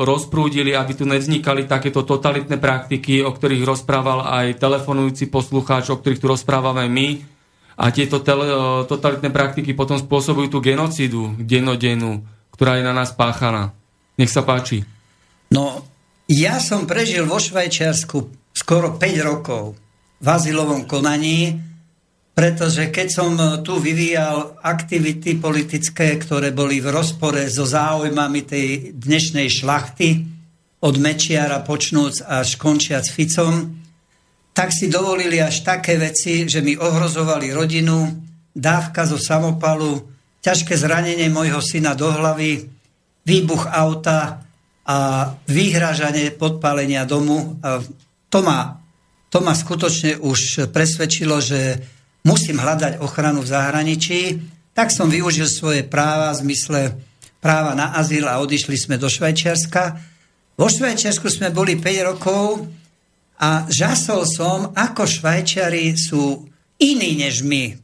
rozprúdili, 0.00 0.72
aby 0.72 0.96
tu 0.96 1.04
nevznikali 1.04 1.68
takéto 1.68 2.08
totalitné 2.08 2.56
praktiky, 2.56 3.20
o 3.20 3.36
ktorých 3.36 3.68
rozprával 3.68 4.24
aj 4.24 4.56
telefonujúci 4.56 5.28
poslucháč, 5.28 5.92
o 5.92 6.00
ktorých 6.00 6.20
tu 6.24 6.26
rozprávame 6.32 6.88
my. 6.88 7.08
A 7.76 7.92
tieto 7.92 8.24
tele, 8.24 8.48
eh, 8.48 8.56
totalitné 8.88 9.28
praktiky 9.28 9.76
potom 9.76 10.00
spôsobujú 10.00 10.56
tú 10.56 10.58
genocidu 10.64 11.36
dennodennú, 11.36 12.24
ktorá 12.56 12.80
je 12.80 12.84
na 12.88 12.96
nás 12.96 13.12
páchaná. 13.12 13.76
Nech 14.16 14.32
sa 14.32 14.40
páči. 14.40 14.88
No, 15.52 15.84
ja 16.32 16.56
som 16.64 16.88
prežil 16.88 17.28
vo 17.28 17.36
Švajčiarsku 17.36 18.16
skoro 18.56 18.96
5 18.96 19.20
rokov 19.20 19.76
v 20.16 20.26
azylovom 20.32 20.88
konaní, 20.88 21.60
pretože 22.32 22.88
keď 22.88 23.08
som 23.12 23.36
e, 23.36 23.60
tu 23.60 23.76
vyvíjal 23.76 24.56
aktivity 24.64 25.36
politické, 25.36 26.16
ktoré 26.16 26.50
boli 26.56 26.80
v 26.80 26.88
rozpore 26.88 27.44
so 27.52 27.68
záujmami 27.68 28.40
tej 28.48 28.68
dnešnej 28.96 29.48
šlachty, 29.52 30.32
od 30.82 30.98
Mečiara 30.98 31.62
počnúc 31.62 32.26
až 32.26 32.58
končiac 32.58 33.06
Ficom, 33.06 33.78
tak 34.50 34.74
si 34.74 34.90
dovolili 34.90 35.38
až 35.38 35.62
také 35.62 35.94
veci, 35.94 36.50
že 36.50 36.58
mi 36.60 36.74
ohrozovali 36.74 37.54
rodinu, 37.54 38.10
dávka 38.52 39.06
zo 39.06 39.16
samopalu, 39.16 40.02
ťažké 40.42 40.74
zranenie 40.74 41.30
mojho 41.30 41.62
syna 41.62 41.94
do 41.94 42.10
hlavy, 42.10 42.66
výbuch 43.22 43.70
auta 43.70 44.42
a 44.82 44.98
vyhrážanie 45.46 46.34
podpálenia 46.34 47.06
domu. 47.06 47.62
A 47.62 47.78
to, 48.26 48.42
ma, 48.42 48.82
to 49.30 49.38
ma 49.38 49.54
skutočne 49.54 50.18
už 50.18 50.68
presvedčilo, 50.74 51.38
že 51.38 51.78
musím 52.22 52.58
hľadať 52.62 53.02
ochranu 53.02 53.42
v 53.42 53.50
zahraničí, 53.50 54.20
tak 54.72 54.88
som 54.94 55.10
využil 55.10 55.46
svoje 55.46 55.82
práva 55.84 56.32
v 56.32 56.48
zmysle 56.48 56.80
práva 57.42 57.74
na 57.74 57.98
azyl 57.98 58.30
a 58.30 58.38
odišli 58.38 58.78
sme 58.78 58.94
do 58.96 59.10
Švajčiarska. 59.10 59.98
Vo 60.54 60.70
Švajčiarsku 60.70 61.26
sme 61.26 61.50
boli 61.50 61.74
5 61.74 62.08
rokov 62.14 62.70
a 63.42 63.66
žasol 63.66 64.22
som, 64.30 64.70
ako 64.70 65.02
Švajčiari 65.02 65.90
sú 65.98 66.46
iní 66.78 67.18
než 67.18 67.42
my. 67.42 67.74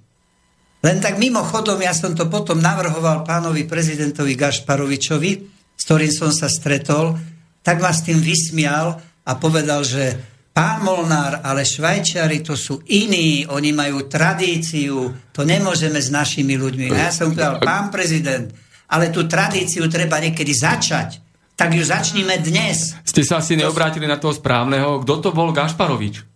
Len 0.79 1.03
tak 1.03 1.19
mimochodom, 1.19 1.83
ja 1.83 1.91
som 1.91 2.15
to 2.15 2.31
potom 2.31 2.63
navrhoval 2.63 3.27
pánovi 3.27 3.67
prezidentovi 3.67 4.39
Gašparovičovi, 4.39 5.31
s 5.75 5.83
ktorým 5.83 6.13
som 6.15 6.31
sa 6.31 6.47
stretol, 6.47 7.19
tak 7.67 7.83
ma 7.83 7.91
s 7.91 8.07
tým 8.07 8.23
vysmial 8.23 9.03
a 9.27 9.33
povedal, 9.35 9.83
že 9.83 10.15
Pán 10.59 10.83
Molnár, 10.83 11.39
ale 11.47 11.63
Švajčiari 11.63 12.43
to 12.43 12.59
sú 12.59 12.83
iní, 12.91 13.47
oni 13.47 13.71
majú 13.71 14.11
tradíciu, 14.11 15.15
to 15.31 15.47
nemôžeme 15.47 16.03
s 16.03 16.11
našimi 16.11 16.59
ľuďmi. 16.59 16.91
Ja 16.91 17.15
som 17.15 17.31
povedal, 17.31 17.63
pán 17.63 17.95
prezident, 17.95 18.51
ale 18.91 19.15
tú 19.15 19.31
tradíciu 19.31 19.87
treba 19.87 20.19
niekedy 20.19 20.51
začať. 20.51 21.23
Tak 21.55 21.79
ju 21.79 21.87
začníme 21.87 22.43
dnes. 22.43 22.99
Ste 23.07 23.23
sa 23.23 23.39
asi 23.39 23.55
neobrátili 23.55 24.11
na 24.11 24.19
toho 24.19 24.35
správneho. 24.35 25.07
Kto 25.07 25.15
to 25.23 25.31
bol 25.31 25.55
Gašparovič? 25.55 26.27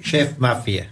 Šéf 0.00 0.40
mafie. 0.40 0.88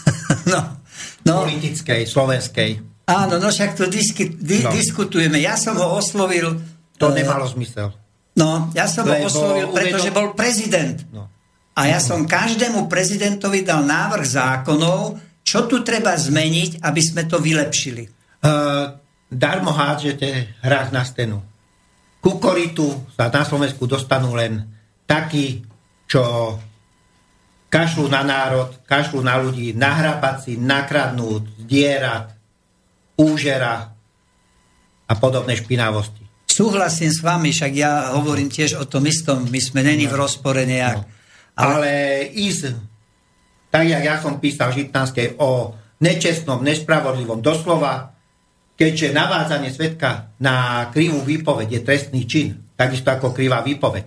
no, 0.52 0.80
no. 1.28 1.36
Politickej, 1.44 2.08
slovenskej. 2.08 2.80
Áno, 3.12 3.36
no 3.36 3.52
však 3.52 3.76
tu 3.76 3.84
diski, 3.92 4.40
di, 4.40 4.64
no. 4.64 4.72
diskutujeme. 4.72 5.36
Ja 5.36 5.60
som 5.60 5.76
ho 5.76 6.00
oslovil... 6.00 6.64
To 6.96 7.12
uh, 7.12 7.16
nemalo 7.16 7.44
zmysel. 7.44 7.99
No, 8.40 8.72
ja 8.72 8.88
som 8.88 9.04
ho 9.04 9.14
oslovil, 9.20 9.68
pretože 9.68 10.08
bol 10.08 10.32
prezident. 10.32 10.96
No. 11.12 11.28
A 11.76 11.92
ja 11.92 12.00
som 12.00 12.24
každému 12.24 12.88
prezidentovi 12.88 13.60
dal 13.60 13.84
návrh 13.84 14.24
zákonov, 14.24 15.20
čo 15.44 15.68
tu 15.68 15.84
treba 15.84 16.16
zmeniť, 16.16 16.80
aby 16.80 17.00
sme 17.04 17.28
to 17.28 17.36
vylepšili. 17.36 18.08
Uh, 18.40 18.96
darmo 19.28 19.72
hádžete 19.72 20.60
hrách 20.64 20.90
na 20.90 21.04
stenu. 21.04 21.44
Kukoritu 22.20 22.88
sa 23.16 23.32
na 23.32 23.44
Slovensku 23.44 23.88
dostanú 23.88 24.36
len 24.36 24.64
takí, 25.08 25.64
čo 26.04 26.56
kašľú 27.70 28.06
na 28.10 28.22
národ, 28.26 28.68
kašľú 28.84 29.20
na 29.24 29.38
ľudí, 29.40 29.72
nahrabať 29.72 30.36
si, 30.42 30.52
nakradnúť, 30.58 31.64
zdierať, 31.64 32.26
úžera 33.16 33.94
a 35.06 35.12
podobné 35.16 35.54
špinavosti. 35.56 36.29
Súhlasím 36.60 37.08
s 37.08 37.24
vami, 37.24 37.56
však 37.56 37.72
ja 37.72 38.12
hovorím 38.20 38.52
tiež 38.52 38.76
o 38.76 38.84
tom 38.84 39.08
istom, 39.08 39.48
my 39.48 39.56
sme 39.56 39.80
není 39.80 40.04
v 40.04 40.12
rozpore 40.12 40.68
nejak. 40.68 40.98
No. 41.00 41.08
Ale, 41.56 41.88
ísť, 42.36 42.76
tak 43.72 43.88
jak 43.88 44.04
ja 44.04 44.20
som 44.20 44.36
písal 44.36 44.68
Žitnánskej 44.68 45.40
o 45.40 45.72
nečestnom, 46.04 46.60
nespravodlivom, 46.60 47.40
doslova, 47.40 48.12
keďže 48.76 49.16
navádzanie 49.16 49.72
svetka 49.72 50.36
na 50.36 50.84
krivú 50.92 51.24
výpoveď 51.24 51.80
je 51.80 51.80
trestný 51.80 52.28
čin, 52.28 52.76
takisto 52.76 53.08
ako 53.08 53.32
krivá 53.32 53.64
výpoveď. 53.64 54.04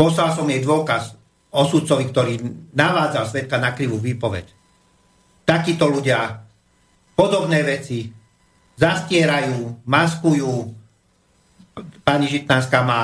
Poslal 0.00 0.32
som 0.32 0.48
jej 0.48 0.64
dôkaz 0.64 1.12
o 1.52 1.68
sudcovi, 1.68 2.08
ktorý 2.08 2.40
navádzal 2.72 3.28
svetka 3.28 3.60
na 3.60 3.76
krivú 3.76 4.00
výpoveď. 4.00 4.48
Takíto 5.44 5.92
ľudia 5.92 6.40
podobné 7.12 7.60
veci 7.60 8.08
zastierajú, 8.80 9.84
maskujú, 9.84 10.79
pani 12.04 12.26
Žitnánska 12.28 12.78
ma 12.84 13.02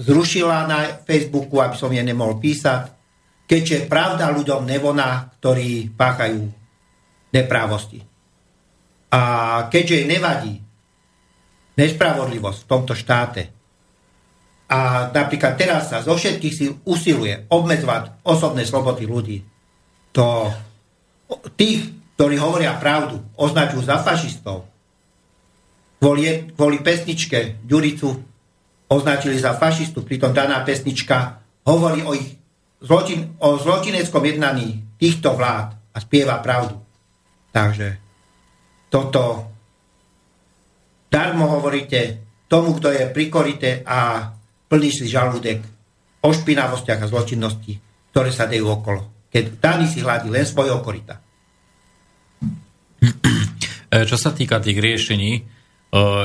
zrušila 0.00 0.64
na 0.64 0.78
Facebooku, 1.04 1.60
aby 1.60 1.76
som 1.76 1.92
jej 1.92 2.04
nemohol 2.04 2.40
písať, 2.40 2.88
keďže 3.44 3.90
pravda 3.90 4.30
ľuďom 4.32 4.64
nevoná, 4.64 5.28
ktorí 5.38 5.92
páchajú 5.92 6.46
neprávosti. 7.34 8.00
A 9.10 9.20
keďže 9.68 9.94
jej 10.00 10.06
nevadí 10.06 10.54
nespravodlivosť 11.74 12.58
v 12.62 12.70
tomto 12.70 12.94
štáte, 12.94 13.42
a 14.70 15.10
napríklad 15.10 15.58
teraz 15.58 15.90
sa 15.90 15.98
zo 15.98 16.14
všetkých 16.14 16.54
síl 16.54 16.78
usiluje 16.86 17.50
obmedzovať 17.50 18.22
osobné 18.22 18.62
slobody 18.62 19.02
ľudí, 19.02 19.42
to 20.14 20.46
tých, 21.58 21.90
ktorí 22.14 22.38
hovoria 22.38 22.78
pravdu, 22.78 23.18
označujú 23.34 23.82
za 23.82 23.98
fašistov, 23.98 24.69
kvôli, 26.00 26.50
kvôli 26.56 26.80
pesničke 26.80 27.60
Ďuricu 27.62 28.08
označili 28.90 29.38
za 29.38 29.54
fašistu, 29.54 30.02
pritom 30.02 30.34
daná 30.34 30.64
pesnička 30.66 31.38
hovorí 31.68 32.02
o, 32.02 32.16
ich 32.16 32.40
zločin, 32.82 33.36
o 33.38 33.60
zločineckom 33.60 34.24
jednaní 34.24 34.98
týchto 34.98 35.36
vlád 35.36 35.76
a 35.94 35.98
spieva 36.02 36.40
pravdu. 36.42 36.80
Takže 37.54 38.00
toto 38.90 39.46
darmo 41.06 41.46
hovoríte 41.46 42.18
tomu, 42.50 42.74
kto 42.74 42.90
je 42.90 43.04
prikorité 43.14 43.86
a 43.86 44.30
plný 44.66 44.90
si 44.90 45.06
žalúdek 45.06 45.62
o 46.26 46.28
špinavostiach 46.34 47.06
a 47.06 47.10
zločinnosti, 47.10 47.78
ktoré 48.10 48.34
sa 48.34 48.50
dejú 48.50 48.66
okolo. 48.66 49.30
Keď 49.30 49.62
daný 49.62 49.86
si 49.86 50.02
hľadí 50.02 50.26
len 50.26 50.42
svoje 50.42 50.74
okorita. 50.74 51.22
Čo 54.10 54.16
sa 54.18 54.34
týka 54.34 54.58
tých 54.58 54.78
riešení, 54.78 55.30
e, 55.38 55.42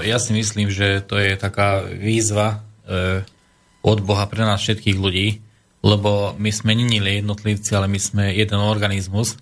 ja 0.06 0.18
si 0.22 0.32
myslím, 0.38 0.70
že 0.70 1.02
to 1.02 1.18
je 1.18 1.34
taká 1.38 1.82
výzva 1.86 2.62
od 3.82 4.00
Boha 4.06 4.26
pre 4.30 4.46
nás 4.46 4.62
všetkých 4.62 4.98
ľudí, 4.98 5.42
lebo 5.86 6.34
my 6.38 6.50
sme 6.50 6.74
nenili 6.74 7.22
jednotlivci, 7.22 7.74
ale 7.78 7.86
my 7.90 7.98
sme 8.02 8.34
jeden 8.34 8.58
organizmus 8.62 9.38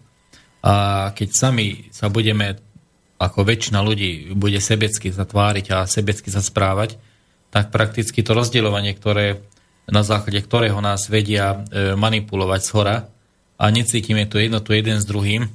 a 0.64 1.12
keď 1.12 1.30
sami 1.32 1.92
sa 1.92 2.08
budeme, 2.08 2.60
ako 3.20 3.44
väčšina 3.44 3.80
ľudí, 3.84 4.32
bude 4.36 4.60
sebecky 4.60 5.12
zatváriť 5.12 5.66
a 5.76 5.88
sebecky 5.88 6.32
sa 6.32 6.40
správať, 6.40 6.96
tak 7.52 7.72
prakticky 7.72 8.24
to 8.24 8.32
rozdielovanie, 8.36 8.96
ktoré, 8.96 9.44
na 9.92 10.04
základe 10.04 10.40
ktorého 10.40 10.80
nás 10.80 11.08
vedia 11.12 11.68
manipulovať 12.00 12.62
z 12.64 12.70
hora 12.76 12.98
a 13.60 13.66
necítime 13.72 14.28
tu 14.28 14.40
jednotu 14.40 14.72
jeden 14.72 15.00
s 15.00 15.08
druhým, 15.08 15.52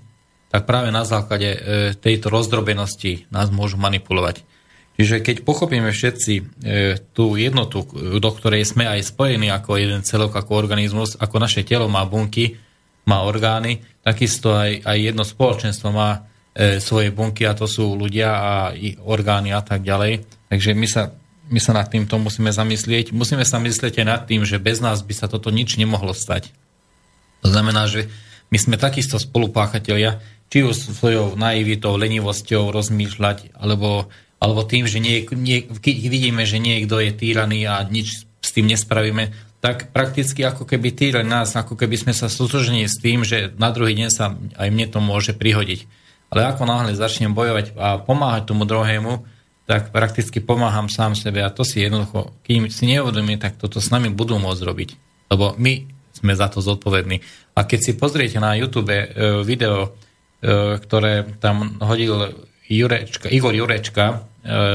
tak 0.48 0.64
práve 0.64 0.88
na 0.88 1.04
základe 1.04 1.60
tejto 2.00 2.32
rozdrobenosti 2.32 3.28
nás 3.28 3.52
môžu 3.52 3.76
manipulovať. 3.76 4.44
Čiže 4.98 5.22
keď 5.22 5.46
pochopíme 5.46 5.94
všetci 5.94 6.34
e, 6.34 6.42
tú 7.14 7.38
jednotu, 7.38 7.86
do 8.18 8.30
ktorej 8.34 8.66
sme 8.66 8.82
aj 8.82 9.14
spojení 9.14 9.46
ako 9.46 9.78
jeden 9.78 10.02
celok, 10.02 10.34
ako 10.34 10.58
organizmus, 10.58 11.14
ako 11.14 11.38
naše 11.38 11.62
telo 11.62 11.86
má 11.86 12.02
bunky, 12.02 12.58
má 13.06 13.22
orgány, 13.22 13.78
takisto 14.02 14.58
aj, 14.58 14.82
aj 14.82 14.98
jedno 14.98 15.22
spoločenstvo 15.22 15.94
má 15.94 16.26
e, 16.50 16.82
svoje 16.82 17.14
bunky 17.14 17.46
a 17.46 17.54
to 17.54 17.70
sú 17.70 17.94
ľudia 17.94 18.28
a 18.34 18.52
ich 18.74 18.98
orgány 18.98 19.54
a 19.54 19.62
tak 19.62 19.86
ďalej. 19.86 20.26
Takže 20.50 20.74
my 20.74 20.86
sa, 20.90 21.14
my 21.46 21.62
sa 21.62 21.78
nad 21.78 21.86
týmto 21.86 22.18
musíme 22.18 22.50
zamyslieť. 22.50 23.14
Musíme 23.14 23.46
sa 23.46 23.62
myslieť 23.62 24.02
aj 24.02 24.06
nad 24.06 24.22
tým, 24.26 24.42
že 24.42 24.58
bez 24.58 24.82
nás 24.82 25.06
by 25.06 25.14
sa 25.14 25.30
toto 25.30 25.54
nič 25.54 25.78
nemohlo 25.78 26.10
stať. 26.10 26.50
To 27.46 27.54
znamená, 27.54 27.86
že 27.86 28.10
my 28.50 28.58
sme 28.58 28.76
takisto 28.80 29.20
spolupáchatelia, 29.20 30.18
či 30.48 30.64
už 30.64 30.96
svojou 30.96 31.36
naivitou, 31.36 31.94
lenivosťou 32.00 32.72
rozmýšľať, 32.72 33.54
alebo, 33.54 34.08
alebo 34.38 34.62
tým, 34.62 34.86
že 34.86 35.02
nie, 35.02 35.26
nie, 35.34 35.66
keď 35.66 35.94
vidíme, 36.06 36.42
že 36.46 36.62
niekto 36.62 37.02
je 37.02 37.10
týraný 37.10 37.66
a 37.66 37.82
nič 37.82 38.24
s 38.24 38.50
tým 38.54 38.70
nespravíme, 38.70 39.34
tak 39.58 39.90
prakticky 39.90 40.46
ako 40.46 40.62
keby 40.62 40.94
týrali 40.94 41.26
nás, 41.26 41.58
ako 41.58 41.74
keby 41.74 41.98
sme 41.98 42.14
sa 42.14 42.30
stotožnili 42.30 42.86
s 42.86 43.02
tým, 43.02 43.26
že 43.26 43.50
na 43.58 43.74
druhý 43.74 43.98
deň 43.98 44.08
sa 44.14 44.38
aj 44.38 44.68
mne 44.70 44.86
to 44.86 45.02
môže 45.02 45.34
prihodiť. 45.34 45.90
Ale 46.30 46.46
ako 46.46 46.62
náhle 46.68 46.94
začnem 46.94 47.34
bojovať 47.34 47.74
a 47.74 47.98
pomáhať 47.98 48.54
tomu 48.54 48.62
druhému, 48.62 49.26
tak 49.66 49.90
prakticky 49.90 50.38
pomáham 50.38 50.86
sám 50.86 51.18
sebe 51.18 51.42
a 51.42 51.50
to 51.50 51.66
si 51.66 51.82
jednoducho, 51.82 52.32
kým 52.46 52.70
si 52.70 52.86
neuvedomím, 52.86 53.42
tak 53.42 53.58
toto 53.58 53.82
s 53.82 53.90
nami 53.90 54.08
budú 54.14 54.38
môcť 54.38 54.62
robiť. 54.62 54.90
Lebo 55.34 55.58
my 55.58 55.84
sme 56.14 56.32
za 56.38 56.46
to 56.48 56.62
zodpovední. 56.62 57.20
A 57.58 57.66
keď 57.66 57.80
si 57.82 57.92
pozriete 57.98 58.38
na 58.38 58.54
YouTube 58.54 58.94
e, 58.94 59.06
video, 59.42 59.98
E, 60.38 60.78
ktoré 60.78 61.26
tam 61.42 61.82
hodil 61.82 62.46
Jurečka, 62.70 63.26
Igor 63.26 63.50
Jurečka, 63.50 64.27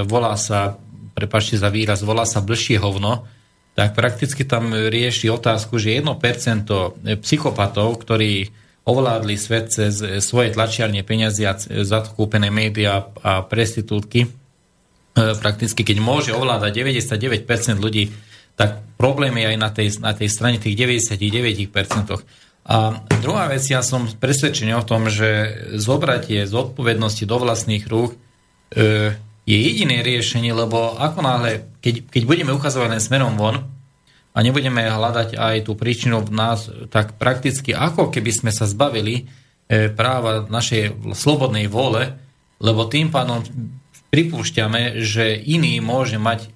volá 0.06 0.36
sa, 0.36 0.78
prepačte 1.14 1.56
za 1.56 1.70
výraz, 1.72 2.04
volá 2.04 2.28
sa 2.28 2.44
blšie 2.44 2.82
hovno, 2.82 3.28
tak 3.74 3.98
prakticky 3.98 4.46
tam 4.46 4.70
rieši 4.74 5.34
otázku, 5.34 5.82
že 5.82 5.98
1% 5.98 6.70
psychopatov, 7.26 7.98
ktorí 8.06 8.54
ovládli 8.84 9.36
svet 9.40 9.72
cez 9.72 9.98
svoje 10.22 10.52
tlačiarne 10.54 11.02
peniazy 11.02 11.44
a 11.48 11.56
za 11.58 12.00
médiá 12.52 13.08
a 13.24 13.42
prestitútky, 13.42 14.28
e, 14.28 14.30
prakticky 15.40 15.82
keď 15.88 15.98
môže 16.04 16.32
ovládať 16.36 16.84
99% 16.84 17.80
ľudí, 17.80 18.12
tak 18.60 18.84
problém 19.00 19.34
je 19.40 19.46
aj 19.56 19.58
na 19.58 19.70
tej, 19.72 19.88
na 20.04 20.14
tej 20.14 20.30
strane 20.30 20.62
tých 20.62 20.78
99%. 20.78 21.72
A 22.64 23.04
druhá 23.20 23.52
vec, 23.52 23.64
ja 23.68 23.84
som 23.84 24.08
presvedčený 24.08 24.72
o 24.78 24.88
tom, 24.88 25.12
že 25.12 25.52
zobratie 25.76 26.48
zodpovednosti 26.48 27.24
do 27.28 27.38
vlastných 27.40 27.84
rúk 27.88 28.16
e, 28.16 28.18
je 29.44 29.58
jediné 29.60 30.00
riešenie, 30.00 30.56
lebo 30.56 30.96
ako 30.96 31.20
náhle, 31.20 31.68
keď, 31.84 32.08
keď 32.08 32.24
budeme 32.24 32.52
ukazovať 32.56 32.90
len 32.96 33.04
smerom 33.04 33.36
von 33.36 33.68
a 34.34 34.38
nebudeme 34.40 34.88
hľadať 34.88 35.36
aj 35.36 35.56
tú 35.68 35.76
príčinu 35.76 36.24
v 36.24 36.32
nás, 36.32 36.72
tak 36.90 37.20
prakticky 37.20 37.76
ako 37.76 38.10
keby 38.10 38.32
sme 38.32 38.52
sa 38.56 38.64
zbavili 38.64 39.28
e, 39.68 39.92
práva 39.92 40.48
našej 40.48 41.14
slobodnej 41.14 41.68
vôle, 41.68 42.16
lebo 42.64 42.88
tým 42.88 43.12
pádom 43.12 43.44
pripúšťame, 44.16 45.04
že 45.04 45.36
iný 45.36 45.84
môže 45.84 46.16
mať, 46.16 46.48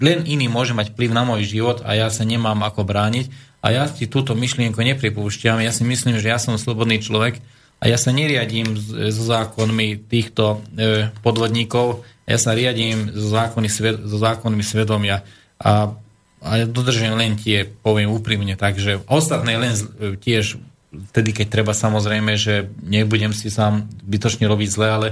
len 0.00 0.24
iný 0.24 0.48
môže 0.48 0.72
mať 0.72 0.96
vplyv 0.96 1.10
na 1.12 1.28
môj 1.28 1.44
život 1.44 1.84
a 1.84 1.92
ja 1.92 2.08
sa 2.08 2.24
nemám 2.24 2.56
ako 2.64 2.88
brániť 2.88 3.28
a 3.60 3.74
ja 3.74 3.84
si 3.84 4.08
túto 4.08 4.32
myšlienku 4.38 4.80
nepripúšťam. 4.80 5.60
Ja 5.60 5.74
si 5.74 5.84
myslím, 5.84 6.16
že 6.22 6.30
ja 6.30 6.38
som 6.40 6.56
slobodný 6.56 7.02
človek 7.02 7.42
a 7.78 7.84
ja 7.86 7.94
sa 7.94 8.10
neriadím 8.10 8.74
so 9.14 9.22
zákonmi 9.22 10.10
týchto 10.10 10.66
e, 10.74 11.14
podvodníkov, 11.22 12.02
ja 12.26 12.36
sa 12.36 12.52
riadím 12.52 13.14
so, 13.14 13.30
zákony, 13.30 13.68
so 14.04 14.18
zákonmi 14.18 14.60
svedomia. 14.66 15.22
A, 15.62 15.94
a 16.42 16.50
dodržujem 16.66 17.14
len 17.14 17.38
tie, 17.38 17.64
poviem 17.64 18.10
úprimne, 18.10 18.58
takže 18.58 19.06
ostatné 19.06 19.54
len 19.56 19.74
e, 19.74 20.18
tiež 20.18 20.58
vtedy, 21.14 21.30
keď 21.30 21.46
treba 21.60 21.72
samozrejme, 21.76 22.34
že 22.34 22.66
nebudem 22.82 23.30
si 23.30 23.46
sám 23.46 23.86
bytočne 24.02 24.50
robiť 24.50 24.68
zle, 24.68 24.88
ale 24.88 25.08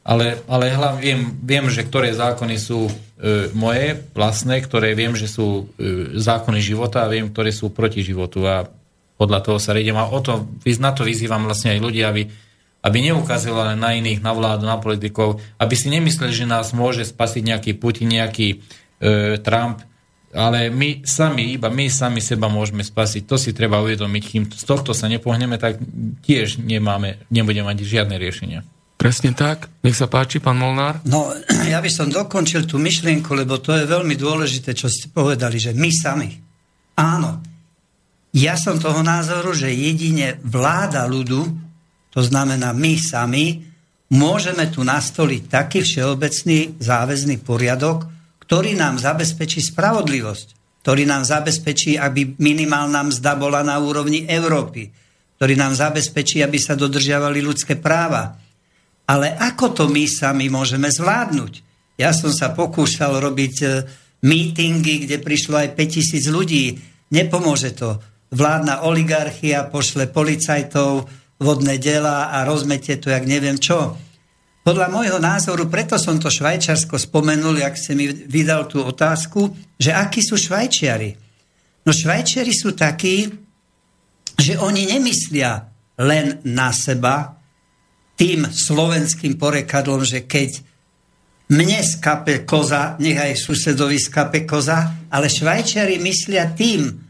ale, 0.00 0.40
ale 0.48 0.72
hlavne 0.72 1.00
viem, 1.04 1.20
viem, 1.44 1.66
že 1.68 1.84
ktoré 1.84 2.08
zákony 2.16 2.56
sú 2.56 2.88
e, 2.88 2.92
moje 3.52 4.00
vlastné, 4.16 4.64
ktoré 4.64 4.96
viem, 4.96 5.12
že 5.12 5.28
sú 5.28 5.68
e, 5.76 6.16
zákony 6.16 6.56
života 6.64 7.04
a 7.04 7.12
viem, 7.12 7.28
ktoré 7.28 7.52
sú 7.52 7.68
proti 7.68 8.00
životu. 8.00 8.48
A 8.48 8.64
podľa 9.20 9.44
toho 9.44 9.58
sa 9.60 9.76
riedem 9.76 10.00
a 10.00 10.08
o 10.08 10.20
to, 10.24 10.48
na 10.80 10.96
to 10.96 11.04
vyzývam 11.04 11.44
vlastne 11.44 11.76
aj 11.76 11.84
ľudia, 11.84 12.08
aby, 12.08 12.24
aby 12.80 12.98
neukázali 13.04 13.76
na 13.76 13.92
iných, 13.92 14.24
na 14.24 14.32
vládu, 14.32 14.64
na 14.64 14.80
politikov, 14.80 15.44
aby 15.60 15.74
si 15.76 15.92
nemysleli, 15.92 16.32
že 16.32 16.48
nás 16.48 16.72
môže 16.72 17.04
spasiť 17.04 17.42
nejaký 17.44 17.70
Putin, 17.76 18.16
nejaký 18.16 18.48
e, 18.48 19.36
Trump, 19.44 19.84
ale 20.32 20.72
my 20.72 21.04
sami, 21.04 21.52
iba 21.58 21.68
my 21.68 21.90
sami 21.92 22.22
seba 22.22 22.46
môžeme 22.46 22.80
spasiť. 22.86 23.26
To 23.26 23.36
si 23.36 23.50
treba 23.50 23.82
uvedomiť. 23.82 24.22
Kým 24.22 24.44
z 24.46 24.62
tohto 24.62 24.94
sa 24.94 25.10
nepohneme, 25.10 25.58
tak 25.58 25.82
tiež 26.22 26.62
nemáme, 26.62 27.18
nebudeme 27.34 27.66
mať 27.66 27.82
žiadne 27.82 28.14
riešenia. 28.14 28.62
Presne 28.94 29.34
tak. 29.34 29.66
Nech 29.82 29.98
sa 29.98 30.06
páči, 30.06 30.38
pán 30.38 30.56
Molnár. 30.56 31.02
No, 31.04 31.34
ja 31.72 31.82
by 31.82 31.90
som 31.90 32.08
dokončil 32.08 32.64
tú 32.64 32.78
myšlienku, 32.78 33.34
lebo 33.34 33.58
to 33.58 33.74
je 33.74 33.90
veľmi 33.90 34.14
dôležité, 34.14 34.70
čo 34.72 34.86
ste 34.86 35.10
povedali, 35.10 35.58
že 35.58 35.74
my 35.74 35.90
sami. 35.90 36.30
Áno. 36.94 37.49
Ja 38.30 38.54
som 38.54 38.78
toho 38.78 39.02
názoru, 39.02 39.50
že 39.50 39.74
jedine 39.74 40.38
vláda 40.46 41.02
ľudu, 41.10 41.50
to 42.14 42.20
znamená 42.22 42.70
my 42.70 42.94
sami, 42.94 43.66
môžeme 44.14 44.70
tu 44.70 44.86
nastoliť 44.86 45.50
taký 45.50 45.82
všeobecný 45.82 46.78
záväzný 46.78 47.42
poriadok, 47.42 48.06
ktorý 48.46 48.78
nám 48.78 48.98
zabezpečí 49.02 49.62
spravodlivosť, 49.74 50.46
ktorý 50.82 51.06
nám 51.06 51.26
zabezpečí, 51.26 51.98
aby 51.98 52.38
minimálna 52.38 53.10
mzda 53.10 53.34
bola 53.34 53.62
na 53.66 53.78
úrovni 53.78 54.26
Európy, 54.26 54.90
ktorý 55.38 55.54
nám 55.58 55.74
zabezpečí, 55.74 56.42
aby 56.42 56.58
sa 56.58 56.78
dodržiavali 56.78 57.42
ľudské 57.42 57.78
práva, 57.78 58.38
ale 59.10 59.34
ako 59.34 59.66
to 59.74 59.84
my 59.90 60.06
sami 60.06 60.46
môžeme 60.46 60.86
zvládnuť? 60.86 61.52
Ja 61.98 62.14
som 62.14 62.30
sa 62.30 62.54
pokúšal 62.54 63.18
robiť 63.18 63.54
e, 63.60 63.66
mítingy, 64.22 65.04
kde 65.04 65.18
prišlo 65.18 65.58
aj 65.58 65.74
5000 65.74 66.30
ľudí. 66.30 66.78
Nepomôže 67.10 67.74
to. 67.74 67.98
Vládna 68.30 68.86
oligarchia 68.86 69.66
pošle 69.66 70.06
policajtov, 70.06 71.10
vodné 71.40 71.80
dela 71.80 72.30
a 72.30 72.46
rozmetie 72.46 73.00
to, 73.00 73.10
jak 73.10 73.24
neviem 73.26 73.58
čo. 73.58 73.96
Podľa 74.60 74.92
môjho 74.92 75.18
názoru, 75.18 75.72
preto 75.72 75.96
som 75.96 76.20
to 76.20 76.28
Švajčarsko 76.28 77.00
spomenul, 77.00 77.58
jak 77.58 77.80
si 77.80 77.96
mi 77.96 78.12
vydal 78.12 78.68
tú 78.68 78.84
otázku, 78.84 79.56
že 79.80 79.90
akí 79.96 80.20
sú 80.20 80.36
Švajčiari. 80.36 81.16
No 81.88 81.90
Švajčiari 81.96 82.52
sú 82.52 82.76
takí, 82.76 83.24
že 84.36 84.60
oni 84.60 84.84
nemyslia 84.84 85.64
len 85.96 86.44
na 86.44 86.70
seba, 86.76 87.40
tým 88.20 88.44
slovenským 88.44 89.40
porekadlom, 89.40 90.04
že 90.04 90.28
keď 90.28 90.60
mne 91.56 91.80
skape 91.80 92.44
koza, 92.44 93.00
nech 93.00 93.16
aj 93.16 93.32
susedovi 93.32 93.96
skape 93.96 94.44
koza, 94.44 95.08
ale 95.08 95.32
Švajčiari 95.32 95.96
myslia 96.04 96.52
tým 96.52 97.09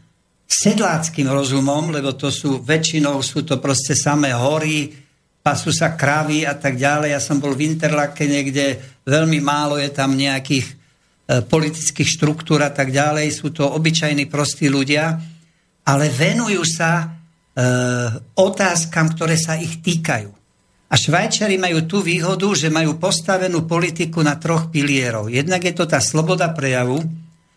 sedláckým 0.51 1.31
rozumom, 1.31 1.95
lebo 1.95 2.11
to 2.19 2.27
sú 2.27 2.59
väčšinou 2.59 3.23
sú 3.23 3.47
to 3.47 3.63
proste 3.63 3.95
samé 3.95 4.35
hory, 4.35 4.91
pasú 5.39 5.71
sa 5.71 5.95
kravy 5.95 6.43
a 6.43 6.59
tak 6.59 6.75
ďalej. 6.75 7.15
Ja 7.15 7.21
som 7.23 7.39
bol 7.39 7.55
v 7.55 7.71
Interlake 7.71 8.27
niekde, 8.27 8.77
veľmi 9.07 9.39
málo 9.39 9.79
je 9.79 9.89
tam 9.89 10.13
nejakých 10.13 10.81
politických 11.39 12.09
štruktúr 12.19 12.59
a 12.59 12.71
tak 12.73 12.91
ďalej. 12.91 13.31
Sú 13.31 13.55
to 13.55 13.63
obyčajní 13.63 14.27
prostí 14.27 14.67
ľudia, 14.67 15.15
ale 15.87 16.11
venujú 16.11 16.63
sa 16.67 16.91
e, 16.99 17.07
otázkam, 18.35 19.15
ktoré 19.15 19.39
sa 19.39 19.55
ich 19.55 19.79
týkajú. 19.79 20.29
A 20.91 20.95
Švajčari 20.99 21.55
majú 21.55 21.87
tú 21.87 22.03
výhodu, 22.03 22.51
že 22.51 22.67
majú 22.67 22.99
postavenú 22.99 23.63
politiku 23.63 24.19
na 24.19 24.35
troch 24.35 24.67
pilierov. 24.67 25.31
Jednak 25.31 25.63
je 25.63 25.71
to 25.71 25.87
tá 25.87 26.03
sloboda 26.03 26.51
prejavu, 26.51 26.99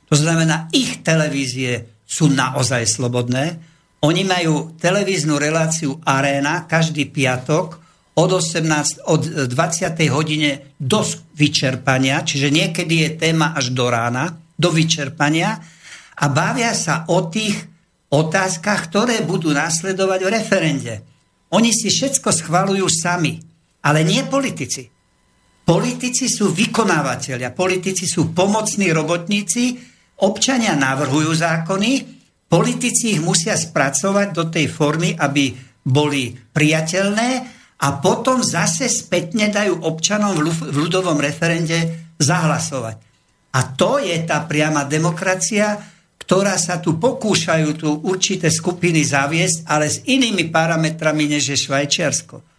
to 0.07 0.15
znamená, 0.15 0.71
ich 0.71 1.03
televízie 1.03 1.94
sú 2.05 2.31
naozaj 2.31 2.85
slobodné. 2.87 3.59
Oni 4.05 4.23
majú 4.23 4.77
televíznu 4.77 5.41
reláciu 5.41 5.97
Arena 6.05 6.69
každý 6.69 7.09
piatok 7.09 7.81
od, 8.15 8.31
18, 8.31 9.09
od 9.11 9.49
20. 9.49 9.97
hodine 10.13 10.77
do 10.79 11.03
vyčerpania, 11.35 12.23
čiže 12.23 12.53
niekedy 12.53 12.95
je 13.03 13.11
téma 13.19 13.57
až 13.57 13.75
do 13.75 13.91
rána, 13.91 14.39
do 14.55 14.71
vyčerpania 14.71 15.59
a 16.15 16.25
bavia 16.31 16.71
sa 16.77 17.09
o 17.11 17.27
tých 17.27 17.59
otázkach, 18.15 18.93
ktoré 18.93 19.27
budú 19.27 19.51
následovať 19.51 20.21
v 20.23 20.31
referende. 20.31 20.95
Oni 21.51 21.75
si 21.75 21.91
všetko 21.91 22.31
schvalujú 22.31 22.87
sami, 22.87 23.35
ale 23.83 24.07
nie 24.07 24.23
politici. 24.23 24.87
Politici 25.65 26.29
sú 26.29 26.53
vykonávateľia, 26.53 27.57
politici 27.57 28.05
sú 28.05 28.37
pomocní 28.37 28.93
robotníci, 28.93 29.94
občania 30.25 30.73
navrhujú 30.73 31.31
zákony, 31.37 31.91
politici 32.49 33.17
ich 33.17 33.21
musia 33.21 33.55
spracovať 33.55 34.33
do 34.33 34.49
tej 34.49 34.67
formy, 34.73 35.13
aby 35.13 35.53
boli 35.85 36.33
priateľné 36.33 37.29
a 37.85 37.89
potom 38.01 38.41
zase 38.41 38.89
spätne 38.89 39.53
dajú 39.53 39.85
občanom 39.85 40.33
v 40.39 40.73
ľudovom 40.73 41.21
referende 41.21 42.09
zahlasovať. 42.17 42.97
A 43.55 43.61
to 43.77 44.01
je 44.01 44.17
tá 44.25 44.43
priama 44.49 44.89
demokracia, 44.89 45.77
ktorá 46.25 46.57
sa 46.57 46.81
tu 46.81 46.97
pokúšajú 46.97 47.69
tu 47.77 47.89
určité 48.01 48.49
skupiny 48.49 49.05
zaviesť, 49.05 49.69
ale 49.69 49.93
s 49.93 50.01
inými 50.09 50.49
parametrami, 50.49 51.29
než 51.29 51.53
je 51.53 51.59
Švajčiarsko. 51.69 52.54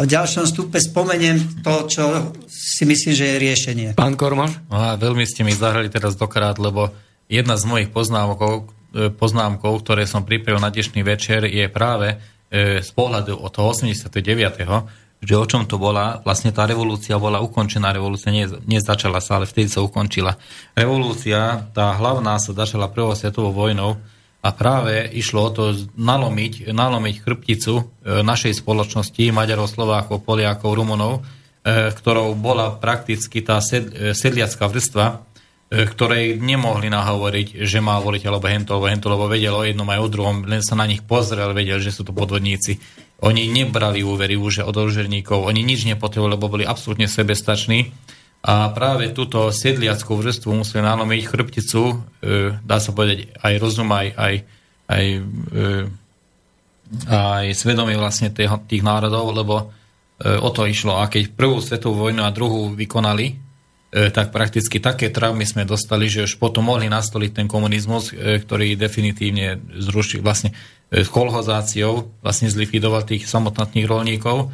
A 0.00 0.08
v 0.08 0.16
ďalšom 0.16 0.48
stupe 0.48 0.80
spomeniem 0.80 1.60
to, 1.60 1.84
čo 1.84 2.32
si 2.48 2.88
myslím, 2.88 3.12
že 3.12 3.36
je 3.36 3.36
riešenie. 3.36 3.88
Pán 4.00 4.16
Kormoš? 4.16 4.72
No 4.72 4.80
a 4.80 4.96
veľmi 4.96 5.28
ste 5.28 5.44
mi 5.44 5.52
zahrali 5.52 5.92
teraz 5.92 6.16
dokrát, 6.16 6.56
lebo 6.56 6.88
jedna 7.28 7.60
z 7.60 7.68
mojich 7.68 7.92
poznámkov, 7.92 8.72
e, 8.96 9.12
poznámkov 9.12 9.84
ktoré 9.84 10.08
som 10.08 10.24
pripravil 10.24 10.56
na 10.56 10.72
dnešný 10.72 11.04
večer, 11.04 11.44
je 11.44 11.68
práve 11.68 12.16
e, 12.16 12.80
z 12.80 12.90
pohľadu 12.96 13.44
od 13.44 13.52
toho 13.52 13.76
89 13.76 15.20
že 15.20 15.36
o 15.36 15.44
čom 15.44 15.68
to 15.68 15.76
bola, 15.76 16.24
vlastne 16.24 16.48
tá 16.48 16.64
revolúcia 16.64 17.20
bola 17.20 17.44
ukončená, 17.44 17.92
revolúcia 17.92 18.32
nie, 18.32 18.48
nezačala 18.64 19.20
sa, 19.20 19.36
ale 19.36 19.44
vtedy 19.44 19.68
sa 19.68 19.84
ukončila. 19.84 20.32
Revolúcia, 20.72 21.68
tá 21.76 21.92
hlavná 21.92 22.40
sa 22.40 22.56
začala 22.56 22.88
prvou 22.88 23.12
svetovou 23.12 23.52
vojnou 23.52 24.00
a 24.40 24.48
práve 24.56 25.04
išlo 25.12 25.40
o 25.44 25.50
to 25.52 25.64
nalomiť, 26.00 26.72
nalomiť 26.72 27.14
chrbticu 27.20 27.74
e, 27.76 27.82
našej 28.24 28.64
spoločnosti, 28.64 29.20
Maďarov, 29.36 29.68
Slovákov, 29.68 30.24
Poliakov, 30.24 30.80
Rumunov, 30.80 31.20
e, 31.20 31.92
ktorou 31.92 32.32
bola 32.32 32.72
prakticky 32.72 33.44
tá 33.44 33.60
e, 33.60 34.16
sedliacká 34.16 34.64
vrstva, 34.64 35.28
ktorej 35.70 36.42
nemohli 36.42 36.90
nahovoriť, 36.90 37.62
že 37.62 37.78
má 37.78 37.94
voliť 38.02 38.26
alebo 38.26 38.50
hento, 38.50 38.74
alebo 38.74 38.90
hento, 38.90 39.06
lebo 39.06 39.30
vedel 39.30 39.54
o 39.54 39.62
jednom 39.62 39.86
aj 39.86 40.02
o 40.02 40.08
druhom, 40.10 40.36
len 40.42 40.66
sa 40.66 40.74
na 40.74 40.82
nich 40.82 40.98
pozrel, 41.06 41.54
vedel, 41.54 41.78
že 41.78 41.94
sú 41.94 42.02
to 42.02 42.10
podvodníci. 42.10 42.82
Oni 43.22 43.46
nebrali 43.46 44.02
úvery 44.02 44.34
už 44.34 44.66
od 44.66 44.74
dlžerníkov, 44.74 45.46
oni 45.46 45.62
nič 45.62 45.86
nepotrebovali, 45.86 46.34
lebo 46.34 46.50
boli 46.50 46.64
absolútne 46.66 47.06
sebestační. 47.06 47.94
A 48.40 48.72
práve 48.72 49.12
túto 49.12 49.52
sedliackú 49.52 50.16
vrstvu 50.16 50.64
museli 50.64 50.80
nalomiť 50.80 51.28
chrbticu, 51.28 51.82
e, 51.92 51.96
dá 52.64 52.80
sa 52.80 52.96
povedať, 52.96 53.28
aj 53.36 53.54
rozum, 53.60 53.92
aj, 53.92 54.16
aj, 54.16 54.34
aj, 54.88 55.04
e, 55.52 55.68
aj 57.04 57.44
svedomie 57.52 58.00
vlastne 58.00 58.32
tých, 58.32 58.48
tých 58.64 58.80
národov, 58.80 59.36
lebo 59.36 59.54
e, 59.60 59.64
o 60.40 60.48
to 60.56 60.64
išlo. 60.64 61.04
A 61.04 61.12
keď 61.12 61.36
prvú 61.36 61.60
svetovú 61.60 62.08
vojnu 62.08 62.24
a 62.24 62.32
druhú 62.32 62.72
vykonali, 62.72 63.26
e, 63.28 63.34
tak 64.08 64.32
prakticky 64.32 64.80
také 64.80 65.12
traumy 65.12 65.44
sme 65.44 65.68
dostali, 65.68 66.08
že 66.08 66.24
už 66.24 66.40
potom 66.40 66.72
mohli 66.72 66.88
nastoliť 66.88 67.44
ten 67.44 67.44
komunizmus, 67.44 68.16
e, 68.16 68.40
ktorý 68.40 68.72
definitívne 68.72 69.60
zrušil 69.76 70.24
vlastne 70.24 70.56
s 70.90 71.06
kolhozáciou 71.06 72.18
vlastne 72.18 72.50
zlikvidoval 72.50 73.06
tých 73.06 73.30
samotných 73.30 73.86
rolníkov 73.86 74.50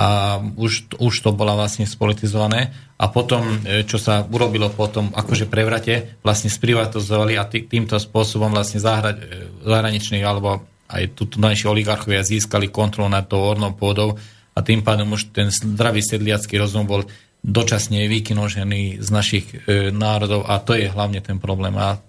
a 0.00 0.40
už, 0.56 0.96
už 0.96 1.14
to 1.20 1.36
bola 1.36 1.52
vlastne 1.52 1.84
spolitizované. 1.84 2.72
A 2.96 3.12
potom, 3.12 3.60
e, 3.68 3.84
čo 3.84 4.00
sa 4.00 4.24
urobilo 4.24 4.72
potom 4.72 5.12
akože 5.12 5.44
prevrate, 5.44 6.16
vlastne 6.24 6.48
sprivatizovali 6.48 7.36
a 7.36 7.44
tý, 7.44 7.68
týmto 7.68 8.00
spôsobom 8.00 8.48
vlastne 8.48 8.80
zahra, 8.80 9.12
e, 9.12 9.44
zahraniční 9.60 10.24
alebo 10.24 10.64
aj 10.88 11.02
tu 11.12 11.28
najšie 11.36 11.68
oligarchovia 11.68 12.24
získali 12.24 12.72
kontrolu 12.72 13.12
nad 13.12 13.28
tou 13.28 13.44
ornou 13.44 13.76
pôdou. 13.76 14.16
A 14.56 14.64
tým 14.64 14.80
pádom 14.80 15.12
už 15.12 15.36
ten 15.36 15.52
zdravý 15.52 16.00
sedliacký 16.00 16.56
rozum 16.56 16.88
bol 16.88 17.04
dočasne 17.44 18.08
vykinožený 18.08 19.04
z 19.04 19.08
našich 19.12 19.46
e, 19.68 19.92
národov. 19.92 20.48
A 20.48 20.64
to 20.64 20.72
je 20.80 20.88
hlavne 20.88 21.20
ten 21.20 21.36
problém. 21.36 21.76
A 21.76 22.00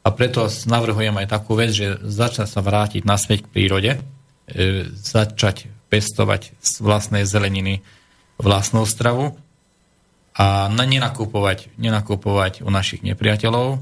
a 0.00 0.08
preto 0.16 0.48
navrhujem 0.48 1.12
aj 1.12 1.28
takú 1.28 1.60
vec, 1.60 1.76
že 1.76 2.00
začať 2.00 2.48
sa 2.48 2.64
vrátiť 2.64 3.04
naspäť 3.04 3.44
k 3.44 3.52
prírode, 3.52 3.90
e, 3.96 4.00
začať 4.88 5.68
pestovať 5.90 6.54
z 6.62 6.72
vlastnej 6.80 7.26
zeleniny 7.26 7.82
vlastnú 8.40 8.86
stravu 8.88 9.36
a 10.32 10.70
nenakupovať, 10.70 11.74
nenakupovať 11.76 12.64
u 12.64 12.70
našich 12.72 13.04
nepriateľov 13.04 13.76
e, 13.76 13.78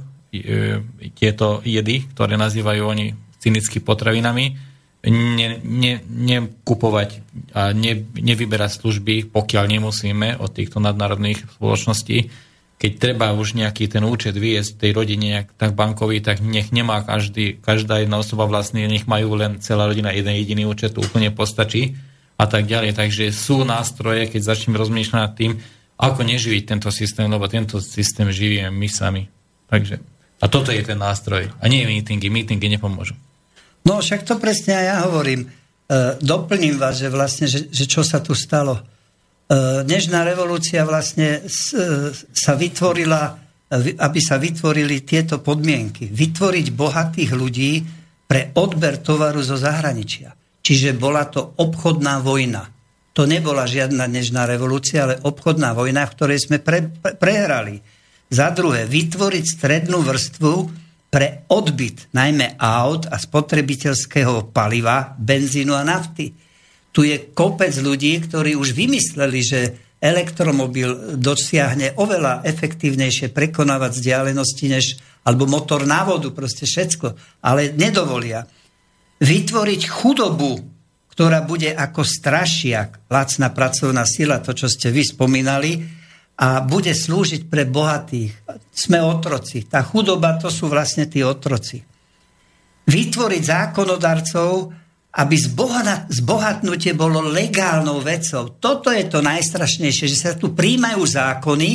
tieto 1.14 1.62
jedy, 1.62 2.08
ktoré 2.10 2.34
nazývajú 2.34 2.82
oni 2.82 3.06
cynicky 3.38 3.78
potravinami, 3.78 4.58
ne, 5.06 5.48
ne, 5.62 5.92
nekupovať 6.02 7.22
a 7.54 7.70
ne, 7.70 8.02
nevyberať 8.18 8.82
služby, 8.82 9.30
pokiaľ 9.30 9.64
nemusíme 9.78 10.42
od 10.42 10.50
týchto 10.50 10.82
nadnárodných 10.82 11.46
spoločností, 11.54 12.47
keď 12.78 12.92
treba 13.02 13.34
už 13.34 13.58
nejaký 13.58 13.90
ten 13.90 14.06
účet 14.06 14.38
vyjesť 14.38 14.86
tej 14.86 14.90
rodine 14.94 15.50
tak 15.58 15.74
bankový, 15.74 16.22
tak 16.22 16.38
nech 16.38 16.70
nemá 16.70 17.02
každý, 17.02 17.58
každá 17.58 17.98
jedna 17.98 18.22
osoba 18.22 18.46
vlastne, 18.46 18.86
nech 18.86 19.10
majú 19.10 19.34
len 19.34 19.58
celá 19.58 19.90
rodina 19.90 20.14
jeden 20.14 20.30
jediný 20.38 20.70
účet, 20.70 20.94
to 20.94 21.02
úplne 21.02 21.34
postačí 21.34 21.98
a 22.38 22.46
tak 22.46 22.70
ďalej. 22.70 22.94
Takže 22.94 23.34
sú 23.34 23.66
nástroje, 23.66 24.30
keď 24.30 24.54
začneme 24.54 24.78
rozmýšľať 24.78 25.18
nad 25.18 25.34
tým, 25.34 25.52
ako 25.98 26.22
neživiť 26.22 26.62
tento 26.70 26.90
systém, 26.94 27.26
lebo 27.26 27.50
tento 27.50 27.82
systém 27.82 28.30
živíme 28.30 28.70
my 28.70 28.86
sami. 28.86 29.26
Takže, 29.66 29.98
a 30.38 30.46
toto 30.46 30.70
je 30.70 30.86
ten 30.86 30.94
nástroj. 30.94 31.50
A 31.58 31.64
nie 31.66 31.82
meetingy. 31.82 32.30
Meetingy 32.30 32.70
nepomôžu. 32.78 33.18
No 33.82 33.98
však 33.98 34.22
to 34.22 34.38
presne 34.38 34.78
aj 34.78 34.86
ja 34.86 34.96
hovorím. 35.10 35.40
E, 35.42 35.46
doplním 36.22 36.78
vás, 36.78 37.02
že 37.02 37.10
vlastne, 37.10 37.50
že, 37.50 37.66
že 37.66 37.90
čo 37.90 38.06
sa 38.06 38.22
tu 38.22 38.38
stalo 38.38 38.78
E, 39.48 39.80
dnešná 39.80 40.28
revolúcia 40.28 40.84
vlastne 40.84 41.40
e, 41.40 41.48
sa 42.12 42.52
vytvorila, 42.52 43.32
e, 43.72 43.96
aby 43.96 44.20
sa 44.20 44.36
vytvorili 44.36 45.08
tieto 45.08 45.40
podmienky. 45.40 46.12
Vytvoriť 46.12 46.66
bohatých 46.76 47.30
ľudí 47.32 47.80
pre 48.28 48.52
odber 48.60 49.00
tovaru 49.00 49.40
zo 49.40 49.56
zahraničia. 49.56 50.36
Čiže 50.60 50.92
bola 50.92 51.24
to 51.32 51.56
obchodná 51.64 52.20
vojna. 52.20 52.68
To 53.16 53.24
nebola 53.24 53.64
žiadna 53.64 54.04
dnešná 54.04 54.44
revolúcia, 54.44 55.08
ale 55.08 55.16
obchodná 55.24 55.72
vojna, 55.72 56.04
v 56.04 56.12
ktorej 56.12 56.44
sme 56.44 56.60
pre, 56.60 56.84
pre, 56.84 57.16
prehrali. 57.16 57.80
Za 58.28 58.52
druhé, 58.52 58.84
vytvoriť 58.84 59.44
strednú 59.48 60.04
vrstvu 60.04 60.52
pre 61.08 61.48
odbyt 61.48 62.12
najmä 62.12 62.60
aut 62.60 63.08
a 63.08 63.16
spotrebiteľského 63.16 64.52
paliva, 64.52 65.16
benzínu 65.16 65.72
a 65.72 65.88
nafty 65.88 66.36
tu 66.98 67.06
je 67.06 67.30
kopec 67.30 67.70
ľudí, 67.78 68.18
ktorí 68.26 68.58
už 68.58 68.74
vymysleli, 68.74 69.38
že 69.38 69.60
elektromobil 70.02 71.14
dosiahne 71.14 71.94
oveľa 71.94 72.42
efektívnejšie 72.42 73.30
prekonávať 73.30 74.02
vzdialenosti 74.02 74.66
než, 74.66 74.98
alebo 75.22 75.46
motor 75.46 75.86
na 75.86 76.02
vodu, 76.02 76.26
proste 76.34 76.66
všetko, 76.66 77.14
ale 77.46 77.70
nedovolia. 77.70 78.50
Vytvoriť 79.22 79.82
chudobu, 79.86 80.58
ktorá 81.14 81.46
bude 81.46 81.70
ako 81.70 82.02
strašiak, 82.02 83.06
lacná 83.06 83.54
pracovná 83.54 84.02
sila, 84.02 84.42
to, 84.42 84.50
čo 84.50 84.66
ste 84.66 84.90
vy 84.90 85.06
spomínali, 85.06 85.78
a 86.34 86.66
bude 86.66 86.98
slúžiť 86.98 87.46
pre 87.46 87.62
bohatých. 87.62 88.42
Sme 88.74 88.98
otroci. 88.98 89.70
Tá 89.70 89.86
chudoba, 89.86 90.34
to 90.34 90.50
sú 90.50 90.66
vlastne 90.66 91.06
tí 91.06 91.22
otroci. 91.22 91.78
Vytvoriť 92.90 93.42
zákonodarcov, 93.46 94.50
aby 95.18 95.34
zbohatnutie 96.14 96.94
bolo 96.94 97.18
legálnou 97.26 97.98
vecou. 97.98 98.54
Toto 98.62 98.94
je 98.94 99.02
to 99.10 99.18
najstrašnejšie, 99.18 100.06
že 100.06 100.18
sa 100.18 100.30
tu 100.38 100.54
príjmajú 100.54 101.02
zákony, 101.02 101.70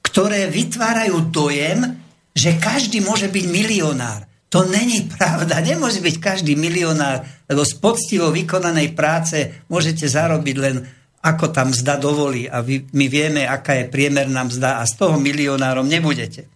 ktoré 0.00 0.48
vytvárajú 0.48 1.28
dojem, 1.28 1.84
že 2.32 2.56
každý 2.56 3.04
môže 3.04 3.28
byť 3.28 3.44
milionár. 3.52 4.24
To 4.48 4.64
není 4.64 5.04
pravda. 5.04 5.60
Nemôže 5.60 6.00
byť 6.00 6.16
každý 6.22 6.56
milionár, 6.56 7.26
lebo 7.50 7.66
z 7.66 7.74
poctivo 7.76 8.32
vykonanej 8.32 8.96
práce 8.96 9.66
môžete 9.68 10.08
zarobiť 10.08 10.56
len 10.56 10.76
ako 11.24 11.52
tam 11.52 11.72
mzda 11.72 11.96
dovolí 11.96 12.48
a 12.48 12.60
vy, 12.60 12.84
my 12.92 13.06
vieme, 13.08 13.48
aká 13.48 13.80
je 13.80 13.88
priemerná 13.88 14.44
mzda 14.44 14.80
a 14.80 14.88
z 14.88 14.94
toho 15.00 15.16
milionárom 15.16 15.88
nebudete. 15.88 16.48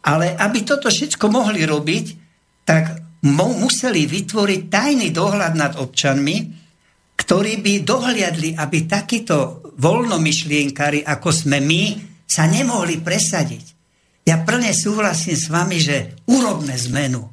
Ale 0.00 0.32
aby 0.32 0.64
toto 0.64 0.88
všetko 0.88 1.28
mohli 1.28 1.68
robiť, 1.68 2.06
tak 2.64 2.99
museli 3.28 4.08
vytvoriť 4.08 4.60
tajný 4.72 5.12
dohľad 5.12 5.52
nad 5.52 5.72
občanmi, 5.76 6.36
ktorí 7.20 7.60
by 7.60 7.72
dohliadli, 7.84 8.56
aby 8.56 8.78
takíto 8.88 9.60
voľnomyšlienkári, 9.76 11.04
ako 11.04 11.28
sme 11.28 11.60
my, 11.60 11.82
sa 12.24 12.48
nemohli 12.48 13.02
presadiť. 13.02 13.64
Ja 14.24 14.40
plne 14.46 14.70
súhlasím 14.70 15.36
s 15.36 15.50
vami, 15.50 15.82
že 15.82 16.16
urobme 16.30 16.72
zmenu. 16.76 17.26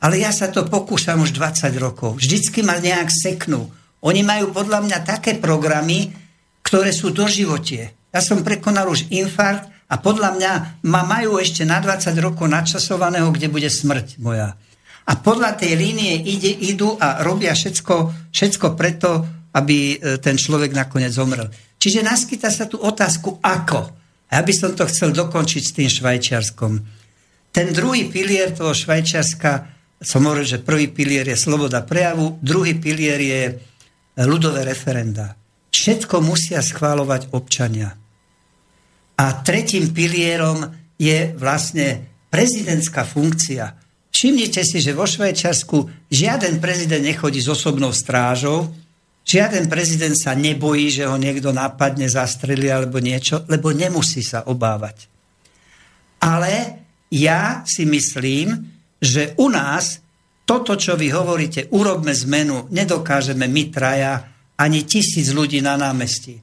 Ale 0.00 0.20
ja 0.20 0.32
sa 0.32 0.48
to 0.52 0.66
pokúšam 0.68 1.20
už 1.22 1.32
20 1.32 1.72
rokov. 1.80 2.20
Vždycky 2.20 2.60
ma 2.60 2.76
nejak 2.76 3.08
seknú. 3.08 3.70
Oni 4.04 4.20
majú 4.20 4.52
podľa 4.52 4.84
mňa 4.84 4.98
také 5.04 5.36
programy, 5.40 6.12
ktoré 6.64 6.92
sú 6.92 7.12
do 7.12 7.24
životie. 7.24 7.96
Ja 8.12 8.20
som 8.20 8.44
prekonal 8.44 8.88
už 8.88 9.08
infarkt 9.08 9.68
a 9.88 9.96
podľa 10.00 10.30
mňa 10.36 10.52
ma 10.84 11.02
majú 11.04 11.40
ešte 11.40 11.64
na 11.64 11.80
20 11.80 12.12
rokov 12.20 12.48
načasovaného, 12.48 13.28
kde 13.32 13.48
bude 13.48 13.68
smrť 13.68 14.20
moja. 14.20 14.56
A 15.04 15.12
podľa 15.20 15.60
tej 15.60 15.76
línie 15.76 16.16
ide, 16.24 16.48
idú 16.72 16.96
a 16.96 17.20
robia 17.20 17.52
všetko, 17.52 18.28
všetko 18.32 18.72
preto, 18.72 19.10
aby 19.52 19.78
e, 19.94 20.18
ten 20.18 20.40
človek 20.40 20.72
nakoniec 20.72 21.12
zomrel. 21.12 21.52
Čiže 21.76 22.00
naskytá 22.00 22.48
sa 22.48 22.64
tu 22.64 22.80
otázku, 22.80 23.44
ako. 23.44 23.80
A 24.32 24.40
ja 24.40 24.42
by 24.42 24.54
som 24.56 24.72
to 24.72 24.88
chcel 24.88 25.12
dokončiť 25.12 25.62
s 25.62 25.74
tým 25.76 25.88
Švajčiarskom. 25.92 26.72
Ten 27.52 27.70
druhý 27.76 28.08
pilier 28.08 28.56
toho 28.56 28.72
Švajčiarska, 28.72 29.68
som 30.00 30.24
hovoril, 30.24 30.48
že 30.48 30.64
prvý 30.64 30.88
pilier 30.88 31.28
je 31.28 31.36
sloboda 31.36 31.84
prejavu, 31.84 32.40
druhý 32.40 32.80
pilier 32.80 33.20
je 33.20 33.42
ľudové 34.24 34.64
referenda. 34.64 35.36
Všetko 35.70 36.24
musia 36.24 36.64
schváľovať 36.64 37.36
občania. 37.36 37.92
A 39.14 39.26
tretím 39.46 39.92
pilierom 39.92 40.66
je 40.98 41.34
vlastne 41.36 42.02
prezidentská 42.32 43.06
funkcia. 43.06 43.83
Všimnite 44.24 44.64
si, 44.64 44.80
že 44.80 44.96
vo 44.96 45.04
Švajčiarsku 45.04 46.08
žiaden 46.08 46.56
prezident 46.56 47.04
nechodí 47.04 47.44
s 47.44 47.52
osobnou 47.52 47.92
strážou, 47.92 48.72
žiaden 49.20 49.68
prezident 49.68 50.16
sa 50.16 50.32
nebojí, 50.32 50.88
že 50.88 51.04
ho 51.04 51.20
niekto 51.20 51.52
napadne, 51.52 52.08
zastrelí 52.08 52.72
alebo 52.72 53.04
niečo, 53.04 53.44
lebo 53.52 53.76
nemusí 53.76 54.24
sa 54.24 54.48
obávať. 54.48 55.12
Ale 56.24 56.52
ja 57.12 57.68
si 57.68 57.84
myslím, 57.84 58.64
že 58.96 59.36
u 59.36 59.52
nás 59.52 60.00
toto, 60.48 60.72
čo 60.72 60.96
vy 60.96 61.12
hovoríte, 61.12 61.68
urobme 61.76 62.16
zmenu, 62.16 62.72
nedokážeme 62.72 63.44
my 63.44 63.68
traja 63.68 64.24
ani 64.56 64.88
tisíc 64.88 65.36
ľudí 65.36 65.60
na 65.60 65.76
námestí. 65.76 66.40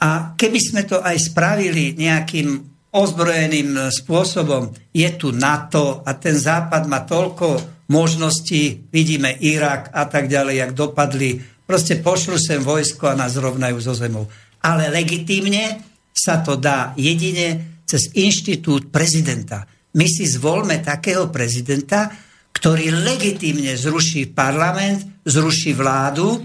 A 0.00 0.32
keby 0.40 0.56
sme 0.56 0.88
to 0.88 1.04
aj 1.04 1.20
spravili 1.20 2.00
nejakým 2.00 2.73
ozbrojeným 2.94 3.90
spôsobom. 3.90 4.70
Je 4.94 5.10
tu 5.18 5.34
NATO 5.34 6.06
a 6.06 6.14
ten 6.14 6.38
západ 6.38 6.86
má 6.86 7.02
toľko 7.02 7.74
možností, 7.90 8.86
vidíme 8.88 9.34
Irak 9.42 9.90
a 9.90 10.06
tak 10.06 10.30
ďalej, 10.30 10.54
jak 10.62 10.72
dopadli. 10.72 11.42
Proste 11.66 11.98
pošlu 11.98 12.38
sem 12.38 12.62
vojsko 12.62 13.10
a 13.10 13.18
nás 13.18 13.34
rovnajú 13.34 13.76
zo 13.82 13.92
zemou. 13.92 14.30
Ale 14.62 14.88
legitímne 14.88 15.82
sa 16.14 16.40
to 16.40 16.54
dá 16.54 16.94
jedine 16.94 17.80
cez 17.84 18.14
inštitút 18.14 18.88
prezidenta. 18.88 19.66
My 19.98 20.06
si 20.08 20.24
zvolme 20.24 20.80
takého 20.80 21.28
prezidenta, 21.28 22.08
ktorý 22.54 22.94
legitímne 22.94 23.74
zruší 23.74 24.30
parlament, 24.30 25.26
zruší 25.26 25.74
vládu 25.74 26.40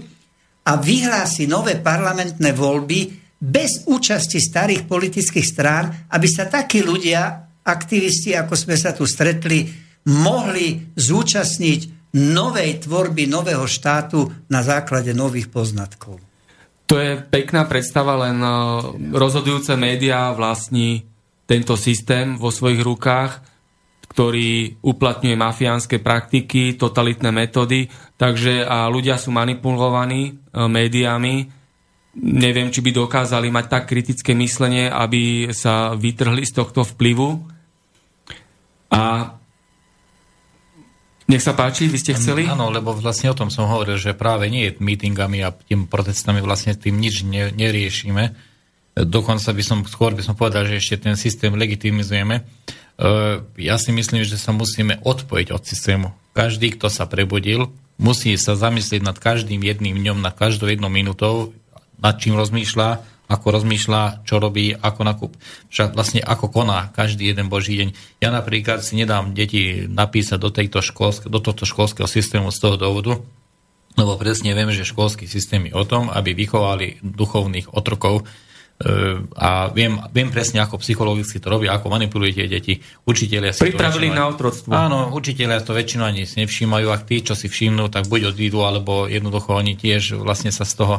a 0.66 0.76
vyhlási 0.76 1.46
nové 1.48 1.80
parlamentné 1.80 2.52
voľby 2.52 3.00
bez 3.40 3.88
účasti 3.88 4.36
starých 4.36 4.84
politických 4.84 5.46
strán, 5.48 6.12
aby 6.12 6.28
sa 6.28 6.44
takí 6.44 6.84
ľudia, 6.84 7.48
aktivisti, 7.64 8.36
ako 8.36 8.52
sme 8.52 8.76
sa 8.76 8.92
tu 8.92 9.08
stretli, 9.08 9.64
mohli 10.12 10.92
zúčastniť 10.92 12.12
novej 12.16 12.84
tvorby 12.84 13.24
nového 13.30 13.64
štátu 13.64 14.28
na 14.52 14.60
základe 14.60 15.16
nových 15.16 15.48
poznatkov. 15.48 16.20
To 16.90 16.98
je 16.98 17.22
pekná 17.22 17.70
predstava, 17.70 18.18
len 18.18 18.42
e, 18.42 18.50
rozhodujúce 19.14 19.78
médiá 19.78 20.34
vlastní 20.34 21.06
tento 21.46 21.78
systém 21.78 22.34
vo 22.34 22.50
svojich 22.50 22.82
rukách, 22.82 23.46
ktorý 24.10 24.82
uplatňuje 24.82 25.36
mafiánske 25.38 26.02
praktiky, 26.02 26.74
totalitné 26.74 27.30
metódy, 27.30 27.86
takže 28.18 28.66
a 28.66 28.90
ľudia 28.90 29.22
sú 29.22 29.30
manipulovaní 29.30 30.22
e, 30.26 30.32
médiami, 30.66 31.59
neviem, 32.20 32.68
či 32.68 32.84
by 32.84 32.92
dokázali 32.92 33.48
mať 33.48 33.66
tak 33.66 33.84
kritické 33.88 34.36
myslenie, 34.36 34.92
aby 34.92 35.50
sa 35.56 35.96
vytrhli 35.96 36.44
z 36.44 36.52
tohto 36.52 36.84
vplyvu. 36.84 37.40
A 38.92 39.34
nech 41.30 41.46
sa 41.46 41.54
páči, 41.54 41.86
vy 41.86 41.98
ste 42.02 42.12
chceli? 42.18 42.50
Áno, 42.50 42.74
lebo 42.74 42.90
vlastne 42.90 43.30
o 43.30 43.38
tom 43.38 43.54
som 43.54 43.70
hovoril, 43.70 43.96
že 43.96 44.18
práve 44.18 44.50
nie 44.50 44.66
je 44.66 44.82
meetingami 44.82 45.46
a 45.46 45.54
tým 45.54 45.86
protestami 45.86 46.42
vlastne 46.42 46.74
tým 46.74 46.98
nič 46.98 47.22
ne, 47.22 47.54
neriešime. 47.54 48.34
Dokonca 48.98 49.54
by 49.54 49.62
som, 49.62 49.78
skôr 49.86 50.12
by 50.12 50.26
som 50.26 50.34
povedal, 50.34 50.66
že 50.66 50.82
ešte 50.82 51.06
ten 51.06 51.14
systém 51.14 51.54
legitimizujeme. 51.54 52.42
E, 52.42 52.42
ja 53.62 53.78
si 53.78 53.94
myslím, 53.94 54.26
že 54.26 54.34
sa 54.34 54.50
musíme 54.50 54.98
odpojiť 55.06 55.48
od 55.54 55.62
systému. 55.62 56.10
Každý, 56.34 56.74
kto 56.74 56.90
sa 56.90 57.06
prebudil, 57.06 57.70
musí 57.94 58.34
sa 58.34 58.58
zamyslieť 58.58 59.06
nad 59.06 59.14
každým 59.14 59.62
jedným 59.62 60.02
dňom, 60.02 60.18
nad 60.18 60.34
každou 60.34 60.66
jednou 60.66 60.90
minútou, 60.90 61.54
nad 62.00 62.16
čím 62.18 62.36
rozmýšľa, 62.36 62.88
ako 63.30 63.46
rozmýšľa, 63.62 64.26
čo 64.26 64.42
robí, 64.42 64.74
ako 64.74 65.00
nakup, 65.06 65.32
však 65.70 65.94
vlastne 65.94 66.18
ako 66.18 66.50
koná 66.50 66.90
každý 66.90 67.30
jeden 67.30 67.46
boží 67.46 67.78
deň. 67.78 68.18
Ja 68.18 68.34
napríklad 68.34 68.82
si 68.82 68.98
nedám 68.98 69.38
deti 69.38 69.86
napísať 69.86 70.38
do, 70.42 70.50
tejto 70.50 70.82
školsk- 70.82 71.30
do 71.30 71.38
tohto 71.38 71.62
školského 71.62 72.10
systému 72.10 72.50
z 72.50 72.58
toho 72.58 72.74
dôvodu, 72.74 73.22
lebo 73.94 74.18
presne 74.18 74.50
viem, 74.50 74.74
že 74.74 74.82
školský 74.82 75.30
systém 75.30 75.70
je 75.70 75.74
o 75.78 75.86
tom, 75.86 76.10
aby 76.10 76.34
vychovali 76.34 76.98
duchovných 77.06 77.70
otrokov, 77.70 78.26
e, 78.82 79.22
a 79.38 79.70
viem, 79.70 79.98
viem 80.10 80.30
presne, 80.34 80.62
ako 80.62 80.82
psychologicky 80.82 81.38
to 81.38 81.50
robí, 81.50 81.70
ako 81.70 81.86
manipulujete 81.86 82.50
deti. 82.50 82.82
Učiteľia 83.06 83.54
si 83.54 83.62
Pripravili 83.62 84.10
na 84.10 84.26
otroctvo. 84.26 84.74
Áno, 84.74 85.14
učiteľia 85.14 85.62
to 85.62 85.74
väčšinou 85.74 86.06
ani 86.06 86.26
nevšímajú, 86.26 86.86
ak 86.90 87.06
tí, 87.06 87.22
čo 87.22 87.38
si 87.38 87.46
všimnú, 87.46 87.90
tak 87.94 88.10
buď 88.10 88.34
odídu, 88.34 88.66
alebo 88.66 89.06
jednoducho 89.06 89.54
oni 89.54 89.78
tiež 89.78 90.18
vlastne 90.18 90.50
sa 90.50 90.66
z 90.66 90.74
toho 90.82 90.96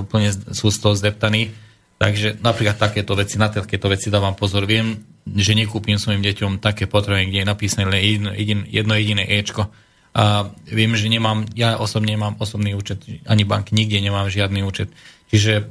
úplne 0.00 0.32
sú 0.54 0.72
z 0.72 0.78
toho 0.78 0.94
zdeptaní. 0.96 1.52
Takže 1.98 2.38
napríklad 2.38 2.78
takéto 2.78 3.18
veci, 3.18 3.36
na 3.42 3.50
takéto 3.50 3.90
veci 3.90 4.06
dávam 4.06 4.32
pozor. 4.38 4.70
Viem, 4.70 5.02
že 5.26 5.58
nekúpim 5.58 5.98
svojim 5.98 6.22
deťom 6.22 6.62
také 6.62 6.86
potreby, 6.86 7.26
kde 7.28 7.42
je 7.42 7.50
napísané 7.50 7.84
len 7.90 8.00
jedno, 8.00 8.30
jedno 8.70 8.92
jediné 8.94 9.26
Ečko. 9.26 9.66
A 10.14 10.50
viem, 10.70 10.94
že 10.94 11.10
nemám, 11.10 11.44
ja 11.58 11.76
osobne 11.76 12.14
nemám 12.14 12.38
osobný 12.38 12.72
účet, 12.74 13.02
ani 13.28 13.44
bank, 13.44 13.74
nikde 13.74 14.00
nemám 14.00 14.32
žiadny 14.32 14.64
účet. 14.64 14.88
Čiže 15.28 15.52
e, 15.58 15.62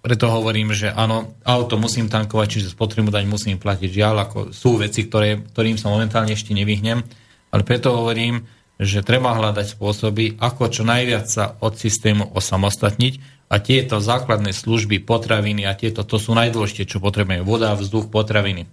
preto 0.00 0.26
hovorím, 0.32 0.72
že 0.72 0.90
áno, 0.90 1.36
auto 1.44 1.76
musím 1.76 2.08
tankovať, 2.08 2.48
čiže 2.50 2.74
spotrebu 2.74 3.12
daň 3.12 3.28
musím 3.28 3.60
platiť. 3.60 3.90
Žiaľ, 3.92 4.16
ako 4.26 4.38
sú 4.50 4.80
veci, 4.80 5.06
ktoré, 5.06 5.44
ktorým 5.54 5.76
sa 5.76 5.92
momentálne 5.92 6.32
ešte 6.34 6.56
nevyhnem, 6.56 7.04
ale 7.52 7.62
preto 7.62 7.94
hovorím, 7.94 8.42
že 8.80 9.04
treba 9.04 9.36
hľadať 9.36 9.76
spôsoby, 9.76 10.40
ako 10.40 10.72
čo 10.72 10.82
najviac 10.88 11.28
sa 11.28 11.52
od 11.60 11.76
systému 11.76 12.32
osamostatniť 12.32 13.44
a 13.52 13.60
tieto 13.60 14.00
základné 14.00 14.56
služby, 14.56 15.04
potraviny 15.04 15.68
a 15.68 15.76
tieto, 15.76 16.00
to 16.00 16.16
sú 16.16 16.32
najdôležitejšie, 16.32 16.96
čo 16.96 17.04
potrebujeme. 17.04 17.44
Voda, 17.44 17.76
vzduch, 17.76 18.08
potraviny. 18.08 18.64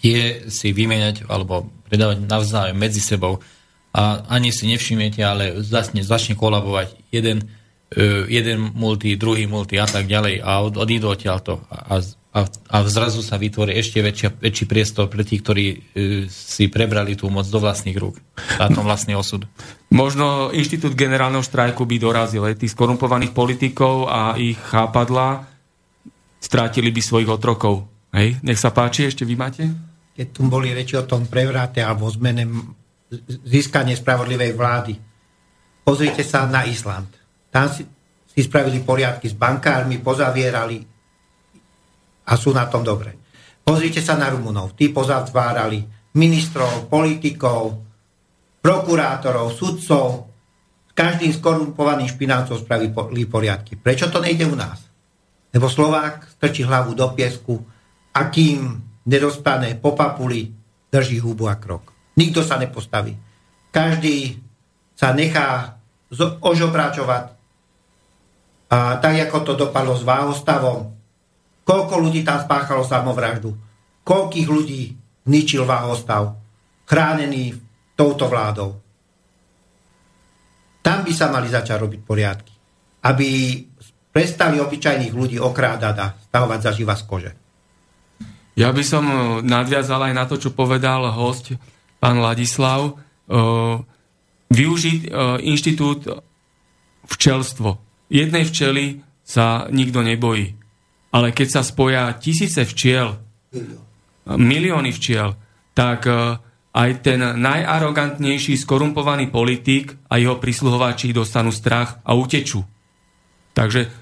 Tie 0.00 0.48
si 0.48 0.72
vymeniať 0.72 1.28
alebo 1.28 1.68
predávať 1.92 2.24
navzájom 2.24 2.78
medzi 2.80 3.04
sebou 3.04 3.44
a 3.92 4.24
ani 4.32 4.48
si 4.48 4.64
nevšimnete, 4.72 5.20
ale 5.20 5.44
začne, 5.60 6.00
začne 6.00 6.32
kolabovať 6.32 7.12
jeden, 7.12 7.44
uh, 7.44 8.24
jeden 8.24 8.72
multi, 8.72 9.12
druhý 9.20 9.44
multi 9.44 9.76
a 9.76 9.84
tak 9.84 10.08
ďalej 10.08 10.40
a 10.40 10.64
od, 10.64 10.80
odídu 10.80 11.12
odtiaľto 11.12 11.60
a, 11.68 12.00
a 12.00 12.21
a, 12.32 12.48
a 12.48 12.76
zrazu 12.88 13.20
sa 13.20 13.36
vytvorí 13.36 13.76
ešte 13.76 14.00
väčšia, 14.00 14.32
väčší 14.40 14.64
priestor 14.64 15.12
pre 15.12 15.20
tých, 15.20 15.44
ktorí 15.44 15.64
e, 15.68 15.76
si 16.32 16.72
prebrali 16.72 17.12
tú 17.12 17.28
moc 17.28 17.44
do 17.44 17.60
vlastných 17.60 17.92
rúk. 18.00 18.16
Táto 18.56 18.80
vlastný 18.80 19.12
osud. 19.12 19.44
Možno 19.92 20.48
inštitút 20.48 20.96
generálneho 20.96 21.44
štrajku 21.44 21.84
by 21.84 21.96
dorazil 22.00 22.48
aj 22.48 22.64
tých 22.64 22.72
skorumpovaných 22.72 23.36
politikov 23.36 24.08
a 24.08 24.40
ich 24.40 24.56
chápadla 24.56 25.44
strátili 26.40 26.88
by 26.88 27.00
svojich 27.04 27.28
otrokov. 27.28 27.84
Hej? 28.16 28.40
Nech 28.40 28.56
sa 28.56 28.72
páči, 28.72 29.12
ešte 29.12 29.28
vy 29.28 29.36
máte? 29.36 29.68
Keď 30.16 30.26
tu 30.32 30.48
boli 30.48 30.72
reči 30.72 30.96
o 30.96 31.04
tom 31.04 31.28
prevrate 31.28 31.84
alebo 31.84 32.08
zmene 32.08 32.48
získanie 33.44 33.92
spravodlivej 33.92 34.56
vlády. 34.56 34.96
Pozrite 35.84 36.24
sa 36.24 36.48
na 36.48 36.64
Island. 36.64 37.12
Tam 37.52 37.68
si, 37.68 37.84
si 38.24 38.40
spravili 38.40 38.80
poriadky 38.80 39.28
s 39.28 39.36
bankármi, 39.36 40.00
pozavierali 40.00 40.91
a 42.22 42.32
sú 42.38 42.54
na 42.54 42.66
tom 42.70 42.86
dobre. 42.86 43.18
Pozrite 43.62 44.02
sa 44.02 44.18
na 44.18 44.30
Rumunov. 44.30 44.74
Tí 44.74 44.90
pozatvárali 44.90 45.86
ministrov, 46.18 46.90
politikov, 46.90 47.78
prokurátorov, 48.62 49.54
sudcov. 49.54 50.30
každým 50.92 51.32
skorumpovaným 51.32 52.04
špinácom 52.04 52.60
spraví 52.60 52.92
poriadky. 53.26 53.80
Prečo 53.80 54.12
to 54.12 54.20
nejde 54.20 54.44
u 54.44 54.52
nás? 54.52 54.84
Lebo 55.52 55.68
Slovák 55.68 56.36
strčí 56.36 56.64
hlavu 56.64 56.92
do 56.92 57.08
piesku 57.16 57.60
a 58.12 58.28
kým 58.28 58.76
nedostane 59.08 59.72
po 59.80 59.96
papuli, 59.96 60.52
drží 60.92 61.20
hubu 61.20 61.48
a 61.48 61.56
krok. 61.56 61.92
Nikto 62.16 62.44
sa 62.44 62.60
nepostaví. 62.60 63.16
Každý 63.72 64.36
sa 64.92 65.16
nechá 65.16 65.80
ožobráčovať. 66.44 67.24
A 68.72 68.96
tak, 69.00 69.14
ako 69.28 69.38
to 69.44 69.52
dopadlo 69.56 69.96
s 69.96 70.04
Váhostavom, 70.04 70.92
koľko 71.62 71.94
ľudí 71.98 72.26
tam 72.26 72.42
spáchalo 72.42 72.82
samovraždu, 72.82 73.54
koľkých 74.02 74.48
ľudí 74.48 74.82
ničil 75.30 75.62
Váhostav, 75.62 76.34
chránený 76.86 77.54
touto 77.94 78.26
vládou. 78.26 78.82
Tam 80.82 81.06
by 81.06 81.12
sa 81.14 81.30
mali 81.30 81.46
začať 81.46 81.78
robiť 81.78 82.00
poriadky. 82.02 82.54
Aby 83.06 83.58
prestali 84.10 84.58
obyčajných 84.58 85.14
ľudí 85.14 85.38
okrádať 85.38 85.94
a 85.98 86.06
stavovať 86.10 86.60
zaživa 86.60 86.94
z 86.98 87.02
kože. 87.06 87.32
Ja 88.58 88.68
by 88.74 88.84
som 88.84 89.04
e, 89.08 89.16
nadviazal 89.46 90.12
aj 90.12 90.14
na 90.14 90.24
to, 90.28 90.36
čo 90.36 90.52
povedal 90.52 91.08
host, 91.14 91.56
pán 91.96 92.20
Ladislav. 92.20 92.92
E, 92.92 92.92
využiť 94.52 95.00
e, 95.06 95.10
inštitút 95.48 96.04
včelstvo. 97.08 97.80
Jednej 98.12 98.44
včely 98.44 98.84
sa 99.24 99.70
nikto 99.72 100.04
nebojí. 100.04 100.61
Ale 101.12 101.36
keď 101.36 101.48
sa 101.48 101.62
spoja 101.62 102.08
tisíce 102.16 102.64
včiel, 102.64 103.20
milióny 104.26 104.90
včiel, 104.96 105.36
tak 105.76 106.08
aj 106.72 106.90
ten 107.04 107.20
najarogantnejší 107.20 108.56
skorumpovaný 108.56 109.28
politik 109.28 109.92
a 110.08 110.16
jeho 110.16 110.40
prisluhovači 110.40 111.12
dostanú 111.12 111.52
strach 111.52 112.00
a 112.00 112.16
utečú. 112.16 112.64
Takže 113.52 113.92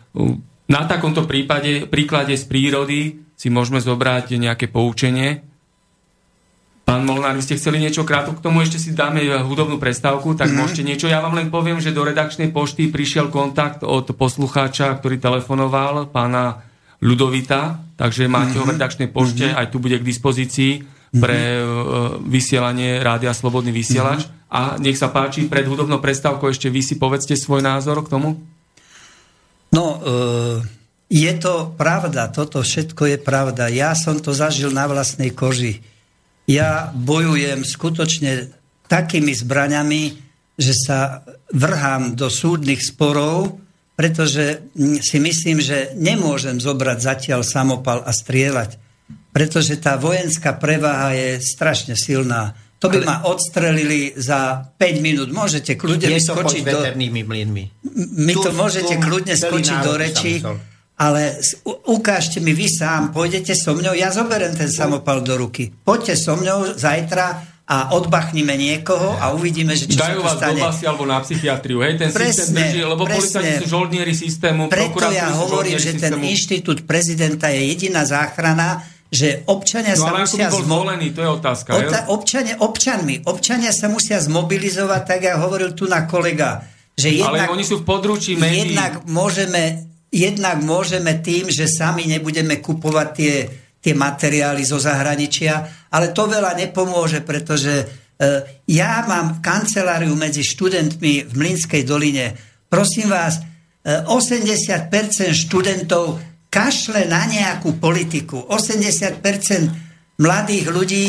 na 0.71 0.87
takomto 0.87 1.27
prípade, 1.27 1.91
príklade 1.91 2.39
z 2.39 2.47
prírody 2.47 3.27
si 3.35 3.51
môžeme 3.51 3.83
zobrať 3.83 4.39
nejaké 4.39 4.71
poučenie. 4.71 5.43
Pán 6.87 7.03
Molnár, 7.07 7.35
vy 7.35 7.43
ste 7.43 7.59
chceli 7.59 7.83
niečo 7.83 8.07
krátko 8.07 8.39
k 8.39 8.43
tomu, 8.43 8.63
ešte 8.63 8.79
si 8.79 8.95
dáme 8.95 9.23
hudobnú 9.43 9.83
prestávku, 9.83 10.39
tak 10.39 10.51
mm-hmm. 10.51 10.59
môžete 10.59 10.83
niečo. 10.87 11.07
Ja 11.11 11.23
vám 11.23 11.39
len 11.39 11.51
poviem, 11.51 11.83
že 11.83 11.95
do 11.95 12.07
redakčnej 12.07 12.55
pošty 12.55 12.91
prišiel 12.91 13.35
kontakt 13.35 13.83
od 13.83 14.15
poslucháča, 14.15 14.99
ktorý 14.99 15.19
telefonoval, 15.19 16.11
pána 16.11 16.70
Ľudovita, 17.01 17.97
takže 17.97 18.29
máte 18.29 18.55
mm-hmm. 18.55 18.61
ho 18.61 18.65
v 18.65 18.69
mhm. 18.69 18.77
redakčnej 18.77 19.09
pošte, 19.09 19.47
mm-hmm. 19.49 19.61
aj 19.61 19.67
tu 19.73 19.77
bude 19.81 19.97
k 19.97 20.05
dispozícii 20.05 20.73
pre 21.11 21.59
mm-hmm. 21.59 22.29
vysielanie 22.29 23.01
Rádia 23.01 23.33
Slobodný 23.35 23.73
vysielač. 23.75 24.29
Mm-hmm. 24.29 24.39
A 24.51 24.77
nech 24.83 24.99
sa 24.99 25.15
páči, 25.15 25.47
pred 25.47 25.63
hudobnou 25.63 26.03
prestávkou 26.03 26.51
ešte 26.51 26.67
vy 26.67 26.83
si 26.83 26.99
povedzte 26.99 27.39
svoj 27.39 27.63
názor 27.63 28.03
k 28.03 28.11
tomu. 28.11 28.35
No, 29.71 29.85
e, 29.95 29.99
je 31.07 31.33
to 31.39 31.75
pravda, 31.79 32.31
toto 32.35 32.59
všetko 32.59 33.15
je 33.15 33.19
pravda. 33.23 33.71
Ja 33.71 33.95
som 33.95 34.19
to 34.19 34.35
zažil 34.35 34.75
na 34.75 34.91
vlastnej 34.91 35.31
koži. 35.31 35.79
Ja 36.51 36.91
bojujem 36.91 37.63
skutočne 37.63 38.51
takými 38.91 39.31
zbraňami, 39.31 40.03
že 40.59 40.75
sa 40.75 41.23
vrhám 41.55 42.19
do 42.19 42.27
súdnych 42.27 42.83
sporov, 42.83 43.63
pretože 44.01 44.65
si 45.05 45.21
myslím, 45.21 45.61
že 45.61 45.93
nemôžem 45.93 46.57
zobrať 46.57 46.99
zatiaľ 47.05 47.45
samopal 47.45 48.01
a 48.01 48.17
strieľať, 48.17 48.81
pretože 49.29 49.77
tá 49.77 50.01
vojenská 50.01 50.57
prevaha 50.57 51.13
je 51.13 51.37
strašne 51.45 51.93
silná. 52.01 52.57
To 52.81 52.89
by 52.89 52.97
Ale... 52.97 53.05
ma 53.05 53.17
odstrelili 53.29 54.17
za 54.17 54.73
5 54.81 55.05
minút. 55.05 55.29
Môžete 55.29 55.77
kľudne 55.77 56.17
mi 56.17 56.17
skočiť 56.17 56.65
do... 56.65 56.81
mlynmi. 56.97 57.65
My 58.25 58.33
to 58.41 58.57
môžete 58.57 58.97
kľudne 58.97 59.37
skočiť 59.37 59.77
do 59.85 59.93
reči, 60.01 60.41
ale 60.97 61.37
ukážte 61.85 62.41
mi 62.41 62.57
vy 62.57 62.73
sám, 62.73 63.13
pôjdete 63.13 63.53
so 63.53 63.77
mňou, 63.77 63.93
ja 63.93 64.09
zoberiem 64.09 64.57
ten 64.57 64.73
samopal 64.73 65.21
do 65.21 65.37
ruky. 65.37 65.77
Poďte 65.77 66.17
so 66.17 66.41
mňou 66.41 66.73
zajtra 66.73 67.60
a 67.71 67.95
odbachnime 67.95 68.59
niekoho 68.59 69.15
a 69.15 69.31
uvidíme, 69.31 69.79
že 69.79 69.87
čo 69.87 70.03
Dajú 70.03 70.27
sa 70.27 70.43
stane. 70.43 70.59
Vás 70.59 70.83
do 70.83 70.91
alebo 70.91 71.07
na 71.07 71.23
psychiatriu, 71.23 71.79
hej, 71.87 72.03
ten 72.03 72.11
presne, 72.11 72.51
systém 72.51 72.67
drží, 72.67 72.83
lebo 72.83 73.03
policajti 73.07 73.53
sú 73.63 73.67
žoldnieri 73.71 74.11
systému, 74.11 74.67
Preto 74.67 75.07
ja 75.15 75.31
hovorím, 75.39 75.79
že 75.79 75.95
systému. 75.95 76.19
ten 76.19 76.35
inštitút 76.35 76.79
prezidenta 76.83 77.47
je 77.55 77.63
jediná 77.71 78.03
záchrana, 78.03 78.83
že 79.07 79.47
občania 79.47 79.95
no, 79.95 80.03
sa 80.03 80.11
musia... 80.19 80.51
bol 80.51 80.67
zvolený, 80.67 81.15
to 81.15 81.23
je 81.23 81.31
otázka. 81.31 81.71
Ota- 81.79 82.07
občania, 82.11 82.55
občanmi, 82.59 83.23
občania 83.31 83.71
sa 83.71 83.87
musia 83.87 84.19
zmobilizovať, 84.19 85.03
tak 85.07 85.21
ja 85.31 85.39
hovoril 85.39 85.71
tu 85.71 85.87
na 85.87 86.11
kolega, 86.11 86.67
že 86.99 87.23
jednak, 87.23 87.47
Ale 87.47 87.55
oni 87.55 87.63
sú 87.63 87.83
v 87.83 87.85
područí 87.87 88.35
médií. 88.35 88.75
Jednak 88.75 89.07
môžeme, 89.07 89.87
jednak 90.11 90.59
môžeme 90.59 91.23
tým, 91.23 91.47
že 91.55 91.71
sami 91.71 92.11
nebudeme 92.11 92.59
kupovať 92.59 93.09
tie, 93.15 93.35
tie 93.81 93.97
materiály 93.97 94.61
zo 94.63 94.77
zahraničia, 94.77 95.89
ale 95.91 96.13
to 96.13 96.29
veľa 96.29 96.53
nepomôže, 96.55 97.25
pretože 97.25 97.73
e, 97.81 97.85
ja 98.69 99.03
mám 99.09 99.41
kanceláriu 99.41 100.13
medzi 100.15 100.45
študentmi 100.45 101.25
v 101.27 101.33
Mlinskej 101.33 101.83
doline. 101.89 102.37
Prosím 102.69 103.09
vás, 103.09 103.41
e, 103.41 104.05
80% 104.05 105.33
študentov 105.33 106.21
kašle 106.53 107.09
na 107.09 107.25
nejakú 107.25 107.81
politiku. 107.81 108.45
80% 108.53 110.21
mladých 110.21 110.67
ľudí 110.69 111.05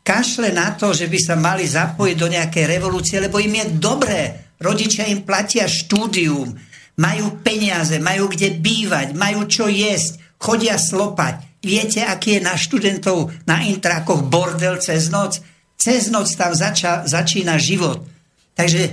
kašle 0.00 0.52
na 0.52 0.72
to, 0.72 0.96
že 0.96 1.08
by 1.08 1.18
sa 1.20 1.34
mali 1.36 1.68
zapojiť 1.68 2.16
do 2.16 2.28
nejakej 2.32 2.64
revolúcie, 2.64 3.20
lebo 3.20 3.36
im 3.40 3.52
je 3.60 3.66
dobré. 3.76 4.22
Rodičia 4.56 5.10
im 5.12 5.26
platia 5.26 5.68
štúdium, 5.68 6.56
majú 6.96 7.42
peniaze, 7.42 7.98
majú 7.98 8.30
kde 8.30 8.54
bývať, 8.54 9.12
majú 9.18 9.44
čo 9.50 9.66
jesť, 9.66 10.38
chodia 10.38 10.78
slopať. 10.78 11.53
Viete, 11.64 12.04
aký 12.04 12.38
je 12.38 12.46
na 12.46 12.60
študentov 12.60 13.32
na 13.48 13.64
intrákoch 13.64 14.28
bordel 14.28 14.76
cez 14.84 15.08
noc? 15.08 15.40
Cez 15.80 16.12
noc 16.12 16.28
tam 16.36 16.52
zača, 16.52 17.08
začína 17.08 17.56
život. 17.56 18.04
Takže 18.52 18.82
e, 18.84 18.90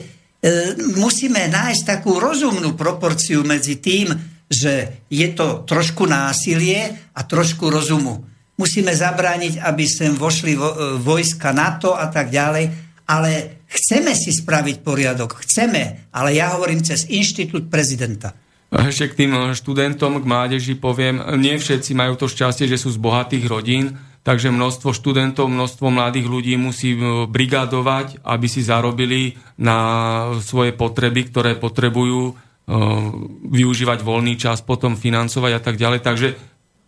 musíme 0.95 1.51
nájsť 1.51 1.83
takú 1.83 2.17
rozumnú 2.17 2.73
proporciu 2.79 3.43
medzi 3.43 3.83
tým, 3.83 4.15
že 4.47 5.03
je 5.11 5.27
to 5.35 5.67
trošku 5.67 6.07
násilie 6.07 7.11
a 7.11 7.21
trošku 7.27 7.67
rozumu. 7.67 8.23
Musíme 8.55 8.95
zabrániť, 8.95 9.59
aby 9.63 9.83
sem 9.83 10.15
vošli 10.15 10.55
vo, 10.55 10.71
e, 10.71 10.75
vojska 10.95 11.51
NATO 11.51 11.91
a 11.91 12.07
tak 12.07 12.31
ďalej, 12.31 12.71
ale 13.11 13.61
chceme 13.67 14.15
si 14.15 14.31
spraviť 14.31 14.79
poriadok, 14.79 15.43
chceme, 15.43 16.11
ale 16.15 16.39
ja 16.39 16.55
hovorím 16.55 16.79
cez 16.83 17.03
inštitút 17.11 17.67
prezidenta. 17.67 18.31
Ešte 18.71 19.11
k 19.11 19.17
tým 19.23 19.31
študentom, 19.51 20.23
k 20.23 20.25
mládeži 20.25 20.79
poviem, 20.79 21.19
nie 21.35 21.59
všetci 21.59 21.91
majú 21.91 22.15
to 22.15 22.31
šťastie, 22.31 22.71
že 22.71 22.79
sú 22.79 22.87
z 22.95 23.03
bohatých 23.03 23.45
rodín, 23.51 23.99
takže 24.23 24.47
množstvo 24.47 24.95
študentov, 24.95 25.51
množstvo 25.51 25.91
mladých 25.91 26.31
ľudí 26.31 26.55
musí 26.55 26.95
e, 26.95 27.27
brigadovať, 27.27 28.23
aby 28.23 28.47
si 28.47 28.63
zarobili 28.63 29.35
na 29.59 29.77
svoje 30.39 30.71
potreby, 30.71 31.27
ktoré 31.27 31.59
potrebujú 31.59 32.39
využívať 33.51 33.99
voľný 34.05 34.39
čas, 34.39 34.63
potom 34.63 34.95
financovať 34.95 35.51
a 35.57 35.61
tak 35.61 35.75
ďalej. 35.75 35.99
Takže 36.05 36.27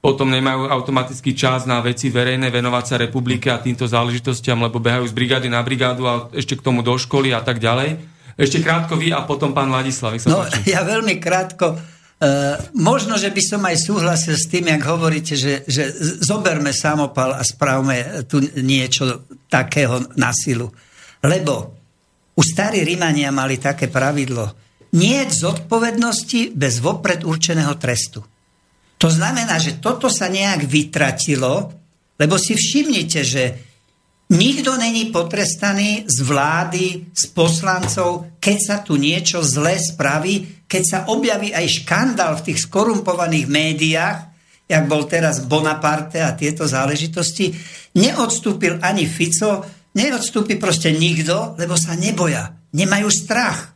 potom 0.04 0.28
nemajú 0.28 0.68
automatický 0.68 1.32
čas 1.32 1.64
na 1.64 1.80
veci 1.80 2.12
verejné, 2.12 2.52
venovať 2.52 2.84
sa 2.84 2.96
republike 3.00 3.48
a 3.48 3.60
týmto 3.60 3.88
záležitostiam, 3.88 4.60
lebo 4.60 4.84
behajú 4.84 5.08
z 5.08 5.16
brigády 5.16 5.48
na 5.48 5.64
brigádu 5.64 6.04
a 6.08 6.28
ešte 6.36 6.60
k 6.60 6.66
tomu 6.66 6.84
do 6.84 6.96
školy 7.00 7.32
a 7.32 7.40
tak 7.40 7.64
ďalej. 7.64 8.00
Ešte 8.34 8.66
krátko 8.66 8.98
vy 8.98 9.14
a 9.14 9.26
potom 9.26 9.54
pán 9.54 9.70
Ladislav. 9.70 10.18
no, 10.26 10.46
páči. 10.46 10.74
ja 10.74 10.82
veľmi 10.82 11.22
krátko. 11.22 11.78
Uh, 12.24 12.56
možno, 12.78 13.20
že 13.20 13.30
by 13.36 13.42
som 13.44 13.62
aj 13.68 13.78
súhlasil 13.84 14.40
s 14.40 14.48
tým, 14.48 14.72
jak 14.72 14.84
hovoríte, 14.88 15.36
že, 15.36 15.68
že 15.68 15.92
zoberme 16.24 16.72
samopal 16.72 17.36
a 17.36 17.44
spravme 17.44 18.24
tu 18.32 18.40
niečo 18.64 19.28
takého 19.52 20.08
na 20.16 20.32
silu. 20.32 20.72
Lebo 21.20 21.76
už 22.34 22.46
starí 22.48 22.82
Rímania 22.82 23.30
mali 23.30 23.60
také 23.60 23.92
pravidlo, 23.92 24.56
nie 24.94 25.20
je 25.26 25.46
zodpovednosti 25.46 26.54
bez 26.54 26.80
vopred 26.80 27.26
určeného 27.26 27.76
trestu. 27.82 28.22
To 29.02 29.10
znamená, 29.10 29.60
že 29.60 29.84
toto 29.84 30.08
sa 30.08 30.32
nejak 30.32 30.64
vytratilo, 30.64 31.76
lebo 32.16 32.36
si 32.40 32.56
všimnite, 32.56 33.22
že 33.26 33.44
nikto 34.30 34.78
není 34.78 35.12
potrestaný 35.12 36.08
z 36.08 36.18
vlády, 36.24 37.12
z 37.12 37.24
poslancov, 37.36 38.40
keď 38.40 38.58
sa 38.60 38.78
tu 38.80 38.96
niečo 38.96 39.44
zlé 39.44 39.80
spraví, 39.80 40.66
keď 40.68 40.84
sa 40.84 41.00
objaví 41.12 41.52
aj 41.54 41.84
škandál 41.84 42.40
v 42.40 42.46
tých 42.52 42.60
skorumpovaných 42.66 43.48
médiách, 43.52 44.20
jak 44.68 44.84
bol 44.88 45.06
teraz 45.06 45.44
Bonaparte 45.44 46.24
a 46.24 46.34
tieto 46.34 46.66
záležitosti, 46.66 47.54
neodstúpil 48.00 48.82
ani 48.82 49.06
Fico, 49.06 49.62
neodstúpi 49.94 50.58
proste 50.58 50.90
nikto, 50.96 51.54
lebo 51.60 51.78
sa 51.78 51.94
neboja, 51.94 52.58
nemajú 52.74 53.10
strach. 53.14 53.74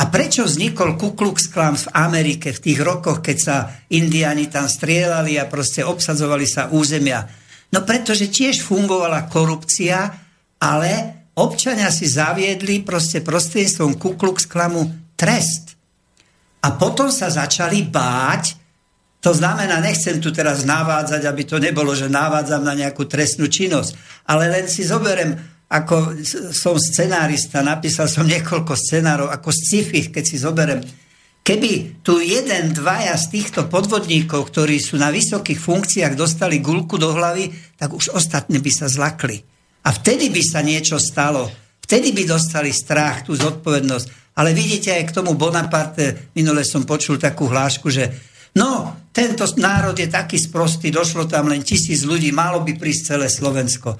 A 0.00 0.08
prečo 0.08 0.48
vznikol 0.48 0.96
Ku 0.96 1.12
Klux 1.12 1.48
Klan 1.52 1.76
v 1.76 1.92
Amerike 1.92 2.56
v 2.56 2.62
tých 2.72 2.80
rokoch, 2.80 3.20
keď 3.20 3.36
sa 3.36 3.56
indiani 3.92 4.48
tam 4.48 4.64
strieľali 4.64 5.36
a 5.36 5.44
proste 5.44 5.84
obsadzovali 5.84 6.48
sa 6.48 6.72
územia? 6.72 7.39
No 7.70 7.86
pretože 7.86 8.26
tiež 8.26 8.66
fungovala 8.66 9.30
korupcia, 9.30 10.10
ale 10.58 10.90
občania 11.38 11.88
si 11.94 12.10
zaviedli 12.10 12.82
proste 12.82 13.22
prostredstvom 13.22 13.94
Ku 13.96 14.18
Klux 14.18 14.44
trest. 15.14 15.78
A 16.60 16.76
potom 16.76 17.08
sa 17.08 17.32
začali 17.32 17.88
báť, 17.88 18.58
to 19.20 19.32
znamená, 19.36 19.80
nechcem 19.80 20.20
tu 20.20 20.32
teraz 20.32 20.64
navádzať, 20.64 21.28
aby 21.28 21.42
to 21.44 21.60
nebolo, 21.60 21.92
že 21.92 22.08
navádzam 22.08 22.64
na 22.64 22.72
nejakú 22.72 23.04
trestnú 23.04 23.48
činnosť, 23.48 24.24
ale 24.28 24.48
len 24.48 24.64
si 24.68 24.84
zoberem, 24.84 25.36
ako 25.70 26.18
som 26.50 26.74
scenárista, 26.80 27.62
napísal 27.62 28.08
som 28.10 28.26
niekoľko 28.26 28.74
scenárov, 28.74 29.28
ako 29.30 29.52
sci-fi, 29.52 30.08
keď 30.10 30.24
si 30.24 30.36
zoberem, 30.40 30.80
keby 31.50 31.98
tu 32.06 32.22
jeden, 32.22 32.70
dvaja 32.70 33.18
z 33.18 33.26
týchto 33.34 33.66
podvodníkov, 33.66 34.54
ktorí 34.54 34.78
sú 34.78 34.94
na 34.94 35.10
vysokých 35.10 35.58
funkciách, 35.58 36.14
dostali 36.14 36.62
gulku 36.62 36.94
do 36.94 37.10
hlavy, 37.10 37.50
tak 37.74 37.90
už 37.90 38.14
ostatní 38.14 38.62
by 38.62 38.70
sa 38.70 38.86
zlakli. 38.86 39.42
A 39.82 39.90
vtedy 39.90 40.30
by 40.30 40.42
sa 40.46 40.62
niečo 40.62 41.02
stalo. 41.02 41.50
Vtedy 41.82 42.14
by 42.14 42.22
dostali 42.22 42.70
strach, 42.70 43.26
tú 43.26 43.34
zodpovednosť. 43.34 44.38
Ale 44.38 44.54
vidíte 44.54 44.94
aj 44.94 45.10
k 45.10 45.16
tomu 45.18 45.34
Bonaparte, 45.34 46.30
minule 46.38 46.62
som 46.62 46.86
počul 46.86 47.18
takú 47.18 47.50
hlášku, 47.50 47.90
že 47.90 48.30
No, 48.50 48.98
tento 49.14 49.46
národ 49.62 49.94
je 49.94 50.10
taký 50.10 50.34
sprostý, 50.34 50.90
došlo 50.90 51.30
tam 51.30 51.46
len 51.46 51.62
tisíc 51.62 52.02
ľudí, 52.02 52.34
malo 52.34 52.58
by 52.66 52.74
prísť 52.74 53.14
celé 53.14 53.30
Slovensko. 53.30 53.94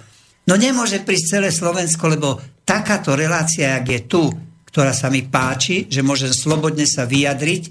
No 0.50 0.58
nemôže 0.58 1.06
prísť 1.06 1.38
celé 1.38 1.54
Slovensko, 1.54 2.10
lebo 2.10 2.42
takáto 2.66 3.14
relácia, 3.14 3.78
jak 3.78 3.86
je 3.86 4.00
tu, 4.10 4.22
ktorá 4.70 4.94
sa 4.94 5.10
mi 5.10 5.26
páči, 5.26 5.90
že 5.90 6.06
môžem 6.06 6.30
slobodne 6.30 6.86
sa 6.86 7.04
vyjadriť, 7.04 7.62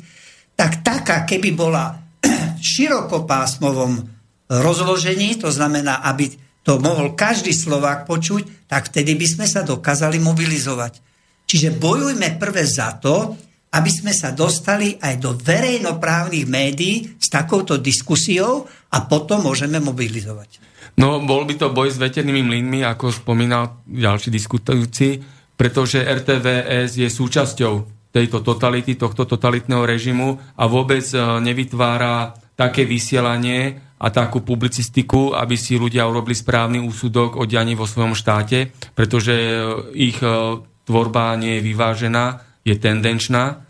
tak 0.59 0.83
taká, 0.83 1.23
keby 1.23 1.55
bola 1.55 1.95
v 2.19 2.59
širokopásmovom 2.75 4.03
rozložení, 4.51 5.39
to 5.39 5.47
znamená, 5.47 6.03
aby 6.03 6.35
to 6.67 6.77
mohol 6.83 7.15
každý 7.15 7.55
Slovák 7.55 8.03
počuť, 8.03 8.67
tak 8.67 8.91
vtedy 8.91 9.15
by 9.15 9.25
sme 9.25 9.45
sa 9.47 9.63
dokázali 9.63 10.19
mobilizovať. 10.19 11.01
Čiže 11.49 11.79
bojujme 11.79 12.37
prvé 12.37 12.67
za 12.67 12.93
to, 12.99 13.33
aby 13.69 13.89
sme 13.89 14.13
sa 14.13 14.33
dostali 14.33 14.97
aj 14.97 15.13
do 15.21 15.33
verejnoprávnych 15.37 16.45
médií 16.49 17.17
s 17.17 17.29
takouto 17.29 17.77
diskusiou 17.77 18.65
a 18.93 18.97
potom 19.05 19.45
môžeme 19.45 19.77
mobilizovať. 19.77 20.61
No, 20.97 21.21
bol 21.21 21.45
by 21.45 21.53
to 21.55 21.71
boj 21.71 21.93
s 21.93 22.01
veternými 22.01 22.43
mlynmi, 22.43 22.79
ako 22.83 23.13
spomínal 23.13 23.79
ďalší 23.85 24.33
diskutujúci, 24.33 25.21
pretože 25.59 25.99
RTVS 25.99 26.95
je 26.95 27.09
súčasťou 27.11 27.73
tejto 28.15 28.39
totality, 28.39 28.95
tohto 28.95 29.27
totalitného 29.27 29.83
režimu 29.83 30.39
a 30.55 30.63
vôbec 30.71 31.03
e, 31.11 31.19
nevytvára 31.19 32.31
také 32.55 32.87
vysielanie 32.87 33.91
a 33.99 34.07
takú 34.07 34.39
publicistiku, 34.39 35.35
aby 35.35 35.59
si 35.59 35.75
ľudia 35.75 36.07
urobili 36.07 36.33
správny 36.33 36.79
úsudok 36.79 37.35
o 37.35 37.43
dianí 37.43 37.75
vo 37.75 37.83
svojom 37.83 38.15
štáte, 38.15 38.71
pretože 38.95 39.35
e, 39.35 39.53
ich 39.99 40.17
e, 40.23 40.63
tvorba 40.87 41.35
nie 41.35 41.59
je 41.59 41.65
vyvážená 41.67 42.49
je 42.69 42.75
tendenčná. 42.77 43.65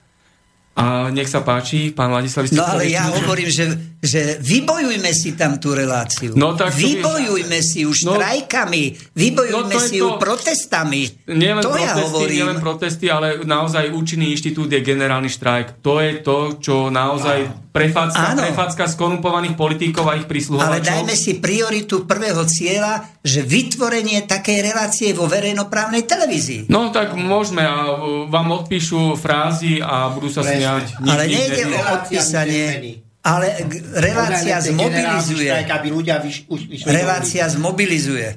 A 0.80 1.12
nech 1.12 1.28
sa 1.28 1.44
páči, 1.44 1.92
pán 1.92 2.08
Ladislav, 2.08 2.48
No 2.56 2.64
ale 2.64 2.88
ja 2.88 3.12
že... 3.12 3.20
hovorím, 3.20 3.50
že, 3.52 3.66
že 4.00 4.22
vybojujme 4.40 5.12
si 5.12 5.36
tam 5.36 5.60
tú 5.60 5.76
reláciu. 5.76 6.32
No, 6.40 6.56
tak 6.56 6.72
vybojujme 6.72 7.60
si 7.60 7.84
ju 7.84 7.92
no, 8.08 8.16
štrajkami, 8.16 9.12
vybojujme 9.12 9.76
no, 9.76 9.84
si 9.84 10.00
ju 10.00 10.08
to... 10.08 10.24
protestami. 10.24 11.04
Nielen 11.28 11.60
to 11.60 11.76
protesty, 11.76 12.00
ja 12.00 12.08
hovorím. 12.08 12.32
nielen 12.32 12.58
protesty, 12.64 13.06
ale 13.12 13.28
naozaj 13.44 13.92
účinný 13.92 14.32
inštitút 14.32 14.72
je 14.72 14.80
generálny 14.80 15.28
štrajk. 15.28 15.84
To 15.84 16.00
je 16.00 16.24
to, 16.24 16.38
čo 16.64 16.88
naozaj 16.88 17.69
prefacka, 17.70 18.34
prefacka 18.34 18.84
skorumpovaných 18.90 19.54
politikov 19.54 20.10
a 20.10 20.18
ich 20.18 20.26
prísluhovačov. 20.26 20.74
Ale 20.74 20.82
dajme 20.82 21.14
si 21.14 21.38
prioritu 21.38 22.10
prvého 22.10 22.41
cieľa, 22.50 23.06
že 23.22 23.46
vytvorenie 23.46 24.26
takej 24.26 24.58
relácie 24.66 25.10
vo 25.14 25.30
verejnoprávnej 25.30 26.04
televízii. 26.10 26.68
No 26.74 26.90
tak 26.90 27.14
môžeme 27.14 27.62
a 27.62 27.96
vám 28.26 28.66
odpíšu 28.66 29.14
frázy 29.18 29.80
a 29.80 30.10
budú 30.10 30.34
sa 30.34 30.41
smiať. 30.41 30.98
Ale 31.06 31.24
nejde 31.30 31.64
o 31.70 31.82
odpísanie. 32.02 32.66
Ale 33.20 33.52
relácia 34.00 34.64
zmobilizuje. 34.64 35.52
Relácia 36.88 37.46
zmobilizuje. 37.52 38.28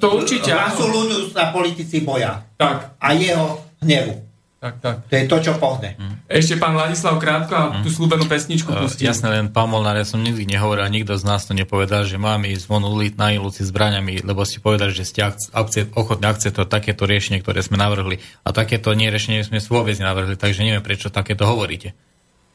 To 0.00 0.22
určite. 0.22 0.54
Ľudí 0.80 1.34
sa 1.34 1.50
politici 1.52 2.00
boja. 2.00 2.40
Tak. 2.56 3.00
A 3.00 3.12
jeho 3.16 3.64
hnevu. 3.82 4.29
Tak, 4.60 4.76
tak. 4.84 5.08
To 5.08 5.14
je 5.16 5.24
to, 5.24 5.36
čo 5.40 5.52
pohne. 5.56 5.96
Mm. 5.96 6.20
Ešte 6.28 6.60
pán 6.60 6.76
Ladislav 6.76 7.16
krátko 7.16 7.56
a 7.56 7.64
mm. 7.72 7.80
tú 7.80 7.88
slúbenú 7.88 8.28
pesničku 8.28 8.68
uh, 8.68 8.84
pustím. 8.84 9.08
Jasné, 9.08 9.32
len 9.32 9.48
pán 9.48 9.72
Molnár, 9.72 9.96
ja 9.96 10.04
som 10.04 10.20
nikdy 10.20 10.44
nehovoril 10.44 10.84
a 10.84 10.92
nikto 10.92 11.16
z 11.16 11.24
nás 11.24 11.48
to 11.48 11.56
nepovedal, 11.56 12.04
že 12.04 12.20
máme 12.20 12.52
ísť 12.52 12.68
von 12.68 12.84
uliť 12.84 13.16
na 13.16 13.32
ilúci 13.32 13.64
zbraňami, 13.64 14.20
lebo 14.20 14.44
ste 14.44 14.60
povedali, 14.60 14.92
že 14.92 15.08
ste 15.08 15.24
akcie, 15.24 15.88
ochotní 15.96 16.28
akceptovať 16.28 16.68
takéto 16.68 17.08
riešenie, 17.08 17.40
ktoré 17.40 17.64
sme 17.64 17.80
navrhli. 17.80 18.20
A 18.44 18.52
takéto 18.52 18.92
nie 18.92 19.08
riešenie 19.08 19.40
sme 19.48 19.64
vôbec 19.64 19.96
navrhli, 19.96 20.36
takže 20.36 20.60
neviem, 20.60 20.84
prečo 20.84 21.08
takéto 21.08 21.48
hovoríte. 21.48 21.96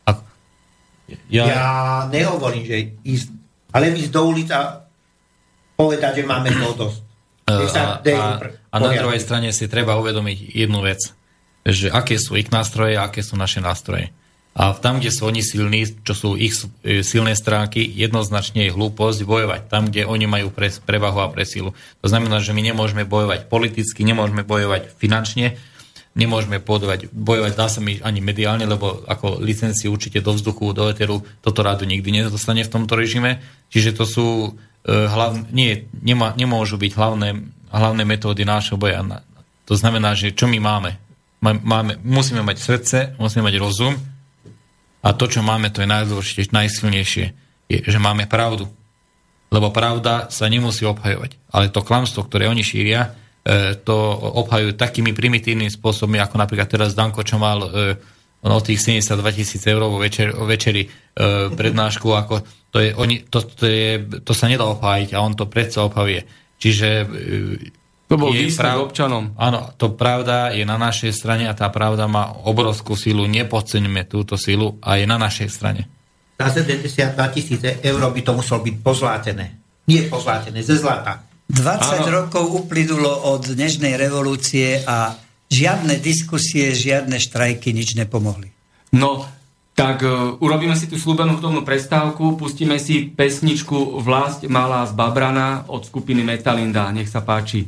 Ako? 0.06 0.22
Ja... 1.34 1.44
ja 1.50 1.66
nehovorím, 2.14 2.70
že 2.70 3.02
ísť, 3.02 3.34
ale 3.74 3.98
ísť 3.98 4.14
do 4.14 4.22
ulic 4.30 4.54
a 4.54 4.86
povedať, 5.74 6.22
že 6.22 6.24
máme 6.30 6.54
to 6.54 6.70
dosť. 6.86 7.00
Uh, 7.50 7.66
a, 7.66 7.98
a, 7.98 8.26
a 8.46 8.76
na 8.78 8.94
druhej 8.94 9.22
strane 9.22 9.50
si 9.50 9.66
treba 9.66 9.98
uvedomiť 9.98 10.54
jednu 10.54 10.86
vec 10.86 11.02
že 11.66 11.90
aké 11.90 12.22
sú 12.22 12.38
ich 12.38 12.54
nástroje 12.54 12.94
a 12.94 13.10
aké 13.10 13.26
sú 13.26 13.34
naše 13.34 13.58
nástroje. 13.58 14.14
A 14.56 14.72
tam, 14.72 15.04
kde 15.04 15.12
sú 15.12 15.28
oni 15.28 15.44
silní, 15.44 15.84
čo 16.08 16.16
sú 16.16 16.30
ich 16.40 16.56
e, 16.80 17.04
silné 17.04 17.36
stránky, 17.36 17.84
jednoznačne 17.84 18.64
je 18.64 18.72
hlúposť 18.72 19.28
bojovať. 19.28 19.62
Tam, 19.68 19.92
kde 19.92 20.08
oni 20.08 20.32
majú 20.32 20.48
pre, 20.48 20.72
prevahu 20.72 21.20
a 21.20 21.28
presilu. 21.28 21.76
To 22.00 22.08
znamená, 22.08 22.40
že 22.40 22.56
my 22.56 22.64
nemôžeme 22.64 23.04
bojovať 23.04 23.52
politicky, 23.52 24.08
nemôžeme 24.08 24.48
bojovať 24.48 24.96
finančne, 24.96 25.60
nemôžeme 26.16 26.64
bojovať, 26.64 27.12
bojovať 27.12 27.52
dá 27.52 27.68
sa 27.68 27.84
mi 27.84 28.00
ani 28.00 28.24
mediálne, 28.24 28.64
lebo 28.64 29.04
ako 29.04 29.44
licencii 29.44 29.92
určite 29.92 30.24
do 30.24 30.32
vzduchu, 30.32 30.72
do 30.72 30.88
eteru, 30.88 31.20
toto 31.44 31.60
rádu 31.60 31.84
nikdy 31.84 32.24
nedostane 32.24 32.64
v 32.64 32.72
tomto 32.72 32.96
režime. 32.96 33.44
Čiže 33.76 33.92
to 33.92 34.08
sú 34.08 34.28
e, 34.48 34.50
hlavne, 34.88 35.52
nie, 35.52 35.84
nemá, 36.00 36.32
nemôžu 36.40 36.80
byť 36.80 36.96
hlavné, 36.96 37.44
hlavné 37.76 38.08
metódy 38.08 38.48
nášho 38.48 38.80
boja. 38.80 39.04
To 39.68 39.76
znamená, 39.76 40.16
že 40.16 40.32
čo 40.32 40.48
my 40.48 40.64
máme? 40.64 40.96
Máme, 41.54 42.02
musíme 42.02 42.42
mať 42.42 42.58
srdce, 42.58 42.98
musíme 43.22 43.46
mať 43.46 43.62
rozum 43.62 43.94
a 45.06 45.14
to, 45.14 45.30
čo 45.30 45.46
máme, 45.46 45.70
to 45.70 45.86
je 45.86 45.90
najdôležitejšie, 45.92 46.56
najsilnejšie, 46.56 47.26
je, 47.70 47.80
že 47.86 48.00
máme 48.02 48.26
pravdu. 48.26 48.66
Lebo 49.54 49.70
pravda 49.70 50.34
sa 50.34 50.50
nemusí 50.50 50.82
obhajovať. 50.90 51.38
Ale 51.54 51.70
to 51.70 51.86
klamstvo, 51.86 52.26
ktoré 52.26 52.50
oni 52.50 52.66
šíria, 52.66 53.14
e, 53.46 53.78
to 53.78 53.94
obhajujú 54.42 54.74
takými 54.74 55.14
primitívnymi 55.14 55.70
spôsobmi, 55.70 56.18
ako 56.18 56.42
napríklad 56.42 56.66
teraz 56.66 56.98
Danko, 56.98 57.22
čo 57.22 57.38
mal 57.38 57.62
e, 57.62 57.70
o 58.42 58.62
tých 58.62 58.82
72 58.82 59.38
tisíc 59.38 59.62
eur 59.70 59.86
vo, 59.86 60.02
večer, 60.02 60.34
večeri 60.34 60.86
e, 60.86 60.90
prednášku, 61.54 62.10
ako 62.10 62.42
to, 62.74 62.78
je, 62.82 62.90
oni, 62.98 63.26
to, 63.30 63.46
to, 63.46 63.66
je, 63.70 64.22
to 64.26 64.34
sa 64.34 64.50
nedá 64.50 64.66
obhájiť 64.66 65.14
a 65.14 65.22
on 65.22 65.38
to 65.38 65.46
predsa 65.46 65.86
obhavuje. 65.86 66.26
Čiže 66.58 66.90
e, 67.02 67.06
to 68.16 68.22
bol 68.24 68.32
je 68.32 68.48
prav... 68.56 68.88
občanom. 68.88 69.36
Áno, 69.36 69.76
to 69.76 69.94
pravda 69.94 70.56
je 70.56 70.64
na 70.64 70.80
našej 70.80 71.12
strane 71.12 71.46
a 71.46 71.54
tá 71.54 71.68
pravda 71.70 72.08
má 72.08 72.32
obrovskú 72.48 72.96
silu. 72.96 73.28
Nepodceňme 73.28 74.08
túto 74.08 74.40
silu 74.40 74.80
a 74.80 74.96
je 74.96 75.06
na 75.06 75.20
našej 75.20 75.50
strane. 75.52 75.86
Za 76.36 76.52
72 76.64 77.36
tisíce 77.36 77.80
eur 77.80 78.02
by 78.02 78.22
to 78.24 78.32
muselo 78.36 78.60
byť 78.64 78.76
pozlátené. 78.84 79.46
Nie 79.88 80.10
pozlátené, 80.10 80.66
ze 80.66 80.76
zlata. 80.76 81.24
20 81.48 81.62
áno. 81.62 82.26
rokov 82.26 82.44
uplynulo 82.66 83.38
od 83.38 83.46
dnešnej 83.46 83.94
revolúcie 84.02 84.82
a 84.82 85.14
žiadne 85.54 86.02
diskusie, 86.02 86.74
žiadne 86.74 87.22
štrajky 87.22 87.70
nič 87.70 87.94
nepomohli. 87.94 88.50
No, 88.98 89.30
tak 89.78 90.02
uh, 90.02 90.40
urobíme 90.42 90.74
si 90.74 90.88
tú 90.88 90.96
slúbenú 90.98 91.38
hudobnú 91.38 91.62
prestávku, 91.62 92.40
pustíme 92.40 92.80
si 92.82 93.12
pesničku 93.12 94.02
Vlast 94.02 94.48
malá 94.48 94.88
z 94.88 94.96
Babrana 94.96 95.68
od 95.68 95.86
skupiny 95.86 96.24
Metalinda. 96.24 96.90
Nech 96.96 97.12
sa 97.12 97.22
páči. 97.22 97.68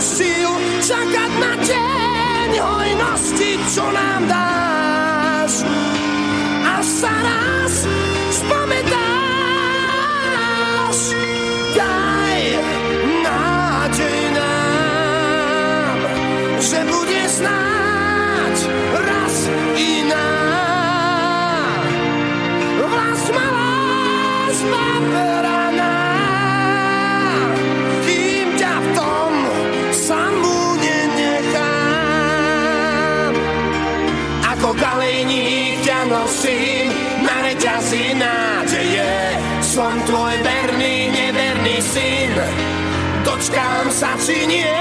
Síl 0.00 0.50
čakať 0.84 1.32
na 1.40 1.52
deň 1.56 2.50
hojnosti, 2.60 3.56
čo 3.72 3.84
nám 3.92 4.28
dáš. 4.28 5.64
A 6.64 6.84
sa 6.84 7.12
nás 7.24 7.88
spamätáš. 8.28 8.98
Daj 11.72 12.40
nádej 13.24 14.20
nám, 14.36 15.98
že 16.60 16.78
bude 16.84 17.22
snáď 17.28 17.75
синее 44.26 44.75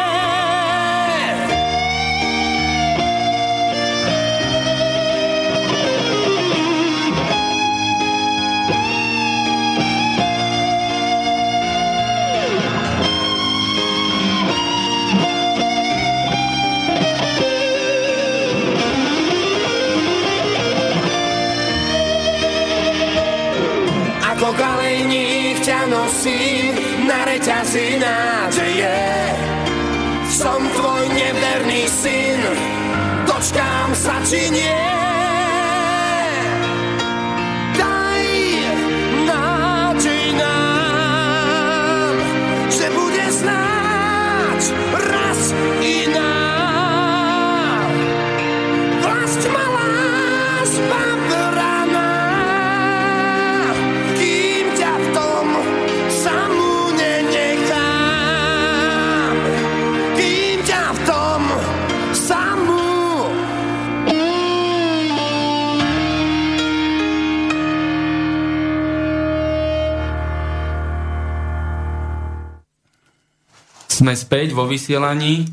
Sme 74.05 74.13
späť 74.13 74.53
vo 74.53 74.69
vysielaní 74.69 75.49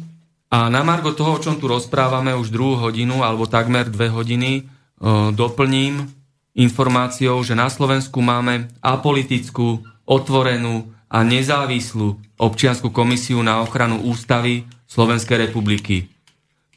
a 0.53 0.69
na 0.69 0.85
margo 0.85 1.17
toho, 1.17 1.41
o 1.41 1.43
čom 1.43 1.57
tu 1.57 1.73
rozprávame 1.73 2.37
už 2.37 2.53
druhú 2.53 2.77
hodinu 2.85 3.25
alebo 3.25 3.49
takmer 3.49 3.89
dve 3.89 4.13
hodiny, 4.13 4.61
e, 4.61 4.63
doplním 5.33 6.05
informáciou, 6.53 7.41
že 7.49 7.57
na 7.57 7.73
Slovensku 7.73 8.21
máme 8.21 8.69
apolitickú, 8.85 9.81
otvorenú 10.05 10.85
a 11.09 11.25
nezávislú 11.25 12.21
občiansku 12.37 12.93
komisiu 12.93 13.41
na 13.41 13.65
ochranu 13.65 14.05
ústavy 14.05 14.69
Slovenskej 14.85 15.49
republiky. 15.49 16.13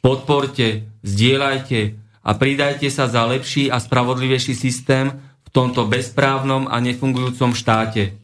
Podporte, 0.00 0.88
zdieľajte 1.04 1.80
a 2.24 2.30
pridajte 2.40 2.88
sa 2.88 3.04
za 3.04 3.28
lepší 3.28 3.68
a 3.68 3.76
spravodlivejší 3.76 4.56
systém 4.56 5.12
v 5.44 5.48
tomto 5.52 5.84
bezprávnom 5.84 6.72
a 6.72 6.80
nefungujúcom 6.80 7.52
štáte. 7.52 8.16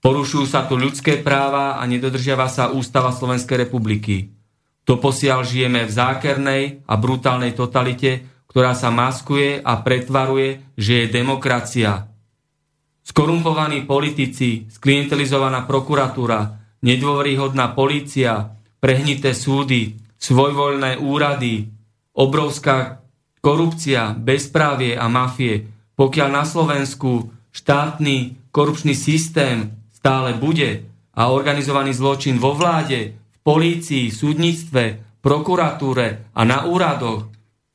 Porušujú 0.00 0.48
sa 0.48 0.64
tu 0.64 0.80
ľudské 0.80 1.20
práva 1.20 1.76
a 1.76 1.84
nedodržiava 1.84 2.48
sa 2.48 2.72
ústava 2.72 3.12
Slovenskej 3.12 3.68
republiky. 3.68 4.32
Doposiaľ 4.88 5.44
žijeme 5.44 5.84
v 5.84 5.92
zákernej 5.92 6.62
a 6.88 6.94
brutálnej 6.96 7.52
totalite, 7.52 8.24
ktorá 8.48 8.72
sa 8.72 8.88
maskuje 8.88 9.60
a 9.60 9.78
pretvaruje, 9.84 10.72
že 10.74 11.04
je 11.04 11.12
demokracia. 11.20 12.08
Skorumpovaní 13.04 13.84
politici, 13.84 14.66
sklientelizovaná 14.72 15.68
prokuratúra, 15.68 16.58
nedôveryhodná 16.80 17.76
polícia, 17.76 18.56
prehnité 18.80 19.36
súdy, 19.36 20.00
svojvoľné 20.16 20.96
úrady, 20.96 21.68
obrovská 22.16 23.04
korupcia, 23.44 24.16
bezprávie 24.16 24.96
a 24.96 25.12
mafie, 25.12 25.68
pokiaľ 25.96 26.28
na 26.32 26.44
Slovensku 26.48 27.28
štátny 27.52 28.48
korupčný 28.52 28.96
systém 28.96 29.79
stále 30.00 30.32
bude 30.32 30.88
a 31.12 31.28
organizovaný 31.28 31.92
zločin 31.92 32.40
vo 32.40 32.56
vláde, 32.56 33.12
v 33.12 33.38
polícii, 33.44 34.08
súdnictve, 34.08 34.96
prokuratúre 35.20 36.32
a 36.32 36.40
na 36.48 36.64
úradoch 36.64 37.28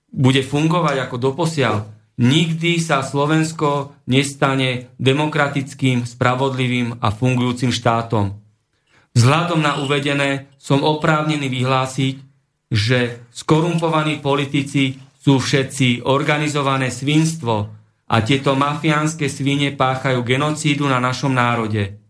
bude 0.09 0.41
fungovať 0.41 1.05
ako 1.05 1.15
doposiaľ, 1.21 1.85
nikdy 2.17 2.81
sa 2.81 3.05
Slovensko 3.05 3.93
nestane 4.09 4.89
demokratickým, 4.97 6.09
spravodlivým 6.09 6.97
a 6.97 7.13
fungujúcim 7.13 7.69
štátom. 7.69 8.33
Vzhľadom 9.13 9.61
na 9.61 9.77
uvedené 9.85 10.49
som 10.57 10.81
oprávnený 10.81 11.45
vyhlásiť, 11.45 12.15
že 12.73 13.29
skorumpovaní 13.29 14.17
politici 14.19 14.97
sú 15.21 15.37
všetci 15.37 16.09
organizované 16.09 16.89
svinstvo 16.89 17.55
a 18.09 18.15
tieto 18.25 18.57
mafiánske 18.57 19.29
svine 19.29 19.77
páchajú 19.77 20.25
genocídu 20.25 20.89
na 20.89 20.97
našom 20.97 21.33
národe. 21.33 22.04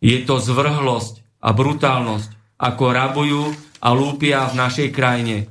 Je 0.00 0.16
to 0.24 0.40
zvrhlosť 0.40 1.24
a 1.40 1.52
brutálnosť, 1.52 2.30
ako 2.56 2.84
rabujú 2.92 3.42
a 3.80 3.88
lúpia 3.92 4.48
v 4.48 4.54
našej 4.56 4.88
krajine. 4.92 5.48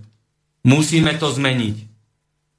Musíme 0.66 1.14
to 1.22 1.30
zmeniť. 1.30 1.76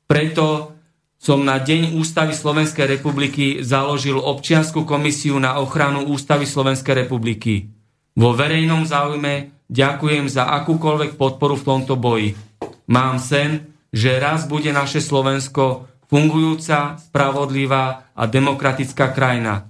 Preto 0.06 0.76
som 1.18 1.42
na 1.42 1.58
Deň 1.58 1.98
Ústavy 1.98 2.36
Slovenskej 2.36 2.86
republiky 2.86 3.64
založil 3.66 4.14
občiansku 4.14 4.86
komisiu 4.86 5.40
na 5.42 5.58
ochranu 5.58 6.06
Ústavy 6.06 6.46
Slovenskej 6.46 7.06
republiky. 7.06 7.66
Vo 8.14 8.30
verejnom 8.30 8.86
záujme 8.86 9.66
ďakujem 9.66 10.30
za 10.30 10.46
akúkoľvek 10.62 11.18
podporu 11.18 11.58
v 11.58 11.66
tomto 11.66 11.98
boji. 11.98 12.38
Mám 12.86 13.18
sen, 13.18 13.74
že 13.90 14.22
raz 14.22 14.46
bude 14.46 14.70
naše 14.70 15.02
Slovensko 15.02 15.90
fungujúca, 16.06 17.02
spravodlivá 17.02 18.14
a 18.14 18.22
demokratická 18.30 19.10
krajina. 19.10 19.66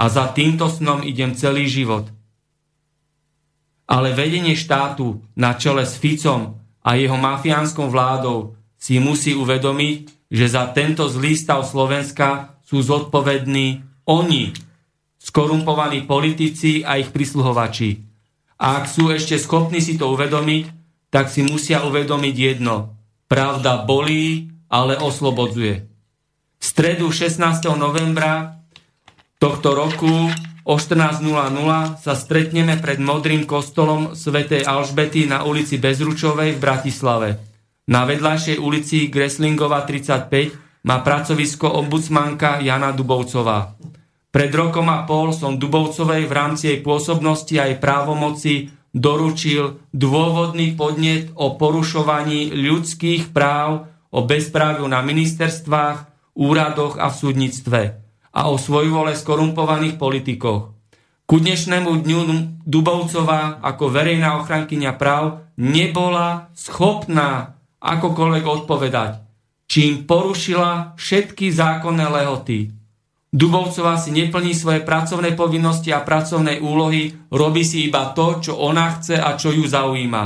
A 0.00 0.08
za 0.08 0.32
týmto 0.32 0.72
snom 0.72 1.04
idem 1.04 1.36
celý 1.36 1.68
život. 1.68 2.08
Ale 3.84 4.16
vedenie 4.16 4.56
štátu 4.56 5.20
na 5.36 5.52
čele 5.60 5.84
s 5.84 6.00
Ficom 6.00 6.56
a 6.80 6.96
jeho 6.96 7.20
mafiánskou 7.20 7.84
vládou 7.92 8.56
si 8.80 8.96
musí 8.96 9.36
uvedomiť, 9.36 10.32
že 10.32 10.46
za 10.48 10.72
tento 10.72 11.04
zlý 11.04 11.36
stav 11.36 11.68
Slovenska 11.68 12.56
sú 12.64 12.80
zodpovední 12.80 13.84
oni, 14.08 14.56
skorumpovaní 15.20 16.08
politici 16.08 16.80
a 16.80 16.96
ich 16.96 17.12
prisluhovači. 17.12 18.00
A 18.56 18.80
ak 18.80 18.88
sú 18.88 19.12
ešte 19.12 19.36
schopní 19.36 19.84
si 19.84 20.00
to 20.00 20.08
uvedomiť, 20.16 20.64
tak 21.12 21.28
si 21.28 21.44
musia 21.44 21.84
uvedomiť 21.84 22.34
jedno. 22.38 22.96
Pravda 23.28 23.84
bolí, 23.84 24.48
ale 24.70 24.96
oslobodzuje. 24.96 25.74
V 26.56 26.64
stredu 26.64 27.12
16. 27.12 27.42
novembra 27.76 28.59
tohto 29.40 29.72
roku 29.72 30.28
o 30.68 30.74
14.00 30.76 31.24
sa 31.96 32.12
stretneme 32.12 32.76
pred 32.76 33.00
modrým 33.00 33.48
kostolom 33.48 34.12
svätej 34.12 34.68
Alžbety 34.68 35.24
na 35.24 35.48
ulici 35.48 35.80
Bezručovej 35.80 36.54
v 36.54 36.62
Bratislave. 36.62 37.28
Na 37.88 38.04
vedľajšej 38.04 38.60
ulici 38.60 39.08
Greslingova 39.08 39.88
35 39.88 40.84
má 40.84 41.00
pracovisko 41.00 41.66
ombudsmanka 41.80 42.60
Jana 42.60 42.92
Dubovcová. 42.92 43.74
Pred 44.30 44.52
rokom 44.54 44.86
a 44.92 45.02
pol 45.08 45.34
som 45.34 45.58
Dubovcovej 45.58 46.28
v 46.28 46.32
rámci 46.36 46.70
jej 46.70 46.78
pôsobnosti 46.84 47.56
a 47.58 47.66
jej 47.66 47.80
právomoci 47.80 48.70
doručil 48.92 49.90
dôvodný 49.90 50.76
podnet 50.76 51.32
o 51.34 51.56
porušovaní 51.56 52.54
ľudských 52.54 53.34
práv, 53.34 53.90
o 54.12 54.20
bezpráviu 54.22 54.86
na 54.86 55.02
ministerstvách, 55.02 56.06
úradoch 56.38 56.94
a 57.00 57.10
v 57.10 57.18
súdnictve 57.18 57.99
a 58.30 58.50
o 58.50 58.54
svojvole 58.58 59.14
skorumpovaných 59.14 59.98
politikoch. 59.98 60.74
Ku 61.26 61.36
dnešnému 61.38 62.02
dňu 62.02 62.20
Dubovcová 62.66 63.62
ako 63.62 63.86
verejná 63.90 64.42
ochrankyňa 64.42 64.98
práv 64.98 65.46
nebola 65.58 66.50
schopná 66.58 67.54
akokoľvek 67.78 68.44
odpovedať, 68.46 69.12
čím 69.70 70.06
porušila 70.10 70.98
všetky 70.98 71.54
zákonné 71.54 72.06
lehoty. 72.10 72.74
Dubovcová 73.30 73.94
si 73.94 74.10
neplní 74.10 74.58
svoje 74.58 74.82
pracovné 74.82 75.38
povinnosti 75.38 75.94
a 75.94 76.02
pracovné 76.02 76.58
úlohy, 76.58 77.14
robí 77.30 77.62
si 77.62 77.86
iba 77.86 78.10
to, 78.10 78.42
čo 78.42 78.58
ona 78.58 78.98
chce 78.98 79.14
a 79.14 79.38
čo 79.38 79.54
ju 79.54 79.62
zaujíma. 79.62 80.22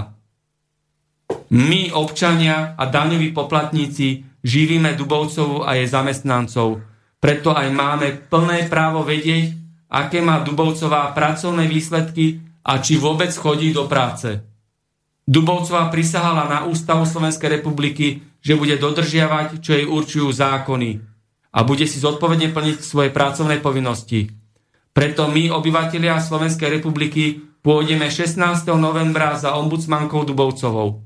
My, 1.53 1.93
občania 1.93 2.73
a 2.81 2.89
daňoví 2.89 3.37
poplatníci, 3.37 4.25
živíme 4.41 4.97
Dubovcovu 4.97 5.69
a 5.69 5.77
jej 5.77 5.85
zamestnancov. 5.85 6.81
Preto 7.25 7.57
aj 7.57 7.73
máme 7.73 8.29
plné 8.29 8.69
právo 8.69 9.01
vedieť, 9.01 9.57
aké 9.89 10.21
má 10.21 10.45
Dubovcová 10.45 11.09
pracovné 11.17 11.65
výsledky 11.65 12.45
a 12.61 12.85
či 12.85 13.01
vôbec 13.01 13.33
chodí 13.33 13.73
do 13.73 13.89
práce. 13.89 14.45
Dubovcová 15.25 15.89
prisahala 15.89 16.45
na 16.45 16.69
Ústavu 16.69 17.09
Slovenskej 17.09 17.65
republiky, 17.65 18.21
že 18.45 18.61
bude 18.61 18.77
dodržiavať, 18.77 19.65
čo 19.65 19.73
jej 19.73 19.89
určujú 19.89 20.29
zákony 20.29 21.01
a 21.49 21.65
bude 21.65 21.89
si 21.89 21.97
zodpovedne 21.97 22.53
plniť 22.53 22.85
svoje 22.85 23.09
pracovné 23.09 23.57
povinnosti. 23.65 24.29
Preto 24.93 25.25
my, 25.25 25.49
obyvatelia 25.49 26.21
Slovenskej 26.21 26.77
republiky, 26.77 27.41
pôjdeme 27.65 28.13
16. 28.13 28.37
novembra 28.77 29.33
za 29.41 29.57
ombudsmankou 29.57 30.29
Dubovcovou. 30.29 31.01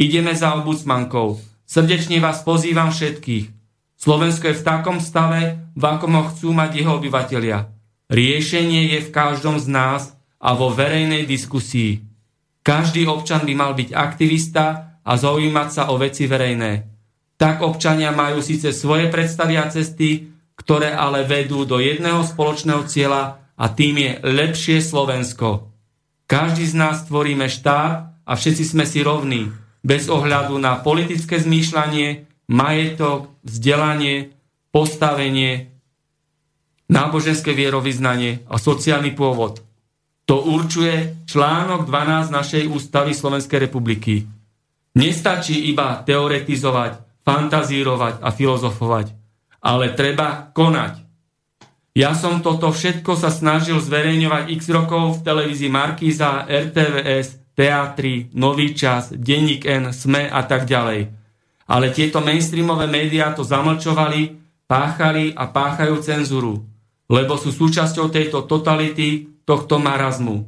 Ideme 0.00 0.32
za 0.32 0.56
ombudsmankou. 0.56 1.36
Srdečne 1.68 2.16
vás 2.16 2.40
pozývam 2.48 2.88
všetkých. 2.88 3.59
Slovensko 4.00 4.48
je 4.48 4.56
v 4.56 4.64
takom 4.64 4.96
stave, 4.96 5.60
v 5.76 5.82
akom 5.84 6.16
ho 6.16 6.24
chcú 6.32 6.56
mať 6.56 6.80
jeho 6.80 6.96
obyvatelia. 6.96 7.68
Riešenie 8.08 8.96
je 8.96 9.04
v 9.04 9.12
každom 9.12 9.60
z 9.60 9.68
nás 9.68 10.16
a 10.40 10.56
vo 10.56 10.72
verejnej 10.72 11.28
diskusii. 11.28 12.00
Každý 12.64 13.04
občan 13.04 13.44
by 13.44 13.52
mal 13.52 13.76
byť 13.76 13.92
aktivista 13.92 14.96
a 15.04 15.12
zaujímať 15.20 15.68
sa 15.68 15.82
o 15.92 16.00
veci 16.00 16.24
verejné. 16.24 16.88
Tak 17.36 17.60
občania 17.60 18.08
majú 18.08 18.40
síce 18.40 18.72
svoje 18.72 19.12
predstavy 19.12 19.60
a 19.60 19.68
cesty, 19.68 20.32
ktoré 20.56 20.96
ale 20.96 21.28
vedú 21.28 21.68
do 21.68 21.76
jedného 21.76 22.24
spoločného 22.24 22.88
cieľa 22.88 23.52
a 23.52 23.68
tým 23.68 24.00
je 24.00 24.12
lepšie 24.24 24.80
Slovensko. 24.80 25.68
Každý 26.24 26.64
z 26.64 26.72
nás 26.72 27.04
tvoríme 27.04 27.52
štát 27.52 28.16
a 28.24 28.32
všetci 28.32 28.64
sme 28.64 28.88
si 28.88 29.04
rovní, 29.04 29.52
bez 29.84 30.08
ohľadu 30.08 30.56
na 30.56 30.80
politické 30.80 31.36
zmýšľanie, 31.36 32.29
majetok, 32.50 33.30
vzdelanie, 33.46 34.34
postavenie 34.74 35.70
náboženské 36.90 37.54
vierovýznanie 37.54 38.42
a 38.50 38.58
sociálny 38.58 39.14
pôvod. 39.14 39.62
To 40.26 40.42
určuje 40.42 41.26
článok 41.30 41.86
12 41.86 42.34
našej 42.34 42.66
ústavy 42.66 43.14
Slovenskej 43.14 43.70
republiky. 43.70 44.26
Nestačí 44.98 45.70
iba 45.70 46.02
teoretizovať, 46.02 47.22
fantazírovať 47.22 48.18
a 48.18 48.34
filozofovať, 48.34 49.14
ale 49.62 49.94
treba 49.94 50.50
konať. 50.50 51.06
Ja 51.94 52.14
som 52.14 52.42
toto 52.42 52.70
všetko 52.70 53.18
sa 53.18 53.30
snažil 53.34 53.78
zverejňovať 53.78 54.50
x 54.54 54.70
rokov 54.70 55.22
v 55.22 55.22
televízii 55.26 55.70
Markíza, 55.70 56.46
RTVS, 56.46 57.54
Teatri, 57.54 58.30
Nový 58.34 58.74
čas, 58.74 59.10
Denník 59.10 59.66
N, 59.66 59.90
SME 59.90 60.30
a 60.30 60.42
tak 60.46 60.70
ďalej. 60.70 61.19
Ale 61.70 61.94
tieto 61.94 62.18
mainstreamové 62.18 62.90
médiá 62.90 63.30
to 63.30 63.46
zamlčovali, 63.46 64.34
páchali 64.66 65.30
a 65.38 65.46
páchajú 65.46 66.02
cenzuru 66.02 66.66
lebo 67.10 67.34
sú 67.34 67.50
súčasťou 67.50 68.06
tejto 68.14 68.46
totality, 68.46 69.26
tohto 69.42 69.82
marazmu. 69.82 70.46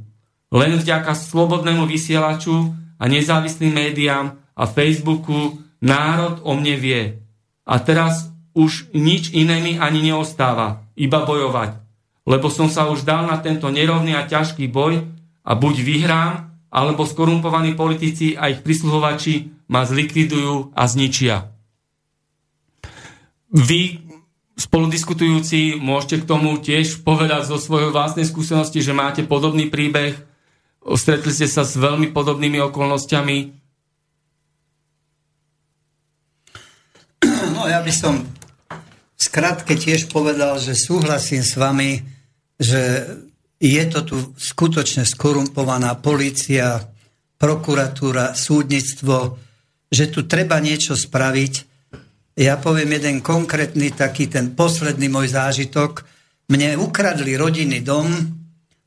Len 0.55 0.79
vďaka 0.79 1.11
slobodnému 1.19 1.91
vysielaču 1.91 2.71
a 3.03 3.05
nezávislým 3.11 3.75
médiám 3.75 4.39
a 4.55 4.65
Facebooku 4.71 5.59
národ 5.83 6.39
o 6.47 6.55
mne 6.55 6.79
vie. 6.79 7.03
A 7.67 7.83
teraz 7.83 8.31
už 8.55 8.95
nič 8.95 9.35
iné 9.35 9.59
mi 9.59 9.75
ani 9.75 10.07
neostáva, 10.07 10.87
iba 10.95 11.27
bojovať. 11.27 11.83
Lebo 12.23 12.47
som 12.47 12.71
sa 12.71 12.87
už 12.87 13.03
dal 13.03 13.27
na 13.27 13.43
tento 13.43 13.67
nerovný 13.67 14.15
a 14.15 14.31
ťažký 14.31 14.71
boj 14.71 15.03
a 15.43 15.53
buď 15.59 15.75
vyhrám, 15.83 16.35
alebo 16.71 17.03
skorumpovaní 17.03 17.75
politici 17.75 18.39
a 18.39 18.47
ich 18.47 18.63
prisluhovači 18.63 19.62
ma 19.73 19.89
zlikvidujú 19.89 20.77
a 20.77 20.85
zničia. 20.85 21.49
Vy, 23.49 24.05
spoludiskutujúci 24.61 25.81
môžete 25.81 26.21
k 26.21 26.29
tomu 26.29 26.61
tiež 26.61 27.01
povedať 27.01 27.49
zo 27.49 27.57
svojho 27.57 27.89
vlastnej 27.89 28.29
skúsenosti, 28.29 28.85
že 28.85 28.93
máte 28.93 29.25
podobný 29.25 29.73
príbeh, 29.73 30.13
stretli 30.93 31.33
ste 31.33 31.49
sa 31.49 31.65
s 31.65 31.81
veľmi 31.81 32.13
podobnými 32.13 32.61
okolnostiami. 32.69 33.39
No 37.57 37.65
ja 37.65 37.81
by 37.81 37.93
som 37.93 38.21
skratke 39.17 39.79
tiež 39.79 40.13
povedal, 40.13 40.61
že 40.61 40.77
súhlasím 40.77 41.41
s 41.41 41.57
vami, 41.57 42.05
že 42.61 43.09
je 43.63 43.85
to 43.89 44.01
tu 44.03 44.17
skutočne 44.37 45.07
skorumpovaná 45.07 45.95
policia, 46.03 46.83
prokuratúra, 47.39 48.35
súdnictvo, 48.35 49.39
že 49.93 50.09
tu 50.09 50.25
treba 50.25 50.57
niečo 50.57 50.97
spraviť 50.97 51.73
ja 52.33 52.57
poviem 52.57 52.97
jeden 52.97 53.21
konkrétny, 53.21 53.93
taký 53.93 54.25
ten 54.25 54.57
posledný 54.57 55.13
môj 55.13 55.37
zážitok. 55.37 56.01
Mne 56.49 56.81
ukradli 56.81 57.37
rodinný 57.37 57.85
dom 57.85 58.09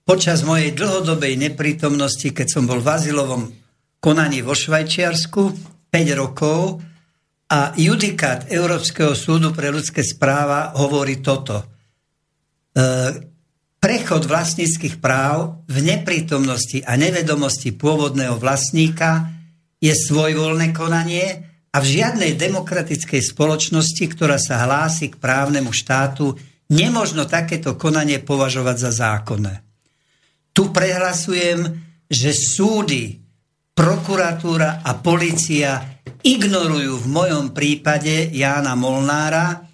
počas 0.01 0.41
mojej 0.41 0.73
dlhodobej 0.73 1.37
neprítomnosti, 1.37 2.25
keď 2.33 2.47
som 2.49 2.65
bol 2.65 2.81
v 2.81 2.89
azylovom 2.89 3.53
konaní 4.01 4.41
vo 4.41 4.57
Švajčiarsku 4.57 5.41
5 5.93 5.93
rokov 6.17 6.81
a 7.53 7.69
judikát 7.77 8.49
Európskeho 8.49 9.13
súdu 9.13 9.53
pre 9.53 9.69
ľudské 9.69 10.01
správa 10.01 10.73
hovorí 10.81 11.21
toto. 11.21 11.61
E, 11.61 11.65
prechod 13.77 14.25
vlastníckých 14.25 14.97
práv 14.97 15.61
v 15.69 15.85
neprítomnosti 15.85 16.81
a 16.81 16.97
nevedomosti 16.97 17.77
pôvodného 17.77 18.41
vlastníka 18.41 19.34
je 19.79 19.93
svojvoľné 19.93 20.71
konanie 20.71 21.45
a 21.71 21.77
v 21.83 21.85
žiadnej 21.99 22.39
demokratickej 22.39 23.19
spoločnosti, 23.19 24.05
ktorá 24.15 24.39
sa 24.39 24.63
hlási 24.63 25.11
k 25.11 25.19
právnemu 25.19 25.75
štátu, 25.75 26.39
nemožno 26.71 27.27
takéto 27.27 27.75
konanie 27.75 28.23
považovať 28.23 28.77
za 28.79 28.91
zákonné. 28.95 29.61
Tu 30.55 30.71
prehlasujem, 30.71 31.67
že 32.07 32.31
súdy, 32.31 33.19
prokuratúra 33.75 34.79
a 34.87 34.95
policia 34.95 35.99
ignorujú 36.23 37.03
v 37.03 37.07
mojom 37.11 37.51
prípade 37.51 38.31
Jána 38.31 38.79
Molnára 38.79 39.67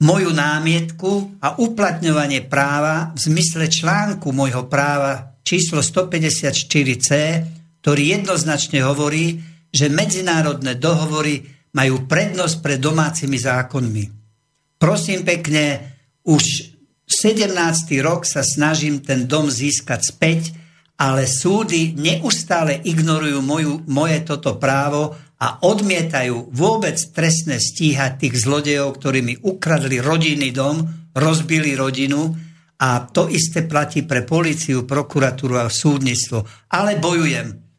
moju 0.00 0.32
námietku 0.32 1.40
a 1.40 1.60
uplatňovanie 1.60 2.48
práva 2.48 3.12
v 3.16 3.18
zmysle 3.20 3.68
článku 3.68 4.32
môjho 4.32 4.64
práva 4.68 5.36
číslo 5.44 5.84
154c, 5.84 7.08
ktorý 7.80 8.20
jednoznačne 8.20 8.84
hovorí, 8.84 9.40
že 9.72 9.88
medzinárodné 9.88 10.76
dohovory 10.76 11.46
majú 11.72 12.04
prednosť 12.04 12.56
pred 12.60 12.78
domácimi 12.82 13.38
zákonmi. 13.38 14.04
Prosím 14.80 15.22
pekne, 15.22 15.96
už 16.26 16.74
17. 17.06 17.52
rok 18.02 18.26
sa 18.26 18.42
snažím 18.44 19.02
ten 19.02 19.26
dom 19.26 19.50
získať 19.50 20.00
späť, 20.02 20.40
ale 21.00 21.24
súdy 21.24 21.96
neustále 21.96 22.76
ignorujú 22.84 23.40
moju, 23.40 23.74
moje 23.88 24.20
toto 24.22 24.60
právo 24.60 25.16
a 25.40 25.64
odmietajú 25.64 26.52
vôbec 26.52 27.00
trestne 27.16 27.56
stíhať 27.56 28.20
tých 28.20 28.44
zlodejov, 28.44 29.00
ktorí 29.00 29.24
mi 29.24 29.34
ukradli 29.40 29.96
rodinný 29.96 30.52
dom, 30.52 30.84
rozbili 31.16 31.72
rodinu 31.72 32.36
a 32.80 33.08
to 33.08 33.32
isté 33.32 33.64
platí 33.64 34.04
pre 34.04 34.28
policiu, 34.28 34.84
prokuratúru 34.84 35.56
a 35.56 35.72
súdnictvo. 35.72 36.68
Ale 36.72 37.00
bojujem 37.00 37.69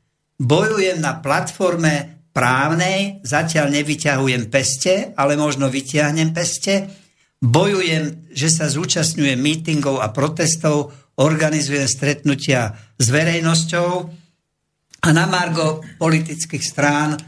bojujem 0.41 0.97
na 0.97 1.21
platforme 1.21 2.25
právnej, 2.33 3.21
zatiaľ 3.21 3.69
nevyťahujem 3.69 4.49
peste, 4.49 5.13
ale 5.13 5.37
možno 5.37 5.69
vyťahnem 5.69 6.33
peste, 6.33 6.89
bojujem, 7.37 8.33
že 8.33 8.49
sa 8.49 8.65
zúčastňujem 8.65 9.37
mítingov 9.37 10.01
a 10.01 10.09
protestov, 10.09 10.95
organizujem 11.21 11.85
stretnutia 11.85 12.73
s 12.97 13.05
verejnosťou 13.13 13.89
a 15.01 15.09
na 15.13 15.25
margo 15.29 15.83
politických 16.01 16.63
strán 16.63 17.19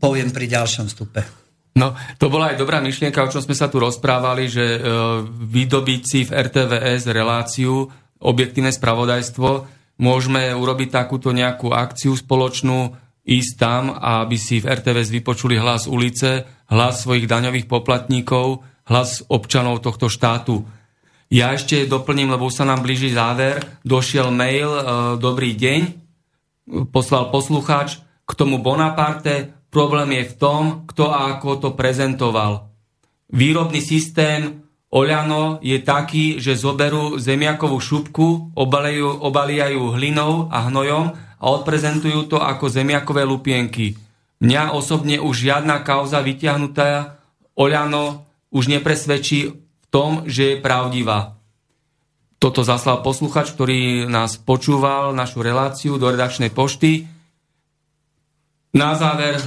poviem 0.00 0.32
pri 0.32 0.48
ďalšom 0.50 0.86
stupe. 0.88 1.22
No, 1.76 1.92
to 2.16 2.32
bola 2.32 2.56
aj 2.56 2.56
dobrá 2.56 2.80
myšlienka, 2.80 3.20
o 3.20 3.28
čom 3.28 3.44
sme 3.44 3.52
sa 3.52 3.68
tu 3.68 3.76
rozprávali, 3.76 4.48
že 4.48 4.64
e, 4.64 4.78
vydobíci 5.28 6.24
v 6.24 6.32
RTVS 6.32 7.04
reláciu 7.12 7.84
objektívne 8.16 8.72
spravodajstvo 8.72 9.75
môžeme 9.96 10.52
urobiť 10.52 10.88
takúto 10.92 11.32
nejakú 11.32 11.72
akciu 11.72 12.16
spoločnú, 12.16 12.96
ísť 13.26 13.52
tam, 13.58 13.90
aby 13.90 14.38
si 14.38 14.62
v 14.62 14.70
RTVS 14.70 15.10
vypočuli 15.10 15.58
hlas 15.58 15.90
ulice, 15.90 16.46
hlas 16.70 17.02
svojich 17.02 17.26
daňových 17.26 17.66
poplatníkov, 17.66 18.62
hlas 18.86 19.26
občanov 19.26 19.82
tohto 19.82 20.06
štátu. 20.06 20.62
Ja 21.26 21.50
ešte 21.50 21.90
doplním, 21.90 22.30
lebo 22.30 22.46
sa 22.54 22.62
nám 22.62 22.86
blíži 22.86 23.10
záver. 23.10 23.58
Došiel 23.82 24.30
mail, 24.30 24.70
e, 24.70 24.82
dobrý 25.18 25.58
deň, 25.58 25.80
poslal 26.94 27.34
poslucháč 27.34 27.98
k 28.22 28.32
tomu 28.38 28.62
Bonaparte. 28.62 29.50
Problém 29.74 30.22
je 30.22 30.30
v 30.30 30.34
tom, 30.38 30.62
kto 30.86 31.10
a 31.10 31.34
ako 31.34 31.50
to 31.58 31.68
prezentoval. 31.74 32.70
Výrobný 33.34 33.82
systém 33.82 34.65
Oľano 34.86 35.58
je 35.66 35.82
taký, 35.82 36.38
že 36.38 36.54
zoberú 36.54 37.18
zemiakovú 37.18 37.78
šupku, 37.82 38.54
obaliajú, 38.54 39.18
obaliajú 39.18 39.82
hlinou 39.98 40.46
a 40.48 40.70
hnojom 40.70 41.06
a 41.42 41.44
odprezentujú 41.50 42.30
to 42.30 42.38
ako 42.38 42.70
zemiakové 42.70 43.26
lupienky. 43.26 43.98
Mňa 44.38 44.76
osobne 44.76 45.18
už 45.18 45.50
žiadna 45.50 45.82
kauza 45.82 46.22
vyťahnutá 46.22 47.18
Oľano 47.56 48.28
už 48.52 48.68
nepresvedčí 48.68 49.48
v 49.48 49.86
tom, 49.88 50.28
že 50.28 50.54
je 50.54 50.56
pravdivá. 50.60 51.40
Toto 52.36 52.60
zaslal 52.60 53.00
posluchač, 53.00 53.56
ktorý 53.56 54.04
nás 54.12 54.36
počúval, 54.36 55.16
našu 55.16 55.40
reláciu 55.40 55.96
do 55.96 56.12
redakčnej 56.12 56.52
pošty. 56.52 57.08
Na 58.76 58.92
záver 58.92 59.40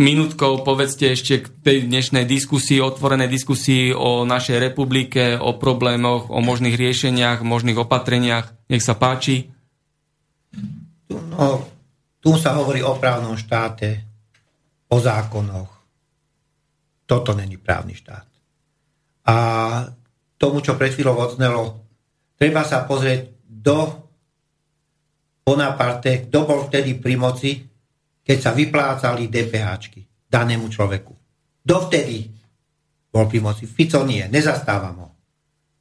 minútkou 0.00 0.64
povedzte 0.64 1.12
ešte 1.12 1.44
k 1.44 1.46
tej 1.60 1.78
dnešnej 1.84 2.24
diskusii, 2.24 2.80
otvorenej 2.80 3.28
diskusii 3.28 3.92
o 3.92 4.24
našej 4.24 4.56
republike, 4.56 5.36
o 5.36 5.60
problémoch, 5.60 6.32
o 6.32 6.40
možných 6.40 6.74
riešeniach, 6.74 7.44
možných 7.44 7.76
opatreniach. 7.84 8.72
Nech 8.72 8.80
sa 8.80 8.96
páči. 8.96 9.52
No, 11.12 11.68
tu 12.16 12.32
sa 12.40 12.56
hovorí 12.56 12.80
o 12.80 12.96
právnom 12.96 13.36
štáte, 13.36 14.08
o 14.88 14.96
zákonoch. 14.96 15.70
Toto 17.04 17.36
není 17.36 17.60
právny 17.60 17.92
štát. 17.92 18.26
A 19.28 19.36
tomu, 20.40 20.64
čo 20.64 20.80
pred 20.80 20.96
chvíľou 20.96 21.20
odznelo, 21.20 21.76
treba 22.40 22.64
sa 22.64 22.88
pozrieť 22.88 23.36
do 23.44 24.08
Bonaparte, 25.44 26.30
kto 26.30 26.38
bol 26.46 26.60
vtedy 26.70 26.96
pri 26.96 27.14
moci, 27.20 27.69
keď 28.30 28.38
sa 28.38 28.54
vyplácali 28.54 29.26
DPHčky 29.26 30.06
danému 30.30 30.70
človeku. 30.70 31.10
Dovtedy 31.66 32.30
bol 33.10 33.26
pri 33.26 33.42
moci. 33.42 33.66
Fico 33.66 34.06
nie, 34.06 34.22
nezastávam 34.30 34.96
ho. 35.02 35.08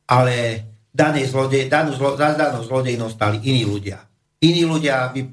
Ale 0.09 0.65
daný 0.89 1.29
zlodej, 1.29 1.69
danú 1.69 1.93
zlo, 1.93 2.17
za 2.17 2.33
danou 2.33 2.65
zlodejnou 2.65 3.05
stali 3.13 3.37
iní 3.45 3.69
ľudia. 3.69 4.01
Iní 4.41 4.65
ľudia 4.65 5.13
vy, 5.13 5.29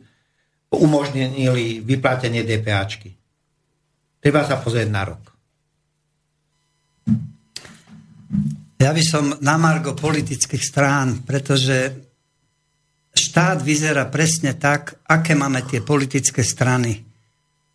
umožnili 0.76 1.80
vyplatenie 1.80 2.44
DPAčky. 2.44 3.08
Treba 4.20 4.44
sa 4.44 4.60
pozrieť 4.60 4.88
na 4.92 5.02
rok. 5.08 5.22
Ja 8.76 8.92
by 8.92 9.00
som 9.00 9.40
na 9.40 9.56
margo 9.56 9.96
politických 9.96 10.60
strán, 10.60 11.24
pretože 11.24 11.96
štát 13.16 13.64
vyzerá 13.64 14.04
presne 14.12 14.52
tak, 14.60 15.00
aké 15.08 15.32
máme 15.32 15.64
tie 15.64 15.80
politické 15.80 16.44
strany. 16.44 17.05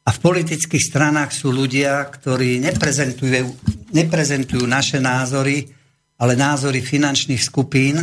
A 0.01 0.09
v 0.09 0.19
politických 0.19 0.81
stranách 0.81 1.29
sú 1.29 1.53
ľudia, 1.53 2.01
ktorí 2.09 2.57
neprezentujú, 2.57 3.53
neprezentujú 3.93 4.65
naše 4.65 4.97
názory, 4.97 5.69
ale 6.17 6.33
názory 6.33 6.81
finančných 6.81 7.41
skupín 7.41 7.97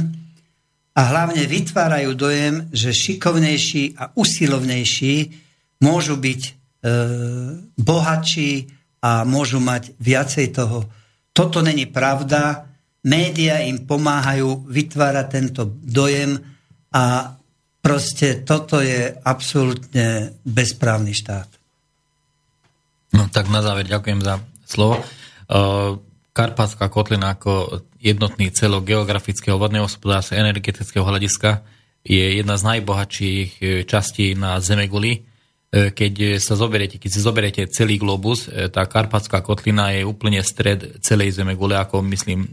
a 0.99 1.01
hlavne 1.15 1.47
vytvárajú 1.47 2.11
dojem, 2.19 2.67
že 2.75 2.91
šikovnejší 2.91 3.95
a 3.99 4.11
usilovnejší 4.19 5.17
môžu 5.83 6.19
byť 6.19 6.41
e, 6.43 6.51
bohatší 7.79 8.53
a 8.99 9.23
môžu 9.23 9.63
mať 9.63 9.95
viacej 10.03 10.55
toho. 10.55 10.91
Toto 11.31 11.63
není 11.63 11.87
pravda. 11.87 12.67
Média 13.07 13.63
im 13.63 13.87
pomáhajú 13.87 14.67
vytvárať 14.67 15.27
tento 15.31 15.63
dojem 15.71 16.35
a 16.91 17.31
proste 17.79 18.43
toto 18.43 18.83
je 18.83 19.15
absolútne 19.23 20.35
bezprávny 20.43 21.15
štát. 21.15 21.58
No 23.13 23.29
tak 23.33 23.49
na 23.49 23.65
záver 23.65 23.89
ďakujem 23.89 24.21
za 24.21 24.43
slovo. 24.69 25.01
Uh, 25.49 25.97
Karpatská 26.39 26.87
kotlina 26.87 27.35
ako 27.35 27.83
jednotný 27.99 28.55
celok 28.55 28.87
geografického 28.87 29.59
vodného 29.59 29.91
hospodárstva 29.91 30.39
energetického 30.39 31.03
hľadiska 31.03 31.67
je 32.07 32.39
jedna 32.39 32.55
z 32.55 32.63
najbohatších 32.63 33.51
e, 33.59 33.63
častí 33.83 34.39
na 34.39 34.63
Zemeguli. 34.63 35.19
E, 35.19 35.91
keď 35.91 36.39
sa 36.39 36.55
zoberiete, 36.55 37.03
keď 37.03 37.11
si 37.11 37.21
zoberiete 37.21 37.63
celý 37.67 37.99
globus, 37.99 38.47
e, 38.47 38.71
tá 38.71 38.87
Karpatská 38.87 39.43
kotlina 39.43 39.91
je 39.99 40.07
úplne 40.07 40.39
stred 40.47 41.03
celej 41.03 41.35
Zemegule, 41.35 41.75
ako 41.75 42.07
myslím 42.07 42.47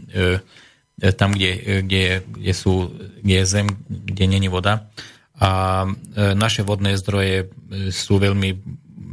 tam, 0.96 1.30
kde, 1.36 1.84
kde, 1.84 2.24
kde, 2.24 2.52
sú, 2.56 2.88
kde 3.20 3.44
je 3.44 3.46
zem, 3.46 3.68
kde 3.86 4.24
není 4.26 4.48
voda. 4.48 4.88
A 5.36 5.84
naše 6.16 6.64
vodné 6.64 6.96
zdroje 6.96 7.52
sú 7.92 8.16
veľmi 8.16 8.56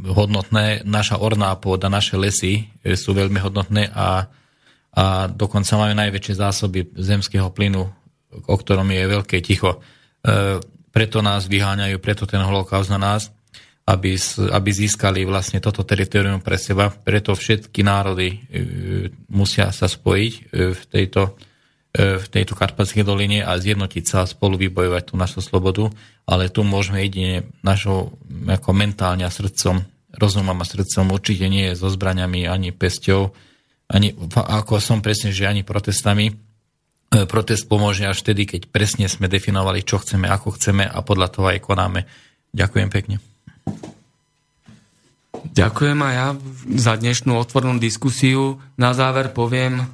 hodnotné. 0.04 0.84
Naša 0.84 1.16
orná 1.18 1.56
pôda, 1.56 1.88
naše 1.88 2.20
lesy 2.20 2.68
e, 2.84 2.94
sú 2.94 3.16
veľmi 3.16 3.40
hodnotné 3.40 3.88
a, 3.90 4.28
a 4.92 5.04
dokonca 5.32 5.80
majú 5.80 5.94
najväčšie 5.96 6.34
zásoby 6.36 6.92
zemského 6.92 7.48
plynu, 7.48 7.82
o 8.44 8.54
ktorom 8.54 8.86
je 8.92 9.02
veľké 9.08 9.40
ticho. 9.40 9.80
E, 10.20 10.60
preto 10.94 11.18
nás 11.24 11.50
vyháňajú, 11.50 11.96
preto 11.98 12.22
ten 12.22 12.38
holokaust 12.38 12.86
na 12.92 13.00
nás, 13.00 13.34
aby, 13.84 14.16
aby 14.54 14.70
získali 14.72 15.28
vlastne 15.28 15.60
toto 15.60 15.84
teritorium 15.84 16.40
pre 16.40 16.56
seba. 16.56 16.88
Preto 16.88 17.36
všetky 17.36 17.84
národy 17.84 18.28
e, 18.32 18.38
musia 19.28 19.68
sa 19.74 19.90
spojiť 19.90 20.32
e, 20.32 20.40
v 20.72 20.82
tejto 20.88 21.36
e, 21.92 22.16
v 22.16 22.26
tejto 22.26 22.56
Karpatskej 22.56 23.04
doline 23.04 23.44
a 23.44 23.60
zjednotiť 23.60 24.04
sa 24.08 24.24
a 24.24 24.30
spolu 24.30 24.56
vybojovať 24.56 25.02
tú 25.12 25.14
našu 25.20 25.44
slobodu, 25.44 25.92
ale 26.24 26.48
tu 26.48 26.64
môžeme 26.64 27.04
jedine 27.04 27.44
našou 27.60 28.16
ako 28.48 28.70
mentálne 28.72 29.28
a 29.28 29.30
srdcom 29.30 29.93
rozumom 30.18 30.56
a 30.58 30.66
srdcom 30.66 31.14
určite 31.14 31.46
nie 31.50 31.72
je 31.72 31.78
so 31.78 31.88
zbraňami 31.90 32.46
ani 32.46 32.70
pesťou, 32.70 33.34
ani, 33.90 34.16
ako 34.34 34.80
som 34.80 35.04
presne, 35.04 35.30
že 35.30 35.44
ani 35.44 35.62
protestami. 35.62 36.32
E, 36.32 36.34
protest 37.28 37.68
pomôže 37.68 38.08
až 38.08 38.24
vtedy, 38.24 38.48
keď 38.48 38.72
presne 38.72 39.06
sme 39.06 39.28
definovali, 39.28 39.84
čo 39.84 40.00
chceme, 40.00 40.26
ako 40.26 40.56
chceme 40.56 40.88
a 40.88 40.98
podľa 41.04 41.28
toho 41.30 41.46
aj 41.52 41.60
konáme. 41.60 42.08
Ďakujem 42.54 42.88
pekne. 42.88 43.16
Ďakujem 45.54 45.98
aj 46.00 46.14
ja 46.14 46.28
za 46.80 46.94
dnešnú 46.96 47.36
otvornú 47.36 47.76
diskusiu. 47.76 48.58
Na 48.80 48.96
záver 48.96 49.30
poviem 49.36 49.84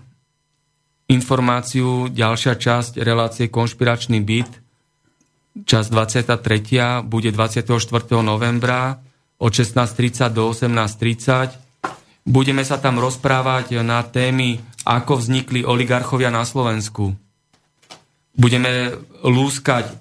informáciu, 1.11 2.07
ďalšia 2.07 2.55
časť 2.55 3.03
relácie 3.03 3.51
Konšpiračný 3.51 4.23
byt, 4.23 4.51
časť 5.67 5.89
23. 5.91 7.03
bude 7.03 7.35
24. 7.35 7.67
novembra 8.23 9.03
od 9.41 9.53
16.30 9.57 10.37
do 10.37 10.53
18.30. 10.53 11.57
Budeme 12.29 12.61
sa 12.61 12.77
tam 12.77 13.01
rozprávať 13.01 13.81
na 13.81 14.05
témy, 14.05 14.61
ako 14.85 15.17
vznikli 15.17 15.65
oligarchovia 15.65 16.29
na 16.29 16.45
Slovensku. 16.45 17.17
Budeme 18.37 18.93
lúskať 19.25 19.97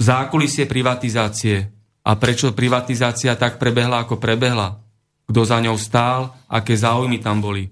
zákulisie 0.00 0.64
privatizácie 0.64 1.68
a 2.00 2.16
prečo 2.16 2.56
privatizácia 2.56 3.36
tak 3.36 3.60
prebehla, 3.60 4.08
ako 4.08 4.16
prebehla. 4.16 4.80
Kto 5.28 5.40
za 5.44 5.60
ňou 5.60 5.76
stál, 5.76 6.32
aké 6.48 6.74
záujmy 6.74 7.20
tam 7.20 7.44
boli. 7.44 7.68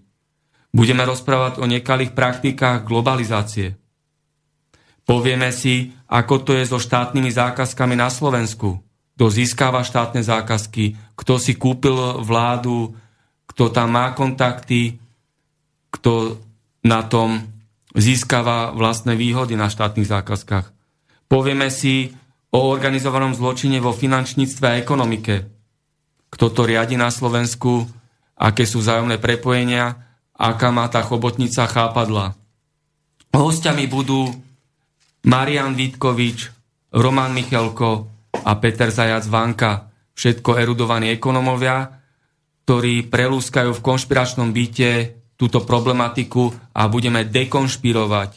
Budeme 0.68 1.09
rozprávať 1.09 1.59
o 1.59 1.66
nekalých 1.66 2.12
praktikách 2.12 2.85
globalizácie. 2.85 3.74
Povieme 5.09 5.48
si, 5.56 5.97
ako 6.12 6.44
to 6.44 6.52
je 6.52 6.68
so 6.68 6.76
štátnymi 6.76 7.32
zákazkami 7.32 7.97
na 7.97 8.12
Slovensku 8.12 8.88
kto 9.19 9.35
získava 9.35 9.82
štátne 9.82 10.23
zákazky, 10.23 10.95
kto 11.19 11.43
si 11.43 11.59
kúpil 11.59 12.23
vládu, 12.23 12.95
kto 13.51 13.66
tam 13.66 13.99
má 13.99 14.15
kontakty, 14.15 14.95
kto 15.90 16.39
na 16.86 17.03
tom 17.03 17.43
získava 17.99 18.70
vlastné 18.70 19.19
výhody 19.19 19.59
na 19.59 19.66
štátnych 19.66 20.07
zákazkách. 20.07 20.70
Povieme 21.27 21.66
si 21.66 22.15
o 22.55 22.70
organizovanom 22.70 23.35
zločine 23.35 23.82
vo 23.82 23.90
finančníctve 23.90 24.65
a 24.70 24.78
ekonomike. 24.78 25.51
Kto 26.31 26.55
to 26.55 26.62
riadi 26.62 26.95
na 26.95 27.11
Slovensku, 27.11 27.90
aké 28.39 28.70
sú 28.70 28.78
vzájomné 28.86 29.19
prepojenia, 29.19 29.99
aká 30.31 30.70
má 30.70 30.86
tá 30.86 31.03
chobotnica 31.03 31.66
chápadla. 31.66 32.39
Hostiami 33.35 33.90
budú 33.90 34.31
Marian 35.27 35.74
Vítkovič, 35.74 36.55
Roman 36.95 37.35
Michalko, 37.35 38.15
a 38.49 38.51
Peter 38.57 38.89
Zajac 38.89 39.29
Vanka, 39.29 39.93
všetko 40.16 40.57
erudovaní 40.57 41.12
ekonomovia, 41.12 42.01
ktorí 42.65 43.12
prelúskajú 43.12 43.77
v 43.77 43.85
konšpiračnom 43.85 44.49
byte 44.57 44.93
túto 45.37 45.62
problematiku 45.62 46.51
a 46.73 46.89
budeme 46.89 47.29
dekonšpirovať 47.29 48.31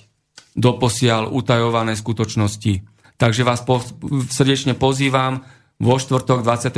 doposiaľ 0.51 1.31
utajované 1.31 1.95
skutočnosti. 1.95 2.83
Takže 3.15 3.41
vás 3.47 3.63
po, 3.63 3.79
srdečne 4.27 4.75
pozývam 4.75 5.47
vo 5.79 5.95
štvrtok 5.97 6.43
24. 6.45 6.77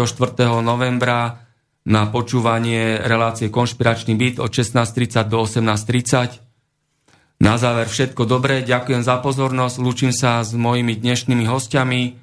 novembra 0.61 1.43
na 1.83 2.07
počúvanie 2.07 3.01
relácie 3.03 3.51
Konšpiračný 3.51 4.15
byt 4.15 4.39
od 4.39 4.47
16.30 4.47 5.27
do 5.27 5.43
18.30. 5.43 6.39
Na 7.43 7.59
záver 7.59 7.91
všetko 7.91 8.23
dobré, 8.23 8.63
ďakujem 8.63 9.03
za 9.03 9.19
pozornosť, 9.19 9.75
lúčim 9.83 10.15
sa 10.15 10.39
s 10.39 10.55
mojimi 10.55 10.95
dnešnými 10.95 11.43
hostiami. 11.43 12.22